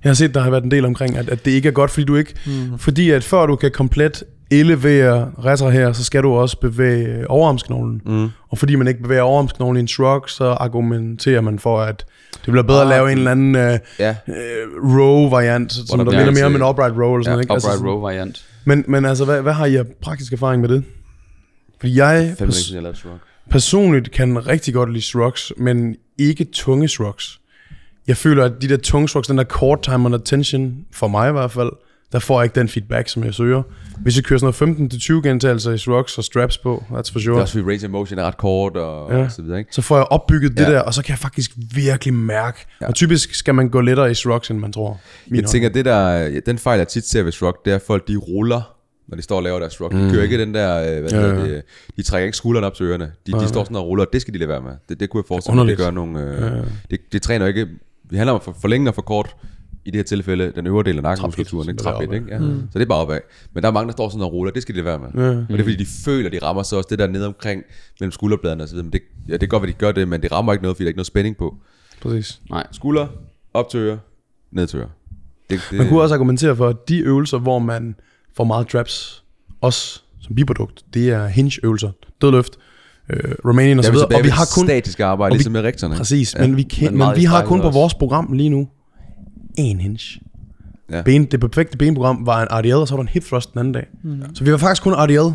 [0.05, 1.91] Jeg har set, der har været en del omkring, at, at det ikke er godt,
[1.91, 2.35] fordi du ikke...
[2.47, 2.79] Mm.
[2.79, 4.25] Fordi at før du kan komplet
[4.61, 8.03] elevere retrahere, så skal du også bevæge overarmsknoglen.
[8.07, 8.29] Mm.
[8.51, 12.53] Og fordi man ikke bevæger overarmsknoglen i en shrug, så argumenterer man for, at det
[12.53, 14.35] bliver bedre ah, at lave en eller anden uh, Ja, uh,
[14.99, 17.41] row-variant, som der minder mere om en upright row eller sådan Ja.
[17.41, 17.51] Ikke?
[17.53, 18.45] Upright sådan- row variant.
[18.65, 20.85] Men, men altså, hvad, hvad har I af praktisk erfaring med det?
[21.81, 23.13] Fordi jeg fem pers- jeg shrug.
[23.51, 27.41] personligt kan rigtig godt lide shrugs, men ikke tunge shrugs.
[28.07, 31.29] Jeg føler, at de der tunge shrugs, den der kort time on attention, for mig
[31.29, 31.71] i hvert fald,
[32.13, 33.63] der får jeg ikke den feedback, som jeg søger.
[33.99, 37.17] Hvis jeg kører sådan noget 15-20 gentagelser i shrugs og straps på, that's for Det
[37.17, 39.19] er sure, også fordi range of motion er ret kort og, Ja.
[39.25, 39.75] og så videre, ikke?
[39.75, 40.71] så får jeg opbygget det Ja.
[40.73, 42.67] der, og så kan jeg faktisk virkelig mærke.
[42.81, 42.87] Ja.
[42.87, 45.01] Og typisk skal man gå lettere i shrugs, end man tror.
[45.27, 47.75] Min Jeg tænker, det der, ja, den fejl, jeg tit ser ved shrug, det er,
[47.77, 48.75] at folk de ruller,
[49.09, 49.91] når de står og laver deres shrug.
[49.93, 51.55] De kører ikke den der, øh, hvad Ja, ja, ja.
[51.55, 51.63] det,
[51.97, 53.13] de trækker ikke skuldrene op til ørerne.
[53.27, 54.73] De, de står sådan og ruller, og det skal de lade være med.
[54.89, 56.21] Det, det kunne jeg forestille mig, det gør nogle...
[56.21, 56.63] Øh, Ja, ja.
[56.91, 57.61] det, det træner ikke...
[58.11, 59.37] Det handler om at for- forlænge og for kort,
[59.85, 61.83] i det her tilfælde, den øvre del af nakkemuskulaturen, ikke?
[61.83, 62.17] som er Trap deroppe.
[62.17, 62.29] ikke?
[62.31, 62.39] Ja.
[62.39, 62.69] Mm.
[62.73, 63.19] Så det er bare opad.
[63.55, 65.25] Men der er mange, der står sådan og ruller, det skal de lade være med.
[65.25, 65.39] Ja.
[65.39, 67.63] Og det er fordi, de føler, de rammer så også det der nede omkring,
[68.01, 68.85] mellem skulderbladene og så videre.
[68.85, 70.77] Men det, ja, det er godt, at de gør det, men det rammer ikke noget,
[70.77, 71.55] fordi der er ikke noget spænding på.
[72.03, 72.41] Præcis.
[72.51, 72.67] Nej.
[72.73, 73.07] Skulder,
[73.55, 73.99] op til øre,
[74.53, 74.89] ned til øre.
[75.51, 77.95] Det, det, Man kunne også argumentere for, at de øvelser, hvor man
[78.37, 79.25] får meget traps,
[79.61, 81.91] også som biprodukt, det er hinge-øvelser,
[82.21, 82.57] dødløft,
[83.11, 84.07] øh, Romanian og så videre.
[84.19, 85.97] Og vi har kun, statisk arbejde, og vi- ligesom med rektorerne.
[85.97, 86.41] præcis, Ja.
[86.47, 88.69] men vi, kan, Men men vi har kun på vores program lige nu,
[89.57, 90.21] en hinge.
[90.91, 91.03] Ja.
[91.03, 93.59] Ben, det perfekte benprogram var en RDL, og så var der en hip thrust den
[93.59, 93.87] anden dag.
[94.03, 94.35] Mm.
[94.35, 95.35] Så vi var faktisk kun RDL.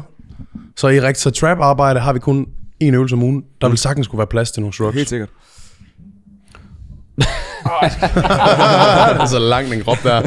[0.75, 2.47] Så i rektor trap arbejde har vi kun
[2.79, 3.45] en øvelse om ugen.
[3.61, 4.95] Der vil sagtens kunne være plads til nogle shrugs.
[4.95, 5.29] Helt sikkert.
[7.15, 7.25] det
[9.21, 10.21] er så langt en krop der.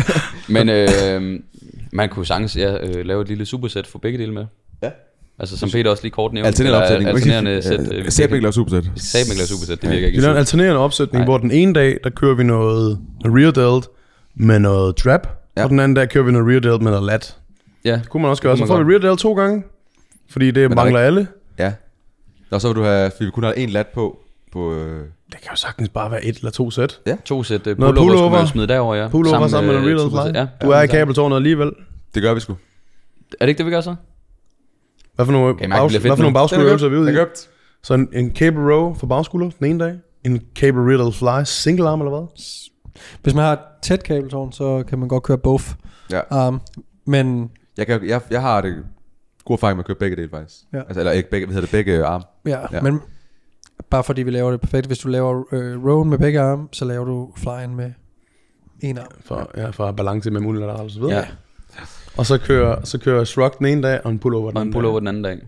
[0.48, 1.40] Men øh,
[1.92, 4.46] man kunne sagtens ja, øh, lave et lille supersæt for begge dele med.
[4.82, 4.90] Ja.
[5.40, 6.46] Altså som Peter også lige kort nævnte.
[6.46, 7.08] Alternerende opsætning.
[7.10, 7.80] Alternerende sæt.
[7.80, 8.84] øh, Øh, ikke lave supersæt.
[8.96, 10.20] Sæt ikke lave supersæt, det virker Vi ikke.
[10.20, 10.38] laver en super.
[10.38, 11.24] alternerende opsætning, Nej.
[11.24, 13.86] hvor den ene dag, der kører vi noget rear delt
[14.34, 15.60] med noget trap, Ja.
[15.60, 15.64] ja.
[15.64, 17.36] og den anden dag kører vi noget rear delt med noget lat.
[17.84, 18.52] Ja, Det kunne man også gøre.
[18.52, 19.62] Det Så får vi rear delt to gange,
[20.30, 21.26] fordi det er mangler alle.
[21.58, 21.72] Ja.
[22.50, 24.18] Og så vil du have, fordi vi kun har en lat på,
[24.52, 24.98] på øh,
[25.32, 26.98] Det kan jo sagtens bare være et eller to sæt.
[27.24, 28.30] to sæt uh, pullover skulle pullover.
[28.30, 29.08] man jo smide derover, ja.
[29.08, 30.32] Pullover sammen med øh, noget rear delt supersæt.
[30.32, 30.38] fly.
[30.38, 30.66] Ja.
[30.66, 31.70] Du er i kabeltårnet alligevel.
[32.14, 32.52] det gør vi sgu.
[32.52, 32.56] Er
[33.40, 33.94] det ikke det, vi gør så?
[35.20, 37.14] Hvad for nogle, det bags, hvad for nogle bagskulderøvelser er vi ude i?
[37.14, 37.48] købt.
[37.82, 39.94] Så en, en cable row for bagskulder den ene dag.
[40.24, 42.26] En cable rear delt fly, single arm eller hvad?
[43.22, 45.64] Hvis man har et tæt kabeltårn, så kan man godt køre both
[46.10, 46.20] Ja.
[46.30, 46.60] arm.
[47.06, 48.76] Men Jeg, kan, jeg, jeg har det
[49.44, 50.54] god erfaring med at køre begge dele faktisk.
[50.72, 50.78] Ja.
[50.78, 52.24] Altså, eller ikke begge, hvad hedder det, begge arme.
[52.46, 52.80] Ja, Ja.
[52.80, 53.00] men
[53.90, 54.86] bare fordi vi laver det perfekt.
[54.86, 57.92] Hvis du laver øh, rowen med begge arme, så laver du flyen med
[58.80, 59.06] en arm.
[59.24, 61.16] For, ja, for balance med unilateral og så videre.
[61.16, 61.24] Ja.
[62.16, 64.66] Og så kører, så kører shrug den ene dag, og en pullover den Og en
[64.66, 65.12] anden pullover dag.
[65.12, 65.40] den anden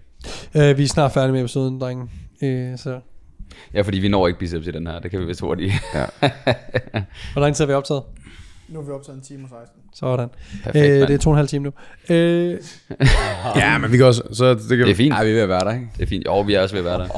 [0.54, 0.70] dag.
[0.70, 2.08] Øh, vi er snart færdige med episoden, drenge.
[2.42, 3.00] Øh, så.
[3.74, 4.98] Ja, fordi vi når ikke biceps i den her.
[4.98, 5.72] Det kan vi vist hurtigt.
[7.32, 8.02] Hvor lang tid har vi optaget?
[8.68, 9.80] Nu er vi optaget en time og 16.
[9.94, 10.28] Sådan.
[10.64, 11.08] Perfekt, øh, mand.
[11.08, 11.70] det er to og en halv time nu.
[12.14, 12.58] Øh,
[13.56, 14.22] Ja, men vi kan også...
[14.32, 15.08] Så det kan, Det er fint.
[15.12, 15.86] Nej, vi er ved at være der, ikke?
[15.96, 16.24] Det er fint.
[16.26, 17.08] Jo, vi er også ved at være der.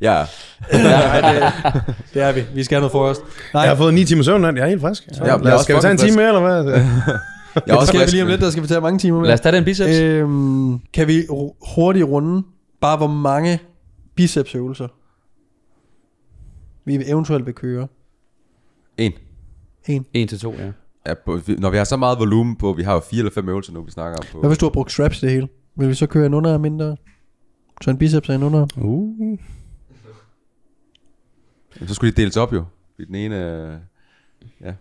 [0.00, 0.12] Ja.
[0.72, 1.52] ja, det,
[2.14, 2.44] det er vi.
[2.54, 3.20] Vi skal have noget frokost.
[3.54, 4.54] Nej, Jeg har fået 9 timer søvn, nat.
[4.56, 5.04] jeg er helt frisk.
[5.20, 6.82] Lad os, også skal vi tage en time mere, eller hvad?
[7.66, 8.40] Jeg er også skal vi lige om lidt.
[8.40, 9.26] Der skal vi tage mange timer med.
[9.26, 9.98] Lad os tage den biceps.
[9.98, 11.26] Øhm, kan vi
[11.74, 12.42] hurtigt runde
[12.80, 13.58] bare hvor mange
[14.14, 14.88] bicepsøvelser
[16.84, 17.88] vi eventuelt vil køre?
[18.96, 19.12] En.
[19.86, 20.06] En.
[20.14, 20.72] 1 til 2, ja.
[21.06, 23.48] Ja, på, når vi har så meget volumen på, vi har jo fire eller fem
[23.48, 24.40] øvelser nu, vi snakker om på.
[24.40, 25.48] Hvad hvis du har brugt straps i det hele?
[25.76, 26.96] Vil vi så køre en under mindre?
[27.82, 28.68] Så en biceps og en underarm.
[28.76, 29.38] Uh.
[31.86, 32.64] Så skulle de deles op jo.
[33.06, 33.80] Den ene...
[34.62, 34.72] øh,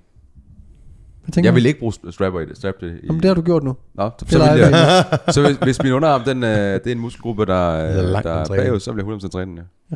[1.34, 2.58] Hvad Jeg vil ikke bruge strapper i det.
[2.58, 3.06] Strap det i.
[3.06, 3.76] Jamen, det har du gjort nu.
[3.94, 6.92] Nå, så, så, vil vi jeg, så hvis, hvis min underarm, den, øh, det er
[6.92, 9.60] en muskelgruppe, der, er øh, der er bagud, så vil jeg 100% træne den,
[9.92, 9.96] ja.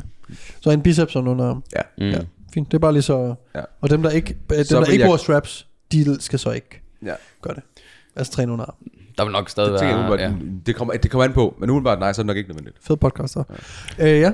[0.60, 1.56] Så en biceps og en underarm.
[1.98, 2.04] Mm.
[2.04, 2.18] Ja,
[2.54, 2.68] fint.
[2.70, 3.34] Det er bare lige så...
[3.54, 3.60] Ja.
[3.80, 6.50] Og dem, der ikke, øh, dem, Så der ikke jeg- bruger straps, de skal så
[6.50, 7.14] ikke Ja.
[7.42, 7.62] gøre det.
[8.16, 8.74] Altså træne underarm.
[9.18, 10.06] Der vil nok stadig Det, jeg, være...
[10.28, 12.48] umiddelbart, det, kommer, det kommer an på, men umiddelbart nej, så er det nok ikke
[12.48, 12.76] nødvendigt.
[12.80, 13.44] Fed podcast der.
[13.98, 14.14] Ja.
[14.14, 14.32] Øh, ja.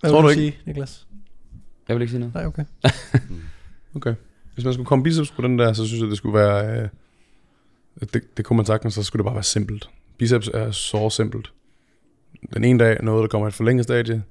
[0.00, 0.56] Hvad Tror vil du du ikke?
[0.56, 1.06] sige, Niklas?
[1.88, 2.34] Jeg vil ikke sige noget.
[2.34, 2.64] Nej, okay.
[3.96, 4.14] Okay.
[4.54, 6.82] Hvis man skulle komme biceps på den der, så synes jeg, det skulle være...
[6.82, 6.88] Øh,
[8.14, 9.88] det, det kunne man sagtens, så skulle det bare være simpelt.
[10.18, 11.52] Biceps er så simpelt.
[12.54, 14.22] Den ene dag noget, der kommer i et forlænget stadie.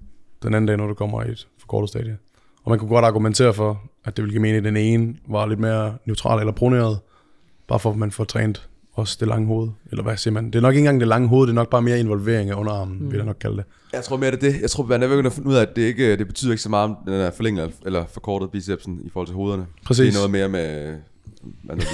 [0.43, 2.17] Den anden dag noget, der kommer i et forkortet stadie.
[2.63, 5.45] Og man kunne godt argumentere for, at det ville give mening, at den ene var
[5.45, 6.99] lidt mere neutral eller proneret.
[7.67, 9.69] Bare for, at man får trænet også det lange hoved.
[9.91, 10.45] Eller hvad siger man?
[10.45, 12.55] Det er nok ikke engang det lange hoved, det er nok bare mere involvering af
[12.55, 13.11] underarmen, mm.
[13.11, 13.63] vil jeg nok kalde det.
[13.93, 14.61] Jeg tror mere, det er det.
[14.61, 16.63] Jeg tror, man er begyndt at finde ud af, at det, ikke, det betyder ikke
[16.63, 19.65] så meget, om den er forlænget eller forkortet bicepsen i forhold til hovederne.
[19.85, 20.05] Præcis.
[20.05, 20.93] Det er noget mere med...
[21.63, 21.85] Hvad nu de,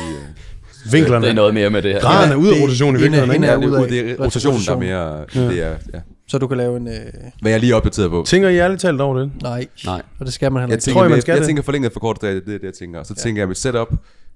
[0.92, 1.26] Vinklerne.
[1.26, 2.02] Det er noget mere med det her.
[2.02, 4.60] Graden er ude af rotation i af- ja, det, ud er, af- det er rotationen,
[4.68, 5.26] der er mere...
[5.36, 5.50] Ja.
[5.50, 6.00] Det er, ja.
[6.28, 6.88] Så du kan lave en...
[6.88, 6.94] Øh,
[7.42, 8.24] Hvad jeg er lige opdateret på.
[8.28, 9.32] Tænker I ærligt talt over det?
[9.42, 10.02] nej, Nej.
[10.20, 10.84] og det skal man heller Jeg ikke.
[10.84, 11.48] tænker, Tror I, man jeg, skal jeg det?
[11.48, 13.00] tænker forlænget for kort stadie, det er det, jeg tænker.
[13.00, 13.88] Og så tænker jeg, mit setup,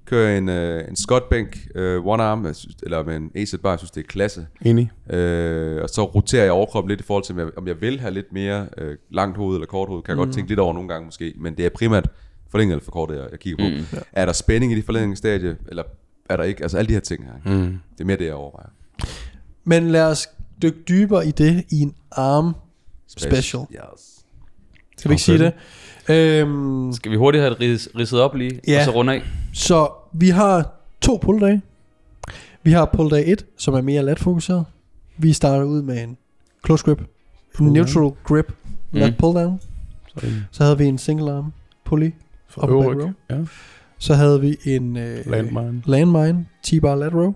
[0.05, 3.69] kører en, øh, en squat bænk, øh, one arm, synes, eller med en AZ bar,
[3.69, 4.47] jeg synes, det er klasse.
[4.65, 4.91] Enig.
[5.13, 7.99] Øh, og så roterer jeg overkroppen lidt i forhold til, om jeg, om jeg vil
[7.99, 10.25] have lidt mere øh, langt hoved eller kort hoved, kan jeg Mm.
[10.25, 12.07] godt tænke lidt over nogle gange måske, men det er primært
[12.51, 13.69] forlænget eller forkortet, jeg, jeg kigger på.
[13.69, 13.85] Mm.
[13.93, 13.97] Ja.
[14.11, 15.83] Er der spænding i det forlængningsstadie, eller
[16.29, 16.63] er der ikke?
[16.63, 17.51] Altså alle de her ting her.
[17.53, 17.79] Mm.
[17.93, 18.69] Det er mere det, jeg overvejer.
[19.63, 20.27] Men lad os
[20.61, 22.55] dykke dybere i det i en arm
[23.07, 23.61] special.
[23.71, 24.23] Yes.
[24.97, 25.53] Skal vi ikke sige det?
[26.09, 28.79] Øhm, Skal vi hurtigt have det ris- ridset op lige, Ja.
[28.79, 29.21] og så runde af?
[29.53, 30.71] Så vi har
[31.01, 31.61] to pull-dage.
[32.63, 34.65] Vi har pull-dag 1, som er mere lat-fokuseret.
[35.17, 36.17] Vi starter ud med en
[36.65, 37.01] close grip,
[37.61, 38.53] en neutral grip,
[38.91, 39.15] lat Mm.
[39.25, 39.59] pull-down.
[40.07, 41.53] Så en Så havde vi en single arm
[41.85, 42.11] pulley.
[42.47, 43.03] for øvrig.
[43.03, 43.11] row.
[43.29, 43.45] Ja.
[43.97, 45.81] Så havde vi en øh, Landmine.
[45.85, 47.33] landmine, T-bar lat row.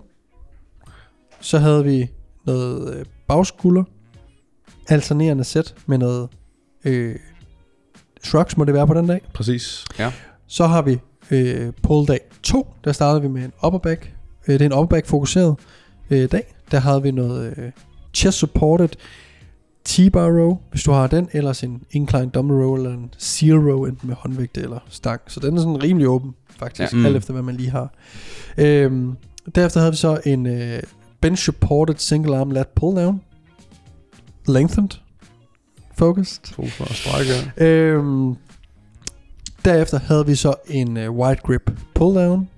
[1.40, 2.10] Så havde vi
[2.46, 3.84] noget øh, bagskulder,
[4.88, 6.28] alternerende sæt med noget
[6.84, 7.16] øh,
[8.24, 9.20] shrugs, må det være på den dag.
[9.34, 9.84] Præcis.
[10.46, 10.98] Så har vi
[11.30, 14.12] øh, pull dag 2, der startede vi med en upper back.
[14.48, 15.56] Øh, det er en upper back fokuseret
[16.10, 16.54] øh, dag.
[16.70, 17.70] Der havde vi noget øh,
[18.14, 18.88] chest supported
[19.84, 23.84] T-bar row, hvis du har den, ellers en incline dumbbell row eller en seal row,
[23.84, 25.20] enten med håndvægte eller stang.
[25.26, 26.98] Så den er sådan rimelig åben, faktisk, Ja.
[26.98, 27.06] Mm.
[27.06, 27.94] alt efter hvad man lige har.
[28.58, 29.16] Øhm,
[29.54, 30.82] derefter havde vi så en øh,
[31.20, 33.20] bench supported single arm lat pull down.
[34.48, 34.90] Lengthened.
[35.98, 36.54] Focused.
[36.54, 37.32] Fokus og strække.
[37.56, 38.34] Øhm,
[39.64, 42.48] derefter havde vi så en uh, wide grip pull down,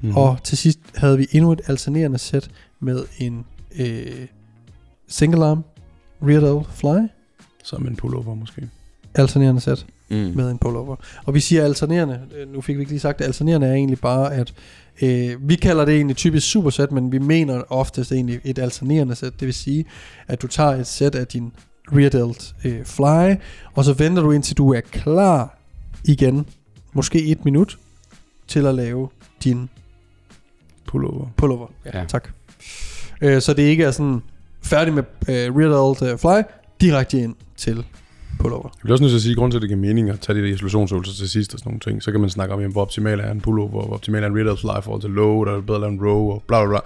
[0.00, 0.10] Mhm.
[0.10, 0.16] mm.
[0.16, 2.50] og til sidst havde vi endnu et alternerende sæt
[2.80, 3.44] med en
[3.78, 4.26] øh,
[5.08, 5.64] single arm
[6.22, 7.08] rear delt fly,
[7.64, 8.68] Som en pullover måske.
[9.14, 10.16] alternerende sæt Mm.
[10.16, 10.96] med en pullover.
[11.24, 13.98] Og vi siger alternerende, øh, nu fik vi ikke lige sagt det, alternerende er egentlig
[13.98, 14.54] bare, at
[15.02, 19.32] øh, vi kalder det egentlig typisk supersæt, men vi mener oftest egentlig et alternerende sæt.
[19.40, 19.84] Det vil sige,
[20.28, 21.52] at du tager et sæt af din
[21.92, 23.34] rear delt øh, fly,
[23.74, 25.57] og så venter du indtil du er klar
[26.08, 26.46] igen,
[26.92, 27.78] måske et minut,
[28.46, 29.08] til at lave
[29.44, 29.68] din
[30.86, 31.26] Pullover.
[31.36, 31.66] pullover.
[31.94, 32.04] Ja.
[32.08, 32.28] Tak.
[33.22, 34.22] Øh, så det ikke er sådan
[34.62, 36.42] færdig med øh, rear delt øh, fly,
[36.80, 37.84] direkte ind til
[38.40, 38.68] pullover.
[38.74, 40.20] Jeg bliver også nødt til at sige, at grunden til, at det giver mening at
[40.20, 42.60] tage de der isolationsøvelser til sidst og sådan nogle ting, så kan man snakke om,
[42.60, 45.00] jamen, hvor optimal er en pullover, hvor optimal er en rear delt fly i forhold
[45.00, 46.78] til low, der er bedre at en row, og bla bla bla.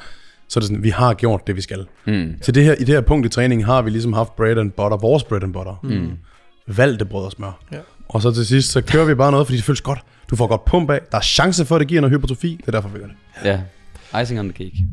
[0.48, 1.86] Så er det sådan, vi har gjort det, vi skal.
[2.06, 2.34] Mm.
[2.42, 4.70] Til det her, I det her punkt i træningen har vi ligesom haft bread and
[4.70, 5.80] butter, vores bread and butter.
[5.82, 6.10] Mm.
[6.66, 7.60] Valgte brød og smør.
[7.72, 7.78] Ja.
[8.08, 9.98] Og så til sidst, så kører vi bare noget, fordi det føles godt.
[10.30, 11.00] Du får godt pump af.
[11.12, 12.56] Der er chance for, at det giver noget hypertrofi.
[12.60, 13.16] Det er derfor, vi gør det.
[14.14, 14.20] Ja.
[14.22, 14.84] Icing on the cake.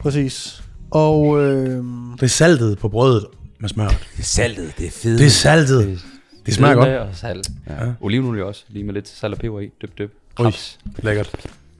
[0.00, 0.62] Præcis.
[0.90, 1.84] Og øh,
[2.14, 3.26] Det er saltet på brødet
[3.60, 3.88] med smør.
[3.88, 5.18] Det er saltet, det er fedt.
[5.18, 6.00] Det er saltet.
[6.46, 6.88] Det smager godt.
[6.88, 7.50] Og salt.
[7.68, 7.74] Ja.
[8.00, 8.64] Olivenolie også.
[8.68, 9.70] Lige med lidt salt og peber i.
[9.82, 10.12] Døb, døb.
[10.36, 10.78] Krabs.
[10.98, 11.30] Lækkert.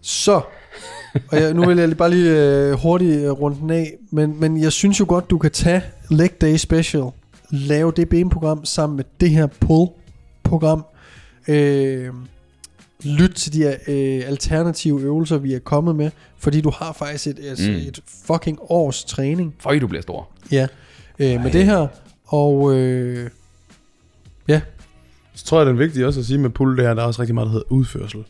[0.03, 0.41] Så,
[1.29, 4.41] og jeg, nu vil jeg lige bare lige øh, hurtigt øh, runde den af, men,
[4.41, 7.05] men jeg synes jo godt, du kan tage Leg Day Special,
[7.51, 9.47] lave det benprogram sammen med det her
[10.45, 10.85] pull-program,
[11.49, 12.09] øh,
[13.05, 17.27] lyt til de her øh, alternative øvelser, vi er kommet med, fordi du har faktisk
[17.27, 17.75] et, et, Mm.
[17.75, 17.81] mm.
[17.89, 20.29] et fucking års træning Føj, du bliver stor.
[20.53, 20.67] ja,
[21.19, 21.87] øh, med det her,
[22.27, 23.31] og øh,
[24.49, 24.61] ja,
[25.35, 27.07] Så tror jeg, det er vigtigt også at sige med pull, det her, der er
[27.07, 28.25] også rigtig meget, der hedder udførsel.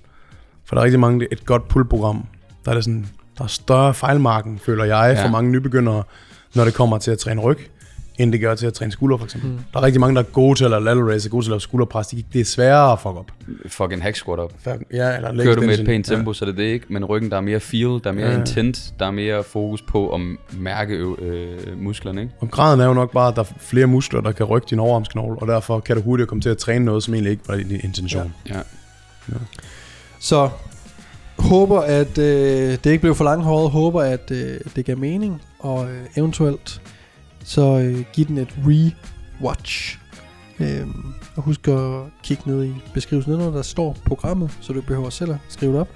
[0.64, 2.26] For der er rigtig mange, det er et godt pull-program.
[2.64, 3.06] Der er det sådan,
[3.38, 5.14] der er større fejlmarken, føler jeg.
[5.16, 5.24] Ja.
[5.24, 6.02] for mange nybegyndere,
[6.54, 7.70] når det kommer til at træne ryg,
[8.18, 9.50] end det gør til at træne skulder, for eksempel.
[9.50, 9.58] Mm.
[9.72, 11.48] Der er rigtig mange, der er gode til at lave lateral raise, er gode til
[11.48, 12.06] at lave skulderpres.
[12.06, 13.26] De- Det er sværere at fuck op.
[13.68, 14.52] Fucking hack squat op.
[14.92, 16.86] Ja, eller leg Kører du med et pænt tempo, så er det det ikke.
[16.88, 18.38] Men ryggen, der er mere feel, der er mere Ja.
[18.38, 20.20] intent, der er mere fokus på at
[20.58, 22.32] mærke øh, musklerne, ikke?
[22.40, 24.78] Og graden er jo nok bare, at der er flere muskler, der kan rykke din
[24.78, 27.56] overarmsknogle, og derfor kan du hurtigt komme til at træne noget, som egentlig ikke var
[27.56, 28.34] din intention.
[28.48, 28.60] Ja.
[30.18, 30.48] Så
[31.38, 33.70] håber, at øh, det ikke blev for langhåret.
[33.70, 35.42] Håber, at øh, det gav mening.
[35.58, 36.80] Og øh, eventuelt
[37.44, 39.98] så øh, giv den et re-watch.
[40.60, 44.86] Øhm, og husk at kigge ned i beskrivelsen nedenunder, der står programmet, så du ikke
[44.86, 45.88] behøver selv at skrive det op.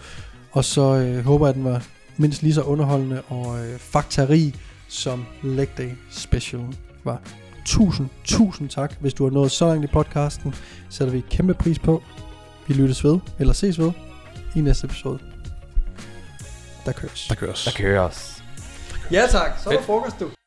[0.52, 1.84] Og så øh, håber jeg, at den var
[2.16, 4.54] mindst lige så underholdende og øh, faktarig
[4.88, 6.62] som Leg Day Special
[7.04, 7.20] var.
[7.64, 10.54] Tusind, tusind tak, hvis du har nået så langt i podcasten.
[10.90, 12.02] Sætter vi kæmpe pris på.
[12.66, 13.92] Vi lyttes ved, eller ses ved,
[14.56, 15.18] i næste episode.
[16.84, 17.26] Der køres.
[17.28, 17.64] Der køres.
[17.64, 18.42] Der køres.
[19.10, 20.37] Ja tak, så er der frokost du.